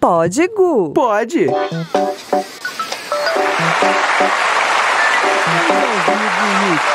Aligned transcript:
Pode, 0.00 0.46
Gu. 0.48 0.92
Pode. 0.94 1.46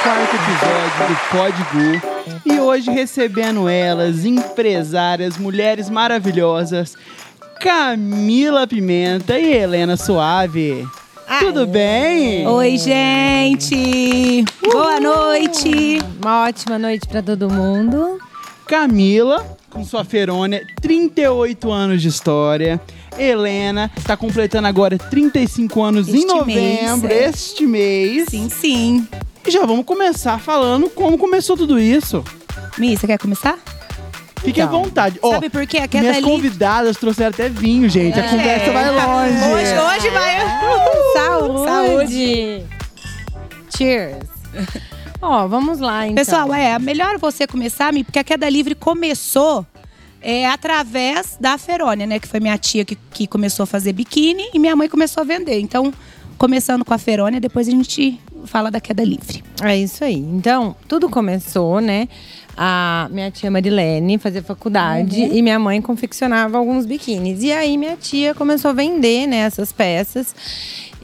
quarto 0.01 0.35
episódio 0.35 1.07
do 1.07 1.15
Pod 1.29 1.55
Gu 1.73 2.53
e 2.53 2.59
hoje 2.59 2.89
recebendo 2.91 3.67
elas, 3.67 4.23
empresárias, 4.25 5.37
mulheres 5.37 5.89
maravilhosas, 5.89 6.95
Camila 7.59 8.65
Pimenta 8.65 9.37
e 9.37 9.53
Helena 9.53 9.97
Suave. 9.97 10.87
Tudo 11.39 11.67
bem? 11.67 12.47
Oi, 12.47 12.77
gente! 12.77 14.45
Boa 14.61 14.99
noite! 15.01 15.99
Uma 16.21 16.47
ótima 16.47 16.79
noite 16.79 17.07
pra 17.07 17.21
todo 17.21 17.49
mundo. 17.49 18.17
Camila, 18.65 19.45
com 19.73 19.83
sua 19.83 20.05
Ferônia, 20.05 20.65
38 20.81 21.71
anos 21.71 22.01
de 22.01 22.07
história. 22.07 22.79
Helena 23.17 23.91
está 23.97 24.15
completando 24.15 24.67
agora 24.67 24.97
35 24.97 25.81
anos 25.83 26.07
em 26.07 26.15
Este 26.17 26.25
novembro, 26.27 26.97
mês, 26.97 27.03
é. 27.03 27.29
este 27.29 27.65
mês. 27.65 28.25
Sim, 28.29 28.49
sim. 28.49 29.07
E 29.45 29.51
já 29.51 29.65
vamos 29.65 29.85
começar 29.85 30.39
falando 30.39 30.89
como 30.89 31.17
começou 31.17 31.57
tudo 31.57 31.79
isso. 31.79 32.23
Mi, 32.77 32.95
você 32.95 33.05
quer 33.07 33.17
começar? 33.19 33.57
Fique 34.41 34.59
à 34.61 34.65
Então, 34.65 34.83
vontade. 34.83 35.19
Ó, 35.21 35.31
Sabe 35.31 35.49
por 35.49 35.65
quê? 35.65 35.77
A 35.77 35.87
queda 35.87 36.01
minhas 36.03 36.17
ali... 36.17 36.25
convidadas 36.25 36.97
trouxeram 36.97 37.29
até 37.29 37.49
vinho, 37.49 37.87
gente. 37.89 38.19
A 38.19 38.25
É. 38.25 38.29
conversa 38.29 38.71
vai 38.71 38.89
longe. 38.91 39.53
Hoje, 39.53 39.79
hoje 39.79 40.09
vai... 40.09 40.39
Saúde! 41.13 41.63
Saúde! 41.63 42.63
Cheers! 43.77 44.17
Ó, 45.25 45.47
vamos 45.47 45.79
lá 45.79 46.05
então. 46.05 46.15
Pessoal, 46.15 46.53
é 46.53 46.77
melhor 46.77 47.17
você 47.17 47.47
começar, 47.47 47.93
Mi, 47.93 48.03
porque 48.03 48.19
a 48.19 48.23
queda 48.25 48.49
livre 48.49 48.75
começou 48.75 49.65
é, 50.21 50.45
através 50.45 51.37
da 51.39 51.57
Ferônia, 51.57 52.05
né? 52.05 52.19
Que 52.19 52.27
foi 52.27 52.41
minha 52.41 52.57
tia 52.57 52.83
que, 52.83 52.97
que 53.11 53.25
começou 53.25 53.63
a 53.63 53.65
fazer 53.65 53.93
biquíni 53.93 54.43
e 54.53 54.59
minha 54.59 54.75
mãe 54.75 54.89
começou 54.89 55.21
a 55.21 55.23
vender. 55.23 55.61
Então, 55.61 55.93
começando 56.37 56.83
com 56.83 56.93
a 56.93 56.97
Ferônia, 56.97 57.39
depois 57.39 57.69
a 57.69 57.71
gente 57.71 58.19
fala 58.45 58.69
da 58.69 58.81
queda 58.81 59.01
livre. 59.01 59.41
É 59.61 59.77
isso 59.77 60.03
aí. 60.03 60.17
Então, 60.17 60.75
tudo 60.89 61.09
começou, 61.09 61.79
né? 61.79 62.09
A 62.55 63.07
minha 63.11 63.31
tia 63.31 63.49
Marilene 63.49 64.17
fazia 64.19 64.43
faculdade 64.43 65.19
Uhum. 65.21 65.33
e 65.33 65.41
minha 65.41 65.57
mãe 65.57 65.81
confeccionava 65.81 66.57
alguns 66.57 66.85
biquínis. 66.85 67.41
E 67.41 67.51
aí 67.51 67.77
minha 67.77 67.95
tia 67.97 68.33
começou 68.35 68.69
a 68.69 68.73
vender, 68.73 69.25
né, 69.27 69.37
essas 69.37 69.71
peças. 69.71 70.35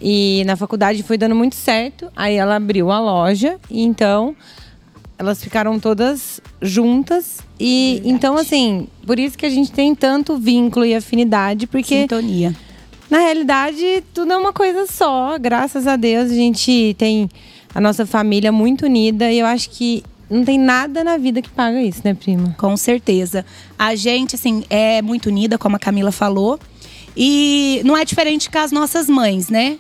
E 0.02 0.44
na 0.46 0.56
faculdade 0.56 1.02
foi 1.04 1.18
dando 1.18 1.36
muito 1.36 1.56
certo. 1.56 2.10
Aí 2.16 2.36
ela 2.36 2.56
abriu 2.56 2.92
a 2.92 3.00
loja 3.00 3.58
e 3.70 3.82
então 3.82 4.36
elas 5.18 5.44
ficaram 5.44 5.80
todas 5.80 6.40
juntas. 6.62 7.40
E 7.60 8.02
então 8.06 8.38
assim, 8.38 8.88
por 9.06 9.20
isso 9.20 9.38
que 9.38 9.46
a 9.46 9.50
gente 9.50 9.72
tem 9.72 9.94
tanto 9.96 10.38
vínculo 10.38 10.86
e 10.86 10.94
afinidade, 10.96 11.66
porque 11.68 12.02
Sintonia. 12.02 12.56
na 13.10 13.18
realidade, 13.18 14.04
tudo 14.14 14.32
é 14.34 14.38
uma 14.38 14.54
coisa 14.54 14.86
só. 14.88 15.38
Graças 15.40 15.88
a 15.88 15.96
Deus, 15.96 16.32
a 16.32 16.36
gente 16.36 16.96
tem 16.98 17.28
a 17.74 17.82
nossa 17.82 18.06
família 18.06 18.52
muito 18.52 18.86
unida. 18.86 19.32
E 19.32 19.40
eu 19.40 19.46
acho 19.48 19.70
que 19.72 20.04
não 20.30 20.46
tem 20.46 20.60
nada 20.60 21.04
na 21.04 21.18
vida 21.18 21.42
que 21.42 21.50
paga 21.50 21.82
isso, 21.82 22.02
né, 22.04 22.14
prima? 22.14 22.56
Com 22.58 22.78
certeza. 22.78 23.46
A 23.78 23.96
gente, 23.96 24.36
assim, 24.36 24.64
é 24.70 25.02
muito 25.02 25.28
unida, 25.28 25.58
como 25.58 25.76
a 25.76 25.80
Camila 25.80 26.12
falou. 26.12 26.60
E 27.18 27.82
não 27.84 27.98
é 27.98 28.06
diferente 28.06 28.50
com 28.50 28.60
as 28.60 28.72
nossas 28.72 29.10
mães, 29.10 29.50
né? 29.50 29.78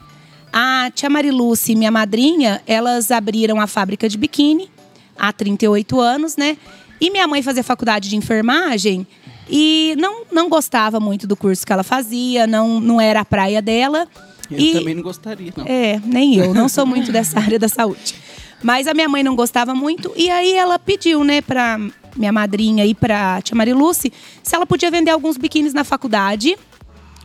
A 0.51 0.91
tia 0.93 1.09
Mariluce 1.09 1.71
e 1.71 1.75
minha 1.75 1.91
madrinha, 1.91 2.61
elas 2.65 3.11
abriram 3.11 3.61
a 3.61 3.67
fábrica 3.67 4.09
de 4.09 4.17
biquíni 4.17 4.69
há 5.17 5.31
38 5.31 5.99
anos, 5.99 6.35
né? 6.35 6.57
E 6.99 7.11
minha 7.11 7.27
mãe 7.27 7.41
fazia 7.41 7.63
faculdade 7.63 8.09
de 8.09 8.15
enfermagem 8.15 9.05
e 9.49 9.95
não, 9.97 10.25
não 10.31 10.49
gostava 10.49 10.99
muito 10.99 11.27
do 11.27 11.35
curso 11.35 11.65
que 11.65 11.71
ela 11.71 11.83
fazia, 11.83 12.45
não, 12.47 12.79
não 12.79 12.99
era 12.99 13.21
a 13.21 13.25
praia 13.25 13.61
dela. 13.61 14.07
Eu 14.49 14.59
e, 14.59 14.73
também 14.73 14.95
não 14.95 15.03
gostaria, 15.03 15.53
não. 15.55 15.65
é, 15.65 16.01
nem 16.03 16.35
eu, 16.35 16.53
não 16.53 16.67
sou 16.67 16.85
muito 16.85 17.11
dessa 17.11 17.39
área 17.39 17.59
da 17.59 17.69
saúde. 17.69 18.15
Mas 18.61 18.87
a 18.87 18.93
minha 18.93 19.07
mãe 19.07 19.23
não 19.23 19.35
gostava 19.35 19.73
muito 19.73 20.11
e 20.15 20.29
aí 20.29 20.53
ela 20.53 20.77
pediu, 20.77 21.23
né, 21.23 21.41
pra 21.41 21.79
minha 22.15 22.31
madrinha 22.31 22.85
e 22.85 22.93
pra 22.93 23.41
tia 23.41 23.55
Mariluce 23.55 24.11
se 24.43 24.55
ela 24.55 24.65
podia 24.65 24.91
vender 24.91 25.11
alguns 25.11 25.37
biquínis 25.37 25.73
na 25.73 25.83
faculdade. 25.83 26.57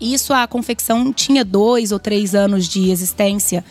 Isso 0.01 0.33
a 0.33 0.47
confecção 0.47 1.13
tinha 1.13 1.45
dois 1.45 1.91
ou 1.93 1.99
três 1.99 2.35
anos 2.35 2.67
de 2.69 2.91
existência. 2.91 3.65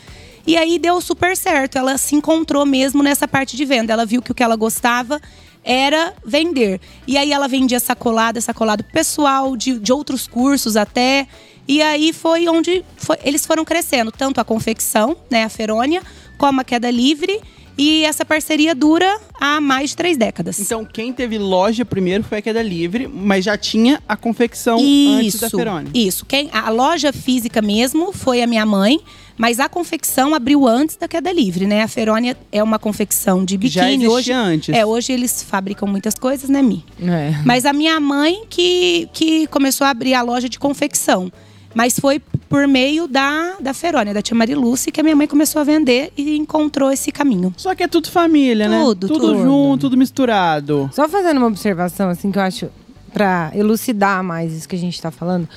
E 0.46 0.56
aí 0.56 0.78
deu 0.78 1.00
super 1.00 1.36
certo. 1.36 1.76
Ela 1.78 1.96
se 1.96 2.14
encontrou 2.14 2.66
mesmo 2.66 3.02
nessa 3.02 3.26
parte 3.26 3.56
de 3.56 3.64
venda. 3.64 3.92
Ela 3.92 4.04
viu 4.04 4.20
que 4.20 4.32
o 4.32 4.34
que 4.34 4.42
ela 4.42 4.56
gostava 4.56 5.20
era 5.62 6.12
vender. 6.24 6.80
E 7.06 7.16
aí 7.16 7.32
ela 7.32 7.48
vendia 7.48 7.80
sacolada, 7.80 8.40
sacolado 8.40 8.84
pessoal, 8.84 9.56
de, 9.56 9.78
de 9.78 9.92
outros 9.92 10.26
cursos 10.26 10.76
até. 10.76 11.26
E 11.66 11.80
aí 11.80 12.12
foi 12.12 12.46
onde 12.48 12.84
foi- 12.96 13.18
eles 13.24 13.46
foram 13.46 13.64
crescendo, 13.64 14.12
tanto 14.12 14.38
a 14.38 14.44
confecção, 14.44 15.16
né, 15.30 15.44
a 15.44 15.48
Ferônia, 15.48 16.02
como 16.36 16.60
a 16.60 16.64
queda 16.64 16.90
livre. 16.90 17.40
E 17.76 18.04
essa 18.04 18.24
parceria 18.24 18.72
dura 18.72 19.18
há 19.40 19.60
mais 19.60 19.90
de 19.90 19.96
três 19.96 20.16
décadas. 20.16 20.60
Então, 20.60 20.84
quem 20.84 21.12
teve 21.12 21.38
loja 21.38 21.84
primeiro 21.84 22.22
foi 22.22 22.38
a 22.38 22.42
Queda 22.42 22.62
Livre, 22.62 23.08
mas 23.08 23.44
já 23.44 23.56
tinha 23.56 24.00
a 24.08 24.16
confecção 24.16 24.78
antes 24.78 25.40
da 25.40 25.50
Ferone. 25.50 25.90
Isso. 25.92 26.24
Quem, 26.24 26.48
a 26.52 26.70
loja 26.70 27.12
física 27.12 27.60
mesmo 27.60 28.12
foi 28.12 28.42
a 28.42 28.46
minha 28.46 28.64
mãe, 28.64 29.00
mas 29.36 29.58
a 29.58 29.68
confecção 29.68 30.34
abriu 30.34 30.66
antes 30.66 30.96
da 30.96 31.08
queda 31.08 31.32
livre, 31.32 31.66
né? 31.66 31.82
A 31.82 31.88
Ferônia 31.88 32.36
é 32.52 32.62
uma 32.62 32.78
confecção 32.78 33.44
de 33.44 33.54
já 33.54 33.82
biquíni. 33.82 34.04
existia 34.04 34.10
hoje, 34.10 34.32
antes. 34.32 34.74
É, 34.74 34.86
hoje 34.86 35.12
eles 35.12 35.42
fabricam 35.42 35.88
muitas 35.88 36.14
coisas, 36.14 36.48
né, 36.48 36.62
Mi? 36.62 36.84
É. 37.02 37.34
Mas 37.44 37.64
a 37.64 37.72
minha 37.72 37.98
mãe 37.98 38.44
que, 38.48 39.08
que 39.12 39.48
começou 39.48 39.84
a 39.84 39.90
abrir 39.90 40.14
a 40.14 40.22
loja 40.22 40.48
de 40.48 40.58
confecção. 40.58 41.32
Mas 41.74 41.98
foi 41.98 42.20
por 42.48 42.68
meio 42.68 43.08
da, 43.08 43.56
da 43.60 43.74
Ferônia, 43.74 44.14
da 44.14 44.22
tia 44.22 44.36
Mariluce, 44.36 44.92
que 44.92 45.00
a 45.00 45.02
minha 45.02 45.16
mãe 45.16 45.26
começou 45.26 45.60
a 45.60 45.64
vender 45.64 46.12
e 46.16 46.36
encontrou 46.36 46.90
esse 46.92 47.10
caminho. 47.10 47.52
Só 47.56 47.74
que 47.74 47.82
é 47.82 47.88
tudo 47.88 48.10
família, 48.10 48.68
né? 48.68 48.78
Tudo, 48.80 49.08
tudo 49.08 49.20
tudo. 49.20 49.42
junto, 49.42 49.80
tudo 49.80 49.96
misturado. 49.96 50.88
Só 50.92 51.08
fazendo 51.08 51.38
uma 51.38 51.48
observação, 51.48 52.08
assim, 52.08 52.30
que 52.30 52.38
eu 52.38 52.42
acho 52.42 52.70
pra 53.12 53.50
elucidar 53.54 54.22
mais 54.22 54.52
isso 54.52 54.68
que 54.68 54.76
a 54.76 54.78
gente 54.78 55.00
tá 55.00 55.10
falando. 55.10 55.48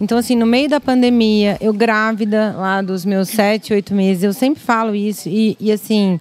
Então, 0.00 0.18
assim, 0.18 0.34
no 0.34 0.44
meio 0.44 0.68
da 0.68 0.80
pandemia, 0.80 1.56
eu 1.60 1.72
grávida 1.72 2.54
lá 2.56 2.82
dos 2.82 3.04
meus 3.04 3.28
sete, 3.28 3.72
oito 3.72 3.94
meses, 3.94 4.24
eu 4.24 4.32
sempre 4.32 4.60
falo 4.62 4.94
isso. 4.94 5.28
E, 5.28 5.56
e, 5.60 5.70
assim, 5.70 6.18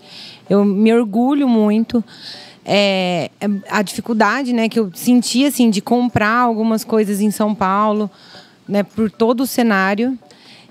eu 0.49 0.63
me 0.63 0.93
orgulho 0.93 1.47
muito. 1.47 2.03
É, 2.65 3.29
é 3.41 3.47
a 3.69 3.81
dificuldade, 3.81 4.53
né, 4.53 4.69
que 4.69 4.79
eu 4.79 4.89
senti, 4.93 5.45
assim, 5.45 5.69
de 5.69 5.81
comprar 5.81 6.37
algumas 6.37 6.83
coisas 6.83 7.19
em 7.19 7.31
São 7.31 7.53
Paulo, 7.53 8.09
né, 8.67 8.83
por 8.83 9.09
todo 9.11 9.41
o 9.41 9.47
cenário. 9.47 10.17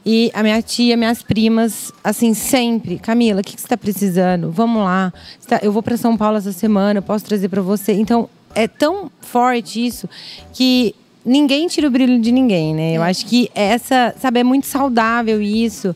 E 0.04 0.32
a 0.34 0.42
minha 0.42 0.60
tia, 0.60 0.96
minhas 0.96 1.22
primas, 1.22 1.92
assim, 2.02 2.34
sempre. 2.34 2.98
Camila, 2.98 3.40
o 3.40 3.44
que, 3.44 3.54
que 3.54 3.60
você 3.60 3.66
está 3.66 3.76
precisando? 3.76 4.50
Vamos 4.50 4.82
lá. 4.82 5.12
Eu 5.62 5.70
vou 5.70 5.82
para 5.82 5.96
São 5.96 6.16
Paulo 6.16 6.38
essa 6.38 6.52
semana, 6.52 6.98
eu 6.98 7.02
posso 7.02 7.24
trazer 7.24 7.48
para 7.48 7.62
você. 7.62 7.92
Então, 7.92 8.28
é 8.54 8.66
tão 8.66 9.10
forte 9.20 9.84
isso 9.84 10.08
que 10.52 10.94
ninguém 11.24 11.68
tira 11.68 11.86
o 11.86 11.90
brilho 11.90 12.20
de 12.20 12.32
ninguém, 12.32 12.74
né? 12.74 12.96
Eu 12.96 13.02
acho 13.02 13.26
que 13.26 13.48
essa, 13.54 14.12
sabe, 14.20 14.40
é 14.40 14.44
muito 14.44 14.66
saudável 14.66 15.40
isso. 15.40 15.94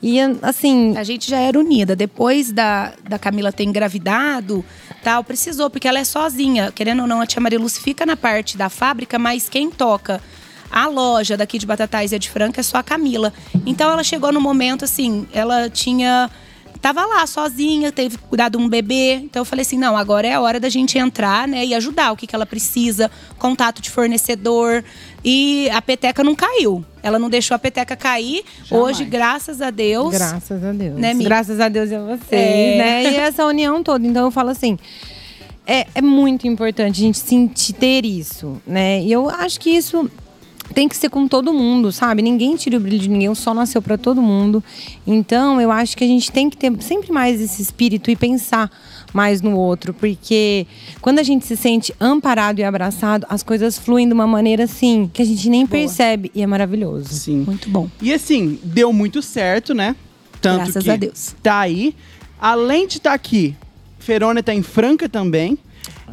E, 0.00 0.18
assim, 0.42 0.96
A 0.96 1.04
gente 1.04 1.30
já 1.30 1.38
era 1.38 1.58
unida. 1.58 1.94
Depois 1.94 2.50
da, 2.50 2.92
da 3.08 3.18
Camila 3.18 3.52
ter 3.52 3.62
engravidado, 3.64 4.64
tal, 5.02 5.22
precisou, 5.22 5.70
porque 5.70 5.86
ela 5.86 6.00
é 6.00 6.04
sozinha. 6.04 6.72
Querendo 6.72 7.02
ou 7.02 7.06
não, 7.06 7.20
a 7.20 7.26
tia 7.26 7.40
Mariluce 7.40 7.80
fica 7.80 8.04
na 8.04 8.16
parte 8.16 8.56
da 8.56 8.68
fábrica, 8.68 9.18
mas 9.18 9.48
quem 9.48 9.70
toca 9.70 10.20
a 10.72 10.86
loja 10.88 11.36
daqui 11.36 11.58
de 11.58 11.66
Batatais 11.66 12.12
e 12.12 12.14
a 12.14 12.18
de 12.18 12.30
Franca 12.30 12.60
é 12.60 12.62
só 12.62 12.78
a 12.78 12.82
Camila. 12.82 13.30
Então 13.66 13.92
ela 13.92 14.02
chegou 14.02 14.32
no 14.32 14.40
momento 14.40 14.84
assim, 14.86 15.26
ela 15.32 15.68
tinha. 15.68 16.30
Tava 16.80 17.06
lá 17.06 17.24
sozinha, 17.28 17.92
teve 17.92 18.18
cuidado 18.18 18.58
de 18.58 18.64
um 18.64 18.68
bebê. 18.68 19.14
Então 19.22 19.42
eu 19.42 19.44
falei 19.44 19.62
assim: 19.62 19.78
não, 19.78 19.96
agora 19.96 20.26
é 20.26 20.32
a 20.32 20.40
hora 20.40 20.58
da 20.58 20.68
gente 20.68 20.98
entrar, 20.98 21.46
né? 21.46 21.64
E 21.64 21.74
ajudar 21.74 22.10
o 22.10 22.16
que, 22.16 22.26
que 22.26 22.34
ela 22.34 22.46
precisa, 22.46 23.08
contato 23.38 23.80
de 23.80 23.88
fornecedor. 23.88 24.82
E 25.24 25.70
a 25.70 25.80
peteca 25.80 26.24
não 26.24 26.34
caiu. 26.34 26.84
Ela 27.00 27.20
não 27.20 27.30
deixou 27.30 27.54
a 27.54 27.58
peteca 27.58 27.94
cair. 27.94 28.42
Hoje, 28.68 29.04
graças 29.04 29.62
a 29.62 29.70
Deus. 29.70 30.12
Graças 30.12 30.64
a 30.64 30.72
Deus. 30.72 30.98
Né? 30.98 31.14
Graças 31.14 31.60
a 31.60 31.68
Deus 31.68 31.90
e 31.90 31.94
a 31.94 32.00
vocês, 32.02 32.20
É. 32.32 32.78
né? 32.78 33.12
E 33.12 33.16
essa 33.16 33.46
união 33.46 33.80
toda. 33.82 34.04
Então 34.04 34.24
eu 34.24 34.30
falo 34.32 34.48
assim. 34.50 34.76
É, 35.64 35.86
é 35.94 36.02
muito 36.02 36.48
importante 36.48 37.00
a 37.00 37.04
gente 37.04 37.18
sentir 37.18 37.74
ter 37.74 38.04
isso, 38.04 38.60
né? 38.66 39.00
E 39.00 39.12
eu 39.12 39.30
acho 39.30 39.60
que 39.60 39.70
isso 39.70 40.10
tem 40.72 40.88
que 40.88 40.96
ser 40.96 41.08
com 41.08 41.26
todo 41.28 41.52
mundo, 41.52 41.92
sabe? 41.92 42.22
Ninguém 42.22 42.56
tira 42.56 42.76
o 42.76 42.80
brilho 42.80 42.98
de 42.98 43.08
ninguém, 43.08 43.28
o 43.28 43.34
sol 43.34 43.54
nasceu 43.54 43.82
para 43.82 43.98
todo 43.98 44.22
mundo. 44.22 44.62
Então, 45.06 45.60
eu 45.60 45.70
acho 45.70 45.96
que 45.96 46.04
a 46.04 46.06
gente 46.06 46.30
tem 46.30 46.48
que 46.48 46.56
ter 46.56 46.72
sempre 46.80 47.12
mais 47.12 47.40
esse 47.40 47.60
espírito 47.60 48.10
e 48.10 48.16
pensar 48.16 48.70
mais 49.12 49.42
no 49.42 49.56
outro, 49.56 49.92
porque 49.92 50.66
quando 51.00 51.18
a 51.18 51.22
gente 51.22 51.46
se 51.46 51.56
sente 51.56 51.94
amparado 52.00 52.60
e 52.60 52.64
abraçado, 52.64 53.26
as 53.28 53.42
coisas 53.42 53.78
fluem 53.78 54.06
de 54.06 54.14
uma 54.14 54.26
maneira 54.26 54.64
assim 54.64 55.10
que 55.12 55.20
a 55.20 55.24
gente 55.24 55.50
nem 55.50 55.66
percebe 55.66 56.30
e 56.34 56.42
é 56.42 56.46
maravilhoso. 56.46 57.12
Sim. 57.12 57.44
Muito 57.46 57.68
bom. 57.68 57.88
E 58.00 58.12
assim, 58.12 58.58
deu 58.62 58.92
muito 58.92 59.20
certo, 59.20 59.74
né? 59.74 59.94
Tanto 60.40 60.64
Graças 60.64 60.82
que 60.82 60.90
a 60.90 60.96
Deus. 60.96 61.34
tá 61.42 61.60
aí. 61.60 61.94
Além 62.40 62.88
de 62.88 62.96
estar 62.96 63.12
aqui, 63.12 63.54
Ferônia 63.98 64.42
tá 64.42 64.52
em 64.52 64.62
Franca 64.62 65.08
também. 65.08 65.58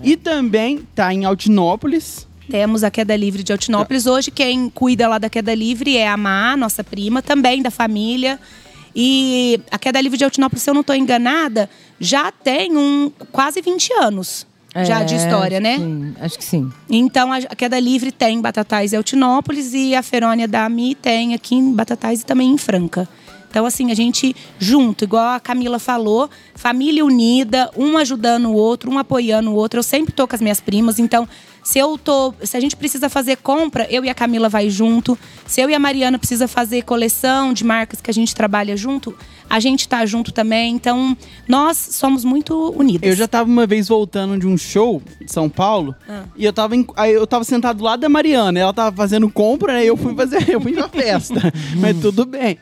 E 0.02 0.16
também 0.16 0.88
tá 0.96 1.14
em 1.14 1.26
Altinópolis. 1.26 2.29
Temos 2.50 2.84
a 2.84 2.90
Queda 2.90 3.16
Livre 3.16 3.44
de 3.44 3.52
Altinópolis. 3.52 4.08
Hoje, 4.08 4.32
quem 4.32 4.70
cuida 4.70 5.08
lá 5.08 5.20
da 5.20 5.30
Queda 5.30 5.54
Livre 5.54 5.96
é 5.96 6.08
a 6.08 6.18
Má, 6.18 6.58
nossa 6.58 6.84
prima, 6.84 7.22
também 7.22 7.62
da 7.62 7.70
família. 7.70 8.40
E 8.96 9.62
a 9.70 9.78
Queda 9.78 10.02
Livre 10.02 10.18
de 10.18 10.24
Altinópolis, 10.24 10.64
se 10.64 10.70
eu 10.70 10.74
não 10.74 10.82
estou 10.82 10.96
enganada, 10.96 11.70
já 12.00 12.32
tem 12.32 12.76
um, 12.76 13.12
quase 13.32 13.62
20 13.62 13.94
anos 13.94 14.48
já 14.84 15.04
de 15.04 15.16
É, 15.16 15.18
história, 15.18 15.60
né? 15.60 15.78
Sim, 15.78 16.16
acho 16.20 16.38
que 16.38 16.44
sim. 16.44 16.72
Então, 16.90 17.32
a 17.32 17.40
Queda 17.40 17.80
Livre 17.80 18.12
tem 18.12 18.38
em 18.38 18.42
Batatais 18.42 18.94
e 18.94 18.96
Altinópolis 18.96 19.74
e 19.74 19.96
a 19.96 20.04
Ferônia 20.04 20.48
da 20.48 20.66
AMI 20.66 20.96
tem 20.96 21.34
aqui 21.34 21.56
em 21.56 21.74
Batatais 21.74 22.22
e 22.22 22.26
também 22.26 22.52
em 22.52 22.58
Franca. 22.58 23.08
Então, 23.50 23.66
assim, 23.66 23.92
a 23.92 23.96
gente 23.96 24.36
junto, 24.60 25.04
igual 25.04 25.34
a 25.34 25.40
Camila 25.40 25.80
falou, 25.80 26.30
família 26.54 27.04
unida, 27.04 27.70
um 27.76 27.98
ajudando 27.98 28.46
o 28.46 28.54
outro, 28.54 28.92
um 28.92 29.00
apoiando 29.00 29.50
o 29.50 29.56
outro. 29.56 29.80
Eu 29.80 29.84
sempre 29.84 30.14
tô 30.14 30.28
com 30.28 30.36
as 30.36 30.42
minhas 30.42 30.62
primas, 30.62 31.00
então, 31.00 31.28
se 31.64 31.78
eu 31.80 31.98
tô. 31.98 32.34
Se 32.44 32.56
a 32.56 32.60
gente 32.60 32.76
precisa 32.76 33.10
fazer 33.10 33.38
compra, 33.38 33.88
eu 33.90 34.04
e 34.06 34.10
a 34.10 34.14
Camila 34.14 34.50
vai 34.50 34.70
junto. 34.70 35.18
Se 35.46 35.62
eu 35.62 35.70
e 35.70 35.74
a 35.76 35.80
Mariana 35.80 36.18
precisa 36.18 36.48
fazer 36.48 36.84
coleção 36.84 37.54
de 37.54 37.64
marcas 37.64 38.02
que 38.02 38.10
a 38.10 38.14
gente 38.14 38.34
trabalha 38.36 38.76
junto, 38.78 39.16
a 39.50 39.60
gente 39.60 39.88
tá 39.88 40.06
junto 40.06 40.32
também. 40.32 40.74
Então, 40.76 41.18
nós 41.48 41.78
somos 41.78 42.24
muito 42.24 42.72
unidas. 42.78 43.10
Eu 43.10 43.16
já 43.16 43.28
tava 43.28 43.50
uma 43.50 43.66
vez 43.68 43.88
voltando 43.88 44.38
de 44.40 44.48
um 44.48 44.58
show 44.58 45.02
de 45.20 45.32
São 45.32 45.50
Paulo 45.50 45.96
Ah. 46.08 46.24
e 46.36 46.46
eu 46.46 46.54
tava, 46.54 46.76
em- 46.76 46.86
aí 46.96 47.14
eu 47.14 47.26
tava 47.28 47.44
sentado 47.44 47.78
do 47.78 47.84
lado 47.84 48.00
da 48.00 48.10
Mariana, 48.10 48.60
ela 48.60 48.74
tava 48.74 48.96
fazendo 48.96 49.30
compra, 49.30 49.74
né? 49.74 49.84
E 49.84 49.88
eu 49.88 49.98
fui 49.98 50.14
fazer, 50.16 50.50
eu 50.50 50.62
fui 50.62 50.74
pra 50.74 50.88
festa. 50.90 51.52
Mas 51.78 51.98
tudo 52.00 52.26
bem. 52.26 52.58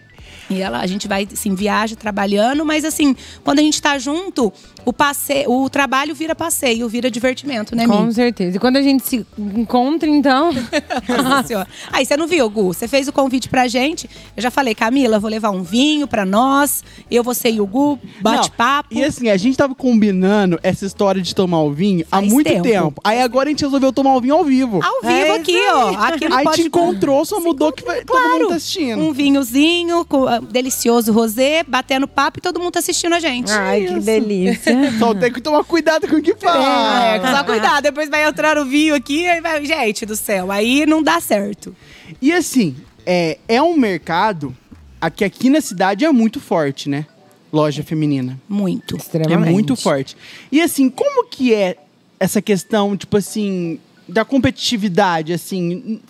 E 0.49 0.61
ela, 0.61 0.79
a 0.79 0.87
gente 0.87 1.07
vai, 1.07 1.27
assim, 1.31 1.53
viaja 1.55 1.95
trabalhando, 1.95 2.65
mas 2.65 2.85
assim, 2.85 3.15
quando 3.43 3.59
a 3.59 3.61
gente 3.61 3.81
tá 3.81 3.97
junto, 3.97 4.51
o 4.85 4.93
passeio, 4.93 5.51
o 5.51 5.69
trabalho 5.69 6.15
vira 6.15 6.33
passeio, 6.33 6.87
vira 6.87 7.11
divertimento, 7.11 7.75
né, 7.75 7.85
Com 7.85 8.03
Mi? 8.03 8.13
certeza. 8.13 8.55
E 8.55 8.59
quando 8.59 8.77
a 8.77 8.81
gente 8.81 9.05
se 9.05 9.25
encontra, 9.37 10.07
então. 10.09 10.51
Nossa. 11.23 11.67
Aí, 11.91 12.05
você 12.05 12.15
não 12.15 12.27
viu, 12.27 12.49
Gu? 12.49 12.73
Você 12.73 12.87
fez 12.87 13.07
o 13.07 13.11
convite 13.13 13.49
pra 13.49 13.67
gente. 13.67 14.09
Eu 14.35 14.41
já 14.43 14.49
falei, 14.51 14.73
Camila, 14.73 15.19
vou 15.19 15.29
levar 15.29 15.49
um 15.51 15.63
vinho 15.63 16.07
pra 16.07 16.25
nós. 16.25 16.83
Eu, 17.11 17.23
você 17.23 17.49
e 17.51 17.59
o 17.59 17.65
Gu, 17.67 17.99
bate-papo. 18.21 18.89
E 18.93 19.03
assim, 19.03 19.29
a 19.29 19.37
gente 19.37 19.57
tava 19.57 19.75
combinando 19.75 20.59
essa 20.63 20.85
história 20.85 21.21
de 21.21 21.35
tomar 21.35 21.61
o 21.61 21.71
vinho 21.71 22.05
há 22.11 22.17
Faz 22.19 22.31
muito 22.31 22.47
tempo. 22.47 22.63
tempo. 22.63 23.01
Aí 23.03 23.21
agora 23.21 23.49
a 23.49 23.51
gente 23.51 23.63
resolveu 23.65 23.91
tomar 23.91 24.15
o 24.15 24.21
vinho 24.21 24.35
ao 24.35 24.43
vivo. 24.45 24.79
Ao 24.83 25.01
vivo 25.01 25.13
É 25.13 25.35
aqui, 25.35 25.57
ó. 25.73 25.89
Aqui 25.97 26.29
no 26.29 26.35
Aí 26.35 26.43
Pode 26.43 26.61
te 26.61 26.67
encontrou, 26.67 27.25
só 27.25 27.39
mudou 27.39 27.71
que 27.73 27.83
vai, 27.83 28.03
todo 28.05 28.17
Claro. 28.17 28.39
mundo 28.39 28.49
tá 28.49 28.55
assistindo. 28.55 29.01
Um 29.01 29.11
vinhozinho, 29.11 30.05
com, 30.05 30.25
delicioso 30.41 31.11
rosé, 31.11 31.63
batendo 31.63 32.07
papo 32.07 32.39
e 32.39 32.41
todo 32.41 32.59
mundo 32.59 32.73
tá 32.73 32.79
assistindo 32.79 33.13
a 33.13 33.19
gente. 33.19 33.51
Ai, 33.51 33.85
que 33.85 33.93
Isso. 33.93 34.05
delícia. 34.05 34.91
Só 34.99 35.13
tem 35.13 35.31
que 35.31 35.41
tomar 35.41 35.63
cuidado 35.63 36.07
com 36.07 36.15
o 36.15 36.21
que 36.21 36.35
fala. 36.35 37.15
É, 37.15 37.31
só 37.31 37.43
cuidado, 37.43 37.83
depois 37.83 38.09
vai 38.09 38.23
entrar 38.23 38.57
o 38.57 38.65
vinho 38.65 38.95
aqui, 38.95 39.27
aí 39.27 39.41
vai, 39.41 39.63
gente 39.65 40.05
do 40.05 40.15
céu, 40.15 40.51
aí 40.51 40.85
não 40.85 41.01
dá 41.01 41.19
certo. 41.19 41.75
E 42.21 42.31
assim, 42.31 42.75
é, 43.05 43.37
é 43.47 43.61
um 43.61 43.75
mercado 43.75 44.55
aqui, 44.99 45.23
aqui 45.23 45.49
na 45.49 45.61
cidade 45.61 46.05
é 46.05 46.11
muito 46.11 46.39
forte, 46.39 46.89
né? 46.89 47.05
Loja 47.51 47.83
feminina. 47.83 48.39
Muito. 48.47 48.95
É 48.95 48.97
Extremamente. 48.97 49.51
muito 49.51 49.75
forte. 49.75 50.17
E 50.51 50.61
assim, 50.61 50.89
como 50.89 51.27
que 51.27 51.53
é 51.53 51.77
essa 52.19 52.41
questão, 52.41 52.97
tipo 52.97 53.15
assim, 53.15 53.79
da 54.07 54.25
competitividade, 54.25 55.33
assim? 55.33 56.01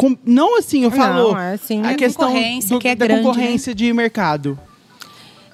Com- 0.00 0.16
não 0.24 0.58
assim, 0.58 0.84
eu 0.84 0.90
falo. 0.90 1.32
Não, 1.32 1.38
é 1.40 1.54
assim. 1.54 1.82
A 1.82 1.90
A 1.90 1.94
questão 1.94 2.28
concorrência 2.28 2.78
que 2.78 2.88
é 2.88 2.94
da 2.94 3.06
grande, 3.06 3.22
concorrência 3.22 3.74
de 3.74 3.92
mercado. 3.92 4.58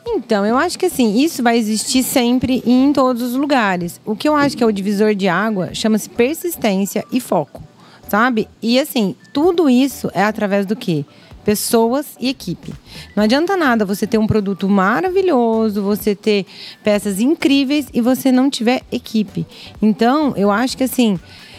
Então, 0.08 0.46
eu 0.46 0.56
acho 0.56 0.78
que 0.78 0.86
assim, 0.86 1.18
isso 1.18 1.42
vai 1.42 1.58
existir 1.58 2.02
sempre 2.04 2.62
e 2.64 2.72
em 2.72 2.92
todos 2.92 3.22
os 3.22 3.34
lugares. 3.34 4.00
O 4.04 4.14
que 4.14 4.28
eu 4.28 4.36
acho 4.36 4.56
que 4.56 4.62
é 4.62 4.66
o 4.66 4.70
divisor 4.70 5.14
de 5.14 5.26
água 5.26 5.70
chama-se 5.74 6.08
persistência 6.08 7.04
e 7.10 7.18
foco, 7.20 7.60
sabe? 8.08 8.48
E 8.62 8.78
assim, 8.78 9.16
tudo 9.32 9.68
isso 9.68 10.08
é 10.14 10.22
através 10.22 10.64
do 10.64 10.76
quê? 10.76 11.04
Pessoas 11.44 12.06
e 12.20 12.28
equipe. 12.28 12.72
Não 13.16 13.24
adianta 13.24 13.56
nada 13.56 13.84
você 13.84 14.06
ter 14.06 14.18
um 14.18 14.26
produto 14.28 14.68
maravilhoso, 14.68 15.82
você 15.82 16.14
ter 16.14 16.46
peças 16.84 17.20
incríveis 17.20 17.86
e 17.92 18.00
você 18.00 18.30
não 18.30 18.48
tiver 18.48 18.82
equipe. 18.92 19.44
Então, 19.82 20.32
eu 20.36 20.50
acho 20.52 20.76
que 20.76 20.84
assim, 20.84 21.18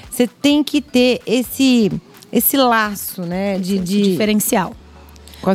você 0.10 0.26
tem 0.26 0.64
que 0.64 0.82
ter 0.82 1.22
esse 1.26 1.92
esse 2.32 2.58
laço, 2.58 3.22
né, 3.24 3.58
de, 3.60 3.80
de 3.80 4.02
Diferencial. 4.12 4.76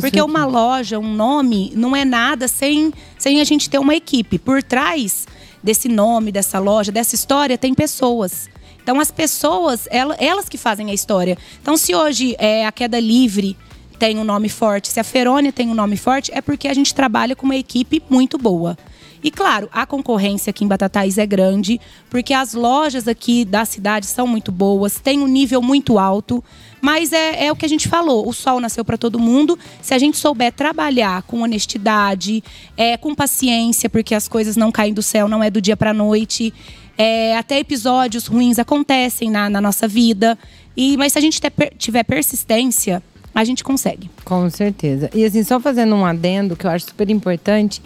Porque 0.01 0.21
uma 0.21 0.45
loja, 0.45 0.97
um 0.97 1.13
nome, 1.13 1.71
não 1.75 1.95
é 1.95 2.05
nada 2.05 2.47
sem, 2.47 2.93
sem 3.17 3.41
a 3.41 3.43
gente 3.43 3.69
ter 3.69 3.77
uma 3.79 3.93
equipe. 3.95 4.39
Por 4.39 4.63
trás 4.63 5.27
desse 5.61 5.87
nome, 5.89 6.31
dessa 6.31 6.57
loja, 6.59 6.91
dessa 6.91 7.15
história, 7.15 7.57
tem 7.57 7.73
pessoas. 7.73 8.49
Então, 8.81 8.99
as 8.99 9.11
pessoas, 9.11 9.87
ela- 9.91 10.15
elas 10.19 10.49
que 10.49 10.57
fazem 10.57 10.89
a 10.89 10.93
história. 10.93 11.37
Então, 11.61 11.77
se 11.77 11.93
hoje 11.95 12.35
é 12.39 12.65
a 12.65 12.71
Queda 12.71 12.99
Livre 12.99 13.55
tem 13.99 14.17
um 14.17 14.23
nome 14.25 14.49
forte, 14.49 14.89
se 14.89 14.99
a 14.99 15.03
Ferônia 15.03 15.51
tem 15.53 15.69
um 15.69 15.73
nome 15.73 15.95
forte, 15.95 16.31
é 16.33 16.41
porque 16.41 16.67
a 16.67 16.73
gente 16.73 16.93
trabalha 16.93 17.35
com 17.35 17.45
uma 17.45 17.55
equipe 17.55 18.01
muito 18.09 18.37
boa. 18.37 18.77
E 19.23 19.31
claro, 19.31 19.69
a 19.71 19.85
concorrência 19.85 20.49
aqui 20.49 20.65
em 20.65 20.67
Batatais 20.67 21.17
é 21.17 21.25
grande, 21.25 21.79
porque 22.09 22.33
as 22.33 22.53
lojas 22.53 23.07
aqui 23.07 23.45
da 23.45 23.63
cidade 23.63 24.05
são 24.05 24.27
muito 24.27 24.51
boas, 24.51 24.99
tem 24.99 25.21
um 25.21 25.27
nível 25.27 25.61
muito 25.61 25.97
alto, 25.97 26.43
mas 26.81 27.13
é, 27.13 27.45
é 27.45 27.51
o 27.51 27.55
que 27.55 27.65
a 27.65 27.69
gente 27.69 27.87
falou: 27.87 28.27
o 28.27 28.33
sol 28.33 28.59
nasceu 28.59 28.83
para 28.83 28.97
todo 28.97 29.17
mundo. 29.17 29.57
Se 29.81 29.93
a 29.93 29.97
gente 29.97 30.17
souber 30.17 30.51
trabalhar 30.51 31.23
com 31.23 31.41
honestidade, 31.41 32.43
é, 32.75 32.97
com 32.97 33.15
paciência, 33.15 33.89
porque 33.89 34.13
as 34.13 34.27
coisas 34.27 34.57
não 34.57 34.69
caem 34.69 34.93
do 34.93 35.01
céu, 35.01 35.29
não 35.29 35.41
é 35.41 35.49
do 35.49 35.61
dia 35.61 35.77
para 35.77 35.93
noite. 35.93 36.53
É, 36.97 37.37
até 37.37 37.57
episódios 37.57 38.27
ruins 38.27 38.59
acontecem 38.59 39.31
na, 39.31 39.49
na 39.49 39.61
nossa 39.61 39.87
vida. 39.87 40.37
E, 40.75 40.97
mas 40.97 41.13
se 41.13 41.19
a 41.19 41.21
gente 41.21 41.39
ter 41.39 41.53
tiver 41.77 42.03
persistência, 42.03 43.01
a 43.33 43.43
gente 43.45 43.63
consegue. 43.63 44.09
Com 44.25 44.49
certeza. 44.49 45.09
E 45.13 45.23
assim, 45.23 45.43
só 45.43 45.59
fazendo 45.59 45.95
um 45.95 46.05
adendo 46.05 46.55
que 46.55 46.65
eu 46.65 46.69
acho 46.69 46.87
super 46.87 47.09
importante, 47.09 47.81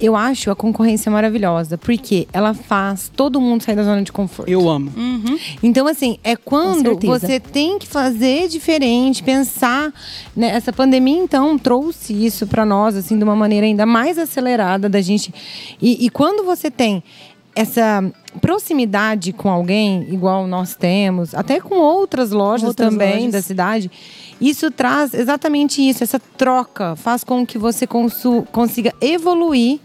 eu 0.00 0.14
acho 0.14 0.50
a 0.50 0.56
concorrência 0.56 1.10
maravilhosa, 1.10 1.76
porque 1.76 2.28
ela 2.32 2.54
faz 2.54 3.10
todo 3.14 3.40
mundo 3.40 3.62
sair 3.62 3.76
da 3.76 3.82
zona 3.82 4.02
de 4.02 4.12
conforto. 4.12 4.48
Eu 4.48 4.68
amo. 4.68 4.92
Então, 5.62 5.86
assim, 5.86 6.18
é 6.22 6.36
quando 6.36 6.98
você 6.98 7.40
tem 7.40 7.78
que 7.78 7.86
fazer 7.86 8.48
diferente, 8.48 9.22
pensar. 9.22 9.92
Né? 10.36 10.48
Essa 10.48 10.72
pandemia, 10.72 11.18
então, 11.18 11.58
trouxe 11.58 12.12
isso 12.12 12.46
para 12.46 12.64
nós, 12.64 12.96
assim, 12.96 13.16
de 13.16 13.24
uma 13.24 13.36
maneira 13.36 13.66
ainda 13.66 13.84
mais 13.84 14.18
acelerada 14.18 14.88
da 14.88 15.00
gente. 15.00 15.32
E, 15.80 16.06
e 16.06 16.10
quando 16.10 16.44
você 16.44 16.70
tem 16.70 17.02
essa 17.58 18.04
proximidade 18.40 19.32
com 19.32 19.48
alguém, 19.50 20.06
igual 20.12 20.46
nós 20.46 20.74
temos, 20.74 21.34
até 21.34 21.60
com 21.60 21.76
outras 21.76 22.30
lojas 22.30 22.68
Outras 22.68 22.90
também 22.90 23.14
lojas. 23.16 23.32
da 23.32 23.42
cidade, 23.42 23.90
isso 24.40 24.70
traz 24.70 25.12
exatamente 25.14 25.86
isso, 25.86 26.02
essa 26.04 26.18
troca 26.36 26.94
faz 26.96 27.22
com 27.24 27.44
que 27.46 27.58
você 27.58 27.86
consu- 27.86 28.46
consiga 28.52 28.92
evoluir. 29.00 29.78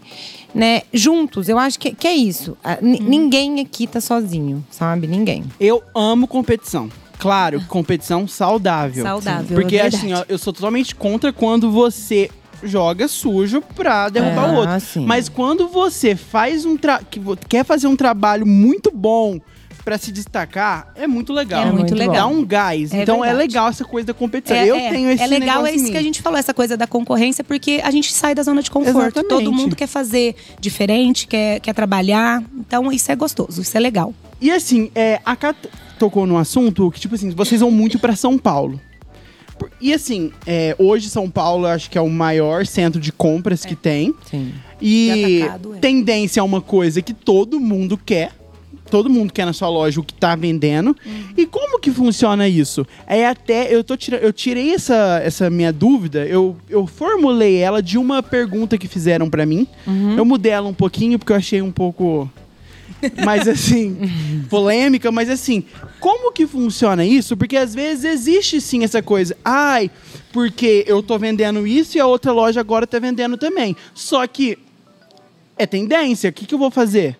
Né, 0.54 0.82
juntos, 0.92 1.48
eu 1.48 1.58
acho 1.58 1.76
que, 1.80 1.92
que 1.92 2.06
é 2.06 2.14
isso. 2.14 2.56
Uhum. 2.64 2.76
ni- 2.80 3.00
Ninguém 3.00 3.58
aqui 3.58 3.88
tá 3.88 4.00
sozinho, 4.00 4.64
sabe? 4.70 5.08
Ninguém. 5.08 5.42
Eu 5.58 5.82
amo 5.92 6.28
competição. 6.28 6.88
Claro, 7.18 7.60
competição 7.66 8.28
saudável. 8.28 9.02
Saudável, 9.02 9.56
Porque 9.60 9.76
é 9.78 9.86
assim, 9.88 10.12
ó, 10.12 10.24
eu 10.28 10.38
sou 10.38 10.52
totalmente 10.52 10.94
contra 10.94 11.32
quando 11.32 11.72
você 11.72 12.30
joga 12.64 13.06
sujo 13.08 13.62
pra 13.74 14.08
derrubar 14.08 14.48
É, 14.48 14.52
o 14.52 14.54
outro. 14.56 14.80
sim. 14.80 15.04
Mas 15.06 15.28
quando 15.28 15.68
você 15.68 16.14
faz 16.16 16.64
um 16.64 16.76
tra 16.76 17.00
que 17.08 17.20
quer 17.48 17.64
fazer 17.64 17.86
um 17.86 17.96
trabalho 17.96 18.46
muito 18.46 18.90
bom 18.90 19.38
pra 19.84 19.98
se 19.98 20.10
destacar, 20.10 20.90
é 20.94 21.06
muito 21.06 21.30
legal. 21.30 21.60
É 21.60 21.64
muito 21.66 21.78
muito 21.80 21.94
legal. 21.94 22.14
Dá 22.14 22.26
um 22.26 22.42
gás. 22.42 22.90
É 22.94 23.02
então 23.02 23.16
é 23.22 23.28
verdade. 23.28 23.48
legal 23.48 23.68
essa 23.68 23.84
coisa 23.84 24.06
da 24.06 24.14
competição. 24.14 24.56
É, 24.56 24.66
eu 24.66 24.76
é. 24.76 24.88
tenho 24.90 25.10
esse 25.10 25.22
É 25.22 25.26
legal, 25.26 25.56
negócio 25.56 25.66
é 25.66 25.76
isso 25.76 25.84
mim. 25.84 25.90
que 25.92 25.98
a 25.98 26.02
gente 26.02 26.22
falou, 26.22 26.38
essa 26.38 26.54
coisa 26.54 26.74
da 26.76 26.86
concorrência, 26.86 27.44
porque 27.44 27.82
a 27.84 27.90
gente 27.90 28.10
sai 28.10 28.34
da 28.34 28.42
zona 28.42 28.62
de 28.62 28.70
conforto. 28.70 28.98
Exatamente. 29.18 29.28
Todo 29.28 29.52
mundo 29.52 29.76
quer 29.76 29.86
fazer 29.86 30.36
diferente, 30.58 31.26
quer, 31.26 31.60
quer 31.60 31.74
trabalhar. 31.74 32.42
Então, 32.56 32.90
isso 32.90 33.12
é 33.12 33.16
gostoso, 33.16 33.60
isso 33.60 33.76
é 33.76 33.80
legal. 33.80 34.14
E 34.40 34.50
assim, 34.50 34.90
é, 34.94 35.20
a 35.24 35.36
Kat 35.36 35.56
tocou 35.98 36.26
num 36.26 36.38
assunto 36.38 36.90
que, 36.90 36.98
tipo 36.98 37.14
assim, 37.14 37.28
vocês 37.30 37.60
vão 37.60 37.70
muito 37.70 37.98
pra 37.98 38.16
São 38.16 38.38
Paulo. 38.38 38.80
E 39.80 39.92
assim, 39.92 40.32
é, 40.46 40.74
hoje 40.78 41.10
São 41.10 41.28
Paulo 41.28 41.66
eu 41.66 41.70
acho 41.70 41.90
que 41.90 41.98
é 41.98 42.00
o 42.00 42.08
maior 42.08 42.66
centro 42.66 43.00
de 43.00 43.12
compras 43.12 43.64
que 43.64 43.76
tem. 43.76 44.14
Sim. 44.30 44.52
E 44.80 45.12
De 45.12 45.42
atacado, 45.42 45.74
é. 45.74 45.78
tendência 45.78 46.40
é 46.40 46.42
uma 46.42 46.60
coisa 46.60 47.00
que 47.02 47.12
todo 47.12 47.60
mundo 47.60 47.96
quer. 47.98 48.32
Todo 48.90 49.08
mundo 49.10 49.32
quer 49.32 49.46
na 49.46 49.52
sua 49.52 49.68
loja 49.68 49.98
o 50.00 50.04
que 50.04 50.14
tá 50.14 50.36
vendendo. 50.36 50.94
Uhum. 51.04 51.24
E 51.36 51.46
como 51.46 51.80
que 51.80 51.90
funciona 51.90 52.46
isso? 52.46 52.86
É 53.06 53.26
até. 53.26 53.74
Eu, 53.74 53.82
tô 53.82 53.96
tira, 53.96 54.18
eu 54.18 54.32
tirei 54.32 54.74
essa, 54.74 55.20
essa 55.24 55.50
minha 55.50 55.72
dúvida, 55.72 56.24
eu, 56.26 56.56
eu 56.68 56.86
formulei 56.86 57.56
ela 57.56 57.82
de 57.82 57.98
uma 57.98 58.22
pergunta 58.22 58.76
que 58.76 58.86
fizeram 58.86 59.28
pra 59.30 59.46
mim. 59.46 59.66
Uhum. 59.86 60.16
Eu 60.16 60.24
mudei 60.24 60.52
ela 60.52 60.68
um 60.68 60.74
pouquinho 60.74 61.18
porque 61.18 61.32
eu 61.32 61.36
achei 61.36 61.62
um 61.62 61.72
pouco. 61.72 62.30
Mais 63.24 63.46
assim, 63.46 63.96
polêmica, 64.48 65.10
mas 65.12 65.28
assim, 65.28 65.64
como 66.00 66.32
que 66.32 66.46
funciona 66.46 67.04
isso? 67.04 67.36
Porque 67.36 67.56
às 67.56 67.74
vezes 67.74 68.04
existe 68.04 68.60
sim 68.60 68.84
essa 68.84 69.02
coisa. 69.02 69.36
Ai, 69.44 69.90
porque 70.32 70.84
eu 70.86 71.02
tô 71.02 71.18
vendendo 71.18 71.66
isso 71.66 71.96
e 71.96 72.00
a 72.00 72.06
outra 72.06 72.32
loja 72.32 72.60
agora 72.60 72.86
tá 72.86 72.98
vendendo 72.98 73.36
também. 73.36 73.76
Só 73.94 74.26
que 74.26 74.58
é 75.56 75.66
tendência, 75.66 76.30
o 76.30 76.32
que, 76.32 76.46
que 76.46 76.54
eu 76.54 76.58
vou 76.58 76.70
fazer? 76.70 77.18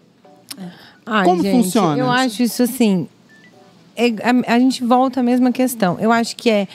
Ai, 1.06 1.24
Como 1.24 1.42
gente, 1.42 1.62
funciona? 1.64 1.98
Eu 1.98 2.10
acho 2.10 2.42
isso 2.42 2.62
assim. 2.62 3.06
é, 3.96 4.06
a, 4.06 4.54
a 4.54 4.58
gente 4.58 4.82
volta 4.82 5.20
à 5.20 5.22
mesma 5.22 5.52
questão. 5.52 5.98
Eu 6.00 6.10
acho 6.10 6.34
que 6.36 6.50
é 6.50 6.66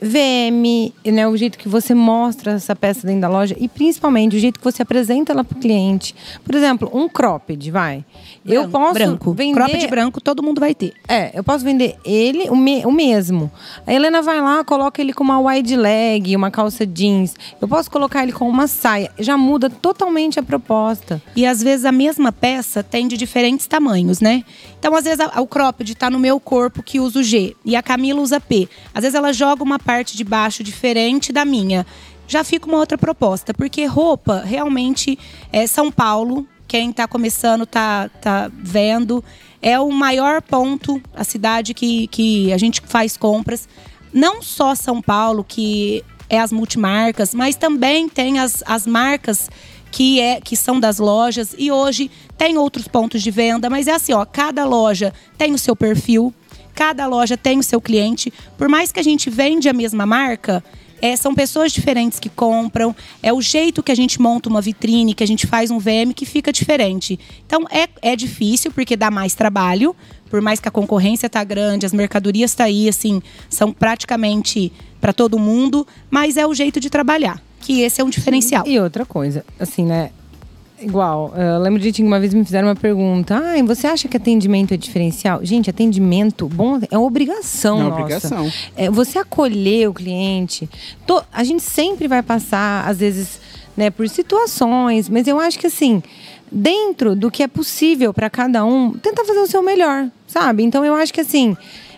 VM, 0.00 0.92
né, 1.12 1.26
o 1.26 1.36
jeito 1.36 1.58
que 1.58 1.68
você 1.68 1.94
mostra 1.94 2.52
essa 2.52 2.74
peça 2.76 3.06
dentro 3.06 3.22
da 3.22 3.28
loja 3.28 3.56
e 3.58 3.68
principalmente 3.68 4.36
o 4.36 4.38
jeito 4.38 4.58
que 4.58 4.64
você 4.64 4.82
apresenta 4.82 5.32
ela 5.32 5.44
para 5.44 5.56
o 5.56 5.60
cliente. 5.60 6.14
Por 6.44 6.54
exemplo, 6.54 6.90
um 6.92 7.08
cropped, 7.08 7.70
vai. 7.70 8.04
Branco, 8.44 8.64
eu 8.64 8.68
posso 8.68 8.94
branco. 8.94 9.32
vender 9.32 9.54
Cropped 9.54 9.86
branco 9.88 10.20
todo 10.20 10.42
mundo 10.42 10.60
vai 10.60 10.74
ter. 10.74 10.92
é, 11.08 11.30
eu 11.34 11.42
posso 11.42 11.64
vender 11.64 11.96
ele, 12.04 12.48
o, 12.50 12.56
me- 12.56 12.84
o 12.84 12.92
mesmo. 12.92 13.50
A 13.86 13.92
Helena 13.92 14.22
vai 14.22 14.40
lá, 14.40 14.62
coloca 14.64 15.00
ele 15.00 15.12
com 15.12 15.24
uma 15.24 15.40
wide 15.40 15.76
leg, 15.76 16.34
uma 16.36 16.50
calça 16.50 16.86
jeans. 16.86 17.34
Eu 17.60 17.66
posso 17.68 17.90
colocar 17.90 18.22
ele 18.22 18.32
com 18.32 18.48
uma 18.48 18.66
saia. 18.66 19.10
Já 19.18 19.36
muda 19.36 19.68
totalmente 19.68 20.38
a 20.38 20.42
proposta. 20.42 21.20
E 21.34 21.44
às 21.46 21.62
vezes 21.62 21.84
a 21.84 21.92
mesma 21.92 22.30
peça 22.32 22.82
tem 22.82 23.08
de 23.08 23.16
diferentes 23.16 23.66
tamanhos, 23.66 24.20
né? 24.20 24.44
Então, 24.86 24.96
às 24.96 25.02
vezes, 25.02 25.18
a- 25.18 25.40
o 25.40 25.48
cropped 25.48 25.96
tá 25.96 26.08
no 26.08 26.16
meu 26.16 26.38
corpo 26.38 26.80
que 26.80 27.00
usa 27.00 27.18
o 27.18 27.22
G 27.24 27.56
e 27.64 27.74
a 27.74 27.82
Camila 27.82 28.20
usa 28.20 28.38
P. 28.38 28.68
Às 28.94 29.02
vezes 29.02 29.16
ela 29.16 29.32
joga 29.32 29.64
uma 29.64 29.80
parte 29.80 30.16
de 30.16 30.22
baixo 30.22 30.62
diferente 30.62 31.32
da 31.32 31.44
minha. 31.44 31.84
Já 32.28 32.44
fica 32.44 32.68
uma 32.68 32.78
outra 32.78 32.96
proposta, 32.96 33.52
porque 33.52 33.84
roupa 33.84 34.42
realmente 34.46 35.18
é 35.52 35.66
São 35.66 35.90
Paulo. 35.90 36.46
Quem 36.68 36.92
tá 36.92 37.08
começando 37.08 37.66
tá, 37.66 38.08
tá 38.22 38.48
vendo. 38.56 39.24
É 39.60 39.76
o 39.80 39.90
maior 39.90 40.40
ponto, 40.40 41.02
a 41.12 41.24
cidade 41.24 41.74
que, 41.74 42.06
que 42.06 42.52
a 42.52 42.56
gente 42.56 42.80
faz 42.86 43.16
compras. 43.16 43.68
Não 44.12 44.40
só 44.40 44.72
São 44.76 45.02
Paulo, 45.02 45.42
que 45.42 46.04
é 46.30 46.38
as 46.38 46.52
multimarcas, 46.52 47.34
mas 47.34 47.56
também 47.56 48.08
tem 48.08 48.38
as, 48.38 48.62
as 48.64 48.86
marcas 48.86 49.50
que 49.90 50.20
é 50.20 50.40
que 50.40 50.56
são 50.56 50.78
das 50.78 50.98
lojas 50.98 51.54
e 51.56 51.70
hoje 51.70 52.10
tem 52.36 52.58
outros 52.58 52.86
pontos 52.86 53.22
de 53.22 53.30
venda, 53.30 53.70
mas 53.70 53.86
é 53.86 53.92
assim, 53.92 54.12
ó, 54.12 54.24
cada 54.24 54.64
loja 54.64 55.12
tem 55.38 55.54
o 55.54 55.58
seu 55.58 55.74
perfil, 55.74 56.34
cada 56.74 57.06
loja 57.06 57.36
tem 57.36 57.58
o 57.58 57.62
seu 57.62 57.80
cliente. 57.80 58.32
Por 58.58 58.68
mais 58.68 58.92
que 58.92 59.00
a 59.00 59.02
gente 59.02 59.30
vende 59.30 59.68
a 59.68 59.72
mesma 59.72 60.04
marca, 60.04 60.62
é, 61.00 61.14
são 61.16 61.34
pessoas 61.34 61.72
diferentes 61.72 62.18
que 62.18 62.28
compram, 62.28 62.94
é 63.22 63.32
o 63.32 63.40
jeito 63.40 63.82
que 63.82 63.92
a 63.92 63.94
gente 63.94 64.20
monta 64.20 64.48
uma 64.48 64.60
vitrine, 64.60 65.14
que 65.14 65.24
a 65.24 65.26
gente 65.26 65.46
faz 65.46 65.70
um 65.70 65.78
VM 65.78 66.12
que 66.14 66.24
fica 66.24 66.52
diferente. 66.52 67.18
Então 67.46 67.64
é, 67.70 67.88
é 68.02 68.16
difícil 68.16 68.70
porque 68.72 68.96
dá 68.96 69.10
mais 69.10 69.34
trabalho, 69.34 69.94
por 70.30 70.40
mais 70.40 70.60
que 70.60 70.68
a 70.68 70.70
concorrência 70.70 71.28
tá 71.28 71.44
grande, 71.44 71.86
as 71.86 71.92
mercadorias 71.92 72.54
tá 72.54 72.64
aí, 72.64 72.88
assim, 72.88 73.22
são 73.48 73.72
praticamente 73.72 74.72
para 75.00 75.12
todo 75.12 75.38
mundo, 75.38 75.86
mas 76.10 76.36
é 76.36 76.46
o 76.46 76.54
jeito 76.54 76.80
de 76.80 76.90
trabalhar, 76.90 77.40
que 77.66 77.80
esse 77.82 78.00
é 78.00 78.04
um 78.04 78.08
diferencial. 78.10 78.64
E 78.66 78.78
outra 78.78 79.04
coisa, 79.04 79.44
assim, 79.58 79.84
né? 79.84 80.10
Igual, 80.80 81.32
eu 81.34 81.58
lembro 81.58 81.80
de 81.80 81.90
que 81.90 82.02
uma 82.02 82.20
vez 82.20 82.34
me 82.34 82.44
fizeram 82.44 82.68
uma 82.68 82.76
pergunta. 82.76 83.34
Ah, 83.36 83.62
você 83.64 83.86
acha 83.86 84.06
que 84.08 84.16
atendimento 84.16 84.74
é 84.74 84.76
diferencial? 84.76 85.40
Gente, 85.42 85.70
atendimento 85.70 86.46
bom 86.48 86.78
é 86.90 86.98
obrigação 86.98 87.80
É 87.80 87.82
nossa. 87.84 88.00
obrigação. 88.02 88.52
É 88.76 88.90
você 88.90 89.18
acolher 89.18 89.88
o 89.88 89.94
cliente. 89.94 90.68
To- 91.06 91.24
a 91.32 91.42
gente 91.44 91.62
sempre 91.62 92.06
vai 92.06 92.22
passar, 92.22 92.86
às 92.86 92.98
vezes, 92.98 93.40
né, 93.74 93.88
por 93.90 94.06
situações, 94.08 95.08
mas 95.08 95.26
eu 95.26 95.40
acho 95.40 95.58
que 95.58 95.66
assim, 95.66 96.02
dentro 96.52 97.16
do 97.16 97.30
que 97.30 97.42
é 97.42 97.48
possível 97.48 98.12
para 98.12 98.28
cada 98.28 98.62
um, 98.64 98.92
tenta 98.92 99.24
fazer 99.24 99.40
o 99.40 99.46
seu 99.46 99.62
melhor, 99.62 100.08
sabe? 100.26 100.62
Então 100.62 100.84
eu 100.84 100.94
acho 100.94 101.12
que 101.12 101.22
assim, 101.22 101.56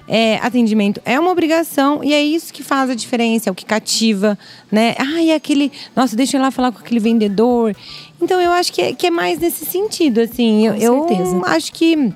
é, 0.09 0.37
atendimento 0.39 1.01
é 1.05 1.21
uma 1.21 1.31
obrigação 1.31 2.03
e 2.03 2.15
é 2.15 2.23
isso 2.23 2.53
que 2.53 2.63
faz 2.63 2.89
a 2.89 2.95
diferença, 2.95 3.51
é 3.51 3.53
o 3.53 3.55
que 3.55 3.65
cativa, 3.65 4.39
né? 4.73 4.95
Ah, 4.99 5.23
e 5.23 5.33
aquele. 5.33 5.71
Nossa, 5.95 6.17
deixa 6.17 6.37
eu 6.37 6.41
ir 6.41 6.43
lá 6.43 6.51
falar 6.51 6.73
com 6.73 6.79
aquele 6.79 6.99
vendedor. 6.99 7.77
Então 8.21 8.41
eu 8.41 8.51
acho 8.51 8.73
que 8.73 8.81
é, 8.81 8.95
que 8.95 9.07
é 9.07 9.11
mais 9.11 9.39
nesse 9.39 9.67
sentido, 9.67 10.21
assim. 10.21 10.67
Eu, 10.67 10.75
Com 10.75 10.81
eu 10.81 11.09
certeza. 11.09 11.41
acho 11.47 11.73
que. 11.73 12.13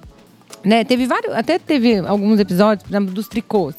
Né, 0.65 0.85
teve 0.85 1.07
vários. 1.07 1.35
Até 1.35 1.59
teve 1.59 1.99
alguns 1.99 2.41
episódios, 2.41 2.83
por 2.85 2.91
exemplo, 2.91 3.13
dos 3.13 3.29
tricôs. 3.29 3.75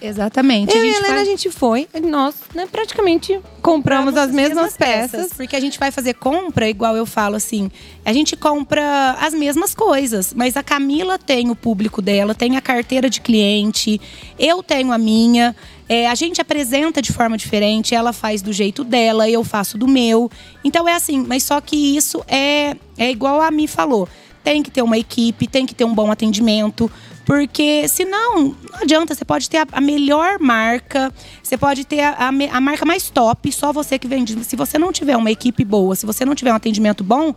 Exatamente. 0.00 0.76
Eu 0.76 0.82
a 0.82 0.84
e 0.84 0.90
a 0.90 0.92
gente 0.92 1.04
Helena, 1.04 1.20
a 1.20 1.24
gente 1.24 1.50
foi, 1.50 1.88
nós 2.02 2.34
né, 2.54 2.66
praticamente 2.70 3.38
compramos 3.62 4.16
as 4.16 4.30
mesmas, 4.30 4.76
peças. 4.76 5.32
Porque 5.32 5.56
a 5.56 5.60
gente 5.60 5.78
vai 5.78 5.90
fazer 5.90 6.14
compra, 6.14 6.68
igual 6.68 6.96
eu 6.96 7.06
falo 7.06 7.36
assim, 7.36 7.70
a 8.04 8.12
gente 8.12 8.36
compra 8.36 9.16
as 9.20 9.32
mesmas 9.32 9.74
coisas, 9.74 10.32
mas 10.34 10.56
a 10.56 10.62
Camila 10.62 11.18
tem 11.18 11.50
o 11.50 11.56
público 11.56 12.02
dela, 12.02 12.34
tem 12.34 12.56
a 12.56 12.60
carteira 12.60 13.08
de 13.08 13.20
cliente, 13.20 14.00
eu 14.38 14.62
tenho 14.62 14.92
a 14.92 14.98
minha. 14.98 15.54
é, 15.88 16.08
a 16.08 16.14
gente 16.14 16.40
apresenta 16.40 17.00
de 17.00 17.12
forma 17.12 17.36
diferente, 17.36 17.94
ela 17.94 18.12
faz 18.12 18.42
do 18.42 18.52
jeito 18.52 18.84
dela, 18.84 19.28
eu 19.28 19.42
faço 19.44 19.78
do 19.78 19.88
meu. 19.88 20.30
Então 20.62 20.88
é 20.88 20.94
assim, 20.94 21.24
mas 21.26 21.42
só 21.42 21.60
que 21.60 21.96
isso 21.96 22.22
é, 22.28 22.76
é 22.98 23.10
igual 23.10 23.40
a 23.40 23.50
Mi 23.50 23.66
falou. 23.66 24.08
Tem 24.44 24.62
que 24.62 24.70
ter 24.70 24.82
uma 24.82 24.96
equipe, 24.96 25.48
tem 25.48 25.66
que 25.66 25.74
ter 25.74 25.84
um 25.84 25.94
bom 25.94 26.10
atendimento. 26.10 26.90
Porque 27.26 27.86
senão, 27.88 28.54
não 28.72 28.80
adianta. 28.80 29.14
Você 29.14 29.24
pode 29.24 29.50
ter 29.50 29.58
a, 29.58 29.66
a 29.72 29.80
melhor 29.80 30.38
marca, 30.40 31.12
você 31.42 31.58
pode 31.58 31.84
ter 31.84 32.00
a, 32.00 32.10
a 32.12 32.28
a 32.28 32.60
marca 32.60 32.86
mais 32.86 33.10
top, 33.10 33.50
só 33.52 33.72
você 33.72 33.98
que 33.98 34.06
vende. 34.06 34.42
Se 34.44 34.54
você 34.56 34.78
não 34.78 34.92
tiver 34.92 35.16
uma 35.16 35.30
equipe 35.30 35.64
boa, 35.64 35.94
se 35.96 36.06
você 36.06 36.24
não 36.24 36.34
tiver 36.36 36.52
um 36.52 36.56
atendimento 36.56 37.02
bom, 37.02 37.34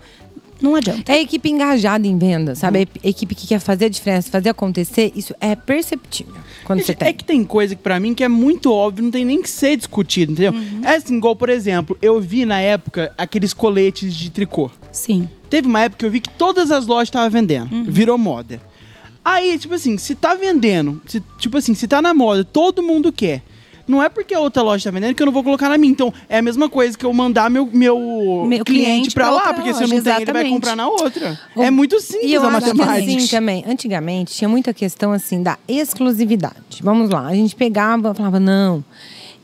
não 0.62 0.76
adianta. 0.76 1.12
É 1.12 1.16
a 1.16 1.22
equipe 1.22 1.50
engajada 1.50 2.06
em 2.06 2.18
venda, 2.18 2.54
sabe? 2.54 2.88
A 3.04 3.08
equipe 3.08 3.34
que 3.34 3.48
quer 3.48 3.60
fazer 3.60 3.86
a 3.86 3.90
diferença, 3.90 4.30
fazer 4.30 4.50
acontecer, 4.50 5.12
isso 5.16 5.34
é 5.42 5.56
perceptível 5.56 6.36
quando 6.66 6.84
você 6.84 6.92
É 6.92 6.96
tem. 6.96 7.14
que 7.14 7.24
tem 7.24 7.44
coisa 7.44 7.76
que 7.76 7.82
pra 7.82 8.00
mim 8.00 8.14
que 8.14 8.24
é 8.24 8.28
muito 8.28 8.72
óbvio, 8.72 9.06
não 9.06 9.10
tem 9.12 9.26
nem 9.26 9.42
que 9.42 9.50
ser 9.50 9.76
discutido, 9.76 10.34
entendeu? 10.34 10.52
Uhum. 10.52 10.82
É 10.84 10.98
assim, 10.98 11.18
igual, 11.18 11.36
por 11.36 11.50
exemplo, 11.50 11.98
eu 12.02 12.20
vi 12.22 12.46
na 12.46 12.60
época 12.62 13.12
aqueles 13.18 13.54
coletes 13.54 14.14
de 14.14 14.30
tricô. 14.30 14.70
Sim. 14.92 15.28
Teve 15.50 15.68
uma 15.68 15.82
época 15.82 16.00
que 16.00 16.06
eu 16.06 16.12
vi 16.12 16.20
que 16.20 16.30
todas 16.30 16.70
as 16.70 16.86
lojas 16.86 17.08
estavam 17.08 17.30
vendendo. 17.32 17.72
Uhum. 17.74 17.86
Virou 17.88 18.18
moda. 18.20 18.62
Aí, 19.32 19.58
tipo 19.60 19.74
assim, 19.76 19.98
se 19.98 20.16
tá 20.16 20.34
vendendo, 20.34 21.02
se- 21.06 21.22
tipo 21.38 21.58
assim, 21.58 21.74
se 21.76 21.88
tá 21.88 22.02
na 22.02 22.14
moda, 22.14 22.44
todo 22.44 22.82
mundo 22.82 23.12
quer. 23.12 23.44
Não 23.88 24.04
é 24.04 24.08
porque 24.10 24.36
a 24.36 24.40
outra 24.40 24.62
loja 24.62 24.84
tá 24.84 24.92
vendendo 24.92 25.16
que 25.16 25.22
eu 25.24 25.26
não 25.26 25.34
vou 25.34 25.44
colocar 25.44 25.68
na 25.68 25.76
minha. 25.76 25.92
Então, 25.92 26.14
é 26.30 26.38
a 26.38 26.42
mesma 26.44 26.70
coisa 26.70 26.96
que 26.96 27.04
eu 27.04 27.12
mandar 27.12 27.50
meu, 27.50 27.66
meu, 27.66 27.98
Meu 28.48 28.64
cliente, 28.64 28.64
cliente 28.66 29.12
pra 29.16 29.26
pra 29.26 29.34
lá, 29.34 29.54
porque 29.54 29.74
se 29.74 29.82
eu 29.84 29.88
loja, 29.88 29.96
não 29.96 30.04
tenho, 30.04 30.16
ele 30.18 30.26
vai 30.26 30.44
exatamente. 30.44 30.54
comprar 30.54 30.76
na 30.76 30.88
outra. 30.88 31.40
É 31.58 31.72
muito 31.72 32.00
simples 32.00 32.30
E 32.30 32.34
eu 32.34 32.44
a 32.44 32.48
acho 32.50 32.68
que 32.68 32.74
matemática. 32.78 33.18
assim 33.18 33.28
também, 33.28 33.64
antigamente 33.68 34.36
tinha 34.36 34.48
muita 34.48 34.74
questão 34.76 35.12
assim 35.12 35.42
da 35.42 35.58
exclusividade. 35.68 36.82
Vamos 36.84 37.10
lá, 37.10 37.26
a 37.28 37.34
gente 37.34 37.56
pegava, 37.56 38.14
falava 38.14 38.40
não. 38.40 38.84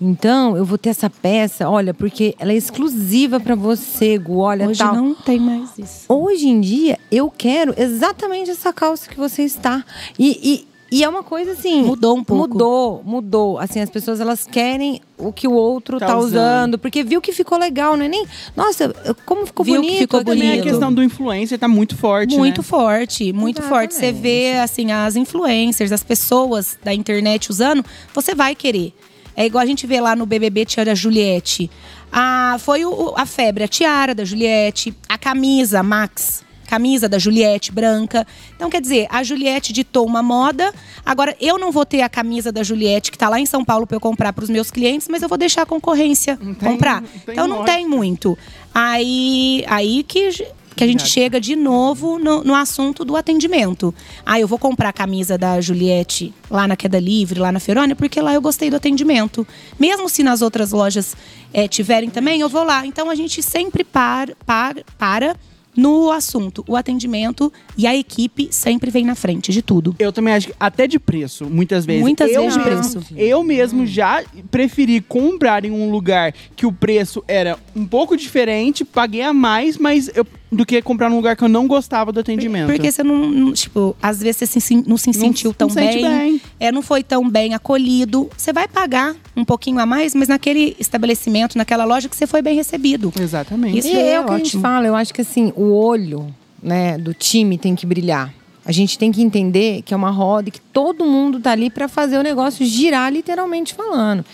Então, 0.02 0.58
eu 0.58 0.66
vou 0.66 0.78
ter 0.78 0.90
essa 0.90 1.10
peça, 1.10 1.70
olha, 1.70 1.94
porque 1.94 2.36
ela 2.38 2.52
é 2.52 2.56
exclusiva 2.56 3.40
pra 3.40 3.56
você, 3.56 4.18
Gu, 4.18 4.38
olha 4.40 4.68
Hoje 4.68 4.80
tal. 4.80 4.94
não 4.96 5.16
tem 5.16 5.40
mais 5.40 5.70
isso. 5.78 6.06
Hoje 6.10 6.48
em 6.48 6.60
dia, 6.60 7.00
eu 7.12 7.32
quero 7.32 7.74
exatamente 7.78 8.50
essa 8.52 8.74
calça 8.74 9.10
que 9.10 9.18
você 9.18 9.44
está. 9.44 9.84
E, 10.20 10.66
e, 10.92 10.98
e 10.98 11.04
é 11.04 11.10
uma 11.10 11.24
coisa 11.24 11.52
assim. 11.54 11.82
Mudou 11.84 12.16
um 12.18 12.24
pouco. 12.24 12.50
Mudou, 12.54 13.02
mudou. 13.06 13.58
Assim, 13.58 13.80
as 13.80 13.90
pessoas 13.90 14.20
elas 14.20 14.46
querem 14.46 15.02
o 15.18 15.32
que 15.32 15.48
o 15.48 15.54
outro 15.54 15.98
Tá 15.98 16.08
tá, 16.08 16.18
usando. 16.18 16.30
usando, 16.36 16.78
porque 16.80 17.02
viu 17.04 17.22
que 17.22 17.32
ficou 17.32 17.58
legal, 17.58 17.96
não 17.98 18.06
é 18.06 18.08
nem. 18.10 18.26
Nossa, 18.56 18.94
como 19.26 19.46
ficou 19.46 19.64
Viu 19.66 19.76
que 19.76 19.82
bonito. 19.88 20.00
ficou 20.00 20.20
aquilo." 20.20 20.36
Também 20.36 20.50
a 20.50 20.56
bonito. 20.58 20.70
questão 20.72 20.94
do 20.94 21.02
influencer 21.02 21.58
tá 21.58 21.68
muito 21.70 21.96
forte, 21.98 22.36
Muito 22.38 22.60
né? 22.62 22.64
forte, 22.68 23.32
muito 23.34 23.62
forte. 23.64 23.94
Você 23.94 24.08
Exatamente. 24.08 24.22
vê, 24.22 24.58
assim, 24.60 24.92
as 24.92 25.16
influencers, 25.16 25.92
as 25.94 26.04
pessoas 26.04 26.78
da 26.84 26.94
internet 26.94 27.50
usando, 27.50 27.84
você 28.14 28.36
vai 28.36 28.54
querer. 28.56 28.94
É 29.36 29.46
igual 29.46 29.62
a 29.62 29.66
gente 29.66 29.86
vê 29.86 30.00
lá 30.00 30.16
no 30.16 30.26
BBB 30.26 30.66
Tiara 30.66 30.96
Juliette. 30.96 31.70
Ah, 32.12 32.58
foi 32.60 32.86
o- 32.86 33.14
a 33.18 33.26
febre, 33.26 33.64
a 33.64 33.68
tiara 33.68 34.16
da 34.16 34.24
Juliette, 34.24 34.94
a 35.10 35.18
camisa 35.18 35.84
Max, 35.84 36.44
camisa 36.68 37.10
da 37.10 37.20
Juliette 37.20 37.72
branca. 37.72 38.26
Então, 38.56 38.70
quer 38.70 38.82
dizer, 38.82 39.08
a 39.10 39.22
Juliette 39.24 39.74
ditou 39.74 40.06
uma 40.06 40.24
moda. 40.24 40.74
Agora, 41.06 41.36
eu 41.42 41.58
não 41.60 41.72
vou 41.72 41.86
ter 41.86 42.02
a 42.02 42.10
camisa 42.10 42.52
da 42.52 42.64
Juliette, 42.64 43.12
que 43.12 43.18
tá 43.18 43.28
lá 43.30 43.40
em 43.40 43.46
São 43.46 43.64
Paulo 43.66 43.86
para 43.86 43.98
eu 43.98 44.02
comprar 44.02 44.32
para 44.34 44.44
os 44.44 44.50
meus 44.50 44.72
clientes, 44.72 45.08
mas 45.10 45.22
eu 45.22 45.28
vou 45.30 45.38
deixar 45.38 45.64
a 45.64 45.66
concorrência 45.66 46.38
tem- 46.38 46.54
comprar. 46.56 47.02
não 47.02 47.10
então, 47.28 47.48
não 47.48 47.58
lógica. 47.58 47.76
tem 47.78 47.88
muito. 47.88 48.38
Aí, 48.74 49.64
aí 49.68 50.04
que 50.04 50.30
que 50.76 50.84
a 50.84 50.88
gente 50.88 51.00
Verdade. 51.00 51.12
chega 51.12 51.42
de 51.42 51.56
novo 51.56 52.20
no, 52.20 52.44
no 52.44 52.54
assunto 52.54 53.06
do 53.06 53.16
atendimento. 53.16 53.94
Ah, 54.26 54.40
eu 54.40 54.48
vou 54.48 54.60
comprar 54.60 54.90
a 54.90 54.94
camisa 54.94 55.38
da 55.38 55.62
Juliette 55.62 56.34
lá 56.50 56.68
na 56.68 56.76
Queda 56.76 57.00
Livre, 57.00 57.40
lá 57.40 57.52
na 57.52 57.60
Ferônia, 57.60 57.96
porque 57.96 58.20
lá 58.22 58.34
eu 58.34 58.42
gostei 58.42 58.70
do 58.70 58.76
atendimento. 58.76 59.48
Mesmo 59.80 60.10
se 60.10 60.24
nas 60.24 60.42
outras 60.42 60.72
lojas 60.72 61.16
eh, 61.54 61.68
tiverem 61.68 62.10
também, 62.10 62.42
eu 62.42 62.50
vou 62.50 62.64
lá. 62.64 62.86
Então 62.86 63.10
a 63.10 63.16
gente 63.16 63.42
sempre 63.42 63.84
para, 63.84 64.36
para, 64.46 64.84
para 64.98 65.36
no 65.76 66.12
assunto. 66.12 66.64
O 66.68 66.76
atendimento 66.76 67.52
e 67.78 67.86
a 67.86 67.96
equipe 67.96 68.48
sempre 68.52 68.90
vem 68.90 69.06
na 69.06 69.16
frente 69.16 69.52
de 69.52 69.62
tudo. 69.62 69.96
Eu 70.00 70.12
também 70.14 70.34
acho 70.34 70.48
que 70.48 70.56
até 70.60 70.88
de 70.88 70.98
preço, 70.98 71.46
muitas 71.46 71.86
vezes. 71.86 72.02
Muitas 72.02 72.32
eu 72.32 72.42
vezes 72.42 72.58
de 72.58 72.64
mesmo, 72.64 73.02
preço. 73.02 73.14
Eu 73.16 73.44
mesmo 73.44 73.86
já 73.86 74.24
preferi 74.50 75.02
comprar 75.02 75.66
em 75.66 75.72
um 75.72 75.92
lugar 75.92 76.34
que 76.56 76.66
o 76.66 76.72
preço 76.72 77.24
era 77.28 77.58
um 77.76 77.86
pouco 77.86 78.16
diferente, 78.16 78.86
paguei 78.86 79.22
a 79.22 79.34
mais, 79.34 79.78
mas 79.78 80.10
eu, 80.16 80.26
do 80.56 80.66
que 80.66 80.82
comprar 80.82 81.10
num 81.10 81.18
lugar 81.18 81.36
que 81.36 81.44
eu 81.44 81.50
não 81.50 81.68
gostava 81.68 82.12
do 82.12 82.20
atendimento. 82.22 82.68
Porque 82.68 82.90
você 82.92 83.04
não, 83.04 83.30
não- 83.30 83.54
tipo, 83.54 83.96
às 84.02 84.22
vezes 84.22 84.48
você 84.50 84.60
se 84.60 84.84
não 84.88 84.98
se 84.98 85.12
sentiu 85.14 85.54
tão 85.54 85.68
não 85.68 85.74
sente 85.74 86.02
bem, 86.02 86.04
bem. 86.06 86.42
É, 86.60 86.72
não 86.72 86.82
foi 86.82 87.04
tão 87.04 87.30
bem 87.30 87.54
acolhido. 87.54 88.30
Você 88.38 88.54
vai 88.54 88.68
pagar 88.68 89.16
um 89.36 89.44
pouquinho 89.44 89.80
a 89.80 89.86
mais, 89.86 90.16
mas 90.16 90.30
naquele 90.30 90.76
estabelecimento, 90.80 91.58
naquela 91.58 91.84
loja 91.84 92.08
que 92.08 92.16
você 92.16 92.26
foi 92.26 92.42
bem 92.42 92.56
recebido. 92.56 93.12
Exatamente. 93.20 93.80
Isso 93.80 93.90
e 93.90 93.96
é 93.96 94.12
é 94.14 94.22
o 94.22 94.26
que 94.26 94.32
a 94.32 94.38
gente 94.38 94.48
ótimo. 94.48 94.62
fala, 94.62 94.88
eu 94.88 94.96
acho 94.96 95.14
que 95.14 95.22
assim, 95.22 95.52
o 95.56 95.74
olho 95.74 96.34
né, 96.64 96.98
do 96.98 97.14
time 97.14 97.58
tem 97.58 97.76
que 97.76 97.86
brilhar. 97.86 98.34
A 98.66 98.72
gente 98.72 98.98
tem 98.98 99.12
que 99.12 99.22
entender 99.22 99.84
que 99.84 99.94
é 99.94 99.98
uma 99.98 100.10
roda 100.10 100.50
e 100.50 100.52
que 100.52 100.60
todo 100.60 101.06
mundo 101.06 101.40
tá 101.40 101.52
ali 101.52 101.70
para 101.70 101.88
fazer 101.88 102.18
o 102.18 102.24
negócio 102.24 102.66
girar, 102.66 103.12
literalmente 103.14 103.76
falando. 103.76 104.26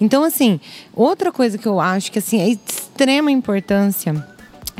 Então, 0.00 0.24
assim, 0.24 0.58
outra 0.92 1.30
coisa 1.30 1.56
que 1.56 1.66
eu 1.68 1.78
acho 1.78 2.10
que 2.10 2.18
assim 2.18 2.40
é 2.40 2.46
de 2.46 2.58
extrema 2.66 3.30
importância 3.30 4.26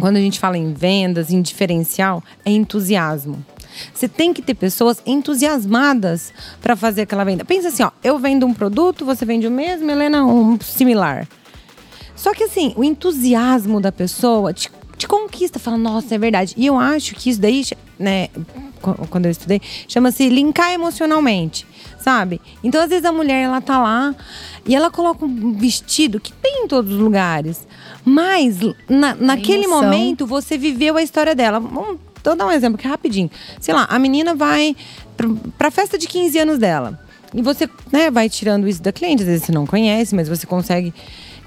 quando 0.01 0.17
a 0.17 0.21
gente 0.21 0.39
fala 0.39 0.59
em 0.59 0.73
vendas, 0.73 1.31
em 1.31 1.41
diferencial, 1.41 2.23
é 2.45 2.51
entusiasmo. 2.51 3.45
Você 3.93 4.09
tem 4.09 4.33
que 4.33 4.43
ter 4.43 4.55
pessoas 4.55 5.03
entusiasmadas 5.05 6.33
para 6.61 6.77
fazer 6.77 7.03
aquela 7.03 7.25
venda. 7.25 7.45
Pensa 7.45 7.69
assim, 7.69 7.83
ó, 7.83 7.91
eu 8.03 8.19
vendo 8.19 8.47
um 8.47 8.55
produto, 8.55 9.05
você 9.05 9.25
vende 9.25 9.47
o 9.47 9.51
mesmo, 9.51 9.91
Helena 9.91 10.25
um 10.25 10.59
similar. 10.61 11.29
Só 12.15 12.33
que 12.33 12.45
assim, 12.45 12.73
o 12.77 12.83
entusiasmo 12.83 13.81
da 13.81 13.93
pessoa 13.93 14.53
te, 14.53 14.71
te 14.97 15.07
conquista, 15.07 15.59
fala, 15.59 15.77
nossa, 15.77 16.15
é 16.15 16.19
verdade. 16.19 16.55
E 16.57 16.67
eu 16.67 16.79
acho 16.79 17.15
que 17.15 17.29
isso 17.29 17.41
daí, 17.41 17.63
né, 17.99 18.29
quando 18.95 19.27
eu 19.27 19.31
estudei, 19.31 19.61
chama-se 19.89 20.29
linkar 20.29 20.73
emocionalmente, 20.73 21.67
sabe? 21.99 22.41
Então, 22.63 22.83
às 22.83 22.89
vezes 22.89 23.05
a 23.05 23.13
mulher 23.13 23.43
ela 23.43 23.61
tá 23.61 23.79
lá 23.79 24.15
e 24.67 24.75
ela 24.75 24.91
coloca 24.91 25.25
um 25.25 25.53
vestido 25.53 26.21
que 26.21 26.33
tem 26.33 26.65
em 26.65 26.69
todos 26.69 26.93
os 26.93 27.01
lugares, 27.01 27.67
mas 28.05 28.59
na, 28.89 29.15
naquele 29.15 29.65
emoção. 29.65 29.83
momento 29.85 30.27
você 30.27 30.57
viveu 30.57 30.97
a 30.97 31.03
história 31.03 31.35
dela. 31.35 31.61
Vamos 31.61 31.99
então, 32.21 32.37
dar 32.37 32.47
um 32.47 32.51
exemplo 32.51 32.77
que 32.77 32.87
é 32.87 32.91
rapidinho. 32.91 33.31
Sei 33.61 33.73
lá, 33.73 33.87
a 33.89 33.99
menina 34.01 34.35
vai 34.35 34.75
pra 35.57 35.71
festa 35.71 35.97
de 35.97 36.09
15 36.09 36.39
anos 36.41 36.59
dela. 36.59 36.99
E 37.33 37.41
você 37.41 37.69
né, 37.93 38.11
vai 38.11 38.29
tirando 38.29 38.67
isso 38.67 38.83
da 38.83 38.93
cliente, 38.93 39.23
às 39.23 39.29
vezes 39.29 39.47
você 39.47 39.53
não 39.53 39.65
conhece, 39.67 40.15
mas 40.15 40.29
você 40.29 40.45
consegue 40.45 40.93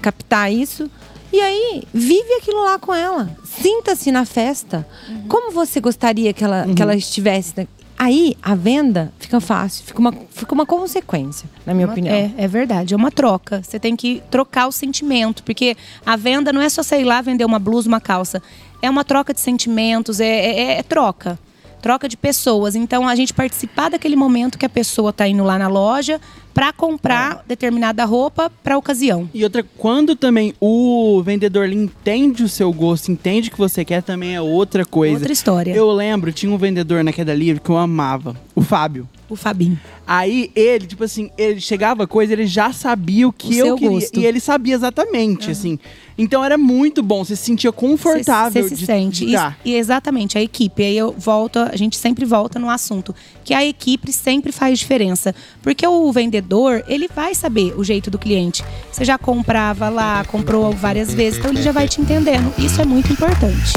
captar 0.00 0.50
isso. 0.50 0.90
E 1.32 1.40
aí, 1.40 1.82
vive 1.94 2.32
aquilo 2.40 2.62
lá 2.64 2.78
com 2.78 2.92
ela. 2.94 3.30
Sinta-se 3.44 4.10
na 4.10 4.24
festa. 4.24 4.86
Como 5.28 5.52
você 5.52 5.80
gostaria 5.80 6.32
que 6.32 6.42
ela, 6.42 6.66
que 6.74 6.82
ela 6.82 6.94
estivesse? 6.96 7.68
Aí, 7.96 8.34
a 8.42 8.54
venda 8.54 9.12
fica 9.18 9.40
fácil, 9.40 9.84
fica 9.84 10.00
uma, 10.00 10.12
fica 10.30 10.54
uma 10.54 10.64
consequência, 10.66 11.48
na 11.66 11.74
minha 11.74 11.86
Uma- 11.86 11.92
opinião. 11.92 12.14
É, 12.14 12.32
é 12.36 12.48
verdade, 12.48 12.94
é 12.94 12.96
uma 12.96 13.10
troca. 13.10 13.62
Você 13.62 13.78
tem 13.78 13.94
que 13.94 14.22
trocar 14.30 14.66
o 14.66 14.72
sentimento, 14.72 15.42
porque 15.44 15.76
a 16.04 16.16
venda 16.16 16.52
não 16.52 16.62
é 16.62 16.68
só 16.68 16.82
sair 16.82 17.04
lá 17.04 17.20
vender 17.20 17.44
uma 17.44 17.58
blusa, 17.58 17.86
uma 17.88 18.00
calça. 18.00 18.42
É 18.82 18.88
uma 18.88 19.04
troca 19.04 19.34
de 19.34 19.40
sentimentos, 19.40 20.18
é, 20.18 20.26
é- 20.26 20.78
é 20.78 20.82
troca. 20.82 21.38
Troca 21.82 22.08
de 22.08 22.16
pessoas. 22.16 22.74
Então, 22.74 23.06
a 23.06 23.14
gente 23.14 23.32
participar 23.34 23.90
daquele 23.90 24.16
momento 24.16 24.58
que 24.58 24.66
a 24.66 24.68
pessoa 24.68 25.12
tá 25.12 25.28
indo 25.28 25.44
lá 25.44 25.58
na 25.58 25.68
loja 25.68 26.18
para 26.52 26.72
comprar 26.72 27.44
determinada 27.46 28.04
roupa 28.04 28.50
para 28.62 28.76
ocasião. 28.76 29.28
E 29.32 29.44
outra, 29.44 29.64
quando 29.78 30.16
também 30.16 30.54
o 30.60 31.22
vendedor 31.22 31.68
entende 31.68 32.42
o 32.42 32.48
seu 32.48 32.72
gosto, 32.72 33.10
entende 33.10 33.48
o 33.48 33.52
que 33.52 33.58
você 33.58 33.84
quer, 33.84 34.02
também 34.02 34.34
é 34.34 34.40
outra 34.40 34.84
coisa. 34.84 35.16
Outra 35.16 35.32
história. 35.32 35.74
Eu 35.74 35.90
lembro, 35.90 36.32
tinha 36.32 36.52
um 36.52 36.58
vendedor 36.58 37.04
na 37.04 37.12
queda 37.12 37.34
livre 37.34 37.62
que 37.62 37.70
eu 37.70 37.76
amava, 37.76 38.36
o 38.54 38.62
Fábio. 38.62 39.08
O 39.30 39.36
Fabinho. 39.36 39.78
Aí 40.06 40.50
ele, 40.56 40.86
tipo 40.86 41.04
assim, 41.04 41.30
ele 41.38 41.60
chegava 41.60 42.04
coisa, 42.06 42.32
ele 42.32 42.46
já 42.46 42.72
sabia 42.72 43.28
o 43.28 43.32
que 43.32 43.62
O 43.62 43.66
eu 43.66 43.74
queria. 43.76 43.90
gosto. 43.90 44.18
E 44.20 44.26
ele 44.26 44.40
sabia 44.40 44.74
exatamente, 44.74 45.50
assim. 45.52 45.78
Então 46.18 46.44
era 46.44 46.58
muito 46.58 47.00
bom, 47.02 47.24
você 47.24 47.34
se 47.36 47.44
sentia 47.44 47.70
confortável 47.72 48.62
Você 48.62 48.70
se 48.70 48.74
de, 48.74 48.86
sente. 48.86 49.24
de 49.24 49.30
E, 49.30 49.32
dar. 49.34 49.56
e 49.64 49.74
exatamente, 49.74 50.36
a 50.36 50.42
equipe. 50.42 50.82
Aí 50.82 50.96
eu 50.98 51.14
volto, 51.16 51.60
a 51.60 51.76
gente 51.76 51.96
sempre 51.96 52.24
volta 52.24 52.58
no 52.58 52.68
assunto. 52.68 53.14
Que 53.44 53.54
a 53.54 53.64
equipe 53.64 54.12
sempre 54.12 54.50
faz 54.52 54.78
diferença. 54.80 55.34
Porque 55.62 55.86
o 55.86 56.10
vendedor, 56.12 56.84
ele 56.88 57.08
vai 57.08 57.32
saber 57.34 57.72
o 57.78 57.84
jeito 57.84 58.10
do 58.10 58.18
cliente. 58.18 58.64
Você 58.90 59.04
já 59.04 59.16
comprava 59.16 59.88
lá, 59.88 60.24
comprou 60.24 60.72
várias 60.72 61.14
vezes, 61.14 61.38
então 61.38 61.52
ele 61.52 61.62
já 61.62 61.70
vai 61.72 61.86
te 61.88 62.00
entendendo. 62.00 62.52
Isso 62.58 62.80
é 62.80 62.84
muito 62.84 63.12
importante. 63.12 63.72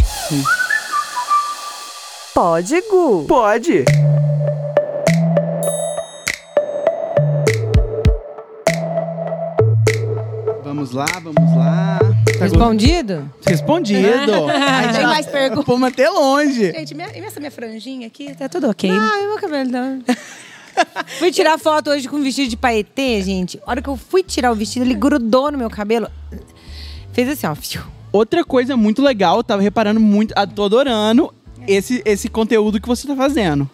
Pode, 2.33 2.81
Gu. 2.89 3.25
Pode. 3.27 3.85
Vamos 10.83 10.91
lá, 10.91 11.05
vamos 11.23 11.55
lá. 11.55 11.97
Tá 12.37 12.43
Respondido? 12.43 13.31
go- 13.41 13.49
Respondido. 13.49 14.01
Ai, 14.51 14.91
Tem 14.91 15.03
mais 15.03 15.25
perguntas? 15.25 15.65
Vou 15.65 15.77
manter 15.77 16.09
longe. 16.09 16.73
Gente, 16.73 16.93
minha, 16.93 17.07
e 17.17 17.21
essa 17.21 17.39
minha 17.39 17.51
franjinha 17.51 18.07
aqui, 18.07 18.33
tá 18.35 18.49
tudo 18.49 18.69
ok. 18.69 18.89
Ah, 18.91 19.21
meu 19.27 19.37
cabelo 19.37 19.71
tá. 19.71 20.15
fui 21.19 21.31
tirar 21.31 21.57
foto 21.57 21.89
hoje 21.89 22.09
com 22.09 22.21
vestido 22.21 22.49
de 22.49 22.57
paetê, 22.57 23.21
gente. 23.21 23.61
A 23.65 23.71
hora 23.71 23.81
que 23.81 23.87
eu 23.87 23.95
fui 23.95 24.23
tirar 24.23 24.51
o 24.51 24.55
vestido, 24.55 24.83
ele 24.85 24.93
grudou 24.93 25.49
no 25.53 25.57
meu 25.57 25.69
cabelo. 25.69 26.09
Fez 27.13 27.29
assim, 27.29 27.47
ó. 27.47 27.81
Outra 28.11 28.43
coisa 28.43 28.75
muito 28.75 29.01
legal, 29.01 29.37
eu 29.37 29.43
tava 29.43 29.61
reparando 29.61 30.01
muito, 30.01 30.33
ah, 30.35 30.45
tô 30.45 30.65
adorando 30.65 31.33
esse, 31.65 32.01
esse 32.03 32.27
conteúdo 32.27 32.81
que 32.81 32.87
você 32.89 33.07
tá 33.07 33.15
fazendo. 33.15 33.69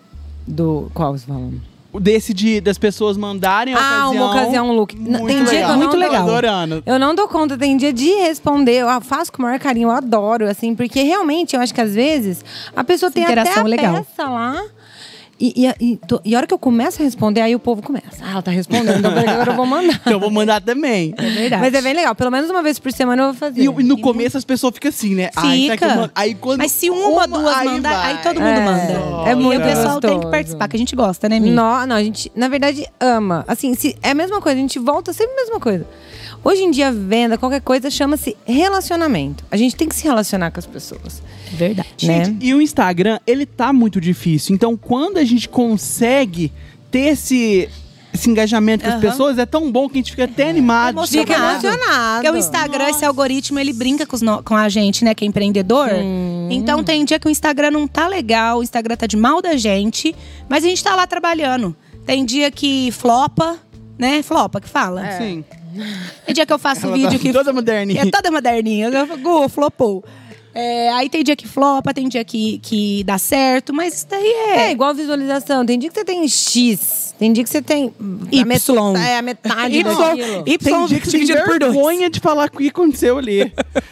Do. 0.45 0.91
Qual 0.93 1.17
você 1.17 1.25
falando? 1.25 1.59
Desse 1.91 2.33
de, 2.35 2.61
das 2.61 2.77
pessoas 2.77 3.17
mandarem 3.17 3.73
a 3.73 3.77
Ah, 3.77 4.07
ocasião. 4.09 4.13
uma 4.25 4.31
ocasião, 4.31 4.69
um 4.69 4.73
look. 4.73 4.95
Muito 4.95 5.25
tem 5.25 5.37
dia 5.37 5.45
que 5.45 5.49
eu 5.49 5.53
legal. 5.53 5.69
não 5.71 5.77
Muito 5.77 5.91
dou- 5.91 5.99
legal. 5.99 6.23
Tô 6.25 6.31
adorando. 6.31 6.83
Eu 6.85 6.99
não 6.99 7.15
dou 7.15 7.27
conta, 7.27 7.57
tem 7.57 7.75
dia 7.77 7.91
de 7.91 8.09
responder. 8.09 8.81
Eu 8.81 9.01
faço 9.01 9.31
com 9.31 9.39
o 9.41 9.45
maior 9.45 9.59
carinho, 9.59 9.87
eu 9.87 9.91
adoro, 9.91 10.47
assim, 10.47 10.75
porque 10.75 11.01
realmente 11.01 11.55
eu 11.55 11.61
acho 11.61 11.73
que 11.73 11.81
às 11.81 11.95
vezes 11.95 12.45
a 12.75 12.83
pessoa 12.83 13.11
tem 13.11 13.23
até 13.23 13.31
interação 13.33 13.63
a 13.63 13.67
é 13.67 13.69
legal. 13.69 13.93
peça 13.95 14.29
lá. 14.29 14.63
E, 15.41 15.65
e, 15.65 15.91
e, 15.93 15.97
tô- 15.97 16.19
e 16.25 16.35
a 16.35 16.37
hora 16.39 16.45
que 16.45 16.53
eu 16.53 16.59
começo 16.59 17.01
a 17.01 17.05
responder, 17.05 17.39
aí 17.39 17.55
o 17.55 17.59
povo 17.59 17.81
começa. 17.81 18.07
Ah, 18.21 18.31
ela 18.33 18.41
tá 18.41 18.51
respondendo, 18.51 18.99
então 18.99 19.11
agora 19.17 19.51
eu 19.51 19.55
vou 19.55 19.65
mandar. 19.65 19.93
Então 20.01 20.13
eu 20.13 20.19
vou 20.19 20.29
mandar 20.29 20.61
também. 20.61 21.13
É 21.17 21.29
verdade. 21.29 21.61
Mas 21.61 21.73
é 21.73 21.81
bem 21.81 21.93
legal. 21.93 22.13
Pelo 22.13 22.29
menos 22.29 22.49
uma 22.49 22.61
vez 22.61 22.77
por 22.77 22.91
semana 22.91 23.21
eu 23.21 23.25
vou 23.27 23.35
fazer. 23.35 23.61
E, 23.61 23.63
e 23.65 23.83
no 23.83 23.97
começo 24.01 24.37
as 24.37 24.43
pessoas 24.43 24.73
ficam 24.73 24.89
assim, 24.89 25.15
né? 25.15 25.29
Ai, 25.37 25.69
Fica. 25.71 25.95
mando? 25.95 26.11
Aí 26.13 26.35
quando 26.35 26.57
Mas 26.59 26.71
se 26.73 26.89
uma, 26.89 27.25
duas 27.25 27.55
aí 27.55 27.65
mandar, 27.67 27.95
vai. 27.95 28.11
aí 28.11 28.17
todo 28.21 28.35
mundo 28.41 28.47
É, 28.59 28.65
manda. 28.65 29.29
é 29.29 29.31
e 29.31 29.35
muito 29.35 29.61
o 29.61 29.63
pessoal 29.63 30.01
tem 30.01 30.19
que 30.19 30.27
participar, 30.29 30.67
que 30.67 30.75
a 30.75 30.79
gente 30.79 30.95
gosta, 30.95 31.29
né, 31.29 31.39
Mi? 31.39 31.51
Não, 31.51 31.87
não, 31.87 31.95
a 31.95 32.03
gente, 32.03 32.29
na 32.35 32.47
verdade, 32.49 32.85
ama. 32.99 33.45
Assim, 33.47 33.73
se, 33.75 33.95
é 34.03 34.11
a 34.11 34.13
mesma 34.15 34.41
coisa, 34.41 34.57
a 34.57 34.61
gente 34.61 34.77
volta 34.77 35.13
sempre 35.13 35.31
a 35.33 35.35
mesma 35.37 35.59
coisa. 35.59 35.85
Hoje 36.43 36.61
em 36.63 36.71
dia, 36.71 36.91
venda, 36.91 37.37
qualquer 37.37 37.61
coisa, 37.61 37.89
chama-se 37.91 38.35
relacionamento. 38.45 39.43
A 39.51 39.57
gente 39.57 39.75
tem 39.75 39.87
que 39.87 39.95
se 39.95 40.03
relacionar 40.03 40.51
com 40.51 40.59
as 40.59 40.65
pessoas. 40.65 41.21
Verdade. 41.51 41.89
Gente, 41.97 42.29
né? 42.31 42.37
e 42.41 42.53
o 42.53 42.61
Instagram, 42.61 43.19
ele 43.27 43.45
tá 43.45 43.73
muito 43.73 43.99
difícil. 43.99 44.55
Então, 44.55 44.77
quando 44.77 45.17
a 45.17 45.23
gente 45.25 45.49
consegue 45.49 46.51
ter 46.89 47.09
esse, 47.09 47.67
esse 48.13 48.29
engajamento 48.29 48.85
com 48.85 48.91
as 48.91 49.01
pessoas, 49.01 49.37
é 49.37 49.45
tão 49.45 49.69
bom 49.71 49.89
que 49.89 49.95
a 49.95 49.97
gente 49.99 50.11
fica 50.11 50.23
até 50.23 50.49
animado. 50.49 50.95
emocionado. 50.95 51.27
Fica 51.57 51.67
emocionado. 51.67 52.15
Porque 52.23 52.29
o 52.29 52.37
Instagram, 52.37 52.89
esse 52.89 53.03
algoritmo, 53.05 53.59
ele 53.59 53.73
brinca 53.73 54.05
com, 54.05 54.15
os 54.15 54.21
no- 54.21 54.41
com 54.41 54.55
a 54.55 54.69
gente, 54.69 55.03
né, 55.03 55.13
que 55.13 55.25
é 55.25 55.27
empreendedor. 55.27 55.89
Então 56.49 56.83
tem 56.83 57.03
dia 57.03 57.19
que 57.19 57.27
o 57.27 57.29
Instagram 57.29 57.71
não 57.71 57.87
tá 57.87 58.07
legal, 58.07 58.59
o 58.59 58.63
Instagram 58.63 58.95
tá 58.95 59.05
de 59.05 59.17
mal 59.17 59.41
da 59.41 59.57
gente, 59.57 60.15
mas 60.47 60.63
a 60.63 60.67
gente 60.67 60.83
tá 60.83 60.95
lá 60.95 61.05
trabalhando. 61.05 61.75
Tem 62.05 62.23
dia 62.25 62.49
que 62.49 62.91
flopa, 62.91 63.57
né? 63.97 64.23
Flopa 64.23 64.59
que 64.61 64.67
fala. 64.69 65.11
Sim. 65.17 65.43
Tem 66.25 66.33
dia 66.33 66.45
que 66.45 66.53
eu 66.53 66.59
faço 66.59 66.85
Ela 66.85 66.95
vídeo 66.95 67.11
tá 67.11 67.19
que. 67.19 67.33
toda 67.33 67.53
moderninha. 67.53 68.01
É 68.01 68.11
toda 68.11 68.31
moderninha. 68.31 68.89
Gu, 69.05 69.49
flopou. 69.49 70.03
É, 70.53 70.89
aí 70.93 71.09
tem 71.09 71.23
dia 71.23 71.35
que 71.35 71.47
flopa, 71.47 71.93
tem 71.93 72.07
dia 72.09 72.23
que, 72.23 72.59
que 72.59 73.03
dá 73.03 73.17
certo, 73.17 73.73
mas 73.73 73.93
isso 73.95 74.07
daí 74.09 74.23
É 74.25 74.59
é. 74.67 74.71
igual 74.71 74.93
visualização. 74.93 75.65
Tem 75.65 75.77
dia 75.77 75.89
que 75.89 75.95
você 75.99 76.03
tem 76.05 76.27
X, 76.27 77.13
tem 77.19 77.31
dia 77.31 77.43
que 77.43 77.49
você 77.49 77.61
tem 77.61 77.93
Y. 78.31 78.41
A 78.41 78.45
metade, 78.45 79.07
é 79.07 79.17
a 79.17 79.21
metade 79.21 79.77
Y. 79.77 79.83
daquilo. 79.83 80.43
Y 80.47 80.57
Tem 80.57 80.85
dia 80.87 80.99
que 80.99 81.09
você 81.09 81.17
tem 81.17 81.25
vergonha 81.27 82.09
de 82.09 82.19
falar 82.19 82.47
o 82.47 82.51
que 82.57 82.67
aconteceu 82.67 83.17
ali. 83.17 83.51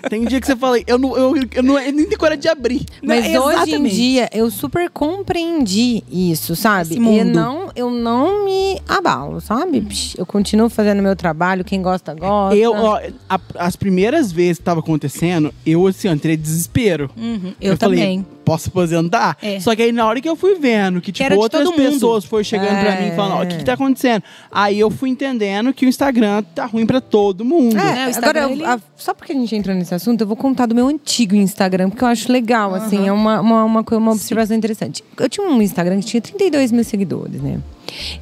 tem 0.10 0.26
dia 0.26 0.40
que 0.42 0.48
você 0.48 0.56
fala, 0.56 0.78
eu, 0.88 0.98
não, 0.98 1.16
eu, 1.18 1.34
eu, 1.56 1.64
não, 1.64 1.80
eu 1.80 1.92
nem 1.94 2.06
tenho 2.06 2.18
coragem 2.20 2.42
de 2.42 2.48
abrir. 2.50 2.86
Mas 3.04 3.26
Né, 3.26 3.40
hoje 3.40 3.76
em 3.76 3.84
dia 3.84 4.30
eu 4.34 4.50
super 4.50 4.90
compreendi 4.90 6.04
isso, 6.12 6.56
sabe? 6.56 6.92
Esse 6.92 7.00
mundo. 7.00 7.18
E 7.30 7.34
não, 7.34 7.72
eu 7.76 7.90
não 7.92 8.46
me 8.46 8.82
abalo, 8.88 9.40
sabe? 9.42 9.86
Eu 10.18 10.26
continuo 10.26 10.70
fazendo 10.70 11.02
meu 11.04 11.16
trabalho, 11.16 11.64
quem 11.64 11.82
gosta, 11.82 12.14
gosta. 12.14 12.56
Eu, 12.56 12.74
ó, 12.74 13.00
a- 13.30 13.40
as 13.60 13.76
primeiras 13.76 14.32
vezes 14.32 14.58
que 14.58 14.64
tava 14.64 14.80
acontecendo, 14.80 15.54
eu 15.66 15.86
assim, 15.86 16.08
entrei 16.10 16.38
desespero. 16.58 17.10
Uhum, 17.16 17.54
eu, 17.62 17.78
falei, 17.78 18.00
também. 18.00 18.26
posso 18.44 18.70
aposentar? 18.70 19.38
É. 19.42 19.60
Só 19.60 19.76
que 19.76 19.84
aí 19.84 19.92
na 19.92 20.06
hora 20.06 20.20
que 20.20 20.28
eu 20.28 20.36
fui 20.36 20.56
vendo 20.56 21.00
que, 21.00 21.12
tipo, 21.12 21.36
outras 21.36 21.70
pessoas 21.72 22.26
foram 22.26 22.44
chegando 22.44 22.80
pra 22.80 23.00
mim 23.02 23.12
falando, 23.16 23.34
ó, 23.40 23.44
o 23.44 23.48
que, 23.48 23.58
que 23.58 23.64
tá 23.64 23.74
acontecendo? 23.74 24.24
Aí 24.52 24.80
eu 24.80 24.90
fui 24.90 25.10
entendendo 25.10 25.74
que 25.74 25.86
o 25.86 25.90
Instagram 25.90 26.44
tá 26.56 26.66
ruim 26.66 26.86
pra 26.86 27.00
todo 27.00 27.46
mundo. 27.46 27.78
É, 27.78 28.10
É, 28.10 28.18
agora, 28.18 28.40
eu- 28.42 28.50
ele- 28.52 28.66
a- 28.66 28.80
só 28.96 29.14
porque 29.14 29.32
a 29.32 29.36
gente 29.36 29.56
entrou 29.56 29.76
nesse 29.76 29.94
assunto, 29.94 30.22
eu 30.22 30.28
vou 30.28 30.36
contar 30.38 30.66
do 30.66 30.74
meu 30.76 30.88
antigo 30.88 31.36
Instagram, 31.36 31.90
porque 31.90 32.04
eu 32.04 32.08
acho 32.08 32.32
legal, 32.32 32.74
assim, 32.74 33.08
é 33.08 33.12
uma, 33.12 33.40
uma, 33.40 33.64
uma, 33.64 33.86
uma 33.92 34.12
observação 34.12 34.56
interessante. 34.58 35.04
Eu 35.20 35.30
tinha 35.30 35.48
um 35.48 35.62
Instagram 35.62 36.00
que 36.00 36.06
tinha 36.08 36.22
32 36.22 36.72
mil 36.72 36.84
seguidores, 36.84 37.42
né? 37.42 37.60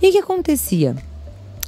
E 0.02 0.10
o 0.10 0.12
que 0.12 0.18
acontecia? 0.20 0.96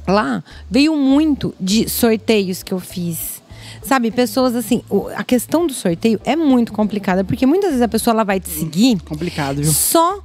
Lá 0.06 0.42
veio 0.70 0.96
muito 0.96 1.54
de 1.60 1.88
sorteios 1.88 2.62
que 2.62 2.72
eu 2.72 2.80
fiz. 2.80 3.42
Sabe, 3.82 4.10
pessoas 4.10 4.54
assim, 4.54 4.82
o- 4.90 5.06
a 5.14 5.24
questão 5.24 5.66
do 5.66 5.72
sorteio 5.72 6.20
é 6.24 6.36
muito 6.36 6.72
complicada, 6.72 7.24
porque 7.24 7.46
muitas 7.46 7.70
vezes 7.70 7.82
a 7.82 7.88
pessoa 7.88 8.12
ela 8.12 8.24
vai 8.24 8.38
te 8.40 8.48
seguir 8.48 8.98
Complicado, 9.02 9.56
viu? 9.62 9.72
só 9.72 10.20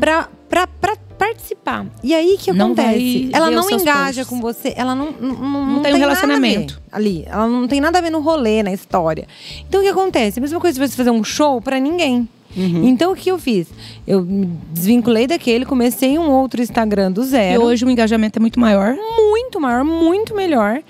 pra, 0.00 0.28
pra, 0.48 0.66
pra 0.66 0.96
participar. 1.18 1.86
E 2.02 2.14
aí 2.14 2.34
o 2.34 2.38
que 2.38 2.52
Não 2.52 2.66
acontece? 2.66 3.28
Ela 3.32 3.50
não 3.50 3.68
engaja 3.70 4.24
posts. 4.24 4.26
com 4.26 4.40
você, 4.40 4.72
ela 4.76 4.94
não, 4.94 5.10
não, 5.12 5.34
não, 5.34 5.66
não 5.66 5.82
tem 5.82 5.94
um 5.94 5.98
nada 5.98 6.12
a 6.12 6.14
relacionamento. 6.14 6.74
ver 6.74 6.80
ali. 6.92 7.24
Ela 7.26 7.46
não 7.48 7.66
tem 7.66 7.80
nada 7.80 7.98
a 7.98 8.00
ver 8.02 8.10
no 8.10 8.20
rolê, 8.20 8.62
na 8.62 8.72
história. 8.72 9.26
Então 9.68 9.80
o 9.80 9.84
que 9.84 9.88
acontece? 9.90 10.38
A 10.38 10.42
mesma 10.42 10.60
coisa 10.60 10.74
se 10.80 10.88
você 10.88 10.96
fazer 10.96 11.10
um 11.10 11.24
show 11.24 11.60
pra 11.60 11.78
ninguém. 11.80 12.28
Então 12.56 13.12
o 13.12 13.14
que 13.16 13.30
eu 13.30 13.38
fiz? 13.38 13.68
Eu 14.06 14.22
me 14.22 14.46
desvinculei 14.72 15.26
daquele, 15.26 15.64
comecei 15.66 16.18
um 16.18 16.30
outro 16.30 16.60
Instagram 16.62 17.12
do 17.12 17.22
E 17.22 17.26
zero. 17.26 17.62
hoje 17.62 17.84
o 17.84 17.90
engajamento 17.90 18.38
é 18.38 18.40
muito 18.40 18.58
maior. 18.58 18.96
muito 19.30 19.60
maior, 19.60 19.84
muito 19.84 20.34
melhor. 20.34 20.82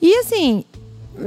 E 0.00 0.16
assim, 0.18 0.64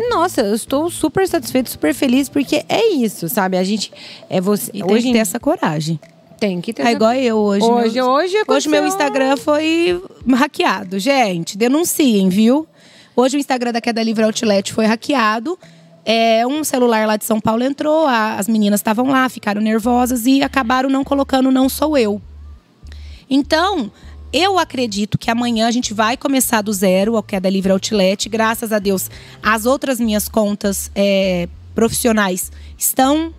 nossa, 0.09 0.41
eu 0.41 0.55
estou 0.55 0.89
super 0.89 1.27
satisfeito, 1.27 1.69
super 1.69 1.93
feliz, 1.93 2.27
porque 2.29 2.63
é 2.67 2.93
isso, 2.93 3.29
sabe? 3.29 3.57
A 3.57 3.63
gente 3.63 3.91
é 4.29 4.41
você. 4.41 4.71
E 4.73 4.81
tem 4.81 4.91
hoje 4.91 5.07
que 5.07 5.13
ter 5.13 5.19
essa 5.19 5.39
coragem. 5.39 5.99
tem 6.39 6.59
que 6.59 6.73
ter. 6.73 6.83
É 6.85 6.91
igual 6.91 7.13
eu 7.13 7.37
hoje. 7.37 7.65
Hoje, 7.65 7.93
meu, 7.95 8.05
hoje, 8.05 8.25
hoje 8.25 8.37
aconteceu- 8.37 8.71
meu 8.71 8.85
Instagram 8.87 9.37
foi 9.37 10.01
hackeado. 10.33 10.99
Gente, 10.99 11.57
denunciem, 11.57 12.27
viu? 12.29 12.67
Hoje 13.15 13.37
o 13.37 13.39
Instagram 13.39 13.71
da 13.71 13.79
Queda 13.79 14.03
Livre 14.03 14.23
Outlet 14.23 14.73
foi 14.73 14.85
hackeado. 14.85 15.57
É, 16.03 16.45
um 16.45 16.63
celular 16.63 17.07
lá 17.07 17.15
de 17.17 17.25
São 17.25 17.39
Paulo 17.39 17.63
entrou, 17.63 18.05
a- 18.05 18.35
as 18.37 18.47
meninas 18.47 18.79
estavam 18.79 19.07
lá, 19.07 19.27
ficaram 19.29 19.61
nervosas 19.61 20.25
e 20.25 20.43
acabaram 20.43 20.89
não 20.89 21.03
colocando 21.03 21.49
não 21.49 21.67
sou 21.69 21.97
eu. 21.97 22.21
Então, 23.29 23.89
eu 24.37 24.59
acredito 24.59 25.17
que 25.17 25.31
amanhã 25.31 25.65
a 25.65 25.71
gente 25.71 25.93
vai 25.93 26.17
começar 26.17 26.61
do 26.61 26.73
zero 26.73 27.15
ao 27.15 27.23
Queda 27.23 27.49
Livre 27.49 27.71
Outlet. 27.71 28.27
Graças 28.27 28.73
a 28.73 28.79
Deus, 28.79 29.09
as 29.41 29.65
outras 29.65 29.97
minhas 29.97 30.27
contas 30.27 30.91
é, 30.93 31.47
profissionais 31.73 32.51
estão 32.77 33.33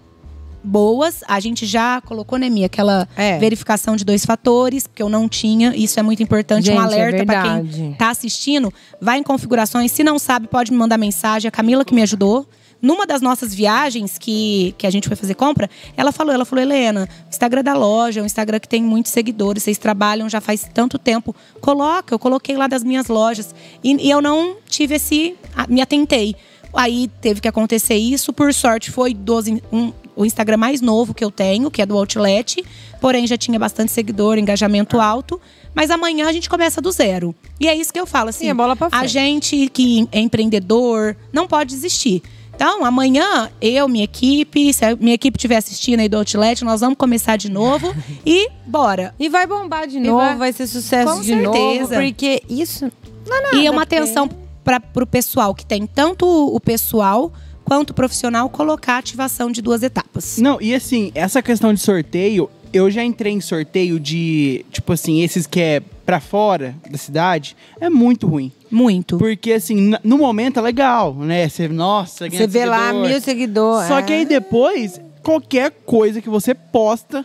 boas. 0.64 1.22
A 1.28 1.38
gente 1.38 1.66
já 1.66 2.00
colocou, 2.00 2.38
né, 2.38 2.48
Mia, 2.48 2.64
aquela 2.64 3.06
É. 3.14 3.38
verificação 3.38 3.94
de 3.94 4.04
dois 4.06 4.24
fatores, 4.24 4.87
porque 4.87 5.02
eu 5.02 5.09
não 5.11 5.28
tinha. 5.28 5.76
Isso 5.76 6.00
é 6.00 6.02
muito 6.02 6.22
importante. 6.22 6.64
Gente, 6.66 6.78
um 6.78 6.80
é 6.80 6.85
alerta 6.85 7.24
para 7.26 7.42
quem 7.42 7.62
verdade. 7.62 7.94
tá 7.98 8.09
assistindo. 8.09 8.72
Vai 9.00 9.18
em 9.18 9.22
configurações. 9.22 9.92
Se 9.92 10.02
não 10.02 10.18
sabe, 10.18 10.48
pode 10.48 10.72
me 10.72 10.78
mandar 10.78 10.96
mensagem. 10.96 11.46
A 11.46 11.52
Camila 11.52 11.85
que 11.85 11.94
me 11.94 12.02
ajudou. 12.02 12.48
Numa 12.81 13.07
das 13.07 13.21
nossas 13.23 13.55
viagens 13.55 14.19
que, 14.19 14.75
que 14.77 14.87
a 14.87 14.91
gente 14.91 15.09
foi 15.09 15.17
fazer 15.17 15.35
compra, 15.35 15.69
ela 15.97 16.12
falou, 16.12 16.33
ela 16.33 16.45
falou, 16.45 16.62
Helena, 16.62 17.09
o 17.25 17.29
Instagram 17.31 17.62
da 17.65 17.75
loja 17.75 18.21
é 18.21 18.23
um 18.23 18.27
Instagram 18.27 18.61
que 18.61 18.69
tem 18.69 18.83
muitos 18.83 19.12
seguidores, 19.12 19.62
vocês 19.62 19.79
trabalham 19.79 20.29
já 20.29 20.41
faz 20.41 20.69
tanto 20.75 20.99
tempo. 20.99 21.35
Coloca, 21.61 22.15
eu 22.15 22.19
coloquei 22.19 22.57
lá 22.57 22.67
das 22.67 22.85
minhas 22.85 23.09
lojas. 23.09 23.55
E, 23.83 24.07
e 24.07 24.11
eu 24.11 24.21
não 24.21 24.57
tive 24.69 24.97
esse. 24.97 25.35
Me 25.69 25.81
atentei. 25.81 26.37
Aí 26.75 27.09
teve 27.23 27.41
que 27.41 27.49
acontecer 27.49 27.95
isso. 27.97 28.33
Por 28.33 28.53
sorte, 28.53 28.91
foi 28.91 29.15
dos, 29.15 29.47
in- 29.49 29.62
um- 29.73 29.93
o 30.15 30.25
Instagram 30.27 30.59
mais 30.59 30.81
novo 30.83 31.15
que 31.15 31.25
eu 31.25 31.31
tenho, 31.31 31.71
que 31.71 31.81
é 31.81 31.87
do 31.87 31.97
Outlet. 31.97 32.62
Porém, 33.01 33.27
já 33.27 33.37
tinha 33.39 33.59
bastante 33.59 33.91
seguidor, 33.93 34.37
engajamento 34.37 35.01
alto. 35.01 35.41
Mas 35.75 35.91
amanhã 35.91 36.27
a 36.29 36.33
gente 36.33 36.49
começa 36.49 36.81
do 36.81 36.91
zero. 36.93 37.35
E 37.59 37.67
é 37.69 37.75
isso 37.75 37.93
que 37.93 37.99
eu 38.01 38.07
falo, 38.07 38.29
assim. 38.31 38.45
Sim, 38.47 38.51
é 38.51 38.55
bola 38.55 38.77
pra 38.77 38.87
a 38.89 38.91
frente. 38.91 39.11
gente 39.12 39.71
que 39.73 40.07
é 40.12 40.21
empreendedor 40.21 41.17
não 41.33 41.47
pode 41.47 41.75
desistir. 41.75 42.23
Então, 42.57 42.85
amanhã, 42.87 43.51
eu, 43.61 43.87
minha 43.87 44.05
equipe, 44.05 44.73
se 44.73 44.83
a 44.83 44.97
minha 44.97 45.14
equipe 45.14 45.37
estiver 45.37 45.57
assistindo 45.59 46.01
aí 46.01 46.09
do 46.09 46.16
Outlet, 46.16 46.64
nós 46.64 46.81
vamos 46.81 46.97
começar 46.97 47.37
de 47.37 47.51
novo 47.51 47.95
e 48.25 48.49
bora. 48.66 49.14
E 49.19 49.29
vai 49.29 49.47
bombar 49.47 49.87
de 49.87 50.01
novo, 50.01 50.16
vai- 50.16 50.37
vai... 50.37 50.53
ser 50.55 50.66
sucesso 50.66 51.12
Com 51.16 51.21
de 51.21 51.37
novo. 51.37 51.53
certeza. 51.55 52.01
Porque 52.01 52.42
isso. 52.49 52.90
Não 53.29 53.37
é 53.37 53.42
nada, 53.42 53.57
e 53.57 53.66
é 53.66 53.71
uma 53.71 53.83
porque- 53.83 53.97
atenção 53.97 54.29
para 54.64 54.83
o 55.03 55.07
pessoal 55.07 55.55
que 55.55 55.66
tem 55.66 55.87
tanto 55.87 56.27
o 56.27 56.59
pessoal 56.59 57.31
quanto 57.62 57.90
o 57.90 57.95
profissional 57.95 58.49
colocar 58.49 58.95
a 58.95 58.99
ativação 58.99 59.51
de 59.51 59.61
duas 59.61 59.83
etapas. 59.83 60.38
Não, 60.38 60.59
e 60.61 60.75
assim, 60.75 61.12
essa 61.14 61.42
questão 61.42 61.75
de 61.75 61.81
sorteio, 61.81 62.49
eu 62.73 62.90
já 62.90 63.05
entrei 63.05 63.33
em 63.35 63.40
sorteio 63.40 64.01
de, 64.01 64.64
tipo 64.73 64.92
assim, 64.95 65.21
esses 65.23 65.47
que 65.47 65.61
é 65.61 65.83
pra 66.07 66.21
fora 66.21 66.75
da 66.90 66.97
cidade, 66.97 67.55
é 67.81 67.90
muito 67.90 68.27
ruim. 68.29 68.51
Muito. 68.70 69.16
Porque, 69.18 69.52
assim, 69.52 69.92
no 70.02 70.18
momento 70.18 70.59
é 70.59 70.62
legal, 70.62 71.14
né? 71.14 71.48
Você, 71.48 71.68
nossa, 71.68 72.29
ganha 72.29 72.40
Você 72.40 72.46
vê 72.46 72.64
lá 72.64 72.92
mil 72.92 73.20
seguidores. 73.20 73.88
Só 73.88 73.98
é. 73.98 74.02
que 74.02 74.12
aí 74.12 74.24
depois, 74.24 75.00
qualquer 75.22 75.70
coisa 75.85 76.20
que 76.20 76.29
você 76.29 76.55
posta, 76.55 77.24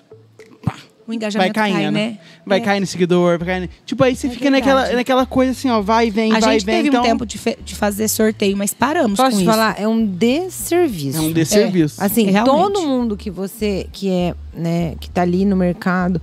O 1.03 1.07
vai 1.07 1.15
engajamento 1.15 1.53
caindo. 1.53 1.75
cai, 1.75 1.91
né? 1.91 2.17
Vai 2.45 2.59
É. 2.59 2.61
cair 2.61 2.79
no 2.79 2.85
seguidor, 2.87 3.37
vai 3.37 3.47
cair 3.47 3.61
no... 3.61 3.69
Tipo, 3.85 4.03
aí 4.03 4.15
você 4.15 4.27
É 4.27 4.29
fica 4.29 4.49
naquela, 4.49 4.75
verdade. 4.81 4.95
naquela 4.97 5.25
coisa 5.25 5.51
assim, 5.51 5.69
ó, 5.69 5.81
vai 5.81 6.07
e 6.07 6.09
vem, 6.09 6.31
A 6.31 6.39
vai 6.39 6.53
gente 6.53 6.61
e 6.61 6.65
vem. 6.65 6.75
teve 6.77 6.87
então, 6.89 7.01
um 7.01 7.03
tempo 7.05 7.25
de, 7.25 7.39
de 7.63 7.75
fazer 7.75 8.07
sorteio, 8.07 8.55
mas 8.55 8.73
paramos 8.73 9.17
Posso 9.17 9.31
com 9.31 9.37
te 9.37 9.41
isso. 9.41 9.51
falar? 9.51 9.75
É 9.79 9.87
um 9.87 10.05
desserviço. 10.05 11.17
É 11.17 11.21
um 11.21 11.31
desserviço. 11.31 12.01
Assim, 12.03 12.25
Realmente. 12.29 12.55
todo 12.55 12.81
mundo 12.87 13.17
que 13.17 13.29
você 13.29 13.87
que 13.91 14.09
é, 14.09 14.33
né, 14.53 14.95
que 14.99 15.09
tá 15.09 15.21
ali 15.23 15.43
no 15.45 15.55
mercado, 15.55 16.21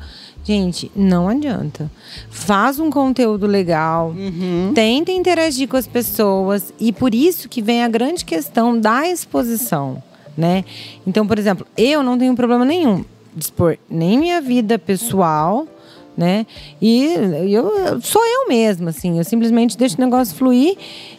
gente, 0.53 0.91
não 0.97 1.29
adianta. 1.29 1.91
Faz 2.31 2.81
um 2.81 2.89
conteúdo 2.91 3.47
legal, 3.47 4.15
Uhum. 4.17 4.73
tenta 4.75 5.13
interagir 5.13 5.69
com 5.69 5.77
as 5.77 5.87
pessoas 5.87 6.73
e 6.81 6.91
por 6.91 7.15
isso 7.15 7.51
que 7.51 7.61
vem 7.61 7.85
a 7.85 7.89
grande 7.89 8.25
questão 8.25 8.79
da 8.81 9.07
exposição, 9.07 10.03
né? 10.37 10.65
Então, 11.07 11.27
por 11.27 11.39
exemplo, 11.39 11.67
eu 11.77 12.03
não 12.03 12.17
tenho 12.17 12.35
problema 12.35 12.65
nenhum 12.65 13.05
de 13.37 13.45
expor 13.45 13.77
nem 13.91 14.19
minha 14.19 14.41
vida 14.41 14.79
pessoal, 14.79 15.67
né? 16.17 16.47
E 16.81 17.05
eu 17.53 18.01
sou 18.01 18.23
eu 18.25 18.49
mesma, 18.49 18.89
assim, 18.89 19.19
eu 19.19 19.25
simplesmente 19.25 19.77
deixo 19.77 19.97
o 19.99 20.01
negócio 20.01 20.35
fluir 20.35 20.77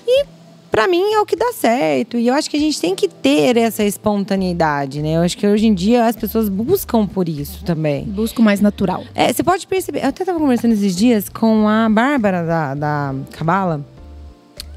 e 0.07 0.25
Pra 0.71 0.87
mim 0.87 1.13
é 1.13 1.19
o 1.19 1.25
que 1.25 1.35
dá 1.35 1.51
certo. 1.53 2.17
E 2.17 2.27
eu 2.27 2.33
acho 2.33 2.49
que 2.49 2.57
a 2.57 2.59
gente 2.59 2.79
tem 2.79 2.95
que 2.95 3.07
ter 3.07 3.57
essa 3.57 3.83
espontaneidade, 3.83 5.01
né? 5.01 5.17
Eu 5.17 5.21
acho 5.21 5.37
que 5.37 5.45
hoje 5.45 5.65
em 5.65 5.73
dia 5.73 6.05
as 6.05 6.15
pessoas 6.15 6.47
buscam 6.47 7.05
por 7.07 7.27
isso 7.27 7.63
também. 7.63 8.05
Busco 8.05 8.41
mais 8.41 8.61
natural. 8.61 9.03
É, 9.15 9.31
você 9.31 9.43
pode 9.43 9.65
perceber. 9.67 10.03
Eu 10.03 10.09
até 10.09 10.23
estava 10.23 10.39
conversando 10.39 10.73
esses 10.73 10.95
dias 10.95 11.27
com 11.29 11.67
a 11.67 11.89
Bárbara 11.89 12.43
da, 12.43 12.75
da 12.75 13.15
Cabala. 13.31 13.85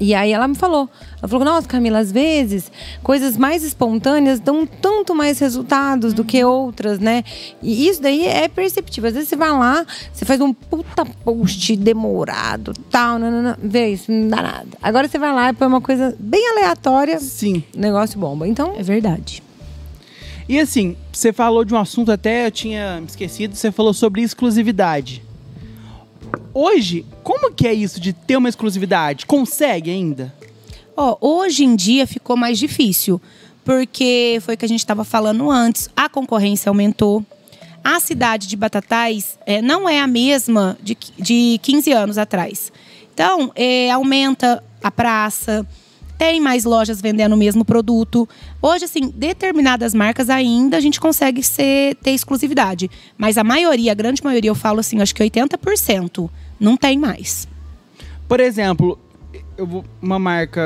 E 0.03 0.13
aí 0.13 0.33
ela 0.33 0.49
me 0.49 0.55
falou. 0.55 0.89
Ela 1.17 1.29
falou, 1.29 1.45
nossa, 1.45 1.65
Camila, 1.65 1.99
às 1.99 2.11
vezes 2.11 2.69
coisas 3.01 3.37
mais 3.37 3.63
espontâneas 3.63 4.37
dão 4.37 4.65
tanto 4.65 5.15
mais 5.15 5.39
resultados 5.39 6.13
do 6.13 6.25
que 6.25 6.43
outras, 6.43 6.99
né? 6.99 7.23
E 7.61 7.87
isso 7.87 8.01
daí 8.01 8.27
é 8.27 8.49
perceptível. 8.49 9.07
Às 9.07 9.13
vezes 9.13 9.29
você 9.29 9.37
vai 9.37 9.51
lá, 9.51 9.85
você 10.11 10.25
faz 10.25 10.41
um 10.41 10.51
puta 10.51 11.05
post 11.05 11.73
demorado, 11.77 12.73
tal, 12.91 13.17
não, 13.17 13.31
não, 13.31 13.41
não, 13.41 13.55
vê 13.57 13.93
isso, 13.93 14.11
não 14.11 14.27
dá 14.27 14.41
nada. 14.41 14.67
Agora 14.81 15.07
você 15.07 15.17
vai 15.17 15.33
lá 15.33 15.51
e 15.51 15.53
põe 15.53 15.69
uma 15.69 15.79
coisa 15.79 16.13
bem 16.19 16.49
aleatória, 16.49 17.17
Sim. 17.21 17.63
negócio 17.73 18.19
bomba. 18.19 18.45
Então, 18.45 18.73
É 18.77 18.83
verdade. 18.83 19.41
E 20.49 20.59
assim, 20.59 20.97
você 21.13 21.31
falou 21.31 21.63
de 21.63 21.73
um 21.73 21.77
assunto 21.77 22.11
até 22.11 22.45
eu 22.45 22.51
tinha 22.51 23.01
esquecido, 23.07 23.55
você 23.55 23.71
falou 23.71 23.93
sobre 23.93 24.21
exclusividade. 24.21 25.23
Hoje, 26.53 27.05
como 27.23 27.51
que 27.51 27.67
é 27.67 27.73
isso 27.73 27.99
de 27.99 28.13
ter 28.13 28.37
uma 28.37 28.49
exclusividade? 28.49 29.25
Consegue 29.25 29.89
ainda? 29.91 30.33
Ó, 30.95 31.17
hoje 31.19 31.63
em 31.63 31.75
dia 31.75 32.05
ficou 32.05 32.37
mais 32.37 32.59
difícil, 32.59 33.21
porque 33.65 34.39
foi 34.41 34.55
o 34.55 34.57
que 34.57 34.65
a 34.65 34.67
gente 34.67 34.79
estava 34.79 35.03
falando 35.03 35.49
antes. 35.49 35.89
A 35.95 36.07
concorrência 36.07 36.69
aumentou. 36.69 37.25
A 37.83 37.99
cidade 37.99 38.47
de 38.47 38.55
Batatais 38.55 39.37
é, 39.45 39.61
não 39.61 39.89
é 39.89 39.99
a 39.99 40.07
mesma 40.07 40.77
de, 40.81 40.97
de 41.17 41.59
15 41.61 41.91
anos 41.91 42.17
atrás. 42.17 42.71
Então, 43.13 43.51
é, 43.55 43.91
aumenta 43.91 44.63
a 44.81 44.89
praça, 44.89 45.67
tem 46.23 46.39
mais 46.39 46.63
lojas 46.63 47.01
vendendo 47.01 47.33
o 47.33 47.37
mesmo 47.37 47.65
produto. 47.65 48.27
Hoje, 48.61 48.85
assim, 48.85 49.09
determinadas 49.13 49.93
marcas 49.93 50.29
ainda 50.29 50.77
a 50.77 50.79
gente 50.79 50.97
consegue 50.97 51.43
ser, 51.43 51.95
ter 51.95 52.11
exclusividade. 52.11 52.89
Mas 53.17 53.37
a 53.37 53.43
maioria, 53.43 53.91
a 53.91 53.95
grande 53.95 54.23
maioria, 54.23 54.49
eu 54.49 54.55
falo 54.55 54.79
assim, 54.79 55.01
acho 55.01 55.13
que 55.13 55.21
80%, 55.21 56.29
não 56.57 56.77
tem 56.77 56.97
mais. 56.97 57.45
Por 58.25 58.39
exemplo, 58.39 58.97
eu 59.57 59.67
vou, 59.67 59.83
uma 60.01 60.17
marca 60.17 60.61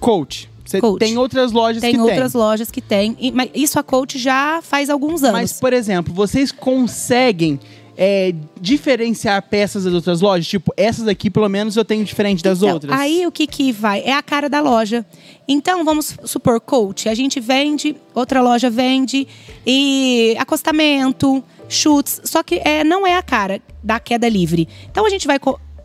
Coach. 0.00 0.50
Você 0.64 0.80
Coach. 0.80 0.98
tem 0.98 1.16
outras 1.16 1.52
lojas 1.52 1.80
Tem 1.80 1.94
que 1.94 2.00
outras 2.00 2.32
tem. 2.32 2.40
lojas 2.40 2.70
que 2.72 2.80
tem. 2.80 3.16
E- 3.20 3.30
mas 3.30 3.48
isso 3.54 3.78
a 3.78 3.84
Coach 3.84 4.18
já 4.18 4.60
faz 4.60 4.90
alguns 4.90 5.22
anos. 5.22 5.40
Mas, 5.40 5.52
por 5.52 5.72
exemplo, 5.72 6.12
vocês 6.12 6.50
conseguem 6.50 7.60
é, 8.02 8.32
diferenciar 8.58 9.42
peças 9.42 9.84
das 9.84 9.92
outras 9.92 10.22
lojas? 10.22 10.46
Tipo, 10.46 10.72
essas 10.74 11.06
aqui, 11.06 11.28
pelo 11.28 11.46
menos, 11.50 11.76
eu 11.76 11.84
tenho 11.84 12.02
diferente 12.02 12.42
das 12.42 12.58
Então, 12.62 12.72
outras. 12.72 12.98
Aí 12.98 13.26
o 13.26 13.30
que 13.30 13.46
que 13.46 13.70
vai? 13.72 14.00
É 14.00 14.14
a 14.14 14.22
cara 14.22 14.48
da 14.48 14.58
loja. 14.60 15.04
Então, 15.46 15.84
vamos 15.84 16.16
supor, 16.24 16.58
coach. 16.60 17.08
A 17.10 17.14
gente 17.14 17.38
vende, 17.40 17.94
outra 18.14 18.40
loja 18.40 18.70
vende, 18.70 19.28
e 19.66 20.34
acostamento, 20.38 21.44
chutes. 21.68 22.22
Só 22.24 22.42
que 22.42 22.60
é, 22.64 22.82
não 22.82 23.06
é 23.06 23.16
a 23.16 23.22
cara 23.22 23.60
da 23.84 24.00
queda 24.00 24.28
livre. 24.28 24.66
Então, 24.90 25.04
a 25.04 25.10
gente 25.10 25.26
vai 25.26 25.38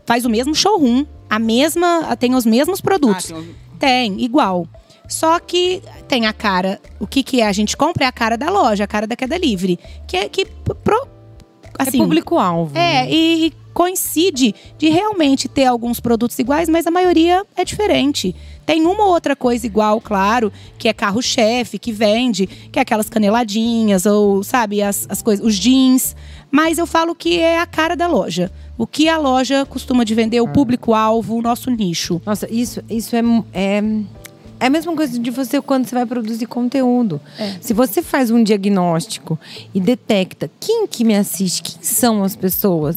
faz 0.06 0.24
o 0.24 0.30
mesmo 0.30 0.54
showroom, 0.54 1.04
a 1.28 1.38
mesma, 1.38 2.16
tem 2.16 2.34
os 2.34 2.46
mesmos 2.46 2.80
produtos. 2.80 3.30
Ah, 3.30 3.34
tem 3.34 3.36
um- 3.42 3.54
Tem, 3.78 4.20
igual. 4.22 4.66
Só 5.08 5.38
que 5.38 5.82
tem 6.08 6.26
a 6.26 6.32
cara. 6.32 6.80
O 6.98 7.06
que, 7.06 7.22
que 7.22 7.40
é? 7.40 7.46
A 7.46 7.52
gente 7.52 7.76
compra 7.76 8.04
é 8.04 8.08
a 8.08 8.12
cara 8.12 8.36
da 8.36 8.48
loja, 8.50 8.84
a 8.84 8.86
cara 8.86 9.06
da 9.06 9.14
queda 9.14 9.36
livre. 9.36 9.78
Que 10.06 10.16
é 10.16 10.28
que. 10.28 10.44
Pro, 10.82 11.06
assim, 11.78 11.98
é 11.98 12.00
público-alvo. 12.00 12.76
é, 12.76 13.10
e 13.10 13.52
coincide 13.76 14.54
de 14.78 14.88
realmente 14.88 15.48
ter 15.48 15.66
alguns 15.66 16.00
produtos 16.00 16.38
iguais, 16.38 16.66
mas 16.66 16.86
a 16.86 16.90
maioria 16.90 17.44
é 17.54 17.62
diferente. 17.62 18.34
Tem 18.64 18.86
uma 18.86 19.04
ou 19.04 19.10
outra 19.10 19.36
coisa 19.36 19.66
igual, 19.66 20.00
claro, 20.00 20.50
que 20.78 20.88
é 20.88 20.94
carro-chefe, 20.94 21.78
que 21.78 21.92
vende, 21.92 22.46
que 22.46 22.78
é 22.78 22.82
aquelas 22.82 23.10
caneladinhas, 23.10 24.06
ou, 24.06 24.42
sabe, 24.42 24.80
as, 24.80 25.06
as 25.10 25.20
coisas, 25.20 25.44
os 25.44 25.56
jeans. 25.56 26.16
Mas 26.50 26.78
eu 26.78 26.86
falo 26.86 27.14
que 27.14 27.38
é 27.38 27.60
a 27.60 27.66
cara 27.66 27.94
da 27.94 28.06
loja. 28.06 28.50
O 28.78 28.86
que 28.86 29.10
a 29.10 29.18
loja 29.18 29.66
costuma 29.66 30.04
de 30.04 30.14
vender, 30.14 30.40
o 30.40 30.48
público-alvo, 30.48 31.36
o 31.36 31.42
nosso 31.42 31.70
nicho. 31.70 32.20
Nossa, 32.24 32.50
isso, 32.50 32.82
isso 32.88 33.14
é, 33.14 33.20
é 33.52 33.82
é 34.60 34.66
a 34.66 34.70
mesma 34.70 34.94
coisa 34.94 35.18
de 35.18 35.30
você 35.30 35.60
quando 35.60 35.86
você 35.86 35.94
vai 35.94 36.06
produzir 36.06 36.46
conteúdo. 36.46 37.20
Se 37.60 37.72
você 37.74 38.02
faz 38.02 38.30
um 38.30 38.42
diagnóstico 38.42 39.38
e 39.74 39.80
detecta 39.80 40.50
quem 40.60 40.86
que 40.86 41.04
me 41.04 41.14
assiste, 41.16 41.62
quem 41.62 41.82
são 41.82 42.22
as 42.24 42.34
pessoas, 42.36 42.96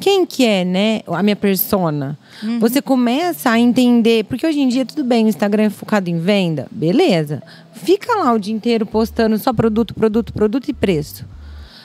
quem 0.00 0.26
que 0.26 0.44
é, 0.44 0.64
né, 0.64 1.00
a 1.06 1.22
minha 1.22 1.36
persona, 1.36 2.18
você 2.58 2.82
começa 2.82 3.50
a 3.50 3.58
entender, 3.58 4.24
porque 4.24 4.46
hoje 4.46 4.60
em 4.60 4.68
dia 4.68 4.84
tudo 4.84 5.04
bem, 5.04 5.24
o 5.26 5.28
Instagram 5.28 5.64
é 5.64 5.70
focado 5.70 6.10
em 6.10 6.18
venda, 6.18 6.66
beleza. 6.70 7.42
Fica 7.72 8.14
lá 8.16 8.32
o 8.32 8.38
dia 8.38 8.54
inteiro 8.54 8.84
postando 8.86 9.36
só 9.38 9.52
produto, 9.52 9.94
produto, 9.94 10.32
produto 10.32 10.68
e 10.68 10.72
preço. 10.72 11.24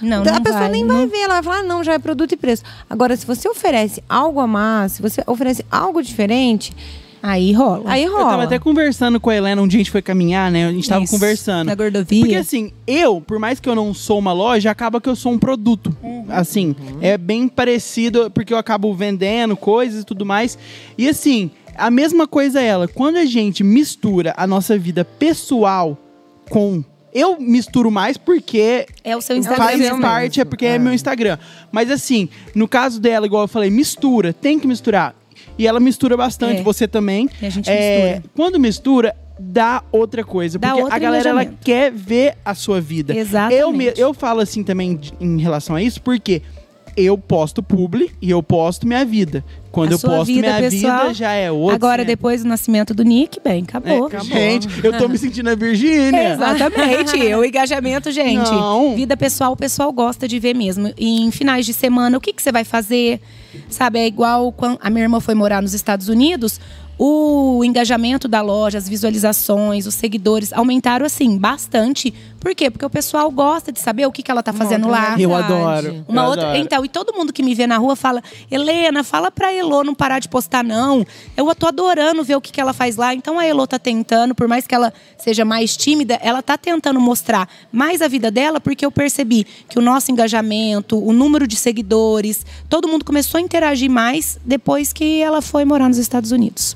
Não, 0.02 0.22
Então, 0.22 0.34
a 0.34 0.38
não 0.38 0.44
pessoa 0.44 0.62
vai, 0.62 0.72
nem 0.72 0.84
não- 0.84 0.96
vai 0.96 1.08
ver, 1.08 1.18
ela 1.20 1.34
vai 1.36 1.44
falar, 1.44 1.60
ah, 1.60 1.64
não, 1.64 1.84
já 1.84 1.94
é 1.94 2.00
produto 2.00 2.32
e 2.32 2.38
preço. 2.38 2.64
Agora, 2.90 3.18
se 3.18 3.26
você 3.26 3.50
oferece 3.50 4.02
algo 4.08 4.40
a 4.40 4.48
mais, 4.48 4.94
se 4.94 5.02
você 5.02 5.22
oferece 5.28 5.66
algo 5.70 6.02
diferente, 6.02 6.74
Aí 7.22 7.52
rola. 7.52 7.84
aí 7.86 8.06
rola. 8.06 8.22
Eu 8.22 8.28
tava 8.28 8.44
até 8.44 8.60
conversando 8.60 9.20
com 9.20 9.30
a 9.30 9.36
Helena 9.36 9.62
um 9.62 9.68
dia 9.68 9.78
a 9.78 9.82
gente 9.82 9.92
foi 9.92 10.02
caminhar, 10.02 10.50
né? 10.52 10.68
A 10.68 10.72
gente 10.72 10.88
tava 10.88 11.04
Isso, 11.04 11.14
conversando. 11.14 11.68
Na 11.68 11.76
gordovia. 11.76 12.22
Porque 12.22 12.36
assim, 12.36 12.72
eu, 12.88 13.20
por 13.20 13.40
mais 13.40 13.60
que 13.60 13.68
eu 13.68 13.76
não 13.76 13.94
sou 13.94 14.20
uma 14.20 14.32
loja, 14.32 14.72
acaba 14.72 15.02
que 15.02 15.10
eu 15.10 15.16
sou 15.16 15.34
um 15.34 15.38
produto. 15.40 15.96
Assim, 16.30 16.76
é 17.02 17.18
bem 17.18 17.48
parecido, 17.48 18.32
porque 18.32 18.54
eu 18.54 18.58
acabo 18.58 18.94
vendendo 18.94 19.58
coisas 19.58 20.04
e 20.04 20.06
tudo 20.06 20.26
mais. 20.26 20.58
E 20.98 21.10
assim, 21.10 21.52
a 21.76 21.90
mesma 21.90 22.28
coisa 22.28 22.62
é 22.62 22.66
ela. 22.66 22.88
Quando 22.88 23.18
a 23.18 23.26
gente 23.26 23.64
mistura 23.64 24.34
a 24.38 24.46
nossa 24.46 24.78
vida 24.78 25.04
pessoal 25.06 25.98
com. 26.50 26.84
Eu 27.12 27.40
misturo 27.40 27.90
mais 27.90 28.18
porque 28.18 28.86
É 29.04 29.18
o 29.18 29.22
seu 29.22 29.36
Instagram 29.36 29.66
faz 29.66 29.80
mesmo. 29.80 30.00
parte, 30.00 30.42
é 30.42 30.46
porque 30.46 30.66
é. 30.68 30.78
meu 30.78 30.94
Instagram. 30.94 31.40
Mas 31.72 31.90
assim, 31.90 32.30
no 32.54 32.68
caso 32.68 33.02
dela, 33.02 33.26
igual 33.26 33.46
eu 33.46 33.48
falei, 33.48 33.72
mistura, 33.72 34.32
tem 34.32 34.60
que 34.60 34.68
misturar. 34.68 35.16
E 35.58 35.68
ela 35.68 35.80
mistura 35.80 36.16
bastante, 36.16 36.60
É. 36.62 36.64
você 36.64 36.88
também. 36.88 37.30
E 37.42 37.46
a 37.46 37.50
gente 37.50 37.70
É, 37.70 38.14
mistura. 38.16 38.24
Quando 38.36 38.60
mistura, 38.60 39.16
dá 39.38 39.84
outra 39.92 40.24
coisa. 40.24 40.58
Dá 40.60 40.74
porque 40.74 40.94
a 40.94 41.00
galera 41.00 41.30
ela 41.30 41.46
quer 41.46 41.92
ver 41.92 42.36
a 42.44 42.54
sua 42.56 42.80
vida. 42.82 43.16
Exatamente. 43.16 43.60
Eu, 43.62 43.72
me- 43.74 43.94
eu 43.96 44.14
falo 44.14 44.40
assim 44.42 44.64
também 44.64 45.00
em 45.20 45.40
relação 45.40 45.76
a 45.76 45.82
isso, 45.84 46.02
porque 46.02 46.42
eu 46.98 47.18
posto 47.18 47.62
publi 47.64 48.12
e 48.22 48.30
eu 48.30 48.42
posto 48.44 48.86
minha 48.88 49.06
vida. 49.06 49.44
Quando 49.72 49.92
A 49.92 49.94
eu 49.96 50.00
posto 50.00 50.26
vida 50.26 50.48
minha 50.58 50.70
pessoal, 50.70 51.02
vida, 51.04 51.14
já 51.14 51.32
é 51.32 51.50
outra. 51.52 51.76
Agora, 51.76 52.02
né? 52.02 52.08
depois 52.08 52.42
do 52.44 52.50
nascimento 52.50 52.94
do 52.94 53.04
Nick, 53.04 53.40
bem, 53.42 53.60
É, 53.62 53.64
acabou. 53.64 54.10
Gente, 54.24 54.68
eu 54.84 54.98
tô 54.98 55.08
me 55.08 55.16
sentindo 55.20 55.50
a 55.50 55.56
Virgínia. 55.56 56.34
Exatamente. 56.34 57.16
o 57.36 57.46
engajamento, 57.46 58.12
gente. 58.12 58.50
Não. 58.50 58.96
Vida 58.96 59.16
pessoal, 59.16 59.54
o 59.54 59.56
pessoal 59.58 59.94
gosta 59.94 60.28
de 60.28 60.40
ver 60.40 60.56
mesmo. 60.56 60.92
E 60.98 61.22
em 61.22 61.32
finais 61.32 61.66
de 61.66 61.74
semana, 61.74 62.18
o 62.18 62.22
que, 62.22 62.34
que 62.34 62.42
você 62.42 62.52
vai 62.52 62.64
fazer? 62.64 63.22
Sabe, 63.70 64.00
é 64.00 64.08
igual 64.08 64.52
quando 64.52 64.78
a 64.82 64.90
minha 64.90 65.04
irmã 65.04 65.20
foi 65.20 65.36
morar 65.36 65.62
nos 65.62 65.74
Estados 65.74 66.08
Unidos. 66.08 66.60
O 67.02 67.64
engajamento 67.64 68.28
da 68.28 68.42
loja, 68.42 68.78
as 68.78 68.90
visualizações, 68.90 69.88
os 69.88 69.96
seguidores 69.96 70.52
aumentaram 70.52 71.06
assim 71.06 71.38
bastante. 71.38 72.14
Por 72.42 72.54
quê? 72.54 72.70
Porque 72.70 72.86
o 72.86 72.90
pessoal 72.90 73.32
gosta 73.32 73.72
de 73.72 73.80
saber 73.80 74.06
o 74.06 74.12
que, 74.12 74.22
que 74.22 74.30
ela 74.30 74.44
tá 74.44 74.52
fazendo 74.52 74.90
lá. 74.90 75.18
Eu 75.18 75.34
adoro. 75.34 76.04
Uma 76.10 76.24
eu 76.24 76.28
outra, 76.28 76.44
adoro. 76.50 76.58
então, 76.58 76.84
e 76.84 76.90
todo 76.90 77.14
mundo 77.14 77.32
que 77.32 77.42
me 77.42 77.56
vê 77.56 77.66
na 77.66 77.78
rua 77.78 77.96
fala: 77.96 78.22
Helena, 78.52 79.02
fala 79.02 79.32
pra 79.32 79.54
Elô 79.54 79.82
não 79.82 79.96
parar 79.96 80.20
de 80.20 80.28
postar, 80.28 80.62
não. 80.62 81.06
Eu 81.38 81.56
tô 81.56 81.68
adorando 81.68 82.22
ver 82.22 82.36
o 82.36 82.42
que, 82.42 82.52
que 82.52 82.60
ela 82.60 82.74
faz 82.74 82.98
lá. 82.98 83.14
Então 83.16 83.40
a 83.40 83.48
Elô 83.48 83.66
tá 83.66 83.80
tentando, 83.80 84.36
por 84.36 84.50
mais 84.50 84.68
que 84.68 84.76
ela 84.76 84.92
seja 85.18 85.46
mais 85.46 85.78
tímida, 85.78 86.20
ela 86.22 86.42
tá 86.42 86.58
tentando 86.58 87.00
mostrar 87.00 87.48
mais 87.72 88.02
a 88.02 88.10
vida 88.10 88.30
dela, 88.30 88.60
porque 88.60 88.86
eu 88.86 88.92
percebi 88.92 89.48
que 89.70 89.80
o 89.80 89.82
nosso 89.82 90.12
engajamento, 90.12 91.02
o 91.02 91.14
número 91.14 91.48
de 91.48 91.56
seguidores, 91.56 92.46
todo 92.68 92.90
mundo 92.90 93.06
começou 93.06 93.38
a 93.38 93.42
interagir 93.42 93.90
mais 93.90 94.38
depois 94.44 94.92
que 94.92 95.22
ela 95.22 95.42
foi 95.42 95.64
morar 95.64 95.88
nos 95.88 95.98
Estados 95.98 96.34
Unidos. 96.34 96.76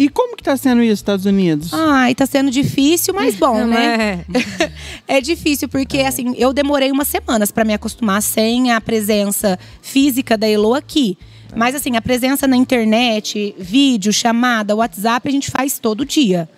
E 0.00 0.08
como 0.08 0.34
que 0.34 0.42
tá 0.42 0.56
sendo 0.56 0.82
isso, 0.82 0.94
Estados 0.94 1.26
Unidos? 1.26 1.74
Ai, 1.74 2.14
tá 2.14 2.24
sendo 2.24 2.50
difícil, 2.50 3.12
mas 3.12 3.34
bom, 3.34 3.66
né? 3.66 4.24
É. 4.32 4.70
É 5.06 5.20
difícil 5.20 5.68
porque 5.68 5.98
assim, 5.98 6.34
eu 6.38 6.54
demorei 6.54 6.90
umas 6.90 7.06
semanas 7.06 7.52
pra 7.52 7.66
me 7.66 7.74
acostumar 7.74 8.22
sem 8.22 8.72
a 8.72 8.80
presença 8.80 9.58
física 9.82 10.38
da 10.38 10.48
Elo 10.48 10.72
aqui. 10.72 11.18
Mas 11.54 11.74
assim, 11.74 11.96
a 11.96 12.00
presença 12.00 12.46
na 12.46 12.56
internet, 12.56 13.54
vídeo, 13.58 14.10
chamada, 14.10 14.74
WhatsApp, 14.74 15.28
a 15.28 15.32
gente 15.32 15.50
faz 15.50 15.78
todo 15.78 16.06
dia. 16.06 16.48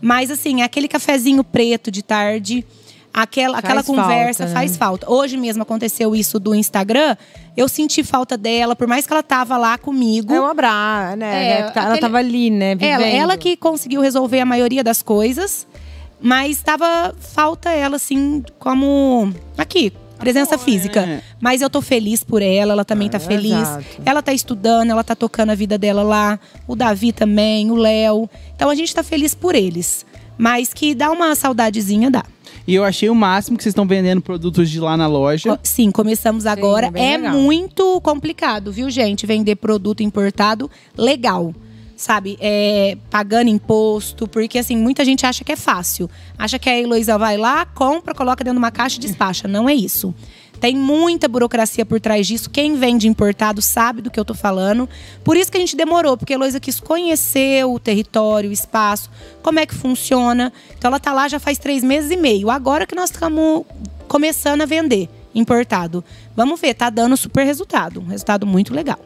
Mas 0.00 0.30
assim, 0.30 0.62
aquele 0.62 0.86
cafezinho 0.86 1.42
preto 1.42 1.90
de 1.90 2.00
tarde, 2.00 2.64
aquela, 3.14 3.58
aquela 3.58 3.82
conversa 3.84 4.38
falta, 4.42 4.46
né? 4.46 4.52
faz 4.52 4.76
falta. 4.76 5.08
Hoje 5.10 5.36
mesmo 5.36 5.62
aconteceu 5.62 6.14
isso 6.16 6.40
do 6.40 6.54
Instagram, 6.54 7.16
eu 7.56 7.68
senti 7.68 8.02
falta 8.02 8.36
dela, 8.36 8.74
por 8.74 8.88
mais 8.88 9.06
que 9.06 9.12
ela 9.12 9.22
tava 9.22 9.56
lá 9.56 9.78
comigo. 9.78 10.34
É 10.34 10.40
um 10.40 10.46
abraço, 10.46 11.16
né? 11.16 11.44
É, 11.46 11.60
Ela 11.60 11.70
tá- 11.70 11.80
Ela 11.80 11.88
aquele- 11.90 12.00
tava 12.00 12.18
ali, 12.18 12.50
né? 12.50 12.74
Vivendo. 12.74 12.90
Ela, 13.00 13.06
ela 13.06 13.36
que 13.36 13.56
conseguiu 13.56 14.00
resolver 14.00 14.40
a 14.40 14.44
maioria 14.44 14.82
das 14.82 15.00
coisas, 15.00 15.66
mas 16.20 16.60
tava 16.60 17.14
falta 17.20 17.70
ela 17.70 17.96
assim 17.96 18.42
como 18.58 19.32
aqui, 19.56 19.92
presença 20.18 20.56
física. 20.58 21.00
é. 21.00 21.20
Mas 21.40 21.60
eu 21.60 21.68
tô 21.70 21.80
feliz 21.82 22.24
por 22.24 22.40
ela, 22.42 22.72
ela 22.72 22.84
também 22.84 23.08
tá 23.08 23.18
Ah, 23.18 23.20
feliz. 23.20 23.52
exato. 23.52 23.84
Ela 24.04 24.22
tá 24.22 24.32
estudando, 24.32 24.90
ela 24.90 25.04
tá 25.04 25.14
tocando 25.14 25.50
a 25.50 25.54
vida 25.54 25.76
dela 25.78 26.02
lá, 26.02 26.38
o 26.66 26.74
Davi 26.74 27.12
também, 27.12 27.70
o 27.70 27.74
Léo. 27.76 28.28
Então 28.56 28.70
a 28.70 28.74
gente 28.74 28.94
tá 28.94 29.02
feliz 29.02 29.34
por 29.34 29.54
eles. 29.54 30.04
Mas 30.36 30.72
que 30.74 30.94
dá 30.96 31.10
uma 31.12 31.34
saudadezinha, 31.36 32.10
dá. 32.10 32.24
E 32.66 32.74
eu 32.74 32.84
achei 32.84 33.10
o 33.10 33.14
máximo 33.14 33.56
que 33.56 33.62
vocês 33.62 33.72
estão 33.72 33.86
vendendo 33.86 34.22
produtos 34.22 34.70
de 34.70 34.80
lá 34.80 34.96
na 34.96 35.06
loja. 35.06 35.58
Sim, 35.62 35.90
começamos 35.90 36.46
agora. 36.46 36.90
bem 36.90 37.14
é 37.14 37.16
legal. 37.18 37.34
muito 37.34 38.00
complicado, 38.00 38.72
viu, 38.72 38.88
gente? 38.90 39.26
Vender 39.26 39.56
produto 39.56 40.02
importado 40.02 40.70
legal. 40.96 41.54
Sabe, 41.96 42.36
é, 42.40 42.98
pagando 43.08 43.48
imposto, 43.48 44.26
porque 44.26 44.58
assim, 44.58 44.76
muita 44.76 45.04
gente 45.04 45.24
acha 45.24 45.44
que 45.44 45.52
é 45.52 45.56
fácil. 45.56 46.10
Acha 46.36 46.58
que 46.58 46.68
a 46.68 46.76
Heloísa 46.76 47.16
vai 47.16 47.36
lá, 47.36 47.64
compra, 47.66 48.12
coloca 48.14 48.42
dentro 48.42 48.58
de 48.58 48.64
uma 48.64 48.72
caixa 48.72 48.96
e 48.96 49.00
despacha. 49.00 49.46
Não 49.46 49.68
é 49.68 49.74
isso. 49.74 50.12
Tem 50.60 50.76
muita 50.76 51.28
burocracia 51.28 51.84
por 51.84 52.00
trás 52.00 52.26
disso. 52.26 52.48
Quem 52.50 52.76
vende 52.76 53.08
importado 53.08 53.60
sabe 53.60 54.00
do 54.00 54.10
que 54.10 54.18
eu 54.18 54.24
tô 54.24 54.34
falando. 54.34 54.88
Por 55.22 55.36
isso 55.36 55.50
que 55.50 55.56
a 55.56 55.60
gente 55.60 55.76
demorou, 55.76 56.16
porque 56.16 56.32
a 56.32 56.36
Heloísa 56.36 56.60
quis 56.60 56.80
conhecer 56.80 57.64
o 57.64 57.78
território, 57.78 58.50
o 58.50 58.52
espaço, 58.52 59.10
como 59.42 59.58
é 59.58 59.66
que 59.66 59.74
funciona. 59.74 60.52
Então 60.76 60.88
ela 60.88 61.00
tá 61.00 61.12
lá 61.12 61.28
já 61.28 61.38
faz 61.38 61.58
três 61.58 61.82
meses 61.82 62.10
e 62.10 62.16
meio. 62.16 62.50
Agora 62.50 62.86
que 62.86 62.94
nós 62.94 63.10
estamos 63.10 63.64
começando 64.08 64.62
a 64.62 64.66
vender 64.66 65.08
importado. 65.34 66.04
Vamos 66.36 66.60
ver, 66.60 66.74
tá 66.74 66.88
dando 66.90 67.16
super 67.16 67.44
resultado. 67.44 68.00
Um 68.00 68.06
resultado 68.06 68.46
muito 68.46 68.72
legal. 68.72 69.00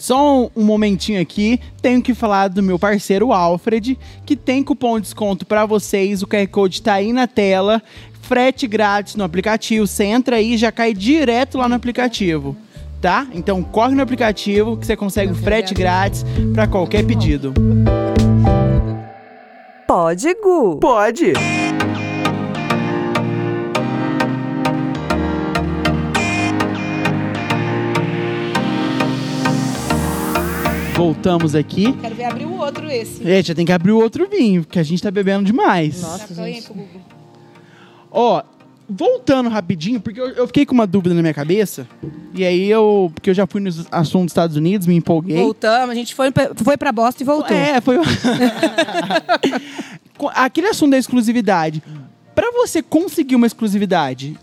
Só 0.00 0.44
um, 0.44 0.50
um 0.56 0.64
momentinho 0.64 1.20
aqui, 1.20 1.60
tenho 1.82 2.00
que 2.00 2.14
falar 2.14 2.48
do 2.48 2.62
meu 2.62 2.78
parceiro 2.78 3.34
Alfred, 3.34 3.98
que 4.24 4.34
tem 4.34 4.62
cupom 4.62 4.96
de 4.96 5.02
desconto 5.02 5.44
pra 5.44 5.66
vocês. 5.66 6.22
O 6.22 6.26
QR 6.26 6.48
Code 6.48 6.80
tá 6.80 6.94
aí 6.94 7.12
na 7.12 7.26
tela. 7.26 7.82
Frete 8.22 8.66
grátis 8.66 9.14
no 9.14 9.24
aplicativo. 9.24 9.86
Você 9.86 10.04
entra 10.04 10.36
aí 10.36 10.54
e 10.54 10.56
já 10.56 10.72
cai 10.72 10.94
direto 10.94 11.58
lá 11.58 11.68
no 11.68 11.74
aplicativo. 11.74 12.56
Tá? 12.98 13.26
Então 13.34 13.62
corre 13.62 13.94
no 13.94 14.02
aplicativo 14.02 14.74
que 14.78 14.86
você 14.86 14.96
consegue 14.96 15.32
o 15.32 15.34
frete 15.34 15.74
grátis 15.74 16.24
pra 16.54 16.66
qualquer 16.66 17.04
pedido. 17.04 17.52
Pode, 19.86 20.34
Gu. 20.34 20.78
Pode! 20.80 21.34
Voltamos 31.00 31.54
aqui. 31.54 31.94
Quero 31.94 32.14
ver 32.14 32.24
abrir 32.24 32.44
o 32.44 32.58
outro 32.58 32.90
esse. 32.90 33.26
É, 33.26 33.42
já 33.42 33.54
tem 33.54 33.64
que 33.64 33.72
abrir 33.72 33.92
o 33.92 33.98
outro 33.98 34.28
vinho, 34.28 34.62
porque 34.64 34.78
a 34.78 34.82
gente 34.82 35.02
tá 35.02 35.10
bebendo 35.10 35.44
demais. 35.46 36.02
Nossa, 36.02 36.34
gente. 36.34 36.70
Ó, 38.10 38.42
voltando 38.86 39.48
rapidinho, 39.48 39.98
porque 39.98 40.20
eu, 40.20 40.28
eu 40.28 40.46
fiquei 40.46 40.66
com 40.66 40.74
uma 40.74 40.86
dúvida 40.86 41.14
na 41.14 41.22
minha 41.22 41.32
cabeça. 41.32 41.86
E 42.34 42.44
aí 42.44 42.70
eu. 42.70 43.10
Porque 43.14 43.30
eu 43.30 43.34
já 43.34 43.46
fui 43.46 43.62
nos 43.62 43.86
assuntos 43.90 44.26
dos 44.26 44.32
Estados 44.32 44.56
Unidos, 44.56 44.86
me 44.86 44.94
empolguei. 44.94 45.38
Voltamos, 45.38 45.88
a 45.88 45.94
gente 45.94 46.14
foi 46.14 46.30
pra, 46.30 46.50
foi 46.54 46.76
pra 46.76 46.92
Boston 46.92 47.24
e 47.24 47.26
voltou. 47.26 47.56
É, 47.56 47.80
foi. 47.80 47.96
Aquele 50.34 50.66
assunto 50.66 50.90
da 50.90 50.98
exclusividade. 50.98 51.82
Pra 52.34 52.50
você 52.52 52.82
conseguir 52.82 53.36
uma 53.36 53.46
exclusividade, 53.46 54.36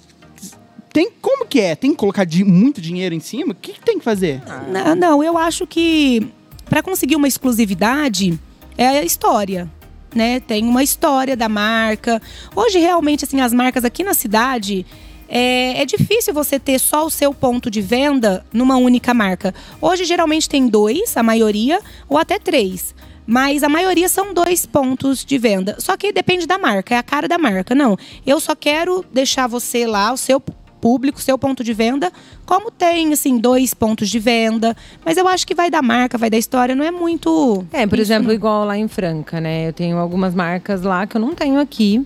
tem 0.91 1.11
como 1.21 1.45
que 1.45 1.59
é? 1.59 1.75
Tem 1.75 1.91
que 1.91 1.97
colocar 1.97 2.25
di- 2.25 2.43
muito 2.43 2.81
dinheiro 2.81 3.13
em 3.13 3.19
cima? 3.19 3.51
O 3.51 3.55
que, 3.55 3.73
que 3.73 3.79
tem 3.81 3.99
que 3.99 4.03
fazer? 4.03 4.41
Não, 4.71 4.95
não, 4.95 5.23
eu 5.23 5.37
acho 5.37 5.67
que 5.67 6.27
para 6.69 6.83
conseguir 6.83 7.15
uma 7.15 7.27
exclusividade 7.27 8.39
é 8.77 8.87
a 8.87 9.03
história. 9.03 9.69
Né? 10.13 10.39
Tem 10.39 10.63
uma 10.63 10.83
história 10.83 11.35
da 11.35 11.49
marca. 11.49 12.21
Hoje, 12.55 12.79
realmente, 12.79 13.25
assim, 13.25 13.41
as 13.41 13.53
marcas 13.53 13.83
aqui 13.83 14.03
na 14.03 14.13
cidade. 14.13 14.85
É, 15.29 15.81
é 15.81 15.85
difícil 15.85 16.33
você 16.33 16.57
ter 16.57 16.79
só 16.79 17.05
o 17.05 17.09
seu 17.09 17.33
ponto 17.33 17.69
de 17.69 17.81
venda 17.81 18.45
numa 18.53 18.77
única 18.77 19.13
marca. 19.13 19.53
Hoje, 19.81 20.05
geralmente, 20.05 20.47
tem 20.47 20.67
dois, 20.67 21.17
a 21.17 21.23
maioria, 21.23 21.81
ou 22.07 22.17
até 22.17 22.39
três. 22.39 22.95
Mas 23.25 23.61
a 23.61 23.67
maioria 23.67 24.07
são 24.07 24.33
dois 24.33 24.65
pontos 24.65 25.25
de 25.25 25.37
venda. 25.37 25.75
Só 25.79 25.97
que 25.97 26.13
depende 26.13 26.47
da 26.47 26.57
marca, 26.57 26.95
é 26.95 26.97
a 26.97 27.03
cara 27.03 27.27
da 27.27 27.37
marca. 27.37 27.75
Não, 27.75 27.97
eu 28.25 28.39
só 28.39 28.55
quero 28.55 29.03
deixar 29.11 29.47
você 29.47 29.85
lá, 29.85 30.13
o 30.13 30.17
seu 30.17 30.41
público, 30.79 31.21
seu 31.21 31.37
ponto 31.37 31.63
de 31.63 31.73
venda, 31.73 32.11
como 32.45 32.71
tem, 32.71 33.13
assim, 33.13 33.37
dois 33.37 33.73
pontos 33.73 34.09
de 34.09 34.19
venda. 34.19 34.75
Mas 35.03 35.17
eu 35.17 35.27
acho 35.27 35.45
que 35.45 35.55
vai 35.55 35.69
da 35.69 35.81
marca, 35.81 36.17
vai 36.17 36.29
da 36.29 36.37
história, 36.37 36.75
não 36.75 36.83
é 36.83 36.91
muito. 36.91 37.65
É, 37.71 37.85
por 37.85 37.95
isso, 37.99 38.11
exemplo, 38.11 38.27
não. 38.27 38.35
igual 38.35 38.65
lá 38.65 38.77
em 38.77 38.87
Franca, 38.87 39.39
né? 39.41 39.67
Eu 39.67 39.73
tenho 39.73 39.97
algumas 39.97 40.33
marcas 40.33 40.81
lá 40.81 41.05
que 41.05 41.17
eu 41.17 41.21
não 41.21 41.33
tenho 41.33 41.59
aqui. 41.59 42.05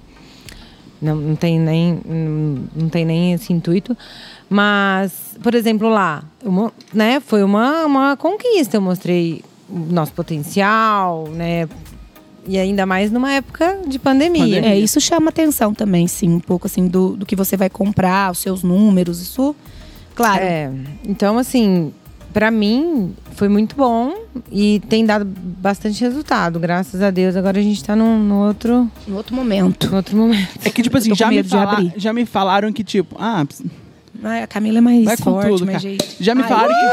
Não, 1.02 1.16
não 1.16 1.36
tem 1.36 1.60
nem 1.60 2.00
não, 2.06 2.90
tem 2.90 3.04
nem 3.04 3.34
esse 3.34 3.52
intuito. 3.52 3.98
Mas, 4.50 5.38
por 5.42 5.56
exemplo, 5.56 5.90
lá, 5.90 6.24
eu 6.44 6.72
né, 6.94 7.20
foi 7.20 7.44
uma, 7.44 7.86
uma 7.86 8.18
conquista. 8.18 8.78
Eu 8.78 8.82
mostrei 8.82 9.44
o 9.70 9.80
nosso 9.80 10.14
potencial, 10.14 11.28
né? 11.30 11.68
E 12.52 12.58
ainda 12.60 12.86
mais 12.86 13.10
numa 13.10 13.32
época 13.32 13.80
de 13.88 13.98
pandemia. 13.98 14.44
Pandemia. 14.44 14.72
É, 14.74 14.78
isso 14.78 15.00
chama 15.00 15.30
atenção 15.30 15.74
também, 15.74 16.06
sim, 16.06 16.28
um 16.28 16.40
pouco 16.42 16.68
assim, 16.68 16.86
do, 16.86 17.16
do 17.16 17.26
que 17.26 17.34
você 17.34 17.56
vai 17.56 17.70
comprar, 17.70 18.30
os 18.30 18.40
seus 18.40 18.62
números, 18.62 19.22
isso. 19.22 19.56
Claro. 20.14 20.44
É, 20.44 20.70
então, 21.08 21.38
assim, 21.38 21.94
pra 22.34 22.52
mim 22.52 23.14
foi 23.38 23.48
muito 23.48 23.74
bom 23.74 24.14
e 24.52 24.82
tem 24.90 25.06
dado 25.06 25.24
bastante 25.26 26.02
resultado, 26.02 26.60
graças 26.60 27.02
a 27.02 27.10
Deus. 27.10 27.38
Agora 27.38 27.58
a 27.58 27.64
gente 27.64 27.82
tá 27.82 27.96
num, 27.96 28.20
no 28.20 28.46
outro, 28.48 28.92
Em 29.08 29.14
outro 29.14 29.34
momento. 29.34 29.90
no 29.90 29.96
outro 29.96 30.18
momento. 30.18 30.50
É 30.66 30.70
que, 30.70 30.84
tipo 30.84 30.98
assim, 30.98 31.16
já 31.16 31.30
me, 31.30 31.36
medo 31.38 31.46
de 31.48 31.56
fala- 31.56 31.72
abrir. 31.72 31.94
já 31.96 32.12
me 32.12 32.26
falaram 32.26 32.74
que, 32.74 32.84
tipo, 32.84 33.16
ah, 33.18 33.46
Ai, 34.24 34.44
a 34.44 34.48
Camila 34.48 34.78
é 34.78 34.82
mais 34.82 35.04
vai 35.04 35.18
com 35.18 35.24
forte, 35.24 35.50
tudo, 35.50 35.66
mais 35.66 35.78
cara. 35.78 35.90
jeito. 35.90 36.06
Já 36.20 36.36
me 36.36 36.44
Ai, 36.44 36.48
falaram 36.50 36.74
que. 36.74 36.86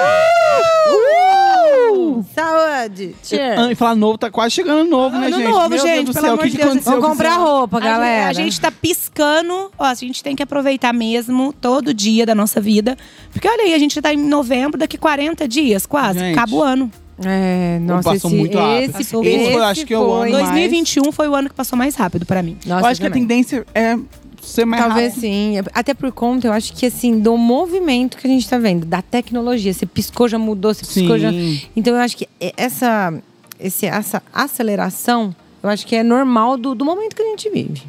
Saúde! 2.35 3.15
Ah, 3.57 3.71
e 3.71 3.75
falar 3.75 3.95
novo, 3.95 4.19
tá 4.19 4.31
quase 4.31 4.55
chegando 4.55 4.89
novo, 4.89 5.17
né, 5.19 5.27
Ano 5.29 5.37
gente? 5.37 5.49
novo, 5.51 5.69
Meu 5.69 5.79
gente, 5.79 6.05
Deus 6.05 6.11
pelo 6.11 6.13
céu, 6.15 6.31
o 6.31 6.33
amor 6.35 6.49
de 6.49 6.57
Deus? 6.57 6.85
Vamos 6.85 6.85
com 7.05 7.11
comprar 7.11 7.37
roupa, 7.37 7.77
A 7.77 7.81
galera. 7.81 8.33
gente- 8.35 8.41
A 8.41 8.45
gente 8.45 8.61
tá 8.61 8.71
piscando, 8.71 9.71
ó, 9.79 9.85
a 9.85 9.95
gente 9.95 10.23
tem 10.23 10.35
que 10.35 10.43
aproveitar 10.43 10.93
mesmo 10.93 11.53
todo 11.53 11.93
dia 11.95 12.25
da 12.27 12.35
nossa 12.35 12.61
vida. 12.61 12.97
Porque 13.33 13.49
olha 13.49 13.65
aí, 13.65 13.75
a 13.75 13.79
gente 13.79 14.01
tá 14.01 14.13
em 14.13 14.17
novembro, 14.17 14.79
daqui 14.79 14.97
40 14.99 15.47
dias, 15.47 15.87
quase, 15.87 16.19
Gente. 16.19 16.37
acaba 16.39 16.55
o 16.55 16.63
ano. 16.63 16.91
É, 17.25 17.79
nossa, 17.83 18.11
passou 18.13 18.31
esse, 18.31 18.39
muito 18.39 18.57
rápido. 18.57 18.79
esse, 18.79 18.91
Esse 18.91 19.17
esse 19.17 19.53
foi, 19.53 19.65
acho 19.65 19.87
que 19.87 19.93
é 19.95 19.99
o 19.99 20.07
foi- 20.07 20.29
ano 20.29 20.33
mais- 20.33 20.45
2021 20.49 21.11
foi 21.13 21.29
o 21.29 21.35
ano 21.35 21.49
que 21.49 21.55
passou 21.55 21.77
mais 21.77 21.95
rápido 21.97 22.25
pra 22.25 22.43
mim. 22.43 22.57
Nossa, 22.65 22.83
Eu 22.83 22.87
acho 22.87 23.01
que 23.01 23.07
a 23.07 23.11
também. 23.11 23.23
tendência 23.27 23.67
é 23.75 23.97
ser 24.43 24.65
mais 24.65 24.83
Talvez 24.85 25.15
rápido. 25.15 25.21
sim. 25.21 25.55
Até 25.75 25.95
por 25.95 26.11
conta, 26.13 26.47
eu 26.47 26.53
acho 26.53 26.73
que 26.75 26.87
assim, 26.87 27.19
do 27.21 27.37
movimento 27.37 28.17
que 28.17 28.27
a 28.27 28.31
gente 28.31 28.49
tá 28.49 28.59
vendo, 28.59 28.87
da 28.87 29.03
tecnologia. 29.03 29.73
Você 29.73 29.87
piscou, 29.87 30.29
já 30.29 30.39
mudou, 30.39 30.73
você 30.75 30.85
piscou, 30.85 31.17
Sim. 31.19 31.21
já. 31.21 31.69
Então 31.77 31.95
eu 31.95 32.01
acho 32.01 32.17
que 32.17 32.29
essa, 32.57 33.15
esse, 33.61 33.87
essa 33.87 34.23
aceleração, 34.33 35.35
eu 35.63 35.69
acho 35.71 35.87
que 35.87 35.95
é 35.97 36.03
normal 36.03 36.57
do, 36.57 36.75
do 36.75 36.85
momento 36.85 37.15
que 37.15 37.23
a 37.23 37.27
gente 37.27 37.51
vive. 37.51 37.83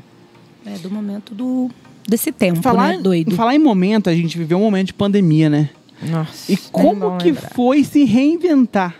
É 0.66 0.78
do 0.78 0.90
momento 0.92 1.34
do 1.34 1.70
desse 2.08 2.32
tempo, 2.32 2.62
Falar, 2.62 2.94
né? 2.94 2.98
Doido. 2.98 3.36
falar 3.36 3.54
em 3.56 3.60
momento, 3.60 4.10
a 4.10 4.16
gente 4.16 4.36
viveu 4.38 4.58
um 4.58 4.62
momento 4.62 4.88
de 4.88 4.94
pandemia, 4.94 5.48
né? 5.50 5.70
Nossa. 6.02 6.52
E 6.52 6.58
como 6.72 7.18
que 7.18 7.34
foi 7.34 7.84
se 7.84 8.04
reinventar? 8.04 8.96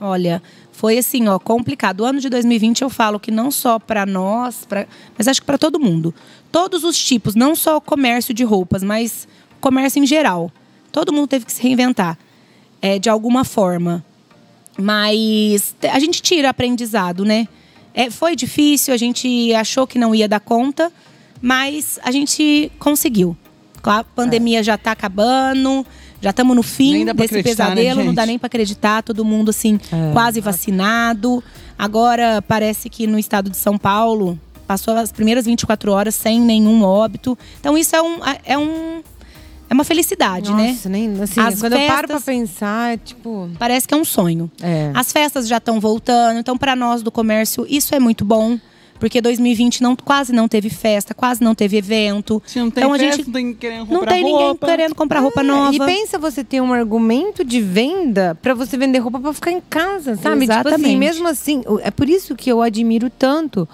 Olha, 0.00 0.42
foi 0.80 0.96
assim, 0.96 1.28
ó, 1.28 1.38
complicado. 1.38 2.00
O 2.00 2.04
ano 2.06 2.20
de 2.20 2.30
2020 2.30 2.80
eu 2.80 2.88
falo 2.88 3.20
que 3.20 3.30
não 3.30 3.50
só 3.50 3.78
para 3.78 4.06
nós, 4.06 4.64
pra, 4.64 4.86
mas 5.14 5.28
acho 5.28 5.42
que 5.42 5.46
para 5.46 5.58
todo 5.58 5.78
mundo. 5.78 6.14
Todos 6.50 6.84
os 6.84 6.98
tipos, 6.98 7.34
não 7.34 7.54
só 7.54 7.76
o 7.76 7.82
comércio 7.82 8.32
de 8.32 8.44
roupas, 8.44 8.82
mas 8.82 9.28
o 9.58 9.60
comércio 9.60 10.02
em 10.02 10.06
geral. 10.06 10.50
Todo 10.90 11.12
mundo 11.12 11.28
teve 11.28 11.44
que 11.44 11.52
se 11.52 11.62
reinventar 11.62 12.16
é, 12.80 12.98
de 12.98 13.10
alguma 13.10 13.44
forma. 13.44 14.02
Mas 14.78 15.76
a 15.82 15.98
gente 15.98 16.22
tira 16.22 16.48
aprendizado, 16.48 17.26
né? 17.26 17.46
É, 17.92 18.08
foi 18.08 18.34
difícil, 18.34 18.94
a 18.94 18.96
gente 18.96 19.52
achou 19.52 19.86
que 19.86 19.98
não 19.98 20.14
ia 20.14 20.26
dar 20.26 20.40
conta, 20.40 20.90
mas 21.42 22.00
a 22.02 22.10
gente 22.10 22.72
conseguiu. 22.78 23.36
A 23.82 24.02
pandemia 24.02 24.62
já 24.62 24.78
tá 24.78 24.92
acabando, 24.92 25.84
já 26.20 26.30
estamos 26.30 26.54
no 26.56 26.62
fim 26.62 27.04
desse 27.14 27.34
né, 27.34 27.42
pesadelo, 27.42 28.04
não 28.04 28.14
dá 28.14 28.26
nem 28.26 28.38
para 28.38 28.46
acreditar, 28.46 29.02
todo 29.02 29.24
mundo 29.24 29.50
assim, 29.50 29.78
É. 29.92 30.12
quase 30.12 30.40
vacinado. 30.40 31.42
Agora 31.78 32.42
parece 32.46 32.88
que 32.90 33.06
no 33.06 33.18
estado 33.18 33.48
de 33.50 33.56
São 33.56 33.78
Paulo 33.78 34.38
passou 34.66 34.94
as 34.94 35.10
primeiras 35.10 35.46
24 35.46 35.90
horas 35.92 36.14
sem 36.14 36.40
nenhum 36.40 36.82
óbito. 36.82 37.36
Então 37.58 37.76
isso 37.76 37.96
é 37.96 38.02
um 38.02 38.18
é 38.44 38.58
um 38.58 39.02
é 39.68 39.72
uma 39.74 39.84
felicidade, 39.84 40.52
né? 40.52 40.68
Nossa, 40.72 40.88
nem 40.88 41.22
assim, 41.22 41.40
As 41.40 41.60
quando 41.60 41.74
eu 41.74 41.86
paro 41.86 42.08
pra 42.08 42.18
festas- 42.20 42.24
pensar, 42.24 42.92
é 42.94 42.96
tipo. 42.96 43.48
Parece 43.58 43.86
que 43.86 43.94
é 43.94 43.96
um 43.96 44.04
sonho. 44.04 44.50
É. 44.60 44.90
As 44.94 45.12
festas 45.12 45.46
já 45.48 45.58
estão 45.58 45.78
voltando, 45.80 46.38
então 46.40 46.58
para 46.58 46.74
nós 46.76 47.02
do 47.02 47.10
comércio 47.10 47.64
isso 47.68 47.94
é 47.94 48.00
muito 48.00 48.24
bom, 48.24 48.58
porque 49.00 49.20
2020 49.20 49.82
não, 49.82 49.96
quase 49.96 50.32
não 50.32 50.46
teve 50.46 50.70
festa, 50.70 51.12
quase 51.14 51.42
não 51.42 51.54
teve 51.54 51.76
evento. 51.78 52.40
Se 52.46 52.58
não 52.60 52.70
tem 52.70 52.82
Então 52.84 52.94
a 52.94 52.98
festa, 52.98 53.16
gente- 53.16 53.26
não 53.26 53.32
tem 53.32 53.54
querendo 53.54 53.86
comprar 53.86 53.98
Não 54.00 54.06
tem 54.06 54.22
ninguém 54.24 54.46
roupa. 54.46 54.66
querendo 54.66 54.94
comprar 54.94 55.20
roupa 55.20 55.42
nova. 55.42 55.74
E 55.74 55.78
pensa 55.78 56.18
você 56.18 56.44
ter 56.44 56.60
um 56.60 56.72
argumento 56.72 57.42
de 57.42 57.60
venda 57.60 58.38
pra 58.40 58.54
você 58.54 58.76
vender 58.76 58.98
roupa 58.98 59.18
pra 59.18 59.32
ficar 59.32 59.50
em 59.50 59.60
casa, 59.68 60.14
sabe? 60.16 60.40
Tipo 60.42 60.52
assim, 60.52 60.68
Exatamente. 60.68 60.96
mesmo 60.96 61.26
assim, 61.26 61.62
é 61.82 61.90
por 61.90 62.08
isso 62.08 62.36
que 62.36 62.50
eu 62.52 62.60
admiro 62.62 63.10
tanto 63.10 63.68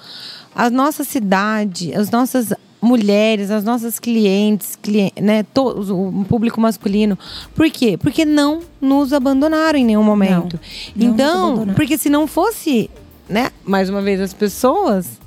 a 0.55 0.71
nossa 0.71 1.05
cidade, 1.05 1.93
as 1.95 2.11
nossas 2.11 2.53
mulheres, 2.81 3.51
as 3.51 3.65
nossas 3.65 3.99
clientes, 3.99 4.77
clien- 4.81 5.11
né, 5.21 5.43
todos, 5.43 5.91
o 5.91 6.25
público 6.29 6.61
masculino. 6.61 7.19
Por 7.55 7.69
quê? 7.71 7.97
Porque 7.99 8.25
não 8.25 8.61
nos 8.81 9.13
abandonaram 9.13 9.79
em 9.79 9.85
nenhum 9.85 10.05
momento. 10.05 10.61
não 10.95 11.07
nos 11.07 11.15
então, 11.15 11.67
porque 11.75 11.99
se 11.99 12.09
não 12.09 12.27
fosse, 12.29 12.89
né, 13.29 13.51
mais 13.65 13.89
uma 13.91 14.01
vez 14.03 14.21
as 14.21 14.33
pessoas, 14.33 15.19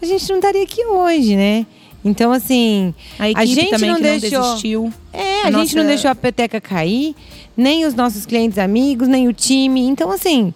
a 0.00 0.06
gente 0.06 0.28
não 0.28 0.36
estaria 0.36 0.62
aqui 0.62 0.84
hoje, 0.84 1.36
né? 1.36 1.66
Então, 2.04 2.30
assim, 2.30 2.94
A 3.18 3.30
equipe 3.30 3.46
gente 3.46 3.70
também 3.70 3.90
não 3.90 3.96
que 3.96 4.02
deixou- 4.02 4.38
não 4.40 4.46
desistiu. 4.50 4.92
é, 5.12 5.42
a, 5.42 5.46
A 5.48 5.50
gente 5.50 5.74
não 5.74 5.82
nossa- 5.82 5.94
deixou 5.94 6.10
a 6.10 6.14
peteca 6.14 6.60
cair, 6.60 7.16
nem 7.56 7.84
os 7.84 7.94
nossos 7.94 8.24
clientes 8.24 8.58
amigos, 8.58 9.08
nem 9.08 9.26
o 9.26 9.32
time. 9.32 9.80
Então, 9.88 10.10
assim, 10.12 10.54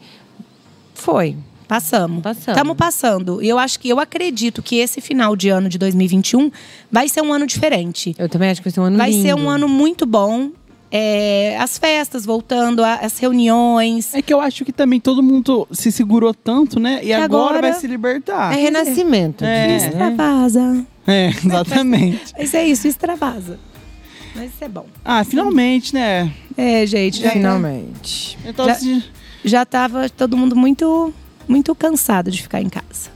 foi. 0.94 1.36
Passamos. 1.66 2.20
Passamos. 2.22 2.48
Estamos 2.48 2.76
passando. 2.76 3.42
E 3.42 3.48
eu 3.48 3.56
acho 3.58 3.78
que 3.78 3.88
eu 3.88 4.00
acredito 4.00 4.60
que 4.60 4.76
esse 4.76 5.00
final 5.00 5.36
de 5.36 5.48
ano 5.50 5.68
de 5.68 5.78
2021 5.78 6.50
vai 6.90 7.08
ser 7.08 7.20
um 7.22 7.32
ano 7.32 7.46
diferente. 7.46 8.14
Eu 8.18 8.28
também 8.28 8.50
acho 8.50 8.60
que 8.60 8.68
vai 8.68 8.72
ser 8.74 8.80
um 8.80 8.84
ano 8.84 8.96
Vai 8.98 9.10
lindo. 9.10 9.22
ser 9.22 9.34
um 9.34 9.48
ano 9.48 9.68
muito 9.68 10.04
bom. 10.04 10.50
É, 10.92 11.57
as 11.61 11.79
festas 11.79 12.24
voltando, 12.26 12.83
a- 12.83 12.96
as 12.96 13.16
reuniões. 13.18 14.12
É 14.14 14.20
que 14.22 14.35
eu 14.35 14.40
acho 14.40 14.64
que 14.64 14.72
também 14.72 14.98
todo 15.00 15.22
mundo 15.22 15.66
se 15.70 15.92
segurou 15.92 16.35
tanto, 16.35 16.81
né? 16.81 17.00
E 17.03 17.12
agora, 17.12 17.44
agora- 17.59 17.61
vai 17.70 17.81
se 17.81 17.87
libertar. 17.87 18.53
É 18.53 18.57
renascimento. 18.61 19.44
É. 19.44 19.76
Extravasa. 19.76 20.85
É, 21.07 21.29
exatamente. 21.29 22.33
Mas 22.38 22.55
é 22.55 22.64
isso, 22.66 22.88
extravasa. 22.88 23.59
Mas 24.35 24.50
isso 24.53 24.64
é 24.64 24.68
bom. 24.68 24.87
ah, 25.05 25.24
finalmente, 25.24 25.94
né? 25.94 26.33
É, 26.57 26.85
gente, 26.87 27.20
já, 27.20 27.29
tá- 27.29 27.35
Finalmente. 27.35 28.38
Tô 28.57 28.64
Já- 28.64 28.72
assim- 28.72 29.03
já 29.44 29.64
tava 29.64 30.09
todo 30.09 30.37
mundo 30.37 30.55
muito, 30.57 31.12
muito 31.48 31.74
cansado 31.74 32.31
de 32.31 32.42
ficar 32.42 32.61
em 32.61 32.68
casa. 32.68 33.11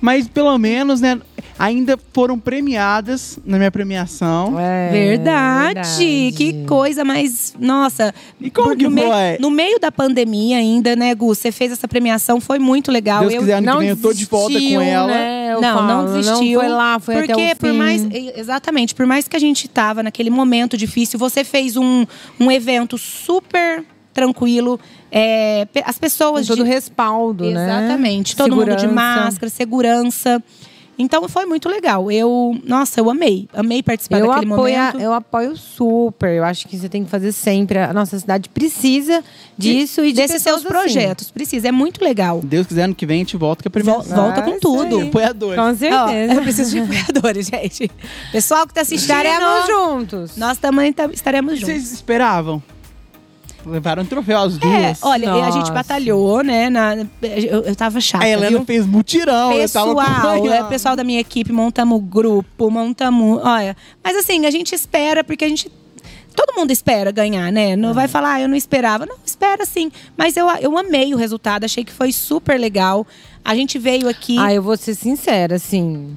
Mas 0.00 0.26
pelo 0.28 0.56
menos, 0.58 1.00
né? 1.00 1.20
Ainda 1.62 1.98
foram 2.14 2.38
premiadas 2.38 3.38
na 3.44 3.58
minha 3.58 3.70
premiação. 3.70 4.58
É, 4.58 4.88
verdade. 4.90 6.32
Que 6.34 6.64
coisa 6.66 7.04
mais. 7.04 7.54
Nossa. 7.60 8.14
E 8.40 8.50
como 8.50 8.68
por- 8.68 8.76
que 8.78 8.84
no, 8.84 8.90
mei- 8.90 9.04
foi? 9.06 9.38
no 9.38 9.50
meio 9.50 9.78
da 9.78 9.92
pandemia 9.92 10.56
ainda, 10.56 10.96
né, 10.96 11.14
Gu? 11.14 11.34
Você 11.34 11.52
fez 11.52 11.70
essa 11.72 11.86
premiação, 11.86 12.40
foi 12.40 12.58
muito 12.58 12.90
legal. 12.90 13.20
Deus 13.20 13.34
Eu- 13.34 13.40
quiser, 13.40 13.52
ano 13.56 13.66
que 13.66 13.72
Não 13.72 13.78
vem 13.80 13.88
eu 13.90 13.96
tô 13.98 14.10
de 14.14 14.24
volta 14.24 14.58
com 14.58 14.80
ela. 14.80 15.06
Né, 15.08 15.52
eu 15.52 15.60
não, 15.60 15.74
falo. 15.74 15.86
não 15.86 16.06
desistiu. 16.16 16.52
Não 16.54 16.60
foi 16.60 16.68
lá, 16.70 16.98
foi 16.98 17.14
porque 17.16 17.32
até 17.32 17.44
o 17.44 17.48
fim. 17.48 17.54
por 17.56 17.72
mais 17.74 18.06
exatamente, 18.36 18.94
por 18.94 19.04
mais 19.04 19.28
que 19.28 19.36
a 19.36 19.40
gente 19.40 19.68
tava 19.68 20.02
naquele 20.02 20.30
momento 20.30 20.78
difícil, 20.78 21.18
você 21.18 21.44
fez 21.44 21.76
um, 21.76 22.06
um 22.40 22.50
evento 22.50 22.96
super 22.96 23.84
tranquilo. 24.14 24.80
é, 25.12 25.66
as 25.84 25.96
Com 25.96 26.00
pessoas 26.00 26.46
todo 26.46 26.60
o 26.60 26.64
de- 26.64 26.70
respaldo, 26.70 27.44
né? 27.50 27.64
exatamente, 27.64 28.34
todo 28.36 28.54
mundo 28.56 28.74
de 28.76 28.80
Segurança. 28.82 28.94
máscara, 28.94 29.50
segurança. 29.50 30.42
Então 31.02 31.26
foi 31.28 31.46
muito 31.46 31.68
legal. 31.68 32.10
Eu, 32.12 32.60
nossa, 32.66 33.00
eu 33.00 33.08
amei, 33.08 33.48
amei 33.54 33.82
participar 33.82 34.18
Eu 34.18 34.26
daquele 34.28 34.52
apoio, 34.52 34.76
momento. 34.78 35.00
eu 35.00 35.12
apoio 35.12 35.56
super. 35.56 36.30
Eu 36.34 36.44
acho 36.44 36.68
que 36.68 36.76
você 36.76 36.88
tem 36.88 37.04
que 37.04 37.10
fazer 37.10 37.32
sempre. 37.32 37.78
A 37.78 37.92
nossa 37.92 38.18
cidade 38.18 38.48
precisa 38.50 39.24
disso 39.56 40.04
e 40.04 40.12
de 40.12 40.20
desses 40.20 40.42
seus 40.42 40.58
assim. 40.58 40.68
projetos. 40.68 41.30
Precisa, 41.30 41.68
é 41.68 41.72
muito 41.72 42.04
legal. 42.04 42.40
Deus 42.44 42.66
quiser, 42.66 42.82
ano 42.82 42.94
que 42.94 43.06
vem 43.06 43.16
a 43.16 43.18
gente 43.20 43.36
volta 43.36 43.62
com 43.62 43.68
a 43.68 43.82
Vol- 43.82 44.02
premiação. 44.02 44.24
volta 44.24 44.42
com 44.42 44.58
tudo. 44.58 45.00
Apoiadores. 45.00 45.56
Com 45.58 45.68
Ó, 45.70 45.74
certeza. 45.74 46.34
eu 46.34 46.42
preciso 46.42 46.70
de 46.72 46.78
apoiadores, 46.80 47.46
gente. 47.50 47.90
Pessoal 48.30 48.66
que 48.66 48.74
tá 48.74 48.82
assistindo, 48.82 49.10
Estaremos 49.16 49.66
juntos. 49.66 50.36
nós 50.36 50.58
também 50.58 50.94
estaremos 51.12 51.54
juntos. 51.58 51.74
Vocês 51.74 51.92
esperavam? 51.92 52.62
Levaram 53.66 54.02
um 54.02 54.06
troféu 54.06 54.38
as 54.40 54.56
É, 54.56 54.58
duas. 54.58 54.98
olha, 55.02 55.32
a 55.32 55.50
gente 55.50 55.60
Nossa. 55.60 55.72
batalhou, 55.72 56.42
né? 56.42 56.70
na- 56.70 56.96
eu, 57.22 57.62
eu 57.64 57.76
tava 57.76 58.00
chata, 58.00 58.24
a 58.24 58.28
Helena 58.28 58.50
viu? 58.58 58.64
fez 58.64 58.86
mutirão, 58.86 59.52
eu 59.52 59.68
tava 59.68 59.94
Pessoal, 59.94 60.46
é, 60.52 60.62
pessoal 60.64 60.96
da 60.96 61.04
minha 61.04 61.20
equipe, 61.20 61.52
montamos 61.52 62.02
grupo, 62.02 62.70
montamos. 62.70 63.40
Olha, 63.44 63.76
mas 64.02 64.16
assim, 64.16 64.46
a 64.46 64.50
gente 64.50 64.74
espera, 64.74 65.22
porque 65.24 65.44
a 65.44 65.48
gente. 65.48 65.70
Todo 66.34 66.56
mundo 66.56 66.70
espera 66.70 67.10
ganhar, 67.10 67.50
né? 67.52 67.74
Não 67.76 67.92
vai 67.92 68.06
falar, 68.08 68.34
ah, 68.34 68.40
eu 68.40 68.48
não 68.48 68.54
esperava. 68.56 69.04
Não, 69.04 69.16
espera 69.26 69.66
sim. 69.66 69.90
Mas 70.16 70.36
eu, 70.36 70.48
eu 70.60 70.78
amei 70.78 71.12
o 71.12 71.16
resultado, 71.16 71.64
achei 71.64 71.84
que 71.84 71.92
foi 71.92 72.12
super 72.12 72.58
legal. 72.58 73.04
A 73.44 73.54
gente 73.54 73.78
veio 73.78 74.08
aqui. 74.08 74.38
Ah, 74.38 74.54
eu 74.54 74.62
vou 74.62 74.76
ser 74.76 74.94
sincera, 74.94 75.56
assim. 75.56 76.16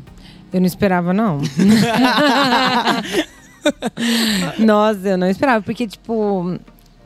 Eu 0.53 0.59
não 0.61 0.67
esperava, 0.67 1.13
não. 1.13 1.39
Nossa, 4.59 5.09
eu 5.09 5.17
não 5.17 5.27
esperava, 5.29 5.63
porque, 5.63 5.87
tipo. 5.87 6.59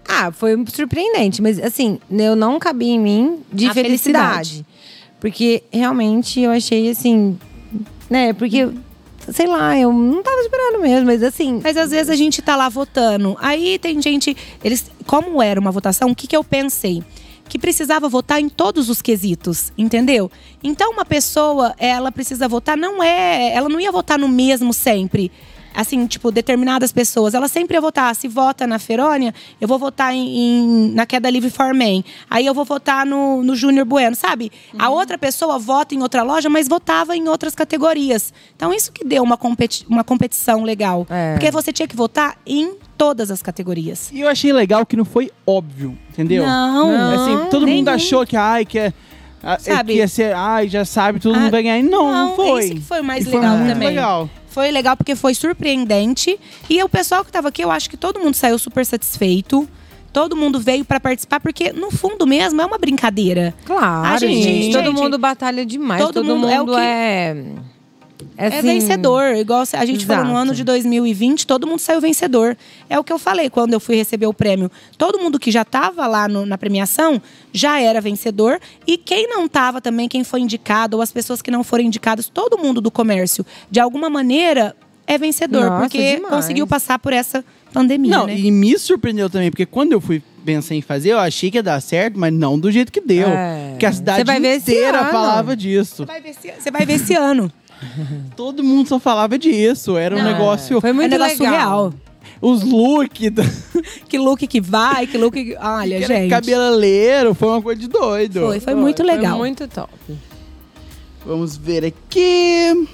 Ah, 0.08 0.32
foi 0.32 0.56
surpreendente, 0.74 1.42
mas 1.42 1.60
assim, 1.60 2.00
eu 2.10 2.36
não 2.36 2.58
cabia 2.58 2.94
em 2.94 3.00
mim 3.00 3.40
de 3.52 3.72
felicidade. 3.74 4.50
felicidade. 4.50 4.66
Porque 5.20 5.64
realmente 5.72 6.40
eu 6.42 6.52
achei 6.52 6.90
assim. 6.90 7.38
Né, 8.10 8.34
porque. 8.34 8.70
Sei 9.30 9.46
lá, 9.46 9.78
eu 9.78 9.92
não 9.92 10.24
tava 10.24 10.40
esperando 10.40 10.80
mesmo, 10.80 11.06
mas 11.08 11.22
assim. 11.22 11.60
Mas 11.62 11.76
às 11.76 11.92
vezes 11.92 12.10
a 12.10 12.16
gente 12.16 12.42
tá 12.42 12.56
lá 12.56 12.70
votando. 12.70 13.36
Aí 13.42 13.78
tem 13.78 14.02
gente. 14.02 14.38
Eles, 14.64 14.90
como 15.06 15.42
era 15.42 15.60
uma 15.60 15.72
votação, 15.72 16.12
o 16.12 16.16
que, 16.16 16.28
que 16.28 16.38
eu 16.38 16.44
pensei? 16.46 17.04
Que 17.50 17.60
precisava 17.60 18.08
votar 18.08 18.40
em 18.40 18.48
todos 18.48 18.90
os 18.90 19.02
quesitos, 19.02 19.74
entendeu? 19.78 20.32
Então, 20.64 20.92
uma 20.92 21.04
pessoa, 21.04 21.76
ela 21.78 22.10
precisa 22.10 22.48
votar, 22.48 22.78
não 22.78 23.04
é. 23.04 23.54
Ela 23.54 23.68
não 23.68 23.82
ia 23.82 23.92
votar 23.92 24.18
no 24.18 24.30
mesmo 24.30 24.74
sempre. 24.74 25.30
Assim, 25.80 26.08
tipo, 26.08 26.32
determinadas 26.32 26.92
pessoas. 26.92 27.36
Ela 27.36 27.48
sempre 27.48 27.76
ia 27.78 27.82
votar. 27.82 28.16
Se 28.16 28.28
vota 28.28 28.66
na 28.66 28.80
Ferônia, 28.80 29.32
eu 29.62 29.68
vou 29.68 29.78
votar 29.78 30.12
em, 30.12 30.28
em- 30.28 30.92
na 30.96 31.06
Queda 31.06 31.30
Livre 31.30 31.52
for 31.52 31.72
Men. 31.72 32.04
Aí 32.28 32.46
eu 32.48 32.54
vou 32.54 32.66
votar 32.66 33.06
no, 33.06 33.44
no 33.44 33.56
Júnior 33.56 33.86
Bueno, 33.86 34.16
sabe? 34.16 34.52
A 34.80 34.90
outra 34.90 35.20
pessoa 35.20 35.60
vota 35.60 35.94
em 35.94 36.02
outra 36.02 36.24
loja, 36.24 36.50
mas 36.50 36.68
votava 36.68 37.16
em 37.16 37.30
outras 37.30 37.54
categorias. 37.54 38.34
Então, 38.56 38.74
isso 38.74 38.92
que 38.92 39.06
deu 39.06 39.22
uma, 39.22 39.38
competi 39.38 39.86
uma 39.88 40.04
competição 40.04 40.64
legal. 40.64 41.06
É. 41.12 41.34
Porque 41.34 41.52
você 41.52 41.72
tinha 41.72 41.88
que 41.88 41.96
votar 41.96 42.36
em 42.46 42.74
todas 42.98 43.30
as 43.30 43.44
categorias. 43.44 44.10
E 44.12 44.22
eu 44.22 44.28
achei 44.28 44.52
legal 44.52 44.84
que 44.84 44.98
não 44.98 45.06
foi 45.06 45.30
óbvio, 45.46 45.96
entendeu? 46.10 46.44
Não, 46.44 47.14
Assim, 47.14 47.50
todo 47.52 47.68
mundo 47.68 47.90
achou 47.90 48.26
que, 48.26 48.36
ai, 48.36 48.66
que 48.66 48.80
é. 48.80 48.94
a- 49.44 49.60
Sabe? 49.60 49.94
Que 49.94 50.00
ia 50.00 50.08
ser, 50.08 50.34
ai, 50.36 50.68
já 50.68 50.84
sabe, 50.84 51.20
todo 51.20 51.36
Ah, 51.36 51.40
mundo 51.42 51.52
vai 51.52 51.62
ganhar. 51.62 51.84
Não, 51.84 52.12
não, 52.12 52.28
não, 52.30 52.36
foi. 52.36 52.60
esse 52.62 52.74
que 52.76 52.82
foi 52.82 53.02
o 53.02 53.04
mais 53.04 53.28
E 53.28 53.30
foi 53.30 53.40
legal 53.40 53.58
muito 53.58 53.74
também. 53.74 53.88
legal. 53.90 54.28
Foi 54.58 54.72
legal 54.72 54.98
porque 54.98 55.16
foi 55.16 55.36
surpreendente. 55.36 56.40
E 56.68 56.82
o 56.82 56.90
pessoal 56.90 57.24
que 57.24 57.32
tava 57.32 57.50
aqui, 57.50 57.64
eu 57.64 57.70
acho 57.70 57.88
que 57.88 57.96
todo 57.96 58.20
mundo 58.20 58.34
saiu 58.34 58.58
super 58.58 58.84
satisfeito. 58.84 59.70
Todo 60.12 60.36
mundo 60.36 60.60
veio 60.60 60.84
pra 60.84 61.00
participar, 61.00 61.40
porque 61.40 61.72
no 61.72 61.92
fundo 61.92 62.26
mesmo 62.26 62.60
é 62.60 62.66
uma 62.66 62.80
brincadeira. 62.80 63.54
Claro, 63.66 64.16
A 64.16 64.18
gente- 64.18 64.42
gente, 64.42 64.72
todo 64.74 64.86
gente, 64.86 64.96
mundo 65.00 65.20
batalha 65.20 65.64
demais. 65.64 66.02
todo 66.02 66.14
Todo, 66.16 66.26
mundo 66.26 66.40
mundo, 66.48 66.52
é 66.52 66.60
o 66.62 66.66
que- 66.66 66.80
é. 66.80 67.46
É, 68.38 68.46
É 68.46 68.60
assim, 68.60 68.62
vencedor. 68.68 69.36
Igual 69.36 69.64
a 69.74 69.86
gente 69.86 70.06
falou 70.06 70.24
no 70.24 70.30
Exato. 70.32 70.42
ano 70.44 70.54
de 70.56 70.64
2020, 70.64 71.48
todo 71.48 71.66
mundo 71.66 71.80
saiu 71.80 72.00
vencedor. 72.00 72.56
É 72.90 73.00
o 73.00 73.04
que 73.04 73.12
eu 73.12 73.18
falei 73.18 73.50
quando 73.50 73.74
eu 73.74 73.80
fui 73.80 73.96
receber 73.96 74.28
o 74.28 74.34
prêmio. 74.34 74.70
Todo 74.98 75.18
mundo 75.20 75.40
que 75.40 75.50
já 75.50 75.64
estava 75.64 76.06
lá 76.06 76.28
no- 76.28 76.46
na 76.46 76.58
premiação 76.58 77.22
já 77.52 77.80
era 77.82 78.00
vencedor. 78.00 78.60
E 78.86 78.98
quem 78.98 79.28
não 79.28 79.46
estava 79.46 79.82
também, 79.82 80.08
quem 80.08 80.24
foi 80.24 80.42
indicado, 80.42 80.98
ou 80.98 81.02
as 81.02 81.12
pessoas 81.12 81.42
que 81.42 81.50
não 81.50 81.64
foram 81.64 81.84
indicadas, 81.84 82.30
todo 82.30 82.58
mundo 82.58 82.80
do 82.80 82.92
comércio, 82.92 83.46
de 83.72 83.80
alguma 83.80 84.10
maneira, 84.10 84.76
é 85.08 85.18
vencedor. 85.18 85.66
Nossa, 85.66 85.80
porque 85.82 86.16
demais. 86.18 86.34
conseguiu 86.36 86.68
passar 86.68 87.00
por 87.00 87.14
essa 87.14 87.44
pandemia, 87.74 88.12
Não, 88.12 88.28
né? 88.28 88.38
e 88.38 88.52
me 88.52 88.78
surpreendeu 88.78 89.30
também, 89.30 89.50
porque 89.50 89.66
quando 89.66 89.94
eu 89.94 90.02
fui 90.02 90.22
pensar 90.46 90.76
em 90.76 90.82
fazer, 90.82 91.10
eu 91.12 91.20
achei 91.20 91.50
que 91.52 91.58
ia 91.58 91.64
dar 91.64 91.82
certo, 91.82 92.18
mas 92.18 92.32
não 92.34 92.58
do 92.58 92.72
jeito 92.72 92.92
que 92.92 93.02
deu. 93.02 93.28
É. 93.28 93.70
Porque 93.72 93.86
a 93.86 93.92
cidade 93.92 94.32
inteira 94.56 95.06
falava 95.06 95.56
disso. 95.56 95.98
Você 95.98 96.06
vai 96.06 96.22
ver 96.22 96.30
esse- 96.30 96.52
Você 96.62 96.72
vai 96.72 96.86
ver 96.86 96.94
esse 96.94 97.14
ano. 97.16 97.52
Todo 98.36 98.64
mundo 98.64 98.88
só 98.88 99.00
falava 99.00 99.38
disso. 99.38 99.98
Era 99.98 100.16
um 100.16 100.20
Não. 100.22 100.32
negócio. 100.32 100.80
Foi 100.82 100.94
muito 100.94 101.14
é 101.14 101.16
um 101.16 101.20
negócio 101.20 101.44
legal. 101.44 101.92
surreal. 101.92 101.94
Os 102.42 102.62
looks, 102.64 103.32
Que 104.08 104.18
look 104.18 104.46
que 104.46 104.62
vai, 104.62 105.08
que 105.08 105.18
look 105.18 105.34
que... 105.34 105.56
Olha, 105.60 105.96
era 105.96 106.08
gente. 106.08 106.30
cabeleireiro, 106.30 107.34
foi 107.34 107.48
uma 107.48 107.62
coisa 107.62 107.80
de 107.82 107.88
doido. 107.88 108.42
Foi, 108.42 108.60
foi 108.60 108.76
muito 108.76 109.02
legal. 109.04 109.38
Foi 109.38 109.48
muito 109.48 109.68
top. 109.68 109.92
Vamos 111.26 111.58
ver 111.58 111.86
aqui. 111.86 112.88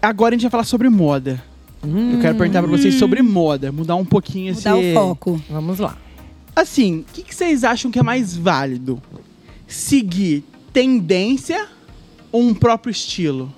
Agora 0.00 0.34
a 0.34 0.36
gente 0.36 0.42
vai 0.42 0.50
falar 0.50 0.64
sobre 0.64 0.88
moda. 0.88 1.42
Eu 1.82 2.18
quero 2.20 2.38
perguntar 2.38 2.62
pra 2.62 2.70
vocês 2.70 2.94
sobre 2.94 3.20
moda, 3.20 3.70
mudar 3.70 3.96
um 3.96 4.06
pouquinho 4.06 4.54
Mudar 4.54 4.78
esse. 4.78 4.90
o 4.90 4.94
foco. 4.94 5.42
Vamos 5.50 5.78
lá. 5.78 5.98
Assim, 6.56 7.00
o 7.00 7.04
que, 7.12 7.22
que 7.22 7.34
vocês 7.34 7.62
acham 7.64 7.90
que 7.90 7.98
é 7.98 8.02
mais 8.02 8.34
válido? 8.36 9.02
Seguir 9.66 10.44
tendência 10.72 11.66
ou 12.34 12.42
um 12.42 12.52
próprio 12.52 12.90
estilo? 12.90 13.54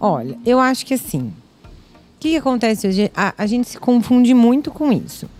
Olha, 0.00 0.36
eu 0.44 0.58
acho 0.58 0.84
que 0.84 0.94
assim. 0.94 1.20
O 1.20 2.18
que, 2.18 2.30
que 2.30 2.36
acontece 2.36 2.88
hoje? 2.88 3.08
A, 3.14 3.32
a 3.38 3.46
gente 3.46 3.68
se 3.68 3.78
confunde 3.78 4.34
muito 4.34 4.72
com 4.72 4.92
isso. 4.92 5.30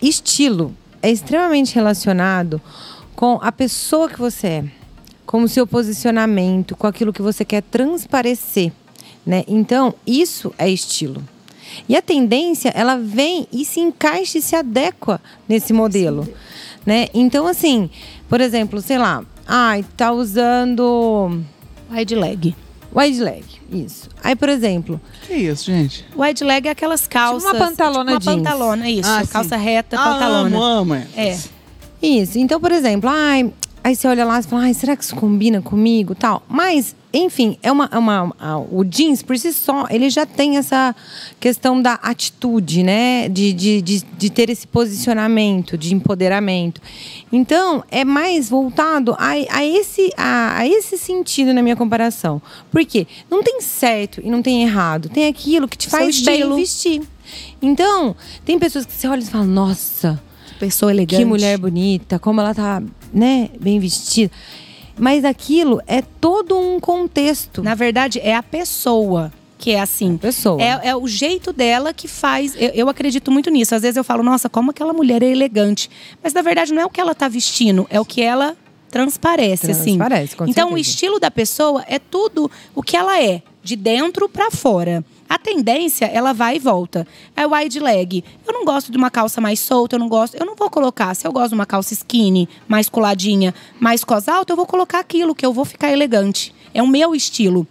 Estilo 0.00 0.74
é 1.00 1.10
extremamente 1.10 1.74
relacionado 1.74 2.60
com 3.16 3.38
a 3.42 3.50
pessoa 3.50 4.10
que 4.10 4.18
você 4.18 4.46
é, 4.46 4.64
com 5.24 5.42
o 5.42 5.48
seu 5.48 5.66
posicionamento, 5.66 6.76
com 6.76 6.86
aquilo 6.86 7.14
que 7.14 7.22
você 7.22 7.46
quer 7.46 7.62
transparecer. 7.62 8.70
Né? 9.24 9.42
Então, 9.48 9.94
isso 10.06 10.52
é 10.58 10.68
estilo. 10.68 11.24
E 11.88 11.96
a 11.96 12.02
tendência, 12.02 12.70
ela 12.74 12.96
vem 12.96 13.48
e 13.50 13.64
se 13.64 13.80
encaixa 13.80 14.36
e 14.36 14.42
se 14.42 14.54
adequa 14.54 15.18
nesse 15.48 15.72
modelo. 15.72 16.28
Né? 16.84 17.08
Então, 17.14 17.46
assim, 17.46 17.88
por 18.28 18.40
exemplo, 18.40 18.82
sei 18.82 18.98
lá, 18.98 19.24
ai, 19.48 19.84
tá 19.96 20.12
usando 20.12 21.40
Wide 21.90 22.14
leg. 22.14 22.54
Wide 22.94 23.20
leg, 23.22 23.44
isso. 23.70 24.08
Aí, 24.22 24.34
por 24.36 24.48
exemplo, 24.48 25.00
Que 25.26 25.34
isso, 25.34 25.64
gente? 25.66 26.04
Wide 26.16 26.42
leg 26.44 26.66
é 26.68 26.70
aquelas 26.70 27.06
calças. 27.06 27.42
uma 27.44 27.54
pantalona 27.54 28.12
tipo 28.18 28.30
uma 28.30 28.34
jeans. 28.36 28.36
pantalona, 28.48 28.88
isso. 28.90 29.08
Ah, 29.10 29.22
calça 29.26 29.58
sim. 29.58 29.64
reta, 29.64 29.96
Ah, 29.98 30.04
pantalona. 30.04 30.56
amo, 30.56 30.62
amo. 30.62 30.94
É. 31.16 31.38
isso. 32.02 32.38
Então, 32.38 32.60
por 32.60 32.72
exemplo, 32.72 33.08
ai, 33.10 33.52
aí 33.84 33.94
você 33.96 34.06
olha 34.08 34.24
lá 34.24 34.40
e 34.40 34.42
fala, 34.42 34.62
ai, 34.62 34.74
será 34.74 34.96
que 34.96 35.04
isso 35.04 35.14
combina 35.16 35.60
comigo 35.60 36.14
tal? 36.14 36.42
Mas, 36.48 36.94
enfim, 37.12 37.56
é 37.62 37.72
uma, 37.72 37.88
é 37.90 37.96
uma, 37.96 38.34
o 38.70 38.84
jeans, 38.84 39.22
por 39.22 39.38
si 39.38 39.52
só, 39.52 39.86
ele 39.88 40.10
já 40.10 40.26
tem 40.26 40.58
essa 40.58 40.94
questão 41.40 41.80
da 41.80 41.94
atitude, 41.94 42.82
né? 42.82 43.28
De, 43.28 43.52
de, 43.52 43.80
de, 43.80 44.02
de 44.18 44.30
ter 44.30 44.50
esse 44.50 44.66
posicionamento, 44.66 45.78
de 45.78 45.94
empoderamento. 45.94 46.82
Então, 47.32 47.82
é 47.90 48.04
mais 48.04 48.50
voltado 48.50 49.14
a, 49.18 49.30
a, 49.30 49.64
esse, 49.64 50.12
a, 50.16 50.58
a 50.58 50.68
esse 50.68 50.98
sentido 50.98 51.54
na 51.54 51.62
minha 51.62 51.76
comparação. 51.76 52.42
Por 52.70 52.84
quê? 52.84 53.06
Não 53.30 53.42
tem 53.42 53.60
certo 53.62 54.20
e 54.22 54.30
não 54.30 54.42
tem 54.42 54.62
errado. 54.62 55.08
Tem 55.08 55.26
aquilo 55.26 55.66
que 55.66 55.78
te 55.78 55.88
faz 55.88 56.20
bem 56.20 56.54
vestir. 56.56 57.02
Então, 57.60 58.14
tem 58.44 58.58
pessoas 58.58 58.84
que 58.84 58.92
você 58.92 59.08
olha 59.08 59.20
e 59.22 59.26
fala, 59.26 59.44
nossa, 59.44 60.22
Pessoa 60.58 60.92
elegante. 60.92 61.20
que 61.20 61.24
mulher 61.24 61.56
bonita, 61.56 62.18
como 62.18 62.40
ela 62.40 62.54
tá, 62.54 62.82
né, 63.12 63.48
bem 63.60 63.78
vestida. 63.78 64.32
Mas 64.98 65.24
aquilo 65.24 65.80
é 65.86 66.02
todo 66.02 66.58
um 66.58 66.78
contexto. 66.80 67.62
Na 67.62 67.74
verdade, 67.74 68.18
é 68.20 68.34
a 68.34 68.42
pessoa 68.42 69.32
que 69.56 69.72
é 69.72 69.80
assim. 69.80 70.16
pessoa. 70.16 70.62
É, 70.62 70.88
é 70.90 70.96
o 70.96 71.06
jeito 71.08 71.52
dela 71.52 71.92
que 71.92 72.06
faz. 72.06 72.54
Eu, 72.54 72.70
eu 72.70 72.88
acredito 72.88 73.30
muito 73.30 73.50
nisso. 73.50 73.74
Às 73.74 73.82
vezes 73.82 73.96
eu 73.96 74.04
falo, 74.04 74.22
nossa, 74.22 74.48
como 74.48 74.70
aquela 74.70 74.92
mulher 74.92 75.22
é 75.22 75.26
elegante. 75.26 75.90
Mas 76.22 76.32
na 76.32 76.42
verdade 76.42 76.72
não 76.72 76.82
é 76.82 76.86
o 76.86 76.90
que 76.90 77.00
ela 77.00 77.14
tá 77.14 77.28
vestindo, 77.28 77.86
é 77.90 78.00
o 78.00 78.04
que 78.04 78.22
ela 78.22 78.56
transparece, 78.90 79.70
assim. 79.70 79.98
Transparece, 79.98 80.36
com 80.36 80.46
Então 80.46 80.68
o 80.68 80.70
certeza. 80.74 80.90
estilo 80.90 81.20
da 81.20 81.30
pessoa 81.30 81.84
é 81.88 81.98
tudo 81.98 82.50
o 82.74 82.82
que 82.82 82.96
ela 82.96 83.20
é, 83.22 83.42
de 83.62 83.76
dentro 83.76 84.28
pra 84.28 84.50
fora. 84.50 85.04
A 85.28 85.38
tendência, 85.38 86.06
ela 86.06 86.32
vai 86.32 86.56
e 86.56 86.58
volta. 86.58 87.06
É 87.36 87.46
wide 87.46 87.78
leg. 87.78 88.24
Eu 88.46 88.52
não 88.52 88.64
gosto 88.64 88.90
de 88.90 88.96
uma 88.96 89.10
calça 89.10 89.40
mais 89.40 89.60
solta, 89.60 89.96
eu 89.96 90.00
não 90.00 90.08
gosto. 90.08 90.34
Eu 90.36 90.46
não 90.46 90.56
vou 90.56 90.70
colocar. 90.70 91.14
Se 91.14 91.26
eu 91.26 91.32
gosto 91.32 91.50
de 91.50 91.54
uma 91.54 91.66
calça 91.66 91.92
skinny, 91.92 92.48
mais 92.66 92.88
coladinha, 92.88 93.54
mais 93.78 94.02
cos 94.04 94.28
alta, 94.28 94.52
eu 94.52 94.56
vou 94.56 94.66
colocar 94.66 95.00
aquilo, 95.00 95.34
que 95.34 95.44
eu 95.44 95.52
vou 95.52 95.64
ficar 95.64 95.92
elegante. 95.92 96.54
É 96.72 96.82
o 96.82 96.86
meu 96.86 97.14
estilo. 97.14 97.66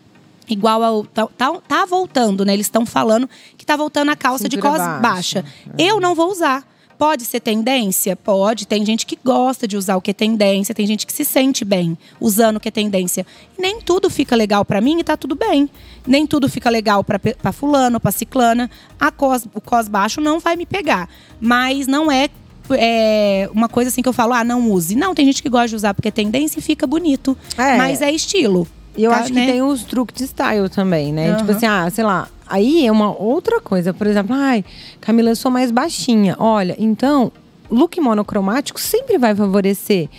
Igual 0.48 0.84
ao. 0.84 1.04
Tá, 1.06 1.28
tá, 1.38 1.54
tá 1.68 1.86
voltando, 1.86 2.46
né? 2.46 2.54
Eles 2.54 2.68
estão 2.68 2.86
falando 2.86 3.30
que 3.58 3.66
tá 3.66 3.76
voltando 3.76 4.12
a 4.12 4.16
calça 4.16 4.48
de 4.48 4.56
Cintura 4.56 4.72
cos 4.72 4.80
baixa. 5.02 5.42
baixa. 5.42 5.46
Eu 5.78 6.00
não 6.00 6.16
vou 6.16 6.32
usar. 6.32 6.66
Pode 6.98 7.26
ser 7.26 7.40
tendência? 7.40 8.16
Pode. 8.16 8.66
Tem 8.66 8.84
gente 8.86 9.06
que 9.06 9.18
gosta 9.24 9.68
de 9.68 9.78
usar 9.78 9.96
o 9.98 10.02
que 10.02 10.12
é 10.12 10.14
tendência, 10.14 10.74
tem 10.74 10.88
gente 10.88 11.06
que 11.06 11.14
se 11.14 11.24
sente 11.24 11.64
bem 11.64 11.98
usando 12.20 12.58
o 12.58 12.60
que 12.60 12.70
é 12.70 12.72
tendência. 12.72 13.26
E 13.58 13.62
nem 13.62 13.80
tudo 13.80 14.10
fica 14.10 14.36
legal 14.36 14.66
pra 14.66 14.82
mim 14.82 15.00
e 15.00 15.04
tá 15.04 15.16
tudo 15.16 15.36
bem. 15.36 15.70
Nem 16.06 16.26
tudo 16.26 16.50
fica 16.50 16.70
legal 16.70 17.04
pra 17.04 17.52
fulano, 17.52 18.00
pra 18.00 18.12
ciclana. 18.12 18.70
A 19.00 19.12
cos, 19.12 19.46
o 19.54 19.62
cos 19.62 19.88
baixo 19.88 20.20
não 20.20 20.40
vai 20.40 20.56
me 20.56 20.66
pegar. 20.66 21.08
Mas 21.40 21.86
não 21.86 22.12
é, 22.12 22.30
é 22.72 23.50
uma 23.54 23.70
coisa 23.70 23.90
assim 23.90 24.02
que 24.02 24.10
eu 24.10 24.14
falo, 24.14 24.34
ah, 24.34 24.44
não 24.44 24.72
use. 24.72 24.96
Não, 24.96 25.14
tem 25.14 25.26
gente 25.26 25.44
que 25.44 25.50
gosta 25.50 25.70
de 25.70 25.76
usar 25.76 25.94
porque 25.94 26.08
é 26.08 26.12
tendência 26.12 26.60
e 26.60 26.62
fica 26.64 26.88
bonito. 26.88 27.38
É. 27.58 27.78
Mas 27.78 28.02
é 28.02 28.12
estilo. 28.12 28.68
E 28.98 29.04
eu 29.04 29.12
tá, 29.12 29.18
acho 29.18 29.28
que 29.28 29.40
né? 29.40 29.46
tem 29.46 29.62
os 29.62 29.84
truques 29.84 30.16
de 30.18 30.28
style 30.28 30.68
também, 30.70 31.14
né? 31.14 31.30
Aham. 31.30 31.38
Tipo 31.38 31.52
assim, 31.52 31.66
ah, 31.66 31.90
sei 31.90 32.04
lá. 32.04 32.28
Aí 32.48 32.86
é 32.86 32.92
uma 32.92 33.16
outra 33.16 33.62
coisa. 33.62 33.94
Por 33.94 34.08
exemplo, 34.08 34.36
ai, 34.36 34.66
Camila, 35.00 35.30
eu 35.30 35.36
sou 35.36 35.52
mais 35.52 35.70
baixinha. 35.70 36.36
Olha, 36.40 36.76
então, 36.80 37.32
look 37.70 38.00
monocromático 38.00 38.80
sempre 38.80 39.18
vai 39.18 39.36
favorecer. 39.36 40.10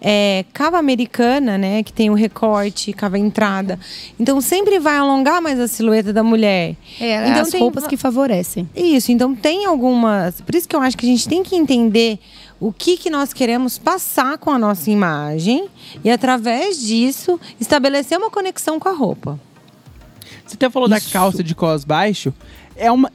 É, 0.00 0.44
cava 0.52 0.78
americana, 0.78 1.58
né? 1.58 1.82
Que 1.82 1.92
tem 1.92 2.10
o 2.10 2.14
recorte, 2.14 2.92
cava 2.92 3.18
entrada. 3.18 3.78
Então, 4.20 4.40
sempre 4.40 4.78
vai 4.78 4.96
alongar 4.96 5.42
mais 5.42 5.58
a 5.58 5.66
silhueta 5.66 6.12
da 6.12 6.22
mulher. 6.22 6.76
É, 7.00 7.28
então, 7.28 7.42
as 7.42 7.50
tem 7.50 7.60
roupas 7.60 7.86
que 7.86 7.96
favorecem. 7.96 8.68
Isso, 8.76 9.10
então 9.10 9.34
tem 9.34 9.66
algumas. 9.66 10.40
Por 10.40 10.54
isso 10.54 10.68
que 10.68 10.76
eu 10.76 10.80
acho 10.80 10.96
que 10.96 11.06
a 11.06 11.08
gente 11.08 11.28
tem 11.28 11.42
que 11.42 11.56
entender 11.56 12.18
o 12.60 12.72
que, 12.72 12.96
que 12.96 13.08
nós 13.10 13.32
queremos 13.32 13.78
passar 13.78 14.38
com 14.38 14.50
a 14.50 14.58
nossa 14.58 14.90
imagem 14.90 15.68
e, 16.02 16.10
através 16.10 16.80
disso, 16.80 17.38
estabelecer 17.60 18.18
uma 18.18 18.30
conexão 18.30 18.80
com 18.80 18.88
a 18.88 18.92
roupa. 18.92 19.38
Você 20.44 20.54
até 20.54 20.70
falou 20.70 20.88
da 20.88 20.98
Isso. 20.98 21.12
calça 21.12 21.42
de 21.42 21.54
cos 21.54 21.84
baixo. 21.84 22.32
É 22.74 22.90
uma. 22.90 23.12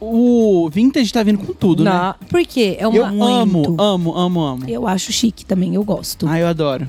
O 0.00 0.68
vintage 0.70 1.12
tá 1.12 1.22
vindo 1.22 1.38
com 1.38 1.52
tudo, 1.54 1.82
né? 1.82 1.90
Não, 1.90 2.28
por 2.28 2.44
quê? 2.44 2.76
É 2.78 2.86
uma. 2.86 2.98
Eu 2.98 3.06
muito. 3.06 3.24
amo, 3.24 3.80
amo, 3.80 4.16
amo, 4.16 4.40
amo. 4.40 4.68
Eu 4.68 4.86
acho 4.86 5.10
chique 5.12 5.44
também, 5.46 5.74
eu 5.74 5.82
gosto. 5.82 6.28
Ah, 6.28 6.38
eu 6.38 6.46
adoro. 6.46 6.88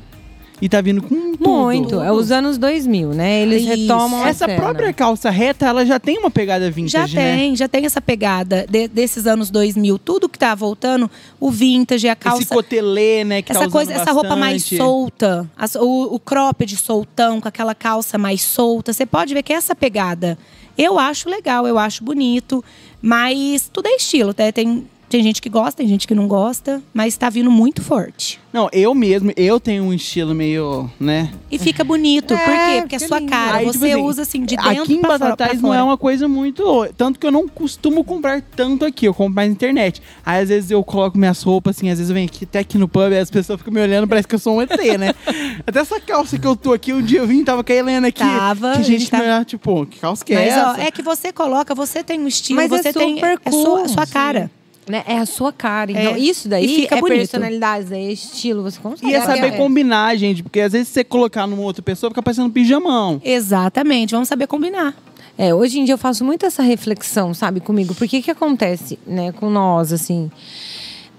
E 0.62 0.70
tá 0.70 0.80
vindo 0.80 1.01
com 1.01 1.10
tudo. 1.36 1.49
Muito. 1.49 1.99
É 2.01 2.12
os 2.12 2.32
anos 2.32 2.58
2000, 2.58 3.10
né? 3.10 3.41
Eles 3.41 3.64
Isso. 3.64 3.70
retomam 3.72 4.24
a 4.24 4.30
Essa 4.30 4.45
cena. 4.45 4.62
própria 4.62 4.93
calça 4.93 5.30
reta, 5.30 5.66
ela 5.66 5.86
já 5.86 5.99
tem 5.99 6.18
uma 6.18 6.32
pegada 6.32 6.72
vintage, 6.72 7.14
Já 7.14 7.20
né? 7.22 7.36
tem, 7.38 7.56
já 7.58 7.68
tem 7.68 7.86
essa 7.86 7.99
pegada 7.99 8.66
de- 8.70 8.88
desses 8.88 9.28
anos 9.28 9.49
2000. 9.49 9.99
Tudo 9.99 10.30
que 10.30 10.39
tá 10.39 10.56
voltando, 10.56 11.12
o 11.41 11.51
vintage, 11.51 12.08
a 12.08 12.16
calça. 12.16 12.43
Esse 12.43 12.53
cotelê, 12.53 13.26
né, 13.26 13.41
que 13.41 13.49
tá 13.49 13.56
essa 13.60 13.60
usando 13.68 13.72
coisa, 13.74 13.93
essa 13.93 14.12
roupa 14.14 14.36
mais 14.38 14.64
solta, 14.64 15.49
as- 15.58 15.76
o, 15.76 16.16
o 16.16 16.20
cropped 16.20 16.76
soltão, 16.78 17.41
com 17.41 17.47
aquela 17.49 17.76
calça 17.76 18.18
mais 18.18 18.41
solta. 18.41 18.93
Você 18.93 19.06
pode 19.06 19.34
ver 19.34 19.43
que 19.43 19.51
é 19.51 19.58
essa 19.58 19.76
pegada. 19.76 20.38
Eu 20.78 20.97
acho 20.99 21.30
legal, 21.30 21.68
eu 21.68 21.78
acho 21.78 22.03
bonito, 22.03 22.64
mas 23.01 23.70
tudo 23.72 23.88
é 23.88 23.95
estilo, 23.95 24.34
tá? 24.34 24.51
Tem, 24.51 24.86
tem 25.10 25.22
gente 25.24 25.41
que 25.41 25.49
gosta, 25.49 25.78
tem 25.78 25.88
gente 25.88 26.08
que 26.08 26.16
não 26.16 26.28
gosta, 26.28 26.82
mas 26.93 27.16
tá 27.18 27.30
vindo 27.30 27.49
muito 27.51 27.82
forte. 27.82 28.39
Não, 28.51 28.70
eu 28.72 28.95
mesmo, 28.95 29.32
eu 29.36 29.60
tenho 29.60 29.84
um 29.84 29.93
estilo 29.93 30.34
meio, 30.34 30.89
né? 30.99 31.30
E 31.51 31.60
fica 31.60 31.84
bonito. 31.84 32.34
É, 32.34 32.38
Por 32.38 32.53
quê? 32.53 32.82
Porque 32.82 32.95
é 32.95 32.99
sua 32.99 33.20
lindo. 33.20 33.30
cara. 33.30 33.58
Aí, 33.58 33.66
você 33.66 33.89
tipo 33.89 34.01
usa 34.03 34.22
assim 34.22 34.45
de 34.45 34.56
dentro 34.56 34.84
Aqui 34.84 34.93
em 34.93 35.01
pra 35.01 35.10
fora- 35.10 35.20
pra 35.20 35.30
Batatais 35.32 35.62
não 35.62 35.74
é 35.74 35.84
uma 35.84 35.97
coisa 35.97 36.26
muito. 36.28 36.64
Tanto 36.95 37.20
que 37.20 37.28
eu 37.28 37.32
não 37.32 37.47
costumo 37.49 38.01
comprar 38.03 38.41
tanto 38.41 38.86
aqui, 38.86 39.06
eu 39.06 39.14
compro 39.14 39.34
mais 39.36 39.49
na 39.49 39.53
internet. 39.53 40.01
Aí 40.26 40.41
às 40.41 40.47
vezes 40.49 40.72
eu 40.72 40.82
coloco 40.86 41.18
minhas 41.18 41.41
roupas, 41.43 41.76
assim, 41.78 41.89
às 41.89 41.97
vezes 41.97 42.10
eu 42.10 42.14
venho 42.14 42.28
aqui 42.28 42.45
até 42.45 42.60
aqui 42.60 42.78
no 42.78 42.88
pub, 42.88 43.12
as 43.14 43.30
pessoas 43.30 43.60
ficam 43.60 43.74
me 43.74 43.82
olhando, 43.82 44.08
parece 44.08 44.26
que 44.28 44.36
eu 44.36 44.39
sou 44.39 44.56
um 44.58 44.62
ET, 44.62 44.70
né? 44.97 45.14
até 45.68 45.80
essa 45.82 45.99
calça 45.99 46.39
que 46.39 46.47
eu 46.47 46.56
tô 46.56 46.72
aqui, 46.72 46.93
um 46.93 47.01
dia 47.01 47.20
eu 47.20 47.28
vim, 47.28 47.43
tava 47.43 47.62
com 47.62 47.74
a 47.74 47.76
Helena 47.76 48.08
aqui. 48.08 48.20
Tava, 48.20 48.72
que 48.72 48.78
a 48.78 48.80
a 48.80 48.84
gente 48.84 48.99
gente 48.99 49.12
tava- 49.12 49.24
me 49.24 49.30
olhava, 49.30 49.43
tipo, 49.45 49.86
que 49.86 49.99
calça 49.99 50.24
que 50.24 50.34
é 50.34 50.38
Mas 50.38 50.53
ó, 50.66 50.72
essa? 50.72 50.82
é 50.84 50.91
que 50.91 51.01
você 51.01 51.34
coloca, 51.34 51.76
você 51.76 52.01
tem 52.03 52.22
um 52.22 52.28
estilo, 52.28 52.56
Mas 52.56 52.72
é 52.72 52.78
você 52.78 52.93
tem 52.93 53.16
super 53.16 53.38
é 53.43 53.51
sua, 53.51 53.80
cool. 53.80 53.89
sua 53.89 54.08
cara. 54.08 54.49
Né? 54.88 55.03
É 55.07 55.17
a 55.17 55.25
sua 55.25 55.51
cara. 55.51 55.91
Então, 55.91 56.13
É. 56.13 56.19
isso 56.19 56.47
E 56.47 56.49
daí 56.49 56.67
fica 56.67 56.95
é 56.97 56.99
bonito. 57.01 57.17
personalidade, 57.17 57.93
é 57.93 58.11
estilo. 58.11 58.61
Você 58.63 58.79
consegue. 58.79 59.11
E 59.11 59.15
é 59.15 59.21
saber 59.21 59.47
É. 59.47 59.51
combinar, 59.51 60.15
gente, 60.15 60.43
porque 60.43 60.59
às 60.61 60.73
vezes 60.73 60.89
você 60.89 61.03
colocar 61.03 61.47
numa 61.47 61.63
outra 61.63 61.81
pessoa, 61.81 62.11
fica 62.11 62.21
parecendo 62.21 62.47
um 62.47 62.51
pijamão. 62.51 63.19
Exatamente, 63.23 64.11
vamos 64.11 64.27
saber 64.27 64.45
combinar. 64.45 64.93
É, 65.38 65.53
hoje 65.53 65.79
em 65.79 65.86
dia 65.86 65.95
eu 65.95 65.97
faço 65.97 66.23
muito 66.23 66.45
essa 66.45 66.61
reflexão, 66.61 67.33
sabe, 67.33 67.59
comigo. 67.59 67.95
Porque 67.95 68.21
que 68.21 68.29
acontece, 68.31 68.99
né, 69.07 69.31
com 69.31 69.49
nós, 69.49 69.91
assim. 69.91 70.29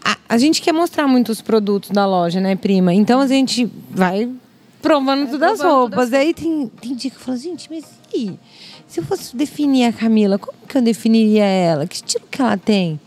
A, 0.04 0.16
a 0.28 0.38
gente 0.38 0.62
quer 0.62 0.72
mostrar 0.72 1.08
muito 1.08 1.30
os 1.32 1.40
produtos 1.42 1.90
da 1.90 2.06
loja, 2.06 2.40
né, 2.40 2.54
prima? 2.54 2.94
Então 2.94 3.20
a 3.20 3.26
gente 3.26 3.68
vai 3.90 4.28
provando 4.80 5.28
todas 5.28 5.60
as 5.60 5.66
roupas. 5.66 6.12
Aí 6.12 6.32
tem, 6.32 6.70
tem 6.80 6.94
dia 6.94 7.10
que 7.10 7.16
eu 7.16 7.20
falo, 7.20 7.36
gente, 7.36 7.68
mas 7.68 7.84
e? 8.14 8.32
Se 8.86 9.00
eu 9.00 9.04
fosse 9.04 9.36
definir 9.36 9.84
a 9.86 9.92
Camila, 9.92 10.38
como 10.38 10.56
que 10.68 10.78
eu 10.78 10.82
definiria 10.82 11.44
ela? 11.44 11.86
Que 11.88 11.96
estilo 11.96 12.24
que 12.30 12.40
ela 12.40 12.56
tem? 12.56 13.00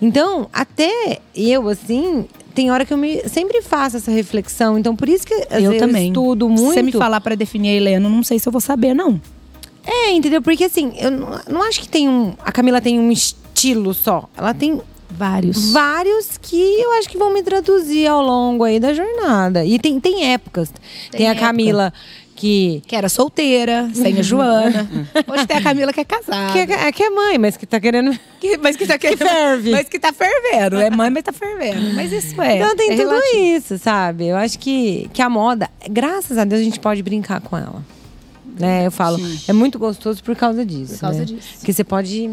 Então, 0.00 0.48
até 0.52 1.20
eu, 1.34 1.68
assim, 1.68 2.26
tem 2.54 2.70
hora 2.70 2.84
que 2.84 2.92
eu 2.92 2.98
me, 2.98 3.28
sempre 3.28 3.62
faço 3.62 3.96
essa 3.96 4.10
reflexão. 4.10 4.78
Então, 4.78 4.94
por 4.94 5.08
isso 5.08 5.26
que 5.26 5.34
às 5.34 5.62
eu 5.62 5.70
vezes, 5.72 5.78
também. 5.78 6.08
estudo 6.08 6.46
Se 6.46 6.52
muito. 6.52 6.74
você 6.74 6.82
me 6.82 6.92
falar 6.92 7.20
pra 7.20 7.34
definir 7.34 7.70
a 7.70 7.74
Helena, 7.74 8.08
não 8.08 8.22
sei 8.22 8.38
se 8.38 8.48
eu 8.48 8.52
vou 8.52 8.60
saber, 8.60 8.94
não. 8.94 9.20
É, 9.84 10.12
entendeu? 10.12 10.42
Porque 10.42 10.64
assim, 10.64 10.92
eu 10.98 11.10
não, 11.10 11.40
não 11.48 11.62
acho 11.62 11.80
que 11.80 11.88
tem 11.88 12.08
um. 12.08 12.34
A 12.44 12.52
Camila 12.52 12.80
tem 12.80 12.98
um 12.98 13.10
estilo 13.10 13.94
só. 13.94 14.28
Ela 14.36 14.52
tem 14.52 14.80
Vários. 15.10 15.72
vários 15.72 16.36
que 16.36 16.56
eu 16.56 16.92
acho 16.92 17.08
que 17.08 17.16
vão 17.16 17.32
me 17.32 17.42
traduzir 17.42 18.06
ao 18.06 18.22
longo 18.22 18.64
aí 18.64 18.78
da 18.78 18.92
jornada. 18.92 19.64
E 19.64 19.78
tem, 19.78 19.98
tem 19.98 20.32
épocas. 20.32 20.70
Tem, 21.10 21.26
a 21.26 21.30
época. 21.30 21.92
Que. 22.38 22.80
Que 22.86 22.94
era 22.94 23.08
solteira, 23.08 23.90
sem 23.92 24.16
a 24.16 24.22
Joana. 24.22 24.88
Hoje 25.26 25.44
tem 25.44 25.56
a 25.56 25.60
Camila 25.62 25.92
que 25.92 26.00
é 26.00 26.04
casada. 26.04 26.52
Que 26.52 26.72
é, 26.72 26.92
que 26.92 27.02
é 27.02 27.10
mãe, 27.10 27.36
mas 27.36 27.56
que 27.56 27.66
tá 27.66 27.80
querendo. 27.80 28.16
Que- 28.38 28.56
mas 28.56 28.76
que 28.76 28.86
tá 28.86 28.96
querendo, 28.98 29.18
ferve. 29.18 29.70
Mas 29.72 29.88
que 29.88 29.98
tá 29.98 30.12
fervendo. 30.12 30.76
É 30.78 30.88
mãe, 30.90 31.10
mas 31.10 31.24
tá 31.24 31.32
fervendo. 31.32 31.94
Mas 31.94 32.12
isso 32.12 32.40
é. 32.40 32.58
então 32.58 32.76
tem 32.76 32.92
é 32.92 32.96
tudo 32.96 33.08
relativo. 33.10 33.42
isso, 33.56 33.78
sabe? 33.78 34.28
Eu 34.28 34.36
acho 34.36 34.56
que, 34.60 35.10
que 35.12 35.20
a 35.20 35.28
moda, 35.28 35.68
graças 35.90 36.38
a 36.38 36.44
Deus, 36.44 36.60
a 36.60 36.64
gente 36.64 36.78
pode 36.78 37.02
brincar 37.02 37.40
com 37.40 37.56
ela. 37.58 37.84
Né? 38.56 38.86
Eu 38.86 38.92
falo, 38.92 39.18
é 39.48 39.52
muito 39.52 39.76
gostoso 39.76 40.22
por 40.22 40.36
causa 40.36 40.64
disso. 40.64 40.92
Por 40.94 41.00
causa 41.00 41.18
né? 41.18 41.24
disso. 41.24 41.48
Porque 41.58 41.72
você 41.72 41.82
pode. 41.82 42.30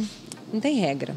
Não 0.53 0.60
tem 0.60 0.76
regra. 0.76 1.16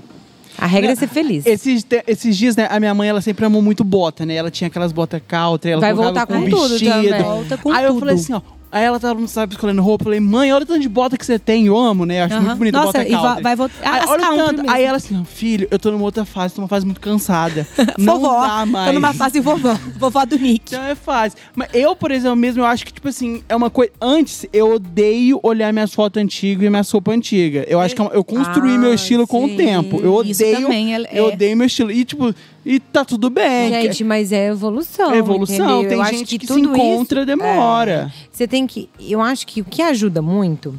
A 0.57 0.65
regra 0.67 0.93
é 0.93 0.95
ser 0.95 1.09
feliz. 1.09 1.45
Esses, 1.45 1.87
esses 2.07 2.37
dias, 2.37 2.57
né, 2.57 2.67
a 2.71 2.81
minha 2.81 2.95
mãe, 2.95 3.11
ela 3.11 3.21
sempre 3.21 3.45
amou 3.45 3.61
muito 3.61 3.85
bota, 3.85 4.25
né? 4.25 4.35
Ela 4.35 4.51
tinha 4.51 4.69
aquelas 4.69 4.91
botas 4.91 5.21
country, 5.29 5.73
ela 5.73 5.81
Vai 5.83 5.93
voltar 5.93 6.27
com, 6.27 6.43
com 6.43 6.49
tudo 6.49 6.71
vestido. 6.71 6.91
também. 6.91 7.23
Volta 7.23 7.59
com 7.59 7.71
Aí 7.71 7.85
eu 7.85 7.91
tudo. 7.91 8.01
falei 8.01 8.15
assim, 8.15 8.33
ó. 8.33 8.41
Aí 8.71 8.85
ela 8.85 9.01
tava, 9.01 9.27
sabe, 9.27 9.55
escolhendo 9.55 9.81
roupa. 9.83 10.03
Eu 10.03 10.07
falei, 10.07 10.21
mãe, 10.21 10.53
olha 10.53 10.63
o 10.63 10.67
tanto 10.67 10.81
de 10.81 10.89
bota 10.89 11.17
que 11.17 11.25
você 11.25 11.39
tem. 11.39 11.67
Eu 11.67 11.77
amo, 11.79 12.05
né? 12.05 12.21
Eu 12.21 12.25
acho 12.25 12.41
muito 12.43 12.57
bonita 12.57 12.79
Nossa, 12.79 12.99
bota 12.99 13.09
e 13.09 13.43
vai 13.43 13.57
voltar- 13.57 13.75
Aí, 13.83 14.03
olha 14.07 14.33
o 14.33 14.37
tanto. 14.37 14.63
mesmo. 14.63 14.71
Aí 14.71 14.85
ela 14.85 14.97
assim, 14.99 15.25
filho, 15.25 15.67
eu 15.71 15.79
tô 15.79 15.91
numa 15.91 16.05
outra 16.05 16.25
fase, 16.25 16.55
tô 16.55 16.61
numa 16.61 16.69
fase 16.69 16.85
muito 16.85 17.01
cansada. 17.01 17.67
não 17.99 18.21
vovó. 18.21 18.41
dá 18.47 18.67
mais. 18.67 18.87
Tô 18.89 18.93
numa 18.93 19.13
fase 19.15 19.41
vovó. 19.41 19.75
Vovó 19.99 20.25
do 20.27 20.39
Nick. 20.39 20.75
Então 20.75 20.85
é 20.85 20.95
fácil. 20.95 21.39
Mas 21.55 21.69
eu, 21.73 21.97
por 21.97 22.11
exemplo, 22.11 22.37
mesmo, 22.37 22.61
eu 22.61 22.67
acho 22.67 22.85
que, 22.85 22.93
tipo 22.93 23.09
assim, 23.09 23.43
é 23.49 23.57
uma 23.57 23.71
coisa. 23.71 23.91
Antes, 24.01 24.45
eu 24.53 24.75
odeio 24.75 25.41
olhar 25.43 25.73
minhas 25.73 25.95
fotos 25.95 26.23
antigas 26.23 26.67
e 26.67 26.71
minhas 26.71 26.91
roupas 26.91 27.15
antigas. 27.17 27.65
Eu 27.69 27.81
acho 27.81 27.95
que 27.97 28.03
é 28.03 28.11
eu 28.13 28.23
construí 28.25 28.75
Ah, 28.75 28.79
meu 28.79 28.93
estilo 28.95 29.27
com 29.27 29.45
o 29.45 29.49
sim. 29.49 29.57
tempo. 29.57 30.01
Eu 30.03 30.23
Isso 30.23 30.43
odeio. 30.43 30.61
também 30.63 30.95
é- 30.95 31.01
Eu 31.13 31.31
é. 31.31 31.33
odeio 31.33 31.57
meu 31.57 31.67
estilo. 31.67 31.91
E, 31.91 32.05
tipo, 32.05 32.35
e 32.71 32.79
tá 32.79 33.05
tudo 33.05 33.31
bem. 33.31 33.71
Gente, 33.71 34.05
mas 34.05 34.31
é 34.31 34.49
evolução. 34.49 35.11
É 35.13 35.19
evolução. 35.19 35.55
entendeu? 35.57 35.89
Tem 35.89 35.99
Eu 35.99 36.03
acho 36.03 36.13
gente 36.19 36.39
que, 36.39 36.47
se 36.47 36.53
tudo 36.53 36.77
encontra, 36.77 37.21
isso- 37.21 37.27
demora. 37.27 38.13
é, 38.15 38.27
você 38.31 38.47
tem 38.47 38.67
que. 38.67 38.89
Eu 39.01 39.21
acho 39.23 39.47
que 39.47 39.61
o 39.63 39.65
que 39.65 39.81
ajuda 39.83 40.21
muito 40.21 40.79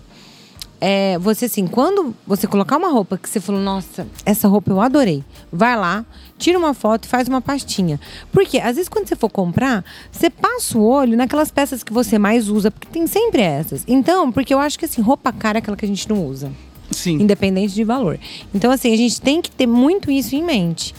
é 0.82 1.18
você, 1.20 1.46
assim, 1.46 1.68
quando 1.68 2.16
você 2.26 2.48
colocar 2.48 2.78
uma 2.78 2.90
roupa 2.90 3.18
que 3.18 3.28
você 3.28 3.42
falou, 3.42 3.60
nossa, 3.60 4.08
essa 4.26 4.48
roupa 4.48 4.72
eu 4.72 4.80
adorei. 4.80 5.24
Vai 5.52 5.76
lá, 5.76 6.06
tira 6.38 6.58
uma 6.58 6.74
foto 6.74 7.04
e 7.04 7.08
faz 7.08 7.28
uma 7.28 7.42
pastinha. 7.42 8.00
Porque, 8.32 8.60
às 8.60 8.76
vezes, 8.78 8.88
quando 8.88 9.08
você 9.08 9.16
for 9.16 9.30
comprar, 9.30 9.84
você 10.12 10.30
passa 10.30 10.78
o 10.78 10.84
olho 10.88 11.18
naquelas 11.18 11.52
peças 11.52 11.84
que 11.84 11.92
você 11.92 12.18
mais 12.18 12.48
usa, 12.48 12.72
porque 12.72 12.88
tem 12.88 13.06
sempre 13.08 13.42
essas. 13.42 13.84
Então, 13.88 14.32
porque 14.32 14.54
eu 14.54 14.60
acho 14.60 14.80
que, 14.80 14.86
assim, 14.86 15.02
roupa 15.02 15.34
cara 15.34 15.58
é 15.58 15.60
aquela 15.60 15.76
que 15.76 15.84
a 15.84 15.88
gente 15.88 16.08
não 16.08 16.26
usa 16.26 16.50
Sim. 16.92 17.16
independente 17.16 17.74
de 17.74 17.84
valor. 17.84 18.18
Então, 18.56 18.72
assim, 18.72 18.94
a 18.94 18.98
gente 18.98 19.20
tem 19.20 19.42
que 19.42 19.52
ter 19.52 19.68
muito 19.68 20.10
isso 20.10 20.34
em 20.34 20.44
mente. 20.44 20.96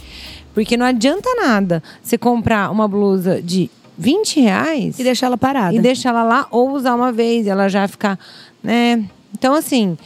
Porque 0.55 0.77
não 0.77 0.85
adianta 0.87 1.29
nada 1.37 1.83
você 2.03 2.19
comprar 2.19 2.71
uma 2.71 2.89
blusa 2.89 3.41
de 3.41 3.71
20 3.97 4.41
reais 4.41 4.99
E 4.99 5.05
deixar 5.05 5.27
ela 5.27 5.39
parada. 5.39 5.75
e 5.75 5.79
deixar 5.79 6.11
ela 6.11 6.23
lá 6.23 6.47
ou 6.51 6.71
usar 6.73 6.95
uma 6.95 7.13
vez, 7.13 7.47
ela 7.47 7.69
já 7.69 7.87
ficar, 7.87 8.19
né? 8.63 9.05
Então, 9.33 9.55
assim, 9.55 9.97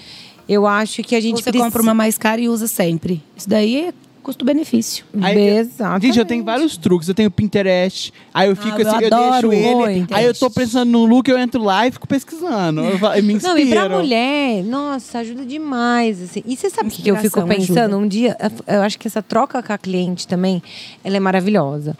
eu 0.49 0.67
acho 0.67 1.03
que 1.03 1.15
a 1.17 1.21
gente 1.21 1.43
Você 1.43 1.53
compra 1.53 1.81
uma 1.83 1.95
mais 1.95 2.19
cara 2.19 2.41
e 2.41 2.49
usa 2.49 2.67
sempre. 2.67 3.23
Isso 3.37 3.49
daí 3.49 3.87
é 3.87 3.95
custo-benefício. 4.25 5.05
Eu- 5.15 5.23
Exatamente. 5.59 6.07
Gente, 6.07 6.19
eu 6.19 6.25
tenho 6.25 6.43
vários 6.45 6.77
truques. 6.77 7.09
Eu 7.09 7.15
tenho 7.15 7.31
Pinterest. 7.31 8.13
Aí 8.33 8.49
eu 8.49 8.57
fico 8.57 8.77
Ah, 8.77 8.81
eu 8.81 8.89
assim, 8.89 9.05
eu, 9.05 9.07
adoro 9.15 9.49
deixo 9.51 9.69
ele. 9.69 9.95
Pinterest. 10.01 10.15
Aí 10.15 10.25
eu 10.27 10.35
tô 10.35 10.51
pensando 10.51 10.91
no 10.91 11.05
look, 11.05 11.29
eu 11.31 11.39
entro 11.39 11.63
lá 11.63 11.87
e 11.87 11.93
fico 11.93 12.09
pesquisando. 12.09 12.81
Eu, 12.81 12.99
eu 12.99 13.23
me 13.23 13.35
inspiro. 13.35 13.55
Não, 13.55 13.59
e 13.59 13.71
pra 13.71 13.89
mulher, 13.89 14.65
nossa, 14.65 15.19
ajuda 15.21 15.45
demais, 15.47 16.21
assim. 16.21 16.43
E 16.45 16.57
você 16.57 16.69
sabe 16.71 16.89
o 16.89 16.93
que 16.93 17.03
que 17.03 17.11
eu 17.11 17.17
fico 17.19 17.41
pensando? 17.47 17.79
ajuda. 17.79 17.99
Um 17.99 18.09
dia, 18.09 18.37
eu 18.67 18.83
acho 18.83 18.99
que 18.99 19.07
essa 19.07 19.23
troca 19.23 19.63
com 19.63 19.73
a 19.73 19.79
cliente 19.79 20.27
também, 20.27 20.61
ela 21.05 21.17
é 21.17 21.21
maravilhosa. 21.21 21.97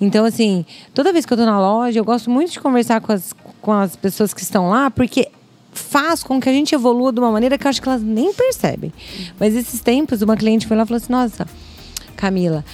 Então, 0.00 0.24
assim, 0.24 0.64
toda 0.94 1.12
vez 1.12 1.26
que 1.26 1.32
eu 1.32 1.36
tô 1.36 1.44
na 1.44 1.60
loja, 1.60 1.98
eu 1.98 2.04
gosto 2.04 2.30
muito 2.30 2.52
de 2.52 2.60
conversar 2.60 3.00
com 3.00 3.12
as, 3.12 3.32
com 3.60 3.72
as 3.72 3.94
pessoas 3.96 4.32
que 4.32 4.40
estão 4.42 4.68
lá, 4.70 4.90
porque 4.90 5.28
faz 5.72 6.22
com 6.22 6.40
que 6.40 6.48
a 6.48 6.52
gente 6.52 6.72
evolua 6.74 7.12
de 7.12 7.18
uma 7.18 7.32
maneira 7.32 7.58
que 7.58 7.66
eu 7.66 7.68
acho 7.68 7.82
que 7.82 7.88
elas 7.88 8.02
nem 8.02 8.32
percebem. 8.32 8.92
Mas 9.40 9.54
esses 9.56 9.80
tempos, 9.80 10.22
uma 10.22 10.36
cliente 10.36 10.66
foi 10.68 10.76
lá 10.76 10.84
e 10.84 10.86
falou 10.86 10.96
assim, 11.02 11.12
nossa, 11.12 11.46
Camila, 12.14 12.64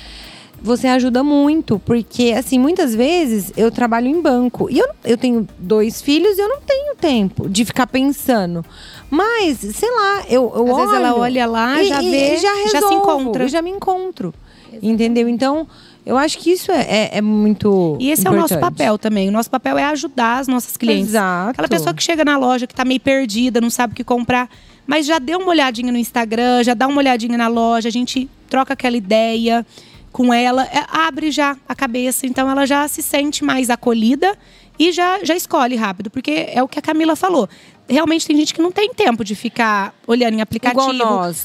você 0.62 0.86
ajuda 0.88 1.24
muito, 1.24 1.78
porque, 1.86 2.34
assim, 2.36 2.58
muitas 2.58 2.94
vezes 2.94 3.50
eu 3.56 3.70
trabalho 3.70 4.06
em 4.08 4.20
banco 4.20 4.68
e 4.70 4.78
eu, 4.78 4.86
eu 5.04 5.16
tenho 5.16 5.48
dois 5.58 6.02
filhos 6.02 6.36
e 6.36 6.40
eu 6.40 6.48
não 6.48 6.60
tenho 6.60 6.94
tempo 6.96 7.48
de 7.48 7.64
ficar 7.64 7.86
pensando. 7.86 8.64
Mas, 9.08 9.58
sei 9.58 9.90
lá, 9.90 10.22
eu, 10.28 10.52
eu 10.54 10.70
Às 10.70 10.76
vezes 10.76 10.94
ela 10.94 11.12
olho 11.14 11.22
olha 11.22 11.46
lá, 11.46 11.82
e- 11.82 11.86
já 11.88 12.02
e- 12.02 12.10
vê, 12.10 12.34
e 12.34 12.36
já, 12.36 12.54
já 12.64 12.68
se 12.68 12.74
resolvo, 12.74 12.94
encontra. 12.96 13.44
Eu 13.44 13.48
já 13.48 13.62
me 13.62 13.70
encontro. 13.70 14.34
Entendeu? 14.82 15.28
Então, 15.28 15.66
eu 16.06 16.16
acho 16.16 16.38
que 16.38 16.50
isso 16.52 16.70
é, 16.70 16.80
é, 16.82 17.10
é 17.18 17.20
muito. 17.20 17.96
E 17.98 18.10
esse 18.10 18.26
é 18.26 18.30
o 18.30 18.34
nosso 18.34 18.54
importante. 18.54 18.76
papel 18.78 18.98
também. 18.98 19.28
O 19.28 19.32
nosso 19.32 19.50
papel 19.50 19.76
é 19.76 19.84
ajudar 19.84 20.38
as 20.38 20.46
nossas 20.46 20.76
clientes. 20.76 21.08
Exato. 21.10 21.50
Aquela 21.50 21.68
pessoa 21.68 21.92
que 21.92 22.02
chega 22.02 22.24
na 22.24 22.38
loja, 22.38 22.66
que 22.66 22.74
tá 22.74 22.84
meio 22.84 23.00
perdida, 23.00 23.60
não 23.60 23.68
sabe 23.70 23.92
o 23.92 23.96
que 23.96 24.04
comprar, 24.04 24.48
mas 24.86 25.06
já 25.06 25.18
deu 25.18 25.38
uma 25.38 25.50
olhadinha 25.50 25.90
no 25.92 25.98
Instagram, 25.98 26.62
já 26.64 26.74
dá 26.74 26.86
uma 26.86 26.98
olhadinha 26.98 27.36
na 27.38 27.48
loja, 27.48 27.88
a 27.88 27.92
gente 27.92 28.28
troca 28.48 28.72
aquela 28.72 28.96
ideia 28.96 29.64
com 30.12 30.34
ela, 30.34 30.64
é, 30.64 30.84
abre 30.88 31.30
já 31.30 31.56
a 31.68 31.74
cabeça, 31.74 32.26
então 32.26 32.50
ela 32.50 32.66
já 32.66 32.86
se 32.88 33.02
sente 33.02 33.44
mais 33.44 33.70
acolhida 33.70 34.36
e 34.78 34.90
já, 34.92 35.22
já 35.22 35.36
escolhe 35.36 35.76
rápido, 35.76 36.10
porque 36.10 36.46
é 36.48 36.62
o 36.62 36.66
que 36.68 36.78
a 36.78 36.82
Camila 36.82 37.14
falou. 37.14 37.48
Realmente 37.88 38.26
tem 38.26 38.36
gente 38.36 38.54
que 38.54 38.62
não 38.62 38.72
tem 38.72 38.92
tempo 38.94 39.24
de 39.24 39.34
ficar 39.34 39.94
olhando 40.06 40.34
em 40.34 40.40
aplicativo, 40.40 40.80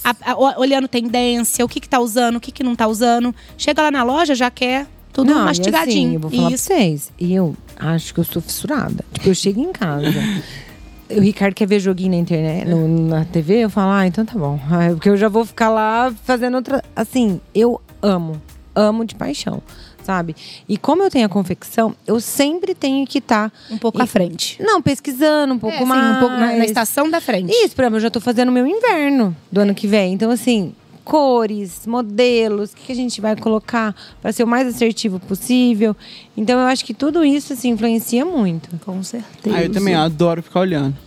a- 0.04 0.16
a- 0.32 0.60
olhando 0.60 0.88
tendência, 0.88 1.66
o 1.66 1.68
que, 1.68 1.80
que 1.80 1.90
tá 1.90 2.00
usando, 2.00 2.36
o 2.38 2.40
que, 2.40 2.52
que 2.52 2.64
não 2.64 2.76
tá 2.76 2.88
usando. 2.88 3.34
Chega 3.58 3.82
lá 3.82 3.92
na 3.92 4.04
loja, 4.04 4.34
já 4.36 4.50
quer 4.52 4.88
tudo 5.12 5.32
Não, 5.34 5.42
e 5.42 5.46
mastigadinho. 5.46 6.08
assim, 6.10 6.14
eu 6.16 6.20
vou 6.20 6.30
falar 6.32 6.52
Isso. 6.52 6.68
pra 6.68 6.76
vocês. 6.78 7.12
E 7.20 7.34
eu 7.34 7.56
acho 7.78 8.14
que 8.14 8.20
eu 8.20 8.24
sou 8.24 8.42
fissurada. 8.42 9.04
Tipo, 9.14 9.30
eu 9.30 9.36
chego 9.36 9.60
em 9.62 9.72
casa. 9.72 10.14
o 11.10 11.20
Ricardo 11.20 11.54
quer 11.54 11.68
ver 11.68 11.80
joguinho 11.80 12.12
na 12.12 12.18
internet, 12.18 12.68
no- 12.68 12.88
na 13.10 13.26
TV, 13.26 13.64
eu 13.66 13.70
falo, 13.70 13.92
ah, 13.92 14.08
então 14.08 14.26
tá 14.26 14.38
bom. 14.38 14.60
Porque 14.94 15.10
eu 15.10 15.18
já 15.18 15.28
vou 15.30 15.46
ficar 15.46 15.70
lá 15.70 16.14
fazendo 16.24 16.56
outra. 16.56 16.84
Assim, 16.96 17.40
eu 17.54 17.80
amo, 18.02 18.42
amo 18.76 19.06
de 19.06 19.16
paixão, 19.16 19.62
sabe? 20.04 20.36
E 20.68 20.78
como 20.78 21.04
eu 21.04 21.10
tenho 21.10 21.26
a 21.26 21.30
confecção, 21.30 21.96
eu 22.08 22.20
sempre 22.20 22.74
tenho 22.76 23.06
que 23.06 23.20
estar. 23.20 23.52
Um 23.70 23.78
pouco 23.78 24.02
à 24.02 24.06
frente. 24.06 24.62
Não, 24.62 24.82
pesquisando 24.82 25.54
um 25.54 25.60
pouco 25.60 25.78
É, 25.78 25.86
mais. 25.86 26.18
um 26.18 26.20
pouco 26.20 26.36
na, 26.36 26.48
na 26.58 26.66
estação 26.66 27.10
da 27.10 27.22
frente. 27.22 27.52
Isso, 27.52 27.76
por 27.76 27.84
exemplo, 27.84 27.98
eu 27.98 28.02
já 28.02 28.10
tô 28.10 28.20
fazendo 28.22 28.50
o 28.50 28.52
meu 28.52 28.66
inverno 28.68 29.36
do 29.52 29.62
ano 29.62 29.74
que 29.76 29.88
vem. 29.88 30.14
Então, 30.14 30.30
assim, 30.32 30.74
cores, 31.06 31.86
modelos, 31.86 32.74
o 32.74 32.76
que 32.76 32.88
que 32.88 32.92
a 32.92 32.96
gente 32.96 33.22
vai 33.22 33.36
colocar 33.36 33.96
para 34.22 34.34
ser 34.34 34.44
o 34.44 34.48
mais 34.48 34.68
assertivo 34.68 35.20
possível. 35.20 35.96
Então, 36.36 36.60
eu 36.60 36.66
acho 36.68 36.84
que 36.84 36.94
tudo 36.94 37.24
isso, 37.24 37.54
assim, 37.54 37.70
influencia 37.70 38.26
muito. 38.26 38.70
Com 38.84 39.02
certeza. 39.04 39.56
Ah, 39.56 39.64
eu 39.64 39.72
também 39.72 39.94
adoro 39.96 40.42
ficar 40.44 40.60
olhando. 40.62 40.98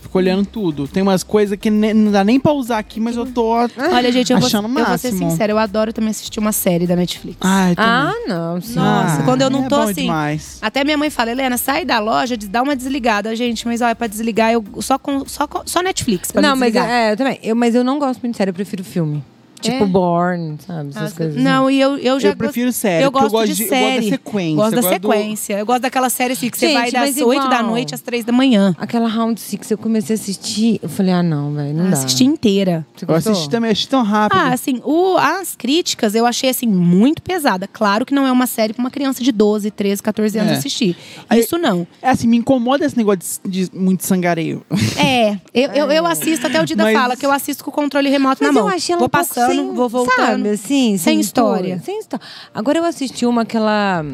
Fico 0.00 0.18
olhando 0.18 0.44
tudo. 0.44 0.88
Tem 0.88 1.00
umas 1.02 1.22
coisas 1.22 1.56
que 1.58 1.70
ne- 1.70 1.94
não 1.94 2.10
dá 2.10 2.24
nem 2.24 2.38
pra 2.38 2.52
usar 2.52 2.78
aqui, 2.78 2.98
mas 2.98 3.16
eu 3.16 3.24
tô 3.24 3.50
Olha, 3.78 4.10
gente, 4.10 4.32
eu 4.32 4.38
vou, 4.38 4.46
achando 4.48 4.66
eu 4.68 4.74
vou 4.84 4.98
ser 4.98 5.10
máximo. 5.12 5.30
sincera, 5.30 5.52
eu 5.52 5.58
adoro 5.58 5.92
também 5.92 6.10
assistir 6.10 6.40
uma 6.40 6.50
série 6.52 6.86
da 6.88 6.96
Netflix. 6.96 7.38
Ai, 7.40 7.74
também. 7.76 7.90
Ah, 7.92 8.12
não, 8.26 8.60
sim. 8.60 8.74
Nossa, 8.74 9.20
Ah, 9.20 9.24
quando 9.24 9.42
eu 9.42 9.48
não 9.50 9.64
é 9.64 9.68
tô 9.68 9.76
bom 9.76 9.82
assim. 9.82 9.94
demais. 10.02 10.58
Até 10.60 10.82
minha 10.82 10.98
mãe 10.98 11.08
fala, 11.08 11.30
Helena, 11.30 11.56
sai 11.56 11.84
da 11.84 11.98
loja, 12.00 12.36
des- 12.36 12.48
dá 12.48 12.62
uma 12.62 12.74
desligada, 12.74 13.34
gente. 13.36 13.64
Mas 13.66 13.80
olha, 13.80 13.94
pra 13.94 14.06
desligar, 14.08 14.52
eu 14.52 14.64
só, 14.80 14.98
com, 14.98 15.26
só, 15.26 15.46
com- 15.46 15.62
só 15.64 15.80
Netflix 15.82 16.32
pra 16.32 16.42
não, 16.42 16.54
me 16.54 16.60
mas 16.60 16.72
desligar. 16.72 16.90
é, 16.94 17.12
eu 17.12 17.16
também. 17.16 17.38
Eu, 17.42 17.54
mas 17.54 17.74
eu 17.74 17.84
não 17.84 17.98
gosto 18.00 18.20
muito 18.22 18.32
de 18.34 18.38
série, 18.38 18.50
eu 18.50 18.54
prefiro 18.54 18.82
filme. 18.82 19.22
Tipo 19.62 19.84
É? 19.84 19.86
Born, 19.86 20.56
sabe? 20.66 20.90
Essas 20.90 21.12
Ah, 21.12 21.16
coisas. 21.16 21.42
Não, 21.42 21.70
e 21.70 21.80
eu, 21.80 21.96
eu 21.98 22.18
já 22.20 22.28
Eu 22.30 22.36
prefiro 22.36 22.72
série, 22.72 23.04
Eu 23.04 23.10
gosto 23.10 23.24
eu 23.24 23.28
de 23.28 23.32
gosto 23.32 23.54
de- 23.54 23.62
eu 23.62 23.68
gosto 23.68 23.70
da 23.70 23.76
série. 23.78 24.08
sequência, 24.10 24.56
Gosto 24.56 24.70
da 24.70 24.76
eu 24.76 24.82
gosto 24.82 24.98
do- 25.00 25.08
sequência. 25.12 25.58
Eu 25.58 25.66
gosto 25.66 25.82
daquela 25.82 26.10
série 26.10 26.32
assim, 26.34 26.50
que 26.50 26.58
você 26.58 26.66
Gente, 26.66 26.74
vai 26.74 26.90
das 26.90 27.00
mas 27.16 27.16
8 27.24 27.48
da 27.48 27.56
igual. 27.56 27.70
noite 27.70 27.94
às 27.94 28.00
3 28.00 28.24
da 28.24 28.32
manhã. 28.32 28.74
Aquela 28.78 29.08
Round 29.08 29.40
Six 29.40 29.70
eu 29.70 29.78
comecei 29.78 30.16
a 30.16 30.18
assistir, 30.18 30.78
eu 30.82 30.88
falei, 30.88 31.12
ah, 31.12 31.22
não, 31.22 31.52
velho, 31.54 31.74
não 31.74 31.84
dá. 31.90 31.96
Assisti 31.96 32.24
inteira. 32.24 32.86
Você 32.96 33.04
Eu 33.08 33.14
assisti 33.14 33.48
também, 33.48 33.70
assisti 33.70 33.88
tão 33.88 34.02
rápido. 34.02 34.38
Ah, 34.38 34.52
assim, 34.52 34.80
o- 34.84 35.16
as 35.16 35.54
críticas 35.56 36.14
eu 36.14 36.26
achei 36.26 36.50
assim 36.50 36.66
muito 36.66 37.22
pesada. 37.22 37.68
Claro 37.72 38.04
que 38.04 38.14
não 38.14 38.26
é 38.26 38.32
uma 38.32 38.46
série 38.46 38.72
pra 38.72 38.82
uma 38.82 38.90
criança 38.90 39.22
de 39.22 39.30
12, 39.32 39.70
13, 39.70 40.02
14 40.02 40.38
anos 40.38 40.52
É. 40.52 40.56
assistir. 40.56 40.96
Aí- 41.28 41.40
Isso 41.40 41.56
não. 41.58 41.86
É 42.00 42.10
assim, 42.10 42.26
me 42.26 42.36
incomoda 42.36 42.84
esse 42.84 42.96
negócio 42.96 43.40
de, 43.44 43.68
de 43.68 43.70
muito 43.78 44.04
sangareio. 44.04 44.62
É, 44.96 45.38
eu, 45.54 45.70
eu, 45.72 45.92
eu 45.92 46.06
assisto 46.06 46.46
até 46.46 46.60
o 46.60 46.64
Dida 46.66 46.82
Mas- 46.84 46.96
fala 46.96 47.16
que 47.16 47.24
eu 47.24 47.30
assisto 47.32 47.62
com 47.64 47.70
o 47.70 47.72
controle 47.72 48.08
remoto 48.08 48.42
Mas 48.42 48.52
na 48.54 48.60
eu 48.60 48.64
mão. 48.64 48.74
achei 48.74 48.92
ela 48.92 49.00
vou 49.00 49.06
um 49.06 49.10
passando, 49.10 49.51
sem, 49.54 49.74
vou 49.74 49.88
voltando. 49.88 50.16
Sabe, 50.16 50.48
assim, 50.50 50.96
Sem 50.98 51.20
história. 51.20 51.76
tudo, 51.76 51.84
Sem 51.84 51.98
história. 51.98 52.24
Agora 52.54 52.78
eu 52.78 52.84
assisti 52.84 53.24
uma 53.26 53.42
aquela. 53.42 54.04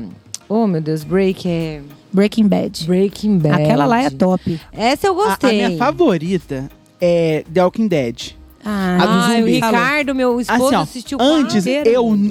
Oh, 0.48 0.66
meu 0.66 0.80
Deus, 0.80 1.04
Break 1.04 1.48
é. 1.48 1.80
Breaking 2.12 2.48
Bad. 2.48 2.86
Breaking 2.86 3.38
Bad. 3.38 3.62
Aquela 3.62 3.84
lá 3.84 4.02
é 4.02 4.10
top. 4.10 4.58
Essa 4.72 5.08
eu 5.08 5.20
A, 5.20 5.24
a 5.24 5.28
gostei. 5.28 5.66
minha 5.66 5.78
favorita 5.78 6.70
é 7.00 7.44
The 7.52 7.62
Walking 7.64 7.86
Dead. 7.88 8.30
Ah, 8.64 8.98
A 9.00 9.36
Ah, 9.36 9.40
o. 9.40 9.44
Ricardo, 9.44 10.14
meu 10.14 10.40
esposo, 10.40 10.64
Assim, 10.66 10.74
ó, 10.74 10.80
assistiu 10.80 11.18
antes 11.20 11.64
eu, 11.66 11.84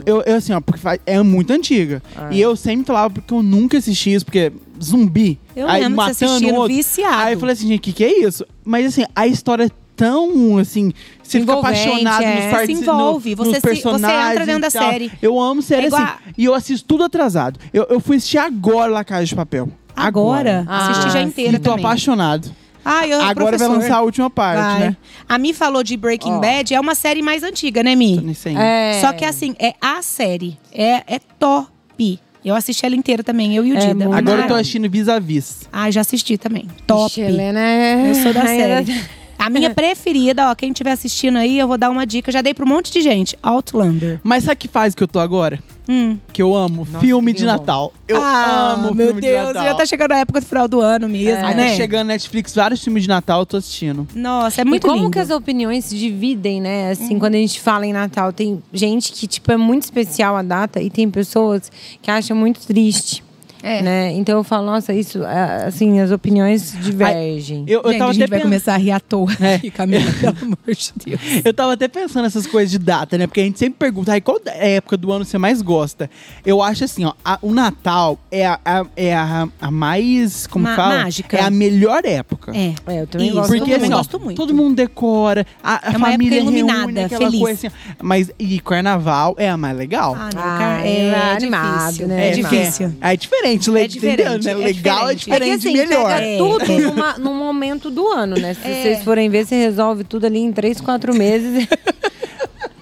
eu, 0.05 0.23
eu, 0.25 0.35
assim, 0.35 0.51
ó, 0.51 0.59
porque 0.59 0.81
é 1.05 1.21
muito 1.23 1.51
antiga. 1.53 2.01
Ah. 2.15 2.29
E 2.31 2.41
eu 2.41 2.55
sempre 2.55 2.85
falava 2.85 3.13
porque 3.13 3.33
eu 3.33 3.41
nunca 3.41 3.77
assisti 3.77 4.13
isso, 4.13 4.25
porque 4.25 4.51
zumbi. 4.83 5.39
Eu 5.55 5.67
aí 5.67 5.81
lembro 5.83 6.05
de 6.05 6.13
você 6.13 6.25
matando 6.25 6.33
assistindo 6.35 6.55
outro. 6.59 6.75
viciado. 6.75 7.15
Aí 7.17 7.33
eu 7.33 7.39
falei 7.39 7.53
assim, 7.53 7.67
gente, 7.67 7.79
o 7.79 7.81
que, 7.81 7.93
que 7.93 8.03
é 8.03 8.19
isso? 8.25 8.45
Mas 8.65 8.87
assim, 8.87 9.03
a 9.15 9.25
história 9.27 9.65
é 9.65 9.69
tão 9.97 10.57
assim. 10.57 10.93
Você 11.21 11.39
fica 11.41 11.51
Envolvente, 11.51 11.79
apaixonado 11.81 12.23
é. 12.23 12.35
nos 12.35 12.43
Você 12.45 12.49
partes- 12.51 12.77
se 12.77 12.83
envolve, 12.83 13.29
no- 13.31 13.35
você 13.37 13.49
nos 13.51 13.59
se- 13.59 13.61
você 13.83 14.31
entra 14.31 14.45
dentro 14.45 14.61
da 14.61 14.69
série. 14.69 15.11
Eu 15.21 15.39
amo 15.39 15.61
série 15.61 15.83
É 15.85 15.87
igual 15.87 16.01
assim. 16.01 16.11
a- 16.13 16.33
E 16.37 16.45
eu 16.45 16.53
assisto 16.53 16.87
tudo 16.87 17.03
atrasado. 17.03 17.59
Eu, 17.73 17.85
eu 17.89 17.99
fui 17.99 18.15
assistir 18.17 18.37
agora 18.37 18.89
La 18.91 19.03
Casa 19.03 19.25
de 19.25 19.35
Papel. 19.35 19.67
Agora? 19.95 20.63
Ah, 20.69 20.89
Assisti 20.91 21.11
já 21.11 21.21
sim. 21.21 21.27
inteira 21.27 21.55
E 21.57 21.59
tô 21.59 21.71
também. 21.71 21.83
apaixonado. 21.85 22.49
Ah, 22.85 23.05
eu, 23.05 23.19
Agora 23.19 23.57
vai 23.57 23.67
professor. 23.67 23.71
lançar 23.81 23.97
a 23.97 24.01
última 24.01 24.29
parte, 24.29 24.61
Vai. 24.61 24.79
né? 24.79 24.97
A 25.27 25.37
Mi 25.37 25.53
falou 25.53 25.83
de 25.83 25.97
Breaking 25.97 26.33
Ó. 26.35 26.39
Bad, 26.39 26.73
é 26.73 26.79
uma 26.79 26.95
série 26.95 27.21
mais 27.21 27.43
antiga, 27.43 27.83
né, 27.83 27.91
Tô 27.91 27.97
Mi? 27.97 28.33
É. 28.55 29.01
Só 29.01 29.11
que 29.11 29.25
assim, 29.25 29.55
é 29.59 29.73
a 29.81 30.01
série. 30.01 30.57
É, 30.71 31.03
é 31.15 31.19
top. 31.37 32.19
Eu 32.45 32.55
assisti 32.55 32.85
ela 32.85 32.95
inteira 32.95 33.23
também, 33.23 33.53
eu 33.55 33.65
e 33.65 33.73
o 33.73 33.77
É 33.77 33.87
Dida. 33.87 34.05
Agora 34.15 34.43
eu 34.43 34.47
tô 34.47 34.53
assistindo 34.53 34.89
Vis-a-Vis. 34.89 35.67
Ah, 35.73 35.91
já 35.91 35.99
assisti 35.99 36.37
também. 36.37 36.65
Top. 36.85 37.07
Ixi, 37.11 37.19
Helena 37.21 37.59
é... 37.59 38.09
Eu 38.09 38.15
sou 38.15 38.33
da 38.33 38.43
série. 38.47 39.03
A 39.37 39.49
minha 39.49 39.69
preferida, 39.75 40.49
ó, 40.49 40.55
quem 40.55 40.71
estiver 40.71 40.91
assistindo 40.91 41.37
aí, 41.37 41.57
eu 41.59 41.67
vou 41.67 41.77
dar 41.77 41.89
uma 41.89 42.05
dica. 42.05 42.31
Já 42.31 42.41
dei 42.41 42.53
pra 42.53 42.65
um 42.65 42.67
monte 42.69 42.91
de 42.91 43.01
gente. 43.01 43.37
Outlander. 43.41 44.19
Mas 44.23 44.43
sabe 44.43 44.55
que 44.57 44.67
faz 44.67 44.93
que 44.95 45.03
eu 45.03 45.07
tô 45.07 45.19
agora? 45.19 45.59
Hum. 45.89 46.17
Que 46.33 46.41
eu 46.41 46.53
amo 46.53 46.85
Nossa, 46.85 46.99
filme 46.99 47.31
de. 47.31 47.45
Natal. 47.45 47.93
Eu 48.07 48.21
ah, 48.21 48.73
amo 48.73 48.93
meu 48.93 49.05
filme 49.07 49.21
de 49.21 49.27
Deus, 49.29 49.47
Natal. 49.47 49.63
já 49.63 49.73
tá 49.75 49.85
chegando 49.85 50.11
a 50.11 50.17
época 50.17 50.41
do 50.41 50.45
final 50.45 50.67
do 50.67 50.81
ano 50.81 51.07
mesmo, 51.07 51.45
Aí 51.45 51.55
né? 51.55 51.69
tá 51.69 51.75
chegando 51.75 52.07
Netflix, 52.07 52.53
vários 52.53 52.83
filmes 52.83 53.03
de 53.03 53.09
Natal, 53.09 53.39
eu 53.41 53.45
tô 53.45 53.55
assistindo. 53.55 54.05
Nossa, 54.13 54.59
é 54.61 54.63
E 54.63 54.67
muito 54.67 54.85
como 54.85 54.99
lindo. 55.03 55.11
que 55.11 55.19
as 55.19 55.29
opiniões 55.29 55.85
se 55.85 55.97
dividem, 55.97 56.59
né? 56.59 56.91
Assim, 56.91 57.13
Uhum. 57.13 57.19
quando 57.19 57.35
a 57.35 57.37
gente 57.37 57.61
fala 57.61 57.85
em 57.85 57.93
Natal, 57.93 58.33
tem 58.33 58.61
gente 58.73 59.13
que, 59.13 59.27
tipo, 59.27 59.49
é 59.49 59.55
muito 59.55 59.83
especial 59.83 60.35
a 60.35 60.41
data 60.41 60.81
e 60.81 60.89
tem 60.89 61.09
pessoas 61.09 61.71
que 62.01 62.11
acham 62.11 62.35
muito 62.35 62.59
triste. 62.67 63.23
É. 63.63 63.81
Né? 63.81 64.11
Então 64.13 64.37
eu 64.37 64.43
falo, 64.43 64.65
nossa, 64.65 64.93
isso, 64.93 65.19
assim, 65.65 65.99
as 65.99 66.11
opiniões 66.11 66.73
divergem. 66.79 67.63
Eu, 67.67 67.81
eu 67.83 67.89
Gente, 67.89 67.97
tava 67.99 68.09
a 68.11 68.13
gente 68.13 68.23
até 68.23 68.35
vai 68.35 68.41
começar 68.41 68.73
a 68.75 68.77
rir 68.77 68.91
à 68.91 68.99
toa 68.99 69.29
É. 69.39 69.55
aqui, 69.55 69.71
Camila, 69.71 70.11
pelo 70.19 70.35
amor 70.43 70.57
de 70.67 70.93
Deus. 71.05 71.21
Eu 71.43 71.53
tava 71.53 71.73
até 71.73 71.87
pensando 71.87 72.23
nessas 72.23 72.45
coisas 72.47 72.71
de 72.71 72.77
data, 72.79 73.17
né? 73.17 73.27
Porque 73.27 73.41
a 73.41 73.43
gente 73.43 73.59
sempre 73.59 73.77
pergunta, 73.79 74.11
ai, 74.11 74.21
qual 74.21 74.39
é 74.45 74.51
a 74.51 74.67
época 74.77 74.97
do 74.97 75.11
ano 75.11 75.25
você 75.25 75.37
mais 75.37 75.61
gosta? 75.61 76.09
Eu 76.45 76.61
acho 76.61 76.83
assim, 76.83 77.05
ó, 77.05 77.13
a- 77.23 77.39
o 77.41 77.53
Natal 77.53 78.17
é 78.31 78.45
a, 78.45 78.59
a- 78.63 78.85
é 78.95 79.15
a, 79.15 79.47
a 79.61 79.71
mais, 79.71 80.47
como 80.47 80.63
Ma- 80.65 80.75
fala? 80.75 81.03
mágica. 81.03 81.37
É 81.37 81.41
a 81.41 81.49
melhor 81.49 82.05
época. 82.05 82.51
É. 82.55 82.73
É, 82.87 83.01
eu 83.01 83.07
também 83.07 83.27
Isso. 83.27 83.35
gosto. 83.37 83.47
Porque 83.49 83.61
Eu 83.71 83.75
também 83.75 83.77
assim, 83.85 83.93
ó, 83.93 83.97
gosto 83.97 84.19
muito. 84.19 84.37
todo 84.37 84.53
mundo 84.53 84.75
decora, 84.75 85.45
a, 85.63 85.89
a 85.89 85.93
É 85.93 85.97
uma 85.97 86.11
família 86.11 86.37
época 86.39 86.51
iluminada, 86.51 87.09
feliz. 87.09 87.39
coisa 87.39 87.67
assim. 87.67 87.75
Mas 88.01 88.31
e 88.37 88.59
carnaval 88.59 89.35
é 89.37 89.49
a 89.49 89.57
mais 89.57 89.75
legal. 89.77 90.15
Ah, 90.17 90.29
não, 90.33 90.41
Ah, 90.43 90.81
é 90.85 91.07
é, 91.07 91.31
animado, 91.35 91.83
difícil. 91.85 92.07
né? 92.07 92.25
É, 92.25 92.27
É, 92.27 92.31
difícil. 92.31 92.93
É, 93.01 93.13
é 93.13 93.17
diferente, 93.17 93.46
le- 93.47 93.81
É 93.81 93.87
diferente, 93.87 93.97
entendeu, 93.97 94.57
né? 94.57 94.61
é 94.63 94.65
Legal 94.67 95.09
é 95.09 95.15
diferente. 95.15 95.19
diferente, 95.19 95.51
É 95.51 95.55
assim, 95.55 95.89
melhor. 95.89 96.07
pega 96.15 96.25
É. 96.25 96.37
tudo 96.37 96.79
numa, 96.81 97.17
num 97.17 97.35
momento 97.37 97.89
do 97.89 98.07
ano, 98.07 98.35
né? 98.37 98.53
Se 98.53 98.61
É. 98.67 98.81
vocês 98.81 99.03
forem 99.03 99.29
ver, 99.29 99.45
você 99.45 99.55
resolve 99.55 100.03
tudo 100.03 100.25
ali 100.25 100.39
em 100.39 100.51
três, 100.51 100.79
quatro 100.81 101.13
meses. 101.15 101.67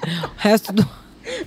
o 0.05 0.37
resto 0.37 0.73
do... 0.73 0.87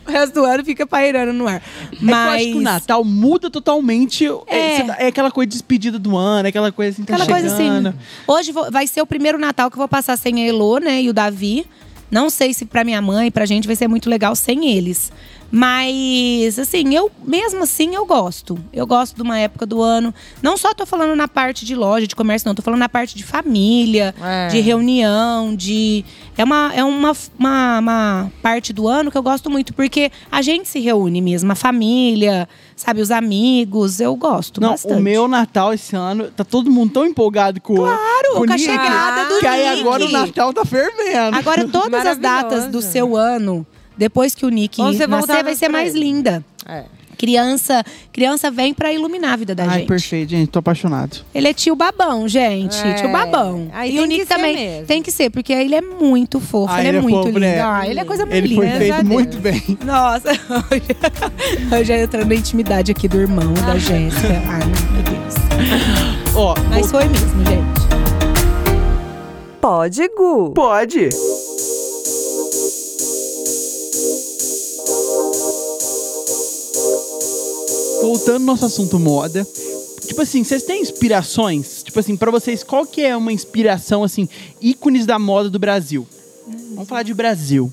O 0.07 0.11
resto 0.11 0.35
do 0.35 0.45
ano 0.45 0.65
fica 0.65 0.85
pairando 0.85 1.33
no 1.33 1.47
ar. 1.47 1.57
É 1.57 1.63
Mas. 2.01 2.43
acho 2.43 2.53
que 2.53 2.59
o 2.59 2.61
Natal 2.61 3.05
muda 3.05 3.49
totalmente. 3.49 4.27
É, 4.49 4.77
É. 4.77 4.83
tá- 4.83 4.97
é 4.99 5.07
aquela 5.07 5.31
coisa 5.31 5.47
de 5.47 5.53
despedida 5.53 5.99
do 6.01 6.17
ano, 6.17 6.47
é 6.47 6.49
aquela 6.49 6.73
coisa 6.73 6.91
assim, 6.93 7.05
tá 7.05 7.15
Aquela 7.15 7.29
coisa 7.41 7.57
chegando. 7.57 7.89
assim. 7.91 7.99
Hoje 8.27 8.51
vou- 8.51 8.71
vai 8.73 8.89
ser 8.89 9.01
o 9.03 9.07
primeiro 9.07 9.39
Natal 9.39 9.71
que 9.71 9.77
eu 9.77 9.79
vou 9.79 9.87
passar 9.89 10.19
sem 10.19 10.43
a 10.43 10.47
Elô, 10.49 10.79
né? 10.79 11.01
E 11.03 11.09
o 11.09 11.13
Davi. 11.13 11.65
Não 12.11 12.29
sei 12.29 12.53
se 12.55 12.65
pra 12.65 12.83
minha 12.85 13.01
mãe, 13.01 13.31
pra 13.31 13.47
gente, 13.47 13.67
vai 13.69 13.77
ser 13.77 13.87
muito 13.87 14.11
legal 14.11 14.35
sem 14.35 14.69
eles. 14.69 15.13
Mas, 15.51 16.59
assim, 16.59 16.95
eu, 16.95 17.11
mesmo 17.25 17.63
assim, 17.63 17.95
eu 17.95 18.05
gosto. 18.05 18.59
Eu 18.73 18.87
gosto 18.87 19.17
de 19.17 19.23
uma 19.23 19.39
época 19.39 19.65
do 19.67 19.83
ano. 19.83 20.15
Não 20.43 20.57
só 20.57 20.75
tô 20.75 20.85
falando 20.85 21.15
na 21.17 21.27
parte 21.27 21.65
de 21.65 21.75
loja, 21.75 22.07
de 22.07 22.15
comércio, 22.15 22.47
não. 22.49 22.55
Tô 22.55 22.63
falando 22.63 22.81
na 22.81 22.89
parte 22.89 23.17
de 23.17 23.25
família, 23.25 24.15
É. 24.23 24.49
de 24.49 24.61
reunião, 24.61 25.55
de. 25.55 26.05
É 26.37 26.45
uma, 26.45 26.73
é 26.75 26.85
uma, 26.85 27.13
uma, 27.39 27.79
uma 27.81 28.33
parte 28.43 28.73
do 28.73 28.87
ano 28.87 29.11
que 29.11 29.19
eu 29.19 29.23
gosto 29.23 29.51
muito, 29.51 29.75
porque 29.75 30.11
a 30.31 30.41
gente 30.43 30.69
se 30.69 30.79
reúne 30.81 31.21
mesmo, 31.21 31.51
a 31.51 31.55
família, 31.55 32.49
sabe, 32.77 33.01
os 33.01 33.11
amigos. 33.11 34.01
Eu 34.01 34.15
gosto 34.17 34.61
Não, 34.61 34.71
bastante. 34.71 34.95
o 34.95 35.01
meu 35.03 35.27
Natal 35.27 35.73
esse 35.75 35.97
ano, 35.97 36.31
tá 36.31 36.45
todo 36.45 36.71
mundo 36.71 36.93
tão 36.93 37.07
empolgado 37.07 37.61
com, 37.61 37.75
Claro, 37.75 38.43
o 38.43 38.47
com 38.47 38.53
a 38.53 38.59
chegada 38.59 39.35
do 39.35 39.41
Que 39.41 39.47
aí 39.47 39.67
agora 39.67 40.05
o 40.05 40.11
Natal 40.11 40.53
tá 40.53 40.65
fervendo. 40.65 41.37
Agora, 41.37 41.67
todas 41.67 42.07
as 42.07 42.19
datas 42.19 42.67
do 42.69 42.81
seu 42.81 43.17
ano, 43.17 43.67
depois 43.99 44.35
que 44.35 44.47
o 44.47 44.49
Nick 44.49 44.81
nascer, 44.81 45.43
vai 45.45 45.55
ser 45.55 45.69
mais 45.69 45.95
ele. 45.95 46.05
linda. 46.05 46.45
É. 46.67 46.85
Criança, 47.19 47.83
criança 48.13 48.49
vem 48.49 48.73
pra 48.73 48.93
iluminar 48.93 49.33
a 49.33 49.37
vida 49.37 49.53
da 49.53 49.65
Ai, 49.65 49.79
gente. 49.81 49.89
perfeito, 49.89 50.31
gente, 50.31 50.51
tô 50.51 50.61
apaixonado. 50.61 51.17
Ele 51.35 51.49
é 51.49 51.53
tio 51.53 51.75
babão, 51.75 52.29
gente. 52.29 52.79
É. 52.79 52.93
Tio 52.93 53.11
babão. 53.11 53.69
Aí 53.73 53.97
e 53.97 54.01
o 54.01 54.05
Nick 54.05 54.25
também 54.25 54.55
mesmo. 54.55 54.87
tem 54.87 55.03
que 55.03 55.11
ser, 55.11 55.29
porque 55.29 55.53
ele 55.53 55.75
é 55.75 55.81
muito 55.81 56.39
fofo, 56.39 56.73
Ah, 56.73 56.79
ele, 56.79 56.87
é 56.87 56.91
ele 56.91 56.99
é 56.99 57.01
muito 57.01 57.17
fofo, 57.17 57.27
lindo. 57.31 57.41
né? 57.41 57.61
Ah, 57.61 57.89
ele 57.89 57.99
é 57.99 58.05
coisa 58.05 58.25
muito 58.25 58.37
Ele 58.37 58.47
linda. 58.55 58.61
foi 58.69 58.79
feito 58.79 58.95
Deus. 58.95 59.09
muito 59.09 59.39
bem. 59.39 59.79
Nossa, 59.85 60.29
eu 61.77 61.85
já 61.85 61.99
entrando 61.99 62.29
na 62.29 62.35
intimidade 62.37 62.93
aqui 62.93 63.09
do 63.09 63.19
irmão 63.21 63.53
da 63.67 63.77
Jéssica. 63.77 64.41
Ai, 64.47 64.61
meu 64.93 65.03
Deus. 65.03 66.37
Ó, 66.37 66.55
Mas 66.71 66.87
o- 66.87 66.91
foi 66.91 67.05
mesmo, 67.07 67.45
gente. 67.47 67.89
Pode, 69.61 70.09
Gu. 70.17 70.53
pode. 70.55 71.09
Voltando 78.09 78.41
ao 78.41 78.47
nosso 78.47 78.65
assunto 78.65 78.99
moda. 78.99 79.47
Tipo 80.07 80.23
assim, 80.23 80.43
vocês 80.43 80.63
têm 80.63 80.81
inspirações? 80.81 81.83
Tipo 81.83 82.01
assim, 82.01 82.17
pra 82.17 82.31
vocês, 82.31 82.63
qual 82.65 82.87
que 82.87 83.03
é 83.03 83.15
uma 83.15 83.31
inspiração, 83.31 84.03
assim, 84.03 84.27
ícones 84.63 85.05
da 85.05 85.19
moda 85.19 85.51
do 85.51 85.59
Brasil? 85.59 86.07
Vamos 86.73 86.89
falar 86.89 87.03
de 87.03 87.13
Brasil. 87.13 87.71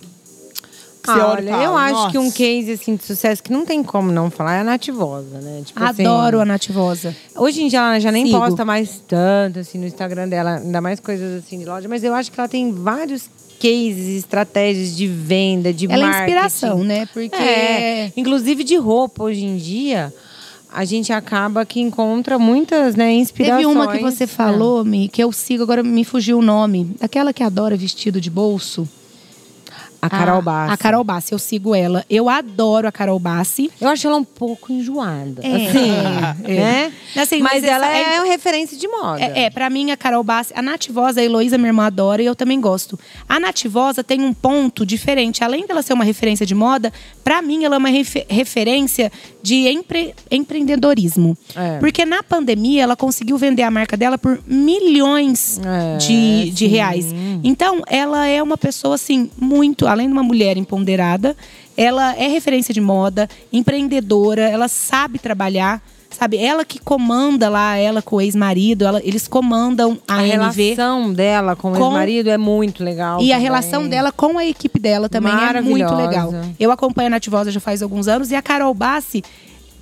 você 1.05 1.11
olha 1.11 1.23
Olha, 1.23 1.51
fala, 1.51 1.63
eu 1.63 1.77
acho 1.77 2.11
que 2.11 2.17
um 2.17 2.23
"Nossa". 2.25 2.35
case 2.35 2.71
assim, 2.73 2.95
de 2.97 3.03
sucesso 3.05 3.41
que 3.41 3.51
não 3.53 3.65
tem 3.65 3.81
como 3.81 4.11
não 4.11 4.29
falar 4.29 4.55
é 4.55 4.59
a 4.59 4.63
Nativosa, 4.65 5.39
né? 5.39 5.61
Tipo 5.63 5.81
assim, 5.81 6.05
Adoro 6.05 6.41
a 6.41 6.45
Nativosa. 6.45 7.15
Hoje 7.37 7.63
em 7.63 7.67
dia 7.69 7.79
ela 7.79 7.99
já 7.99 8.11
nem 8.11 8.25
Sigo. 8.25 8.37
posta 8.37 8.65
mais 8.65 9.01
tanto 9.07 9.59
assim 9.59 9.77
no 9.77 9.85
Instagram 9.85 10.27
dela, 10.27 10.55
ainda 10.57 10.81
mais 10.81 10.99
coisas 10.99 11.41
assim 11.43 11.59
de 11.59 11.65
loja, 11.65 11.87
mas 11.87 12.03
eu 12.03 12.13
acho 12.13 12.29
que 12.31 12.37
ela 12.39 12.49
tem 12.49 12.71
vários 12.73 13.29
cases, 13.61 14.17
estratégias 14.17 14.95
de 14.97 15.07
venda, 15.07 15.71
de 15.71 15.85
Ela 15.85 15.95
é 15.95 15.99
marketing. 16.01 16.23
inspiração, 16.23 16.83
né? 16.83 17.05
Porque 17.13 17.33
É, 17.35 18.11
inclusive 18.17 18.63
de 18.65 18.75
roupa 18.75 19.23
hoje 19.23 19.45
em 19.45 19.55
dia, 19.57 20.13
a 20.75 20.83
gente 20.83 21.13
acaba 21.13 21.65
que 21.65 21.79
encontra 21.79 22.37
muitas, 22.37 22.95
né, 22.95 23.13
inspirações. 23.13 23.65
Teve 23.65 23.65
uma 23.65 23.87
que 23.87 24.03
você 24.03 24.27
falou, 24.27 24.83
Mi, 24.83 25.07
que 25.07 25.23
eu 25.23 25.31
sigo, 25.31 25.63
agora 25.63 25.81
me 25.81 26.03
fugiu 26.03 26.39
o 26.39 26.41
nome. 26.41 26.91
Daquela 26.99 27.31
que 27.31 27.41
adora 27.41 27.77
vestido 27.77 28.19
de 28.19 28.29
bolso. 28.29 28.87
A 30.05 30.09
Carol 30.09 30.41
Bassi. 30.41 30.73
A 30.73 30.77
Carol 30.77 31.03
Bassi, 31.03 31.31
eu 31.33 31.39
sigo 31.39 31.73
ela. 31.75 32.05
Eu 32.09 32.29
adoro 32.29 32.87
a 32.87 32.91
Carol 32.91 33.19
Bassi. 33.19 33.69
Eu 33.79 33.87
acho 33.89 34.07
ela 34.07 34.17
um 34.17 34.23
pouco 34.23 34.71
enjoada. 34.71 35.41
É, 35.43 35.55
assim, 35.67 35.91
é, 35.91 36.51
é. 36.51 36.55
né? 36.55 36.93
Assim, 37.15 37.41
mas, 37.41 37.61
mas 37.61 37.63
ela 37.63 37.87
é, 37.95 38.15
é- 38.15 38.21
uma 38.21 38.25
referência 38.31 38.77
de 38.77 38.87
moda. 38.87 39.19
É, 39.21 39.43
é, 39.45 39.49
pra 39.49 39.69
mim, 39.69 39.91
a 39.91 39.97
Carol 39.97 40.23
Bassi, 40.23 40.53
a 40.55 40.61
Nativosa, 40.61 41.19
a 41.21 41.23
Heloísa, 41.23 41.57
minha 41.57 41.69
irmã, 41.69 41.85
adora 41.85 42.21
e 42.21 42.25
eu 42.25 42.35
também 42.35 42.59
gosto. 42.59 42.99
A 43.27 43.39
Nativosa 43.39 44.03
tem 44.03 44.21
um 44.21 44.33
ponto 44.33 44.85
diferente. 44.85 45.43
Além 45.43 45.65
dela 45.65 45.81
ser 45.81 45.93
uma 45.93 46.03
referência 46.03 46.45
de 46.45 46.53
moda, 46.55 46.91
pra 47.23 47.41
mim, 47.41 47.63
ela 47.63 47.75
é 47.75 47.77
uma 47.77 47.89
refe- 47.89 48.25
referência 48.29 49.11
de 49.41 49.67
empre- 49.67 50.13
empreendedorismo. 50.31 51.37
É. 51.55 51.77
Porque 51.79 52.05
na 52.05 52.23
pandemia, 52.23 52.83
ela 52.83 52.95
conseguiu 52.95 53.37
vender 53.37 53.63
a 53.63 53.71
marca 53.71 53.95
dela 53.97 54.17
por 54.17 54.39
milhões 54.47 55.59
É, 55.63 55.97
de, 55.97 56.51
de 56.51 56.65
reais. 56.67 57.05
Então, 57.43 57.81
ela 57.87 58.25
é 58.27 58.41
uma 58.41 58.57
pessoa, 58.57 58.95
assim, 58.95 59.29
muito, 59.37 59.87
além 59.95 60.07
de 60.07 60.13
uma 60.13 60.23
mulher 60.23 60.57
empoderada, 60.57 61.35
ela 61.75 62.15
é 62.15 62.27
referência 62.27 62.73
de 62.73 62.79
moda, 62.81 63.27
empreendedora, 63.51 64.43
ela 64.49 64.67
sabe 64.67 65.19
trabalhar. 65.19 65.81
Sabe, 66.09 66.37
ela 66.37 66.63
que 66.63 66.79
comanda 66.79 67.49
lá, 67.49 67.75
ela 67.75 68.01
com 68.01 68.15
o 68.15 68.21
ex-marido, 68.21 68.85
ela- 68.85 69.01
eles 69.03 69.27
comandam 69.27 69.97
a, 70.07 70.19
A 70.19 70.23
NV. 70.25 70.31
relação 70.31 71.11
dela 71.11 71.57
com 71.57 71.73
o 71.73 71.75
Com- 71.75 71.83
ex-marido 71.87 72.29
é 72.29 72.37
muito 72.37 72.85
legal. 72.85 73.19
E 73.19 73.31
a 73.33 73.35
também. 73.35 73.43
relação 73.43 73.89
dela 73.89 74.11
com 74.13 74.37
a 74.37 74.45
equipe 74.45 74.79
dela 74.79 75.09
também 75.09 75.33
é 75.33 75.61
muito 75.61 75.93
legal. 75.93 76.31
Eu 76.57 76.71
acompanho 76.71 77.07
a 77.07 77.09
Nativosa 77.09 77.51
já 77.51 77.59
faz 77.59 77.81
alguns 77.81 78.07
anos 78.07 78.31
e 78.31 78.35
a 78.35 78.41
Carol 78.41 78.73
Bassi 78.73 79.21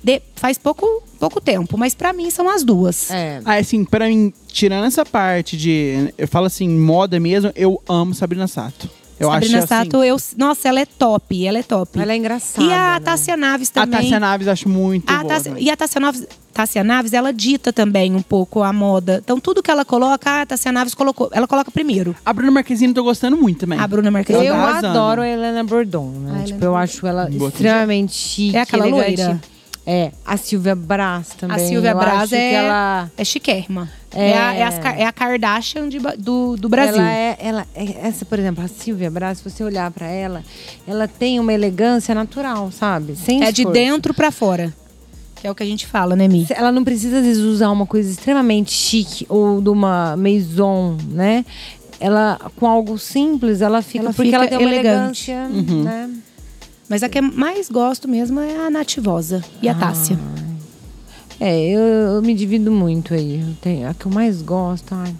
de- 0.02 0.20
faz 0.34 0.58
pouco, 0.58 0.84
pouco 1.20 1.40
tempo, 1.40 1.78
mas 1.78 1.94
pra 1.94 2.12
mim 2.12 2.28
são 2.30 2.48
as 2.48 2.64
duas. 2.64 3.12
É. 3.12 3.40
Ah, 3.44 3.54
assim, 3.54 3.84
pra 3.84 4.08
mim, 4.08 4.32
tirando 4.48 4.86
essa 4.86 5.04
parte 5.06 5.56
de. 5.56 6.12
Eu 6.18 6.26
falo 6.26 6.46
assim, 6.46 6.68
moda 6.68 7.20
mesmo, 7.20 7.52
eu 7.54 7.80
amo 7.88 8.12
Sabrina 8.12 8.48
Sato. 8.48 8.90
Eu 9.18 9.30
Sabrina 9.30 9.58
acho 9.58 9.72
assim, 9.74 9.84
Sato, 9.90 10.02
eu, 10.04 10.16
nossa, 10.36 10.68
ela 10.68 10.80
é 10.80 10.86
top, 10.86 11.46
ela 11.46 11.58
é 11.58 11.62
top. 11.62 11.98
Ela 12.00 12.12
é 12.12 12.16
engraçada. 12.16 12.66
E 12.66 12.72
a 12.72 12.94
né? 12.94 13.00
Tássia 13.00 13.36
Naves 13.36 13.70
A 13.70 13.72
também. 13.82 14.00
Tássia 14.00 14.20
Naves 14.20 14.48
acho 14.48 14.68
muito 14.68 15.08
A 15.10 15.18
boa. 15.18 15.28
Tássia- 15.34 15.54
e 15.58 15.70
a 15.70 15.76
Tássia 15.76 16.00
Naves, 16.00 16.26
Tássia 16.52 16.84
Naves, 16.84 17.12
ela 17.12 17.32
dita 17.32 17.72
também 17.72 18.14
um 18.14 18.22
pouco 18.22 18.62
a 18.62 18.72
moda. 18.72 19.20
Então, 19.24 19.38
tudo 19.40 19.62
que 19.62 19.70
ela 19.70 19.84
coloca, 19.84 20.42
a 20.42 20.46
Tássia 20.46 20.70
Naves 20.72 20.94
colocou. 20.94 21.28
Ela 21.32 21.46
coloca 21.46 21.70
primeiro. 21.70 22.14
A 22.24 22.32
Bruna 22.32 22.50
Marquezine 22.50 22.90
eu 22.90 22.94
tô 22.94 23.04
gostando 23.04 23.36
muito 23.36 23.60
também. 23.60 23.78
A 23.78 23.86
Bruna 23.86 24.10
Marquezine. 24.10 24.46
Eu 24.46 24.54
tá 24.54 24.78
adoro 24.78 25.22
a 25.22 25.28
Helena 25.28 25.62
Bordon, 25.64 26.10
né? 26.10 26.30
A 26.30 26.44
tipo, 26.44 26.58
Helena 26.58 26.64
eu 26.66 26.76
acho 26.76 27.06
ela 27.06 27.26
Boa 27.30 27.48
extremamente 27.50 28.14
chique, 28.14 28.56
É 28.56 28.60
aquela 28.60 28.88
elegante. 28.88 29.22
loira? 29.22 29.40
É, 29.86 30.12
a 30.24 30.36
Silvia 30.38 30.74
Braz 30.74 31.28
também. 31.38 31.56
A 31.56 31.58
Silvia 31.68 31.94
Braz 31.94 32.32
é, 32.32 32.54
ela 32.54 33.10
é 33.18 33.24
chiquérrima. 33.24 33.90
É. 34.14 34.30
É, 34.30 34.38
a, 34.38 34.54
é, 34.54 34.62
as 34.62 34.74
é 34.98 35.04
a 35.04 35.12
Kardashian 35.12 35.88
de 35.88 35.98
do, 36.18 36.56
do 36.56 36.68
Brasil. 36.70 36.94
Ela 37.02 37.12
é, 37.12 37.36
ela 37.38 37.66
é- 37.74 38.06
essa, 38.08 38.24
por 38.24 38.38
exemplo, 38.38 38.64
a 38.64 38.68
Silvia 38.68 39.10
Braz, 39.10 39.38
se 39.38 39.44
você 39.50 39.62
olhar 39.62 39.90
pra 39.90 40.06
ela, 40.06 40.42
ela 40.86 41.06
tem 41.06 41.38
uma 41.38 41.52
elegância 41.52 42.14
natural, 42.14 42.70
sabe? 42.72 43.14
Sem 43.16 43.42
É 43.44 43.52
de 43.52 43.60
esforço. 43.62 43.72
dentro 43.72 44.14
pra 44.14 44.30
fora. 44.30 44.72
Que 45.36 45.46
é 45.46 45.50
o 45.50 45.54
que 45.54 45.62
a 45.62 45.66
gente 45.66 45.86
fala, 45.86 46.16
né, 46.16 46.26
Mi? 46.28 46.46
Ela 46.48 46.72
não 46.72 46.82
precisa, 46.82 47.18
às 47.18 47.24
vezes, 47.26 47.42
usar 47.42 47.68
uma 47.70 47.84
coisa 47.84 48.10
extremamente 48.10 48.72
chique 48.72 49.26
ou 49.28 49.60
de 49.60 49.68
uma 49.68 50.16
maison, 50.16 50.96
né? 51.10 51.44
Ela, 52.00 52.38
com 52.56 52.66
algo 52.66 52.96
simples, 52.98 53.60
ela 53.60 53.82
fica. 53.82 54.04
Ela 54.04 54.14
porque 54.14 54.30
fica 54.30 54.36
ela 54.36 54.46
tem 54.48 54.56
uma 54.58 54.72
elegante. 54.72 55.30
elegância, 55.30 55.48
né? 55.84 56.10
Mas 56.94 57.02
a 57.02 57.08
que 57.08 57.18
eu 57.18 57.22
mais 57.24 57.68
gosto 57.68 58.06
mesmo 58.06 58.38
é 58.38 58.56
a 58.66 58.70
Nativosa 58.70 59.42
e 59.60 59.68
a 59.68 59.74
Tássia. 59.74 60.16
É, 61.40 61.60
eu, 61.68 61.80
eu 61.80 62.22
me 62.22 62.32
divido 62.34 62.70
muito 62.70 63.12
aí. 63.14 63.40
Eu 63.40 63.52
tenho, 63.60 63.90
a 63.90 63.94
que 63.94 64.06
eu 64.06 64.12
mais 64.12 64.40
gosto, 64.42 64.94
ai, 64.94 65.12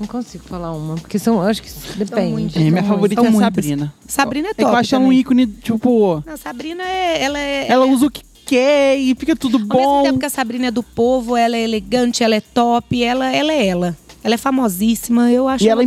não 0.00 0.08
consigo 0.08 0.42
falar 0.42 0.72
uma, 0.72 0.96
porque 0.96 1.16
são, 1.16 1.40
acho 1.40 1.62
que 1.62 1.70
depende. 1.96 2.32
muitas. 2.32 2.56
É, 2.60 2.68
minha 2.68 2.82
favorita 2.82 3.22
é 3.24 3.28
a 3.28 3.32
Sabrina. 3.32 3.94
Sabrina 4.08 4.48
é 4.48 4.50
É 4.50 4.54
que 4.54 4.62
top 4.62 4.72
eu 4.72 4.76
acho 4.76 4.94
ela 4.96 5.04
um 5.04 5.06
também. 5.06 5.20
ícone, 5.20 5.46
tipo. 5.46 6.20
Não, 6.26 6.36
Sabrina 6.36 6.82
é, 6.82 7.22
ela 7.22 7.38
é... 7.38 7.66
Ela 7.68 7.86
usa 7.86 8.06
o 8.06 8.10
que 8.10 8.22
quer 8.44 8.98
e 8.98 9.14
fica 9.14 9.36
tudo 9.36 9.54
Ao 9.58 9.60
mesmo 9.60 9.72
bom. 9.72 10.02
tempo 10.02 10.18
que 10.18 10.26
a 10.26 10.30
Sabrina 10.30 10.66
é 10.66 10.70
do 10.72 10.82
povo, 10.82 11.36
ela 11.36 11.56
é 11.56 11.62
elegante, 11.62 12.24
ela 12.24 12.34
é 12.34 12.40
top, 12.40 13.00
ela, 13.04 13.30
ela 13.32 13.52
é 13.52 13.68
ela. 13.68 13.96
Ela 14.24 14.34
é 14.34 14.36
famosíssima, 14.36 15.30
eu 15.30 15.46
acho. 15.46 15.62
E 15.62 15.68
ela 15.68 15.84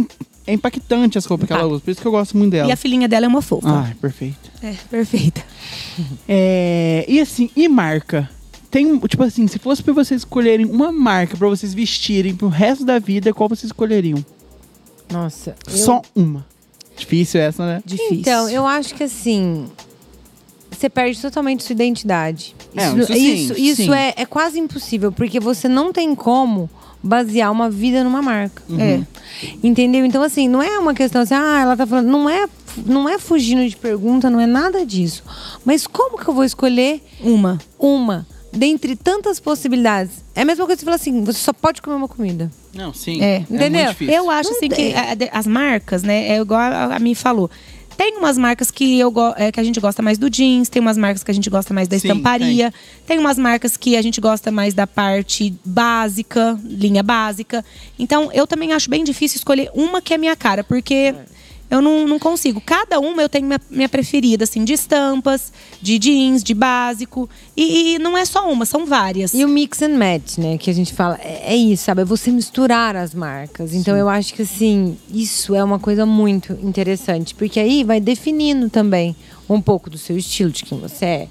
é 0.51 0.55
impactante 0.55 1.17
as 1.17 1.25
roupas 1.25 1.47
que 1.47 1.53
ela 1.53 1.65
usa. 1.65 1.81
Por 1.81 1.91
isso 1.91 2.01
que 2.01 2.07
eu 2.07 2.11
gosto 2.11 2.37
muito 2.37 2.51
dela. 2.51 2.69
E 2.69 2.71
a 2.71 2.75
filhinha 2.75 3.07
dela 3.07 3.25
é 3.25 3.29
uma 3.29 3.41
fofa. 3.41 3.67
Ah, 3.69 3.91
perfeito. 3.99 4.51
É, 4.61 4.73
perfeita. 4.89 5.41
É, 6.27 7.05
e 7.07 7.19
assim, 7.19 7.49
e 7.55 7.67
marca? 7.67 8.29
Tem, 8.69 8.97
tipo 8.99 9.21
assim, 9.23 9.47
se 9.47 9.59
fosse 9.59 9.83
pra 9.83 9.93
vocês 9.93 10.21
escolherem 10.21 10.65
uma 10.65 10.91
marca 10.91 11.35
pra 11.35 11.47
vocês 11.49 11.73
vestirem 11.73 12.33
pro 12.35 12.47
resto 12.47 12.85
da 12.85 12.97
vida, 12.99 13.33
qual 13.33 13.49
vocês 13.49 13.65
escolheriam? 13.65 14.23
Nossa. 15.11 15.55
eu- 15.67 15.77
Só 15.77 16.01
uma. 16.15 16.45
Difícil 16.95 17.41
essa, 17.41 17.65
né? 17.65 17.81
Difícil. 17.85 18.17
Então, 18.17 18.49
eu 18.49 18.65
acho 18.65 18.95
que 18.95 19.03
assim. 19.03 19.65
Você 20.71 20.89
perde 20.89 21.21
totalmente 21.21 21.63
sua 21.63 21.73
identidade. 21.73 22.55
É, 22.75 22.87
Isso, 22.87 22.97
isso 23.01 23.13
sim, 23.13 23.33
isso, 23.33 23.55
sim. 23.55 23.63
isso 23.65 23.93
é, 23.93 24.13
é 24.15 24.25
quase 24.25 24.57
impossível, 24.59 25.11
porque 25.11 25.39
você 25.39 25.67
não 25.67 25.91
tem 25.91 26.15
como 26.15 26.69
basear 27.03 27.51
uma 27.51 27.69
vida 27.69 28.03
numa 28.03 28.21
marca. 28.21 28.61
É. 28.79 29.01
Entendeu? 29.63 30.05
Então, 30.05 30.21
assim, 30.21 30.47
não 30.47 30.61
é 30.61 30.77
uma 30.79 30.93
questão 30.93 31.21
assim, 31.21 31.33
ah, 31.33 31.59
ela 31.61 31.75
tá 31.77 31.85
falando. 31.85 32.07
Não 32.07 32.29
é, 32.29 32.47
não 32.85 33.07
é 33.09 33.17
fugindo 33.17 33.67
de 33.67 33.75
pergunta, 33.75 34.29
não 34.29 34.39
é 34.39 34.45
nada 34.45 34.85
disso. 34.85 35.23
Mas 35.65 35.87
como 35.87 36.17
que 36.17 36.27
eu 36.27 36.33
vou 36.33 36.43
escolher 36.43 37.01
Uma. 37.21 37.57
uma 37.79 38.27
dentre 38.53 38.95
tantas 38.95 39.39
possibilidades? 39.39 40.23
É 40.35 40.41
a 40.41 40.45
mesma 40.45 40.65
coisa 40.65 40.77
que 40.77 40.81
você 40.81 40.85
falar 40.85 40.95
assim, 40.95 41.23
você 41.23 41.39
só 41.39 41.53
pode 41.53 41.81
comer 41.81 41.95
uma 41.95 42.07
comida. 42.07 42.51
Não, 42.73 42.93
sim. 42.93 43.21
É. 43.21 43.39
Entendeu? 43.49 43.69
muito 43.71 43.89
difícil. 43.89 44.13
Eu 44.15 44.29
acho 44.29 44.49
Não 44.49 44.57
assim 44.57 44.69
que 44.69 44.93
a- 44.93 45.37
as 45.37 45.47
marcas, 45.47 46.03
né? 46.03 46.29
É 46.29 46.39
igual 46.39 46.59
a, 46.61 46.95
a 46.95 46.99
mim 46.99 47.13
falou. 47.15 47.49
Tem 47.97 48.17
umas 48.17 48.37
marcas 48.37 48.71
que, 48.71 48.99
eu 48.99 49.13
é, 49.37 49.51
que 49.51 49.59
a 49.59 49.63
gente 49.63 49.79
gosta 49.79 50.01
mais 50.01 50.17
do 50.17 50.29
jeans, 50.29 50.69
tem 50.69 50.81
umas 50.81 50.97
marcas 50.97 51.23
que 51.23 51.31
a 51.31 51.33
gente 51.33 51.49
gosta 51.49 51.73
mais 51.73 51.87
da 51.87 51.97
Sim, 51.99 52.07
estamparia, 52.07 52.73
tem. 53.05 53.19
umas 53.19 53.37
marcas 53.37 53.77
que 53.77 53.95
a 53.95 54.01
gente 54.01 54.19
gosta 54.19 54.51
mais 54.51 54.73
da 54.73 54.87
parte 54.87 55.53
básica, 55.63 56.59
linha 56.63 57.03
básica. 57.03 57.63
Então, 57.99 58.31
eu 58.33 58.47
também 58.47 58.73
acho 58.73 58.89
bem 58.89 59.03
difícil 59.03 59.37
escolher 59.37 59.69
uma 59.73 60.01
que 60.01 60.13
é 60.13 60.17
minha 60.17 60.35
cara, 60.35 60.63
porque 60.63 61.13
eu 61.71 61.81
não, 61.81 62.05
não 62.05 62.19
consigo. 62.19 62.59
Cada 62.59 62.99
uma 62.99 63.21
eu 63.21 63.29
tenho 63.29 63.47
minha, 63.47 63.61
minha 63.69 63.87
preferida, 63.87 64.43
assim, 64.43 64.65
de 64.65 64.73
estampas, 64.73 65.53
de 65.81 65.97
jeans, 65.97 66.43
de 66.43 66.53
básico. 66.53 67.29
E, 67.55 67.95
e 67.95 67.99
não 67.99 68.17
é 68.17 68.25
só 68.25 68.51
uma, 68.51 68.65
são 68.65 68.85
várias. 68.85 69.33
E 69.33 69.45
o 69.45 69.47
mix 69.47 69.81
and 69.81 69.97
match, 69.97 70.37
né? 70.37 70.57
Que 70.57 70.69
a 70.69 70.73
gente 70.73 70.93
fala, 70.93 71.17
é, 71.23 71.53
é 71.53 71.55
isso, 71.55 71.85
sabe? 71.85 72.01
É 72.01 72.05
você 72.05 72.29
misturar 72.29 72.97
as 72.97 73.13
marcas. 73.13 73.73
Então 73.73 73.95
eu 73.95 74.09
acho 74.09 74.33
que 74.33 74.41
assim, 74.41 74.97
isso 75.09 75.55
é 75.55 75.63
uma 75.63 75.79
coisa 75.79 76.05
muito 76.05 76.51
interessante. 76.61 77.33
Porque 77.33 77.57
aí 77.57 77.85
vai 77.85 78.01
definindo 78.01 78.69
também 78.69 79.15
um 79.49 79.61
pouco 79.61 79.89
do 79.89 79.97
seu 79.97 80.17
estilo, 80.17 80.51
de 80.51 80.65
quem 80.65 80.77
você 80.77 81.05
é. 81.05 81.27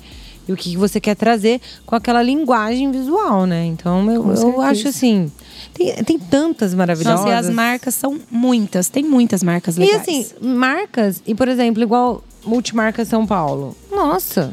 E 0.50 0.52
o 0.52 0.56
que 0.56 0.76
você 0.76 1.00
quer 1.00 1.14
trazer 1.14 1.60
com 1.86 1.94
aquela 1.94 2.22
linguagem 2.22 2.90
visual, 2.90 3.46
né? 3.46 3.64
Então 3.66 4.10
eu, 4.10 4.34
eu 4.34 4.60
acho 4.60 4.88
assim. 4.88 5.30
Tem, 5.72 5.94
tem 6.02 6.18
tantas 6.18 6.74
maravilhosas. 6.74 7.20
Nossa, 7.20 7.32
e 7.32 7.38
as 7.38 7.48
marcas 7.48 7.94
são 7.94 8.18
muitas, 8.30 8.88
tem 8.88 9.04
muitas 9.04 9.42
marcas 9.42 9.76
E 9.76 9.80
legais. 9.80 10.00
assim, 10.02 10.26
marcas, 10.40 11.22
e 11.26 11.34
por 11.34 11.46
exemplo, 11.46 11.80
igual 11.82 12.24
Multimarca 12.44 13.04
São 13.04 13.24
Paulo. 13.26 13.76
Nossa, 13.92 14.52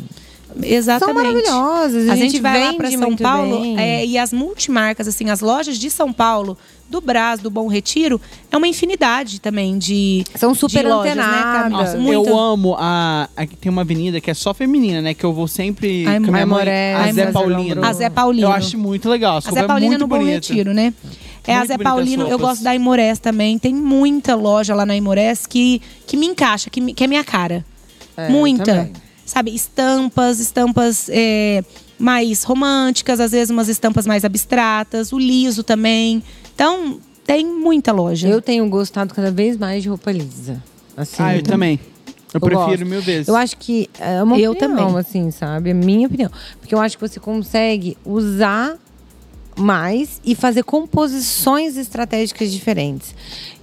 Exatamente. 0.64 1.16
são 1.16 1.24
maravilhosas. 1.24 2.10
A, 2.10 2.16
gente, 2.16 2.40
vai 2.40 2.64
lá 2.64 2.74
para 2.74 2.92
São 2.92 3.16
Paulo 3.16 3.78
é, 3.78 4.06
e 4.06 4.18
as 4.18 4.32
multimarcas, 4.34 5.08
assim, 5.08 5.30
as 5.30 5.42
lojas 5.42 5.78
de 5.78 5.90
São 5.90 6.12
Paulo, 6.14 6.58
do 6.90 7.02
Brás, 7.02 7.40
do 7.42 7.50
Bom 7.50 7.68
Retiro, 7.68 8.20
é 8.52 8.58
uma 8.58 8.68
infinidade 8.68 9.42
também 9.42 9.78
de. 9.78 10.24
São 10.36 10.56
super 10.56 10.84
de 10.84 10.90
lojas, 10.90 11.16
né? 11.16 11.68
Nossa, 11.70 11.98
Muito. 11.98 12.30
eu 12.30 12.38
amo 12.40 12.76
a, 12.80 13.28
a. 13.36 13.46
Tem 13.46 13.70
uma 13.70 13.82
avenida 13.82 14.22
que 14.22 14.32
é 14.32 14.34
só 14.34 14.54
feminina, 14.54 15.02
né? 15.02 15.14
Que 15.14 15.24
eu 15.24 15.34
vou 15.34 15.48
sempre. 15.48 16.06
Ai, 16.08 16.20
com 16.20 16.28
a 16.28 16.32
minha 16.32 16.46
mãe, 16.46 16.60
Aimoré, 16.60 16.94
a 16.96 17.12
Zé 17.12 17.32
Paulino. 17.32 17.86
A 17.86 17.94
Zé 17.94 18.10
Paulino. 18.10 18.48
Eu 18.48 18.52
acho 18.52 18.78
muito 18.78 19.10
legal. 19.10 19.38
A 19.38 19.52
Zé 19.52 19.64
Paulino 19.64 19.90
muito 19.92 20.02
no 20.02 20.08
Bom 20.08 20.18
bonita. 20.18 20.34
Retiro, 20.36 20.74
né? 20.74 20.94
É 21.46 21.54
a 21.54 21.60
Muito 21.60 21.68
Zé 21.70 21.78
bonitas 21.78 21.92
Paulino, 21.94 22.28
eu 22.28 22.38
gosto 22.38 22.62
da 22.64 22.76
Imorés 22.76 23.20
também. 23.20 23.58
Tem 23.58 23.74
muita 23.74 24.36
loja 24.36 24.76
lá 24.76 24.86
na 24.86 24.96
Imorés 24.98 25.46
que, 25.46 25.82
que 26.06 26.18
me 26.18 26.26
encaixa, 26.26 26.70
que, 26.70 26.82
me- 26.82 26.94
que 26.94 27.04
é 27.04 27.08
minha 27.08 27.24
cara. 27.24 27.66
É, 28.18 28.28
muita. 28.30 28.66
também. 28.66 28.94
Sabe, 29.38 29.54
estampas, 29.54 30.40
estampas 30.40 31.10
é, 31.14 31.64
mais 32.00 32.42
românticas, 32.44 33.20
às 33.20 33.30
vezes 33.34 33.52
umas 33.52 33.68
estampas 33.68 34.08
mais 34.08 34.26
abstratas, 34.26 35.14
o 35.14 35.20
liso 35.20 35.62
também. 35.62 36.24
Então, 36.56 37.00
tem 37.24 37.46
muita 37.46 37.92
loja. 37.92 38.28
Eu 38.28 38.42
tenho 38.42 38.68
gostado 38.68 39.14
cada 39.14 39.30
vez 39.30 39.56
mais 39.56 39.84
de 39.84 39.90
roupa 39.90 40.12
lisa. 40.12 40.64
Assim, 40.96 41.22
Ah, 41.22 41.36
eu 41.36 41.44
também. 41.44 41.80
Eu, 42.34 42.42
prefiro 42.42 42.68
gosto. 42.68 42.86
mil 42.88 43.00
vezes. 43.00 43.28
Eu 43.28 43.36
acho 43.36 43.56
que 43.58 43.88
é 44.00 44.24
uma 44.24 44.40
Eu 44.40 44.54
opinião, 44.54 44.76
também. 44.76 44.98
assim, 44.98 45.30
sabe? 45.30 45.70
É 45.70 45.74
minha 45.76 46.08
opinião. 46.08 46.32
Porque 46.60 46.74
eu 46.74 46.80
acho 46.80 46.98
que 46.98 47.08
você 47.08 47.20
consegue 47.20 47.96
usar 48.04 48.76
mais 49.58 50.22
e 50.24 50.36
fazer 50.36 50.64
composições 50.64 51.78
estratégicas 51.78 52.52
diferentes. 52.52 53.14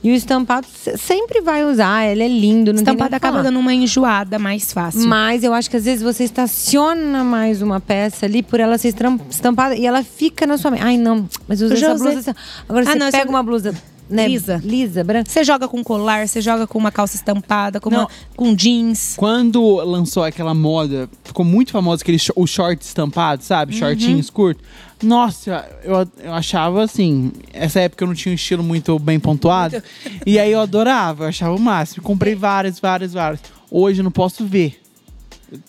E 0.03 0.11
o 0.11 0.15
estampado 0.15 0.67
você 0.67 0.99
sempre 0.99 1.41
vai 1.41 1.65
usar, 1.65 2.05
ele 2.07 2.23
é 2.23 2.29
lindo, 2.29 2.73
não 2.73 2.81
Estampado 2.81 3.15
acaba 3.17 3.43
dando 3.43 3.59
uma 3.59 3.73
enjoada 3.73 4.39
mais 4.39 4.71
fácil. 4.71 5.09
Mas 5.09 5.43
eu 5.43 5.55
acho 5.55 5.71
que 5.71 5.77
às 5.77 5.85
vezes 5.87 6.03
você 6.03 6.25
estaciona 6.25 7.25
mais 7.25 7.63
uma 7.63 7.81
peça 7.81 8.27
ali 8.27 8.43
por 8.43 8.61
ela 8.61 8.77
ser 8.77 8.95
estampada 9.31 9.75
e 9.75 9.87
ela 9.87 10.03
fica 10.05 10.47
na 10.47 10.59
sua 10.59 10.73
mente. 10.73 10.83
Ai, 10.83 10.99
não, 10.99 11.27
mas 11.49 11.59
já 11.59 11.67
essa 11.93 11.95
blusa. 11.95 12.19
assim. 12.19 12.35
Agora 12.69 12.85
Ah, 12.87 12.93
você 12.93 12.99
não, 12.99 13.11
pega 13.11 13.31
uma 13.31 13.43
blusa 13.43 13.75
né, 14.09 14.29
Lisa. 14.29 14.61
lisa, 14.63 15.03
branca. 15.03 15.31
Você 15.31 15.43
joga 15.45 15.67
com 15.67 15.83
colar, 15.83 16.27
você 16.29 16.41
joga 16.41 16.67
com 16.67 16.79
uma 16.79 16.93
calça 16.93 17.17
estampada, 17.17 17.81
com, 17.81 17.89
uma- 17.91 18.09
com 18.37 18.55
jeans. 18.55 19.15
Quando 19.17 19.77
lançou 19.77 20.23
aquela 20.25 20.55
moda, 20.55 21.09
ficou 21.25 21.45
muito 21.45 21.73
famoso 21.73 22.03
aquele 22.03 22.19
sh- 22.19 22.33
o 22.37 22.47
short 22.47 22.83
estampado, 22.83 23.43
sabe? 23.43 23.73
Uhum. 23.73 23.79
Shortinhos 23.79 24.31
curtos. 24.31 24.65
Nossa, 25.03 25.69
eu, 25.83 26.09
eu 26.23 26.33
achava 26.33 26.83
assim. 26.83 27.33
Essa 27.53 27.81
época 27.81 28.05
eu 28.05 28.09
não 28.09 28.15
tinha 28.15 28.33
um 28.33 28.37
estilo 28.37 28.63
muito 28.63 28.99
bem 28.99 29.19
pontuado. 29.21 29.83
e 30.25 30.39
aí 30.39 30.53
eu 30.53 30.61
adorava, 30.61 31.25
eu 31.25 31.29
achava 31.29 31.55
o 31.55 31.61
máximo. 31.61 32.03
Comprei 32.03 32.35
várias, 32.35 32.79
várias, 32.81 33.13
várias. 33.13 33.41
Hoje 33.71 34.01
eu 34.01 34.05
não 34.05 34.11
posso 34.11 34.45
ver. 34.47 34.81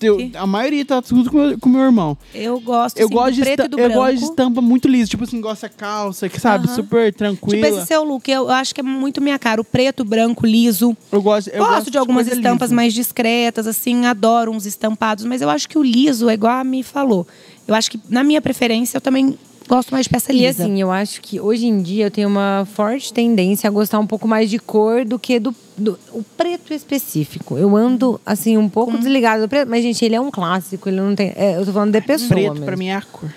Eu- 0.01 0.31
a 0.35 0.47
maioria 0.47 0.85
tá 0.85 1.01
tudo 1.01 1.29
com 1.29 1.37
meu, 1.37 1.59
com 1.59 1.69
meu 1.69 1.81
irmão. 1.81 2.17
Eu 2.33 2.59
gosto, 2.59 2.97
Eu 2.97 3.05
assim, 3.05 3.13
gosto, 3.13 3.33
de 3.33 3.41
preto 3.41 3.65
e 3.65 3.67
do 3.67 3.79
eu 3.79 3.91
gosto 3.91 4.17
de 4.17 4.23
estampa 4.25 4.61
muito 4.61 4.87
lisa, 4.87 5.09
tipo 5.09 5.23
assim, 5.23 5.39
gosta 5.41 5.69
calça, 5.69 6.27
que 6.29 6.39
sabe, 6.39 6.67
super 6.69 7.13
tranquila. 7.13 7.67
Tipo 7.67 7.77
esse 7.79 7.87
seu 7.87 8.03
look, 8.03 8.27
eu 8.29 8.49
acho 8.49 8.73
que 8.73 8.81
é 8.81 8.83
muito 8.83 9.21
minha 9.21 9.37
cara. 9.37 9.59
O 9.61 9.63
preto, 9.63 10.03
branco, 10.03 10.45
liso. 10.45 10.95
Eu 11.11 11.21
gosto, 11.21 11.49
eu 11.49 11.65
gosto, 11.65 11.91
de 11.91 11.97
algumas 11.97 12.25
coisa 12.25 12.39
estampas 12.39 12.69
lisa. 12.69 12.75
mais 12.75 12.93
discretas, 12.93 13.67
assim, 13.67 14.05
adoro 14.05 14.51
uns 14.51 14.65
estampados, 14.65 15.25
mas 15.25 15.41
eu 15.41 15.49
acho 15.49 15.67
que 15.69 15.77
o 15.77 15.83
liso 15.83 16.29
é 16.29 16.33
igual 16.33 16.57
a 16.59 16.63
me 16.63 16.81
falou. 16.83 17.27
Eu 17.67 17.73
acho 17.75 17.89
que, 17.91 17.99
na 18.09 18.23
minha 18.23 18.41
preferência, 18.41 18.97
eu 18.97 19.01
também 19.01 19.37
gosto 19.67 19.91
mais 19.91 20.05
de 20.05 20.09
peça 20.09 20.31
E 20.31 20.37
lisa. 20.37 20.63
assim, 20.63 20.79
eu 20.81 20.91
acho 20.91 21.21
que 21.21 21.39
hoje 21.39 21.65
em 21.65 21.81
dia 21.81 22.05
eu 22.05 22.11
tenho 22.11 22.27
uma 22.27 22.67
forte 22.73 23.11
tendência 23.13 23.67
a 23.67 23.71
gostar 23.71 23.99
um 23.99 24.07
pouco 24.07 24.27
mais 24.27 24.49
de 24.49 24.59
cor 24.59 25.03
do 25.05 25.17
que 25.17 25.39
do, 25.39 25.53
do- 25.77 25.97
o 26.13 26.23
preto 26.37 26.73
específico. 26.73 27.57
Eu 27.57 27.75
ando, 27.75 28.19
assim, 28.25 28.57
um 28.57 28.69
pouco 28.69 28.97
desligado 28.97 29.41
do 29.43 29.49
preto, 29.49 29.67
mas, 29.69 29.83
gente, 29.83 30.03
ele 30.05 30.15
é 30.15 30.21
um 30.21 30.29
clássico, 30.31 30.87
ele 30.89 31.01
não 31.01 31.15
tem. 31.15 31.33
é, 31.35 31.57
eu 31.57 31.65
tô 31.65 31.71
falando 31.73 31.91
de 31.91 32.01
pessoa. 32.01 32.29
Preto 32.29 32.51
mesmo. 32.53 32.65
pra 32.65 32.75
mim 32.77 32.87
é 32.87 32.95
a 32.95 33.01
cor. 33.01 33.33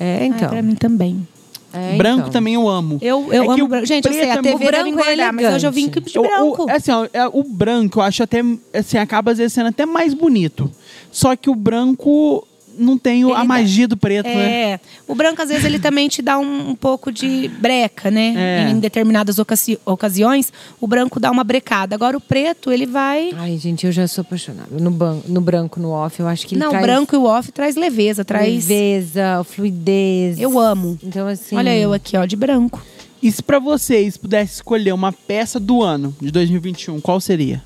É, 0.00 0.18
Ah, 0.22 0.24
então. 0.26 0.48
pra 0.48 0.62
mim 0.62 0.74
também. 0.74 1.26
É, 1.74 1.96
branco 1.96 2.20
então. 2.20 2.30
também 2.32 2.52
eu 2.52 2.68
amo. 2.68 2.98
Eu, 3.00 3.32
eu 3.32 3.44
É 3.44 3.46
amo 3.54 3.64
o 3.64 3.68
branco. 3.68 3.86
Gente, 3.86 4.04
eu 4.06 4.12
sei, 4.12 4.24
a 4.30 4.34
é 4.34 4.36
TV 4.36 4.50
muito- 4.50 4.58
deve 4.58 4.70
branco 4.92 5.00
é 5.08 5.32
mas 5.32 5.54
hoje 5.54 5.66
eu 5.66 5.72
vim 5.72 5.88
de 5.88 6.18
O- 6.18 6.22
branco. 6.22 6.64
O, 6.66 6.70
é 6.70 6.74
assim, 6.76 6.90
ó, 6.90 7.06
é, 7.10 7.26
o 7.28 7.42
branco 7.44 7.98
eu 7.98 8.02
acho 8.02 8.22
até, 8.22 8.42
assim, 8.74 8.98
acaba 8.98 9.30
às 9.30 9.38
vezes 9.38 9.54
sendo 9.54 9.68
até 9.68 9.86
mais 9.86 10.12
bonito. 10.12 10.70
Só 11.10 11.34
que 11.34 11.48
o 11.48 11.54
branco 11.54 12.46
não 12.78 12.96
tem 12.98 13.24
o- 13.24 13.28
Ele 13.28 13.34
a 13.36 13.38
dá- 13.38 13.44
magia 13.44 13.86
do 13.88 13.96
preto, 13.96 14.26
né? 14.26 14.72
É, 14.72 14.80
o 15.06 15.14
branco 15.14 15.40
às 15.42 15.48
vezes 15.48 15.64
ele 15.64 15.78
também 15.78 16.08
te 16.08 16.20
dá 16.22 16.38
um, 16.38 16.70
um 16.70 16.74
pouco 16.74 17.10
de 17.12 17.48
breca, 17.48 18.10
né? 18.10 18.34
É. 18.66 18.70
Em 18.70 18.78
determinadas 18.80 19.38
ocasi- 19.38 19.78
ocasiões, 19.84 20.52
o 20.80 20.86
branco 20.86 21.18
dá 21.20 21.30
uma 21.30 21.44
brecada. 21.44 21.94
Agora 21.94 22.16
o 22.16 22.20
preto, 22.20 22.70
ele 22.72 22.86
vai. 22.86 23.30
Ai, 23.36 23.56
gente, 23.58 23.86
eu 23.86 23.92
já 23.92 24.06
sou 24.08 24.22
apaixonada. 24.22 24.68
No, 24.78 24.90
ban 24.90 25.20
no 25.26 25.40
branco, 25.40 25.78
no 25.80 25.90
off, 25.90 26.18
eu 26.20 26.28
acho 26.28 26.46
que 26.46 26.54
ele 26.54 26.60
Não, 26.60 26.68
o 26.68 26.70
traz 26.70 26.84
branco 26.86 27.14
e 27.14 27.18
o 27.18 27.24
off 27.24 27.50
traz 27.52 27.76
leveza, 27.76 28.24
traz. 28.24 28.66
leveza, 28.68 29.44
fluidez. 29.44 30.38
Eu 30.40 30.58
amo. 30.58 30.98
Então, 31.02 31.26
assim. 31.28 31.56
Olha 31.56 31.76
eu 31.76 31.92
aqui, 31.92 32.16
ó, 32.16 32.24
de 32.24 32.36
branco. 32.36 32.84
E 33.22 33.30
se 33.30 33.40
pra 33.42 33.58
vocês 33.60 34.16
pudessem 34.16 34.54
escolher 34.54 34.92
uma 34.92 35.12
peça 35.12 35.60
do 35.60 35.80
ano 35.82 36.14
de 36.20 36.30
2021, 36.32 37.00
qual 37.00 37.20
seria? 37.20 37.62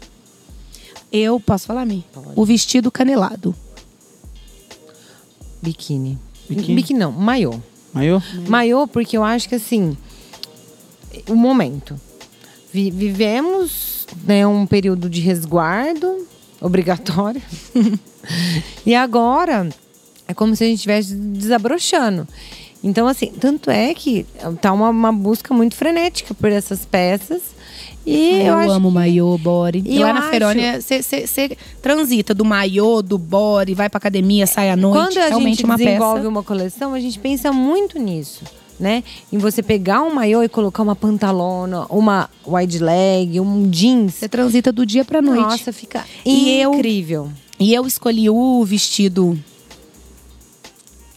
Eu 1.11 1.41
posso 1.41 1.67
falar, 1.67 1.87
Mi? 1.87 2.05
O 2.35 2.45
vestido 2.45 2.91
canelado. 2.91 3.55
Biquíni. 5.63 6.19
Biquíni? 6.49 6.75
Biquíni 6.75 6.99
não, 7.01 7.13
maiô. 7.13 7.55
Maiô? 7.93 8.21
Maiô, 8.49 8.87
porque 8.87 9.17
eu 9.17 9.25
acho 9.25 9.49
que 9.49 9.55
assim, 9.55 9.97
o 11.29 11.35
momento. 11.35 11.99
Vi- 12.73 12.91
vivemos 12.91 14.07
né, 14.25 14.47
um 14.47 14.67
período 14.67 15.09
de 15.09 15.21
resguardo 15.21 16.27
obrigatório. 16.61 17.41
e 18.85 18.95
agora 18.95 19.69
é 20.29 20.35
como 20.35 20.55
se 20.55 20.65
a 20.65 20.67
gente 20.67 20.77
estivesse 20.77 21.15
desabrochando. 21.15 22.27
Então, 22.85 23.09
assim, 23.09 23.27
tanto 23.41 23.71
é 23.71 23.95
que 23.95 24.27
tá 24.61 24.73
uma, 24.73 24.91
uma 24.91 25.13
busca 25.13 25.53
muito 25.55 25.75
frenética 25.75 26.35
por 26.35 26.53
essas 26.53 26.85
peças. 26.85 27.41
E 28.07 28.41
eu, 28.41 28.47
eu 28.47 28.55
acho 28.55 28.71
amo 28.71 28.91
maiô, 28.91 29.37
body. 29.37 29.83
E 29.85 29.99
lá 29.99 30.11
eu 30.11 30.15
na 30.15 30.21
acho- 30.21 30.31
Ferônia, 30.31 30.81
você 30.81 31.57
transita 31.83 32.33
do 32.33 32.45
maiô, 32.45 33.03
do 33.03 33.19
body, 33.19 33.75
vai 33.75 33.89
pra 33.89 33.99
academia, 33.99 34.47
sai 34.47 34.71
à 34.71 34.77
noite. 34.77 34.97
Quando 35.15 35.19
a 35.19 35.29
Realmente 35.29 35.57
gente 35.57 35.65
uma 35.65 35.77
desenvolve 35.77 36.19
peça. 36.21 36.29
uma 36.29 36.43
coleção, 36.45 36.95
a 36.95 37.01
gente 37.01 37.19
pensa 37.19 37.53
muito 37.53 37.99
nisso, 37.99 38.45
né? 38.79 39.03
Em 39.33 39.39
você 39.39 39.61
pegar 39.63 40.03
um 40.03 40.15
maiô 40.15 40.41
e 40.45 40.49
colocar 40.49 40.85
uma 40.85 40.95
pantalona, 40.95 41.85
uma 41.91 42.31
wide 42.47 42.79
leg, 42.79 43.41
um 43.41 43.69
jeans. 43.69 44.15
Você 44.15 44.29
transita 44.29 44.71
do 44.71 44.87
dia 44.87 45.05
pra 45.05 45.21
noite. 45.21 45.41
Nossa, 45.43 45.73
fica 45.73 46.05
E 46.25 46.61
eu- 46.61 46.75
incrível. 46.75 47.29
E 47.59 47.75
eu 47.75 47.87
escolhi 47.87 48.31
o 48.31 48.63
vestido. 48.65 49.37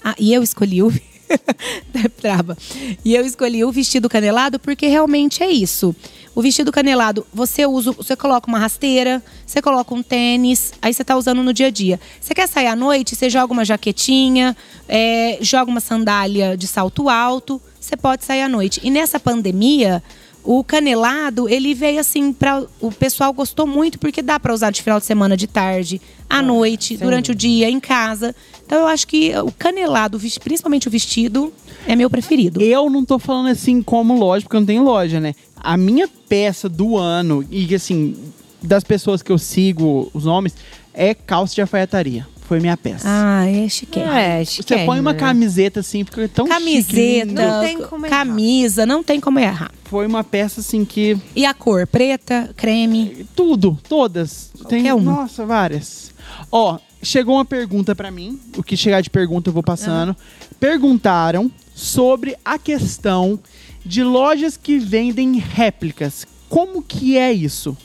Ah, 0.03 0.15
e 0.17 0.33
eu 0.33 0.41
escolhi 0.41 0.81
o. 0.81 0.91
Trava. 2.19 2.57
E 3.03 3.15
eu 3.15 3.25
escolhi 3.25 3.63
o 3.63 3.71
vestido 3.71 4.09
canelado 4.09 4.59
porque 4.59 4.87
realmente 4.87 5.43
é 5.43 5.49
isso. 5.49 5.95
O 6.35 6.41
vestido 6.41 6.71
canelado, 6.71 7.25
você 7.33 7.65
usa, 7.65 7.91
você 7.91 8.15
coloca 8.15 8.47
uma 8.47 8.59
rasteira, 8.59 9.21
você 9.45 9.61
coloca 9.61 9.93
um 9.93 10.01
tênis, 10.01 10.73
aí 10.81 10.93
você 10.93 11.03
tá 11.03 11.17
usando 11.17 11.43
no 11.43 11.53
dia 11.53 11.67
a 11.67 11.69
dia. 11.71 11.99
Você 12.21 12.33
quer 12.33 12.47
sair 12.47 12.67
à 12.67 12.75
noite, 12.75 13.15
você 13.15 13.29
joga 13.29 13.51
uma 13.51 13.65
jaquetinha, 13.65 14.55
é, 14.87 15.37
joga 15.41 15.69
uma 15.69 15.79
sandália 15.79 16.55
de 16.55 16.67
salto 16.67 17.09
alto, 17.09 17.61
você 17.79 17.97
pode 17.97 18.23
sair 18.23 18.41
à 18.41 18.49
noite. 18.49 18.79
E 18.83 18.91
nessa 18.91 19.19
pandemia, 19.19 20.03
o 20.51 20.63
canelado, 20.63 21.47
ele 21.47 21.75
veio 21.75 21.99
assim 21.99 22.33
para 22.33 22.63
o 22.81 22.91
pessoal 22.91 23.31
gostou 23.31 23.67
muito 23.67 23.99
porque 23.99 24.19
dá 24.19 24.39
para 24.39 24.51
usar 24.51 24.71
de 24.71 24.81
final 24.81 24.99
de 24.99 25.05
semana 25.05 25.37
de 25.37 25.45
tarde, 25.45 26.01
à 26.27 26.41
noite, 26.41 26.97
durante 26.97 27.29
o 27.29 27.35
dia, 27.35 27.69
em 27.69 27.79
casa. 27.79 28.35
Então 28.65 28.79
eu 28.79 28.87
acho 28.87 29.05
que 29.05 29.31
o 29.37 29.51
canelado, 29.51 30.19
principalmente 30.43 30.87
o 30.87 30.91
vestido, 30.91 31.53
é 31.85 31.95
meu 31.95 32.09
preferido. 32.09 32.63
Eu 32.63 32.89
não 32.89 33.05
tô 33.05 33.19
falando 33.19 33.49
assim 33.49 33.83
como 33.83 34.17
loja, 34.17 34.41
porque 34.41 34.55
eu 34.55 34.61
não 34.61 34.65
tenho 34.65 34.81
loja, 34.81 35.19
né? 35.19 35.35
A 35.55 35.77
minha 35.77 36.09
peça 36.27 36.67
do 36.67 36.97
ano, 36.97 37.45
e 37.51 37.75
assim, 37.75 38.15
das 38.59 38.83
pessoas 38.83 39.21
que 39.21 39.31
eu 39.31 39.37
sigo, 39.37 40.09
os 40.15 40.25
nomes, 40.25 40.55
é 40.95 41.13
calça 41.13 41.53
de 41.53 41.61
alfaiataria. 41.61 42.27
Foi 42.49 42.59
minha 42.59 42.75
peça. 42.75 43.05
Ah, 43.07 43.45
é 43.45 43.69
chique. 43.69 43.99
É, 43.99 44.43
Você 44.43 44.83
põe 44.83 44.99
uma 44.99 45.13
camiseta 45.13 45.81
assim, 45.81 46.03
fica 46.03 46.27
tão 46.27 46.47
chique, 46.47 46.57
Camiseta, 46.57 47.25
lindo. 47.27 47.41
Não 47.43 47.61
tem 47.61 47.79
como 47.83 48.05
errar. 48.07 48.17
camisa, 48.17 48.85
não 48.87 49.03
tem 49.03 49.19
como 49.19 49.37
errar. 49.37 49.71
Foi 49.83 50.07
uma 50.07 50.23
peça 50.23 50.59
assim 50.59 50.83
que 50.83 51.15
E 51.35 51.45
a 51.45 51.53
cor? 51.53 51.85
Preta, 51.85 52.49
creme. 52.57 53.27
Tudo, 53.35 53.77
todas. 53.87 54.49
Tem, 54.67 54.81
Qualquer 54.81 54.93
uma. 54.95 55.11
Nossa, 55.11 55.45
várias. 55.45 56.11
Ó, 56.51 56.79
chegou 57.03 57.35
uma 57.35 57.45
pergunta 57.45 57.93
pra 57.95 58.09
mim. 58.09 58.39
O 58.57 58.63
que 58.63 58.75
chegar 58.75 59.01
de 59.01 59.11
pergunta 59.11 59.49
eu 59.51 59.53
vou 59.53 59.61
passando. 59.61 60.15
Perguntaram 60.59 61.51
sobre 61.75 62.35
a 62.43 62.57
questão 62.57 63.39
de 63.85 64.03
lojas 64.03 64.57
que 64.57 64.79
vendem 64.79 65.37
réplicas. 65.37 66.25
Como 66.49 66.81
que 66.81 67.15
é 67.15 67.31
isso? 67.31 67.77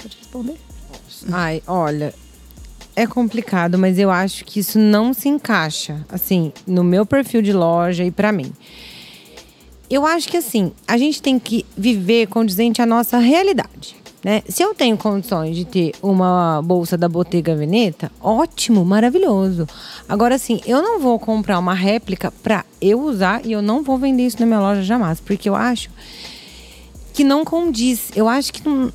Pode 0.00 0.16
responder? 0.16 0.56
Ai, 1.32 1.64
olha, 1.66 2.14
é 3.00 3.06
complicado, 3.06 3.78
mas 3.78 3.98
eu 3.98 4.10
acho 4.10 4.44
que 4.44 4.60
isso 4.60 4.78
não 4.78 5.14
se 5.14 5.28
encaixa, 5.28 6.04
assim, 6.08 6.52
no 6.66 6.84
meu 6.84 7.06
perfil 7.06 7.40
de 7.40 7.52
loja 7.52 8.04
e 8.04 8.10
pra 8.10 8.30
mim. 8.30 8.52
Eu 9.88 10.06
acho 10.06 10.28
que 10.28 10.36
assim, 10.36 10.72
a 10.86 10.96
gente 10.96 11.20
tem 11.20 11.38
que 11.38 11.64
viver 11.76 12.28
condizente 12.28 12.80
à 12.80 12.86
nossa 12.86 13.18
realidade. 13.18 13.96
Né? 14.22 14.42
Se 14.46 14.62
eu 14.62 14.74
tenho 14.74 14.98
condições 14.98 15.56
de 15.56 15.64
ter 15.64 15.94
uma 16.02 16.60
bolsa 16.62 16.96
da 16.96 17.08
Bottega 17.08 17.56
Veneta, 17.56 18.12
ótimo, 18.20 18.84
maravilhoso. 18.84 19.66
Agora, 20.06 20.34
assim, 20.34 20.60
eu 20.66 20.82
não 20.82 21.00
vou 21.00 21.18
comprar 21.18 21.58
uma 21.58 21.72
réplica 21.72 22.30
pra 22.42 22.64
eu 22.82 23.00
usar 23.00 23.44
e 23.46 23.52
eu 23.52 23.62
não 23.62 23.82
vou 23.82 23.96
vender 23.96 24.26
isso 24.26 24.38
na 24.38 24.44
minha 24.44 24.60
loja 24.60 24.82
jamais, 24.82 25.20
porque 25.20 25.48
eu 25.48 25.56
acho 25.56 25.90
que 27.14 27.24
não 27.24 27.46
condiz. 27.46 28.10
Eu 28.14 28.28
acho 28.28 28.52
que 28.52 28.68
não, 28.68 28.92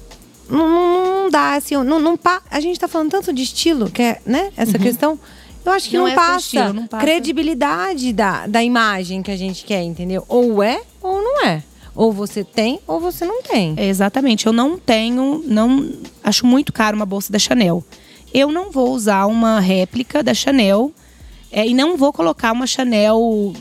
não, 0.49 1.23
não- 1.23 1.29
dá, 1.29 1.55
assim, 1.55 1.75
não, 1.75 1.99
não 1.99 2.15
pa- 2.17 2.41
a 2.51 2.59
gente 2.59 2.79
tá 2.79 2.87
falando 2.87 3.09
tanto 3.11 3.33
de 3.33 3.41
estilo, 3.43 3.89
que 3.89 4.01
é, 4.01 4.21
né, 4.25 4.51
essa 4.55 4.77
questão. 4.77 5.19
Eu 5.65 5.71
acho 5.71 5.89
que 5.89 5.97
Não 5.97 6.03
não, 6.03 6.11
é 6.11 6.15
passa, 6.15 6.37
estilo, 6.39 6.73
não 6.73 6.85
passa. 6.87 7.03
credibilidade 7.03 8.13
da, 8.13 8.45
da 8.45 8.63
imagem 8.63 9.23
que 9.23 9.31
a 9.31 9.35
gente 9.37 9.65
quer, 9.65 9.81
entendeu? 9.81 10.23
Ou 10.27 10.61
é 10.61 10.79
ou 11.01 11.21
não 11.21 11.43
é. 11.45 11.63
Ou 11.95 12.11
você 12.11 12.43
tem 12.43 12.79
ou 12.85 12.99
você 12.99 13.25
não 13.25 13.41
tem. 13.41 13.73
É, 13.77 13.87
exatamente. 13.87 14.45
Eu 14.45 14.53
não 14.53 14.77
tenho, 14.77 15.43
não 15.47 15.89
acho 16.23 16.45
muito 16.45 16.71
caro 16.71 16.95
uma 16.95 17.05
bolsa 17.05 17.31
da 17.33 17.39
Chanel. 17.39 17.83
Eu 18.33 18.51
não 18.51 18.69
vou 18.69 18.91
usar 18.91 19.25
uma 19.25 19.59
réplica 19.59 20.21
da 20.21 20.33
Chanel 20.35 20.91
é, 21.51 21.65
e 21.65 21.73
não 21.73 21.97
vou 21.97 22.13
colocar 22.13 22.51
uma 22.51 22.67
Chanel, 22.67 23.17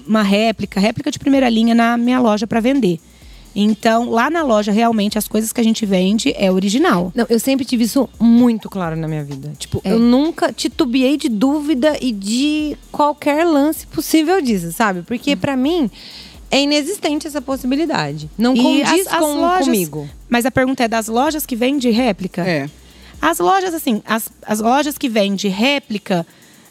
uma 0.06 0.20
réplica, 0.22 0.78
réplica 0.80 1.10
de 1.10 1.18
primeira 1.18 1.48
linha 1.48 1.74
na 1.74 1.96
minha 1.96 2.20
loja 2.20 2.46
para 2.46 2.60
vender. 2.60 3.00
Então, 3.54 4.10
lá 4.10 4.28
na 4.28 4.42
loja, 4.42 4.72
realmente, 4.72 5.16
as 5.16 5.28
coisas 5.28 5.52
que 5.52 5.60
a 5.60 5.64
gente 5.64 5.86
vende 5.86 6.32
é 6.36 6.50
original. 6.50 7.12
Não, 7.14 7.24
eu 7.28 7.38
sempre 7.38 7.64
tive 7.64 7.84
isso 7.84 8.08
muito 8.18 8.68
claro 8.68 8.96
na 8.96 9.06
minha 9.06 9.22
vida. 9.22 9.52
Tipo, 9.58 9.80
É. 9.84 9.92
eu 9.92 9.98
nunca 9.98 10.52
titubeei 10.52 11.16
de 11.16 11.28
dúvida 11.28 11.96
e 12.00 12.10
de 12.12 12.76
qualquer 12.90 13.44
lance 13.46 13.86
possível 13.86 14.40
disso, 14.40 14.72
sabe? 14.72 15.02
Porque 15.02 15.36
pra 15.36 15.56
mim 15.56 15.88
é 16.50 16.60
inexistente 16.62 17.26
essa 17.26 17.40
possibilidade. 17.40 18.28
Não 18.36 18.54
E 18.54 18.62
condiz 18.62 19.06
as- 19.06 19.12
as 19.14 19.18
com, 19.20 19.34
lojas- 19.40 19.64
comigo. 19.66 20.08
Mas 20.28 20.44
a 20.46 20.50
pergunta 20.50 20.82
é 20.84 20.88
das 20.88 21.06
lojas 21.08 21.46
que 21.46 21.54
vendem 21.54 21.92
réplica? 21.92 22.42
É. 22.42 22.68
As 23.22 23.38
lojas, 23.38 23.72
assim, 23.72 24.02
as, 24.04 24.28
as 24.46 24.60
lojas 24.60 24.98
que 24.98 25.08
vendem 25.08 25.50
réplica, 25.50 26.26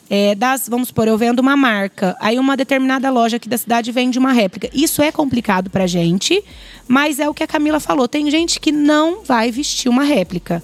é, 0.09 0.35
das, 0.35 0.67
vamos 0.67 0.89
supor, 0.89 1.07
eu 1.07 1.17
vendo 1.17 1.39
uma 1.39 1.55
marca, 1.55 2.15
aí 2.19 2.37
uma 2.37 2.57
determinada 2.57 3.09
loja 3.09 3.37
aqui 3.37 3.47
da 3.47 3.57
cidade 3.57 3.91
vende 3.91 4.19
uma 4.19 4.31
réplica. 4.31 4.69
Isso 4.73 5.01
é 5.01 5.11
complicado 5.11 5.69
pra 5.69 5.87
gente, 5.87 6.43
mas 6.87 7.19
é 7.19 7.27
o 7.27 7.33
que 7.33 7.43
a 7.43 7.47
Camila 7.47 7.79
falou. 7.79 8.07
Tem 8.07 8.29
gente 8.29 8.59
que 8.59 8.71
não 8.71 9.23
vai 9.23 9.51
vestir 9.51 9.89
uma 9.89 10.03
réplica. 10.03 10.63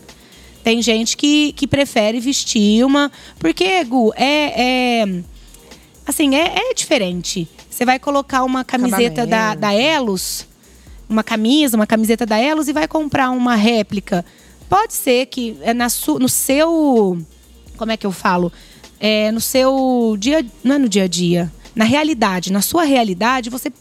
Tem 0.64 0.82
gente 0.82 1.16
que, 1.16 1.54
que 1.54 1.66
prefere 1.66 2.20
vestir 2.20 2.86
uma. 2.86 3.12
Porque, 3.40 3.84
Gu, 3.84 4.14
é. 4.16 5.02
é 5.02 5.24
assim, 6.06 6.36
é, 6.36 6.70
é 6.70 6.74
diferente. 6.74 7.48
Você 7.70 7.86
vai 7.86 7.98
colocar 7.98 8.44
uma 8.44 8.64
camiseta 8.64 9.26
da, 9.26 9.56
da 9.56 9.74
Elos, 9.74 10.46
uma 11.08 11.24
camisa, 11.24 11.78
uma 11.78 11.88
camiseta 11.88 12.26
da 12.26 12.38
Elos 12.38 12.68
e 12.68 12.74
vai 12.74 12.88
comprar 12.88 13.30
uma 13.30 13.56
réplica. 13.56 14.26
Pode 14.70 14.94
ser 14.94 15.28
que 15.28 15.58
é 15.62 15.74
na 15.74 15.90
su, 15.90 16.20
no 16.20 16.28
seu. 16.28 17.18
Como 17.78 17.92
é 17.92 17.98
que 17.98 18.06
eu 18.06 18.12
falo? 18.12 18.52
É, 19.00 19.32
no 19.32 19.40
seu 19.42 20.16
dia. 20.20 20.46
Não 20.64 20.76
é 20.76 20.80
no 20.80 20.90
dia 20.90 21.04
a 21.04 21.08
dia. 21.08 21.52
Na 21.76 21.86
realidade, 21.86 22.52
na 22.52 22.62
sua 22.62 22.84
realidade, 22.84 23.50
você 23.50 23.72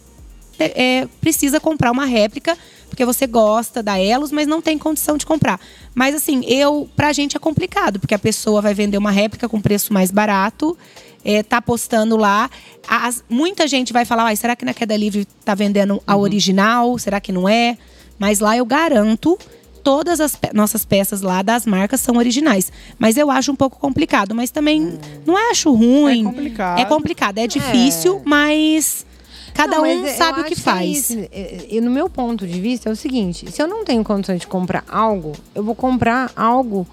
é, 0.59 1.07
precisa 1.21 1.59
comprar 1.59 1.91
uma 1.91 2.05
réplica, 2.05 2.57
porque 2.89 3.05
você 3.05 3.27
gosta 3.27 3.83
da 3.83 3.99
Elos, 3.99 4.31
mas 4.31 4.47
não 4.47 4.61
tem 4.63 4.79
condição 4.79 5.17
de 5.17 5.27
comprar. 5.27 5.61
Mas 5.95 6.15
assim, 6.15 6.45
eu, 6.47 6.89
pra 6.97 7.13
gente 7.13 7.37
é 7.37 7.41
complicado, 7.41 7.99
porque 7.99 8.15
a 8.15 8.19
pessoa 8.19 8.61
vai 8.61 8.75
vender 8.75 8.99
uma 8.99 9.11
réplica 9.11 9.49
com 9.49 9.61
preço 9.61 9.93
mais 9.93 10.11
barato, 10.11 10.77
é, 11.25 11.43
tá 11.43 11.61
postando 11.61 12.17
lá. 12.17 12.49
As- 12.87 13.25
muita 13.29 13.67
gente 13.67 13.93
vai 13.93 14.05
falar, 14.05 14.25
"Ai, 14.25 14.37
será 14.37 14.55
que 14.55 14.65
na 14.65 14.73
Queda 14.75 14.97
Livre 14.97 15.27
tá 15.45 15.55
vendendo 15.55 16.01
a 16.07 16.17
original? 16.17 16.97
Será 16.99 17.21
que 17.21 17.33
não 17.33 17.49
é? 17.49 17.77
Mas 18.19 18.39
lá 18.41 18.57
eu 18.57 18.65
garanto. 18.65 19.39
Todas 19.83 20.21
as 20.21 20.35
pe- 20.37 20.51
nossas 20.53 20.85
peças 20.85 21.23
lá 21.23 21.43
das 21.43 21.65
marcas 21.67 22.01
são 22.01 22.17
originais. 22.17 22.71
Mas 22.99 23.17
eu 23.17 23.31
acho 23.31 23.53
um 23.53 23.57
pouco 23.57 23.79
complicado. 23.79 24.35
Mas 24.35 24.51
também 24.51 24.99
não 25.27 25.37
acho 25.51 25.73
ruim. 25.73 26.21
É 26.21 26.25
complicado. 26.25 26.79
É 26.81 26.85
complicado, 26.85 27.39
é 27.39 27.47
difícil, 27.47 28.21
mas 28.25 29.07
cada 29.55 29.77
Não, 29.77 29.85
um 29.85 30.03
mas 30.03 30.13
eu 30.13 30.17
sabe 30.19 30.41
o 30.41 30.45
que 30.45 30.55
é 30.55 30.57
faz. 30.57 30.89
isso. 31.11 31.19
E, 31.33 31.77
e 31.77 31.81
no 31.81 31.91
meu 31.91 32.09
ponto 32.11 32.47
de 32.47 32.61
vista 32.61 32.89
é 32.89 32.93
o 32.93 32.97
seguinte: 32.97 33.51
se 33.51 33.61
eu 33.63 33.67
não 33.67 33.85
tenho 33.85 34.05
condições 34.05 34.41
de 34.41 34.47
comprar 34.47 34.85
algo, 34.89 35.33
eu 35.55 35.63
vou 35.63 35.75
comprar 35.75 36.31
algo 36.37 36.87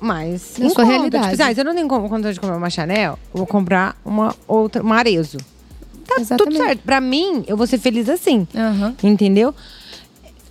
mais 0.00 0.54
Na 0.58 0.66
em 0.66 0.68
sua 0.70 0.84
realidade. 0.84 1.30
Tipo, 1.30 1.42
assim, 1.42 1.50
ah, 1.50 1.54
se 1.54 1.60
eu 1.60 1.64
não 1.64 1.74
tenho 1.74 1.88
con- 1.88 2.08
condições 2.08 2.34
de 2.34 2.40
comprar 2.40 2.56
uma 2.56 2.70
Chanel, 2.70 3.18
eu 3.32 3.38
vou 3.38 3.46
comprar 3.46 3.96
uma 4.04 4.34
outra, 4.46 4.82
uma 4.82 4.96
Arezo. 4.96 5.38
Tá 6.06 6.14
tudo 6.14 6.20
Exatamente. 6.22 6.56
certo. 6.58 6.80
Pra 6.84 7.00
mim, 7.00 7.44
eu 7.46 7.56
vou 7.56 7.66
ser 7.66 7.78
feliz 7.78 8.08
assim. 8.08 8.46
Aham. 8.54 8.94
Entendeu? 9.02 9.54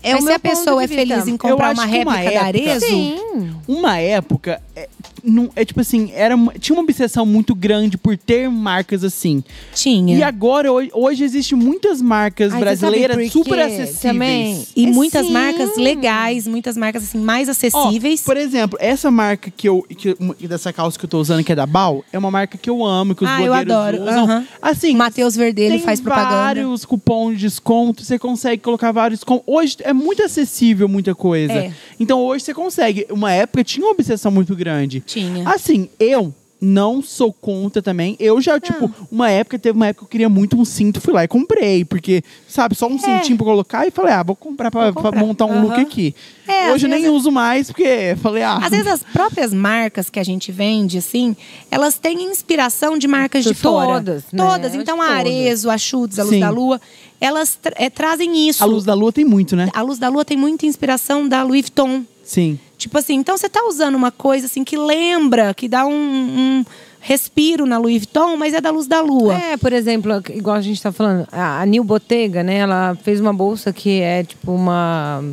É 0.07 0.13
Mas 0.13 0.23
se 0.23 0.31
a 0.31 0.39
pessoa 0.39 0.83
é 0.83 0.87
feliz 0.87 1.27
em 1.27 1.35
comprar 1.35 1.73
uma 1.73 1.85
réplica 1.85 2.23
da 2.23 2.31
época- 2.31 2.45
Arezo, 2.45 2.85
Sim. 2.85 3.55
Uma 3.67 3.97
época, 3.99 4.61
é, 4.75 4.87
não, 5.23 5.49
é 5.55 5.63
tipo 5.65 5.81
assim, 5.81 6.11
era, 6.13 6.35
tinha 6.59 6.75
uma 6.75 6.83
obsessão 6.83 7.25
muito 7.25 7.53
grande 7.55 7.97
por 7.97 8.17
ter 8.17 8.49
marcas 8.49 9.03
assim. 9.03 9.43
tinha. 9.73 10.17
E 10.17 10.23
agora, 10.23 10.71
hoje, 10.71 10.89
hoje 10.93 11.23
existem 11.23 11.57
muitas 11.57 12.01
marcas 12.01 12.53
Ai, 12.53 12.59
brasileiras 12.59 13.31
super 13.31 13.59
acessíveis. 13.59 13.99
Também. 13.99 14.65
E 14.75 14.85
É 14.85 14.91
muitas 14.91 15.25
sim. 15.25 15.33
marcas 15.33 15.77
legais, 15.77 16.47
muitas 16.47 16.77
marcas 16.77 17.03
assim 17.03 17.19
mais 17.19 17.47
Ó, 17.47 17.51
acessíveis. 17.51 18.21
por 18.21 18.37
exemplo, 18.37 18.77
essa 18.81 19.09
marca 19.11 19.51
que 19.51 19.67
eu. 19.67 19.83
Que, 19.83 20.15
dessa 20.47 20.71
calça 20.73 20.97
que 20.97 21.05
eu 21.05 21.09
tô 21.09 21.19
usando, 21.19 21.43
que 21.43 21.51
é 21.51 21.55
da 21.55 21.65
Bal, 21.65 22.03
é 22.11 22.17
uma 22.17 22.31
marca 22.31 22.57
que 22.57 22.69
eu 22.69 22.85
amo, 22.85 23.13
que 23.15 23.23
os 23.23 23.29
Ah, 23.29 23.41
eu 23.41 23.47
blogueiros 23.53 23.73
adoro, 23.73 24.01
usam. 24.03 24.23
aham. 24.25 24.47
Assim. 24.61 24.95
Matheus 24.95 25.35
Verdelho 25.35 25.79
faz 25.79 25.99
propaganda. 26.01 26.35
vários 26.35 26.85
cupons 26.85 27.35
de 27.35 27.47
desconto, 27.47 28.03
você 28.03 28.17
consegue 28.19 28.61
colocar 28.61 28.91
vários 28.91 29.23
com 29.23 29.41
Hoje 29.45 29.77
é 29.81 29.93
muito 29.93 30.21
acessível 30.23 30.87
muita 30.87 31.13
coisa. 31.15 31.53
É. 31.53 31.71
Então 31.99 32.19
hoje 32.21 32.43
você 32.45 32.53
consegue. 32.53 33.05
Uma 33.09 33.31
época 33.31 33.63
tinha 33.63 33.85
uma 33.85 33.91
obsessão 33.93 34.31
muito 34.31 34.55
grande. 34.55 35.01
Tinha. 35.07 35.49
Assim, 35.49 35.89
eu 35.99 36.33
não 36.59 37.03
sou 37.03 37.31
contra 37.31 37.83
também. 37.83 38.15
Eu 38.19 38.41
já, 38.41 38.59
tipo, 38.59 38.91
uma 39.11 39.29
época, 39.29 39.59
teve 39.59 39.75
uma 39.77 39.85
época 39.87 39.99
que 40.01 40.05
eu 40.05 40.09
queria 40.09 40.27
muito 40.27 40.59
um 40.59 40.65
cinto, 40.65 40.99
fui 40.99 41.13
lá 41.13 41.23
e 41.23 41.27
comprei. 41.27 41.85
Porque, 41.85 42.23
sabe, 42.47 42.73
só 42.73 42.87
um 42.87 42.97
cintinho 42.97 43.37
pra 43.37 43.45
colocar 43.45 43.85
e 43.87 43.91
falei, 43.91 44.11
ah, 44.13 44.23
vou 44.23 44.35
comprar 44.35 44.71
pra, 44.71 44.87
É. 44.87 44.91
Vou 44.91 44.93
pra 45.03 45.11
comprar. 45.11 45.23
montar 45.25 45.45
um 45.45 45.61
look 45.61 45.73
Aham. 45.73 45.81
aqui. 45.83 46.15
É, 46.47 46.71
Hoje 46.73 46.87
nem 46.87 47.01
vezes- 47.03 47.15
uso 47.15 47.31
mais, 47.31 47.67
porque 47.67 48.15
falei, 48.23 48.41
ah. 48.41 48.57
Às 48.57 48.71
vezes 48.71 48.87
as 48.87 49.03
próprias 49.03 49.53
marcas 49.53 50.09
que 50.09 50.19
a 50.19 50.23
gente 50.23 50.51
vende, 50.51 50.97
assim, 50.97 51.35
elas 51.69 51.99
têm 51.99 52.23
inspiração 52.23 52.97
de 52.97 53.07
marcas 53.07 53.43
de 53.43 53.53
fora. 53.53 53.93
Todas, 53.99 54.23
né? 54.33 54.43
Todas. 54.43 54.73
Então 54.73 54.99
a. 54.99 55.09
Arezo, 55.09 55.69
a 55.69 55.77
Schutz, 55.77 56.17
a 56.17 56.23
Luz 56.23 56.33
Sim. 56.33 56.39
da 56.39 56.49
Lua, 56.49 56.81
elas 57.21 57.55
tra- 57.61 57.75
é, 57.77 57.87
trazem 57.87 58.47
isso. 58.49 58.63
a 58.63 58.65
luz 58.65 58.83
da 58.83 58.95
lua 58.95 59.11
tem 59.13 59.23
muito, 59.25 59.55
né? 59.55 59.69
A 59.73 59.81
Luz 59.83 59.99
da 59.99 60.09
Lua 60.09 60.25
tem 60.25 60.35
muita 60.37 60.65
inspiração 60.65 61.27
da 61.27 61.43
Louis 61.43 61.61
Vuitton. 61.61 62.03
Sim. 62.27 62.59
Tipo 62.77 62.97
assim, 62.97 63.15
então 63.15 63.37
você 63.37 63.47
tá 63.47 63.65
usando 63.65 63.95
uma 63.95 64.11
coisa 64.11 64.47
assim 64.47 64.61
que 64.63 64.77
lembra, 64.77 65.53
que 65.53 65.67
dá 65.69 65.85
um, 65.85 65.93
um 65.93 66.65
respiro 66.99 67.65
na 67.65 67.77
Louis 67.77 67.99
Vuitton, 67.99 68.35
mas 68.35 68.53
é 68.53 68.59
da 68.59 68.69
luz 68.69 68.85
da 68.85 68.99
lua. 68.99 69.33
É, 69.33 69.55
por 69.55 69.71
exemplo, 69.71 70.21
igual 70.29 70.57
a 70.57 70.61
gente 70.61 70.83
tá 70.83 70.91
falando, 70.91 71.25
a 71.31 71.65
Nil 71.65 71.85
Bottega, 71.85 72.43
né? 72.43 72.57
Ela 72.57 72.97
fez 73.01 73.21
uma 73.21 73.33
bolsa 73.33 73.71
que 73.71 74.01
é 74.01 74.25
tipo 74.25 74.51
uma 74.51 75.23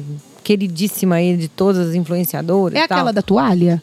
queridíssima 0.44 1.16
aí 1.16 1.36
de 1.36 1.48
todas 1.48 1.88
as 1.88 1.94
influenciadoras. 1.96 2.78
É 2.78 2.84
e 2.84 2.88
tal. 2.88 2.98
aquela 2.98 3.12
da 3.12 3.22
toalha? 3.22 3.82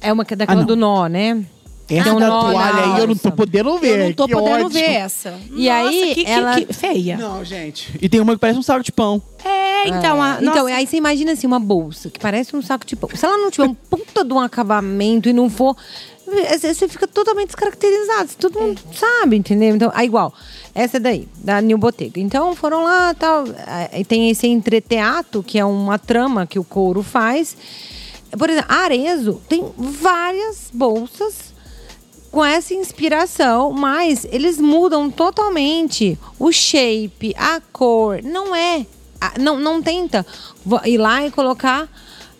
É 0.00 0.10
uma 0.10 0.24
é 0.28 0.34
daquela 0.34 0.62
Ah, 0.62 0.64
do 0.64 0.74
nó, 0.74 1.06
né? 1.08 1.44
Essa 1.98 2.14
da 2.14 2.20
nó 2.20 2.20
na 2.20 2.50
toalha 2.52 2.94
aí 2.94 3.00
eu 3.00 3.06
não 3.06 3.16
tô 3.16 3.32
podendo 3.32 3.78
ver. 3.78 3.98
Eu 4.00 4.04
não 4.06 4.12
tô 4.12 4.26
que 4.26 4.32
podendo 4.34 4.54
ótimo. 4.66 4.70
ver 4.70 4.90
essa. 4.90 5.38
E 5.54 5.68
aí, 5.68 6.14
que, 6.14 6.24
que- 6.24 6.30
ela- 6.30 6.60
que 6.60 6.72
feia. 6.72 7.16
Não, 7.16 7.44
gente. 7.44 7.98
E 8.00 8.08
tem 8.08 8.20
uma 8.20 8.32
que 8.34 8.38
parece 8.40 8.58
um 8.58 8.62
saco 8.62 8.82
de 8.84 8.92
pão. 8.92 9.20
É, 9.44 9.88
então, 9.88 10.22
a, 10.22 10.38
Então, 10.40 10.54
nossa, 10.64 10.74
aí 10.74 10.86
você 10.86 10.96
imagina 10.96 11.32
assim, 11.32 11.46
uma 11.46 11.58
bolsa 11.60 12.08
que 12.10 12.18
parece 12.20 12.54
um 12.56 12.62
saco 12.62 12.86
de 12.86 12.94
pão. 12.96 13.10
Se 13.14 13.24
ela 13.26 13.36
não 13.38 13.50
tiver 13.50 13.66
um 13.68 13.74
puta 13.90 14.24
de 14.24 14.32
um 14.32 14.38
acabamento 14.40 15.28
e 15.28 15.32
não 15.32 15.50
for. 15.50 15.76
Você 16.24 16.72
você 16.72 16.88
fica 16.88 17.06
totalmente 17.06 17.48
descaracterizado. 17.48 18.30
Todo 18.38 18.58
mundo 18.58 18.80
sabe, 18.94 19.36
entendeu? 19.36 19.74
Então, 19.74 19.92
é 19.94 20.04
igual. 20.04 20.32
Essa 20.74 20.98
daí, 20.98 21.28
da 21.36 21.60
New 21.60 21.76
Bottega. 21.76 22.18
Então, 22.20 22.54
foram 22.56 22.84
lá 22.84 23.12
tal. 23.12 23.44
Aí 23.92 24.02
tem 24.04 24.30
esse 24.30 24.46
entreteatro, 24.46 25.42
que 25.42 25.58
é 25.58 25.64
uma 25.64 25.98
trama 25.98 26.46
que 26.46 26.58
o 26.58 26.64
couro 26.64 27.02
faz. 27.02 27.54
Por 28.38 28.48
exemplo, 28.48 28.72
Arezo 28.72 29.42
tem 29.46 29.62
várias 29.76 30.70
bolsas 30.72 31.51
com 32.32 32.44
essa 32.44 32.72
inspiração, 32.74 33.70
mas 33.72 34.26
eles 34.32 34.58
mudam 34.58 35.08
totalmente 35.10 36.18
o 36.38 36.50
shape, 36.50 37.34
a 37.36 37.60
cor. 37.72 38.20
Não 38.24 38.56
é. 38.56 38.84
Não, 39.38 39.60
não 39.60 39.80
tenta 39.80 40.26
ir 40.86 40.98
lá 40.98 41.24
e 41.24 41.30
colocar 41.30 41.88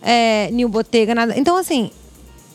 é, 0.03 0.49
New 0.51 0.69
Bottega, 0.69 1.15
nada. 1.15 1.39
Então, 1.39 1.57
assim, 1.57 1.91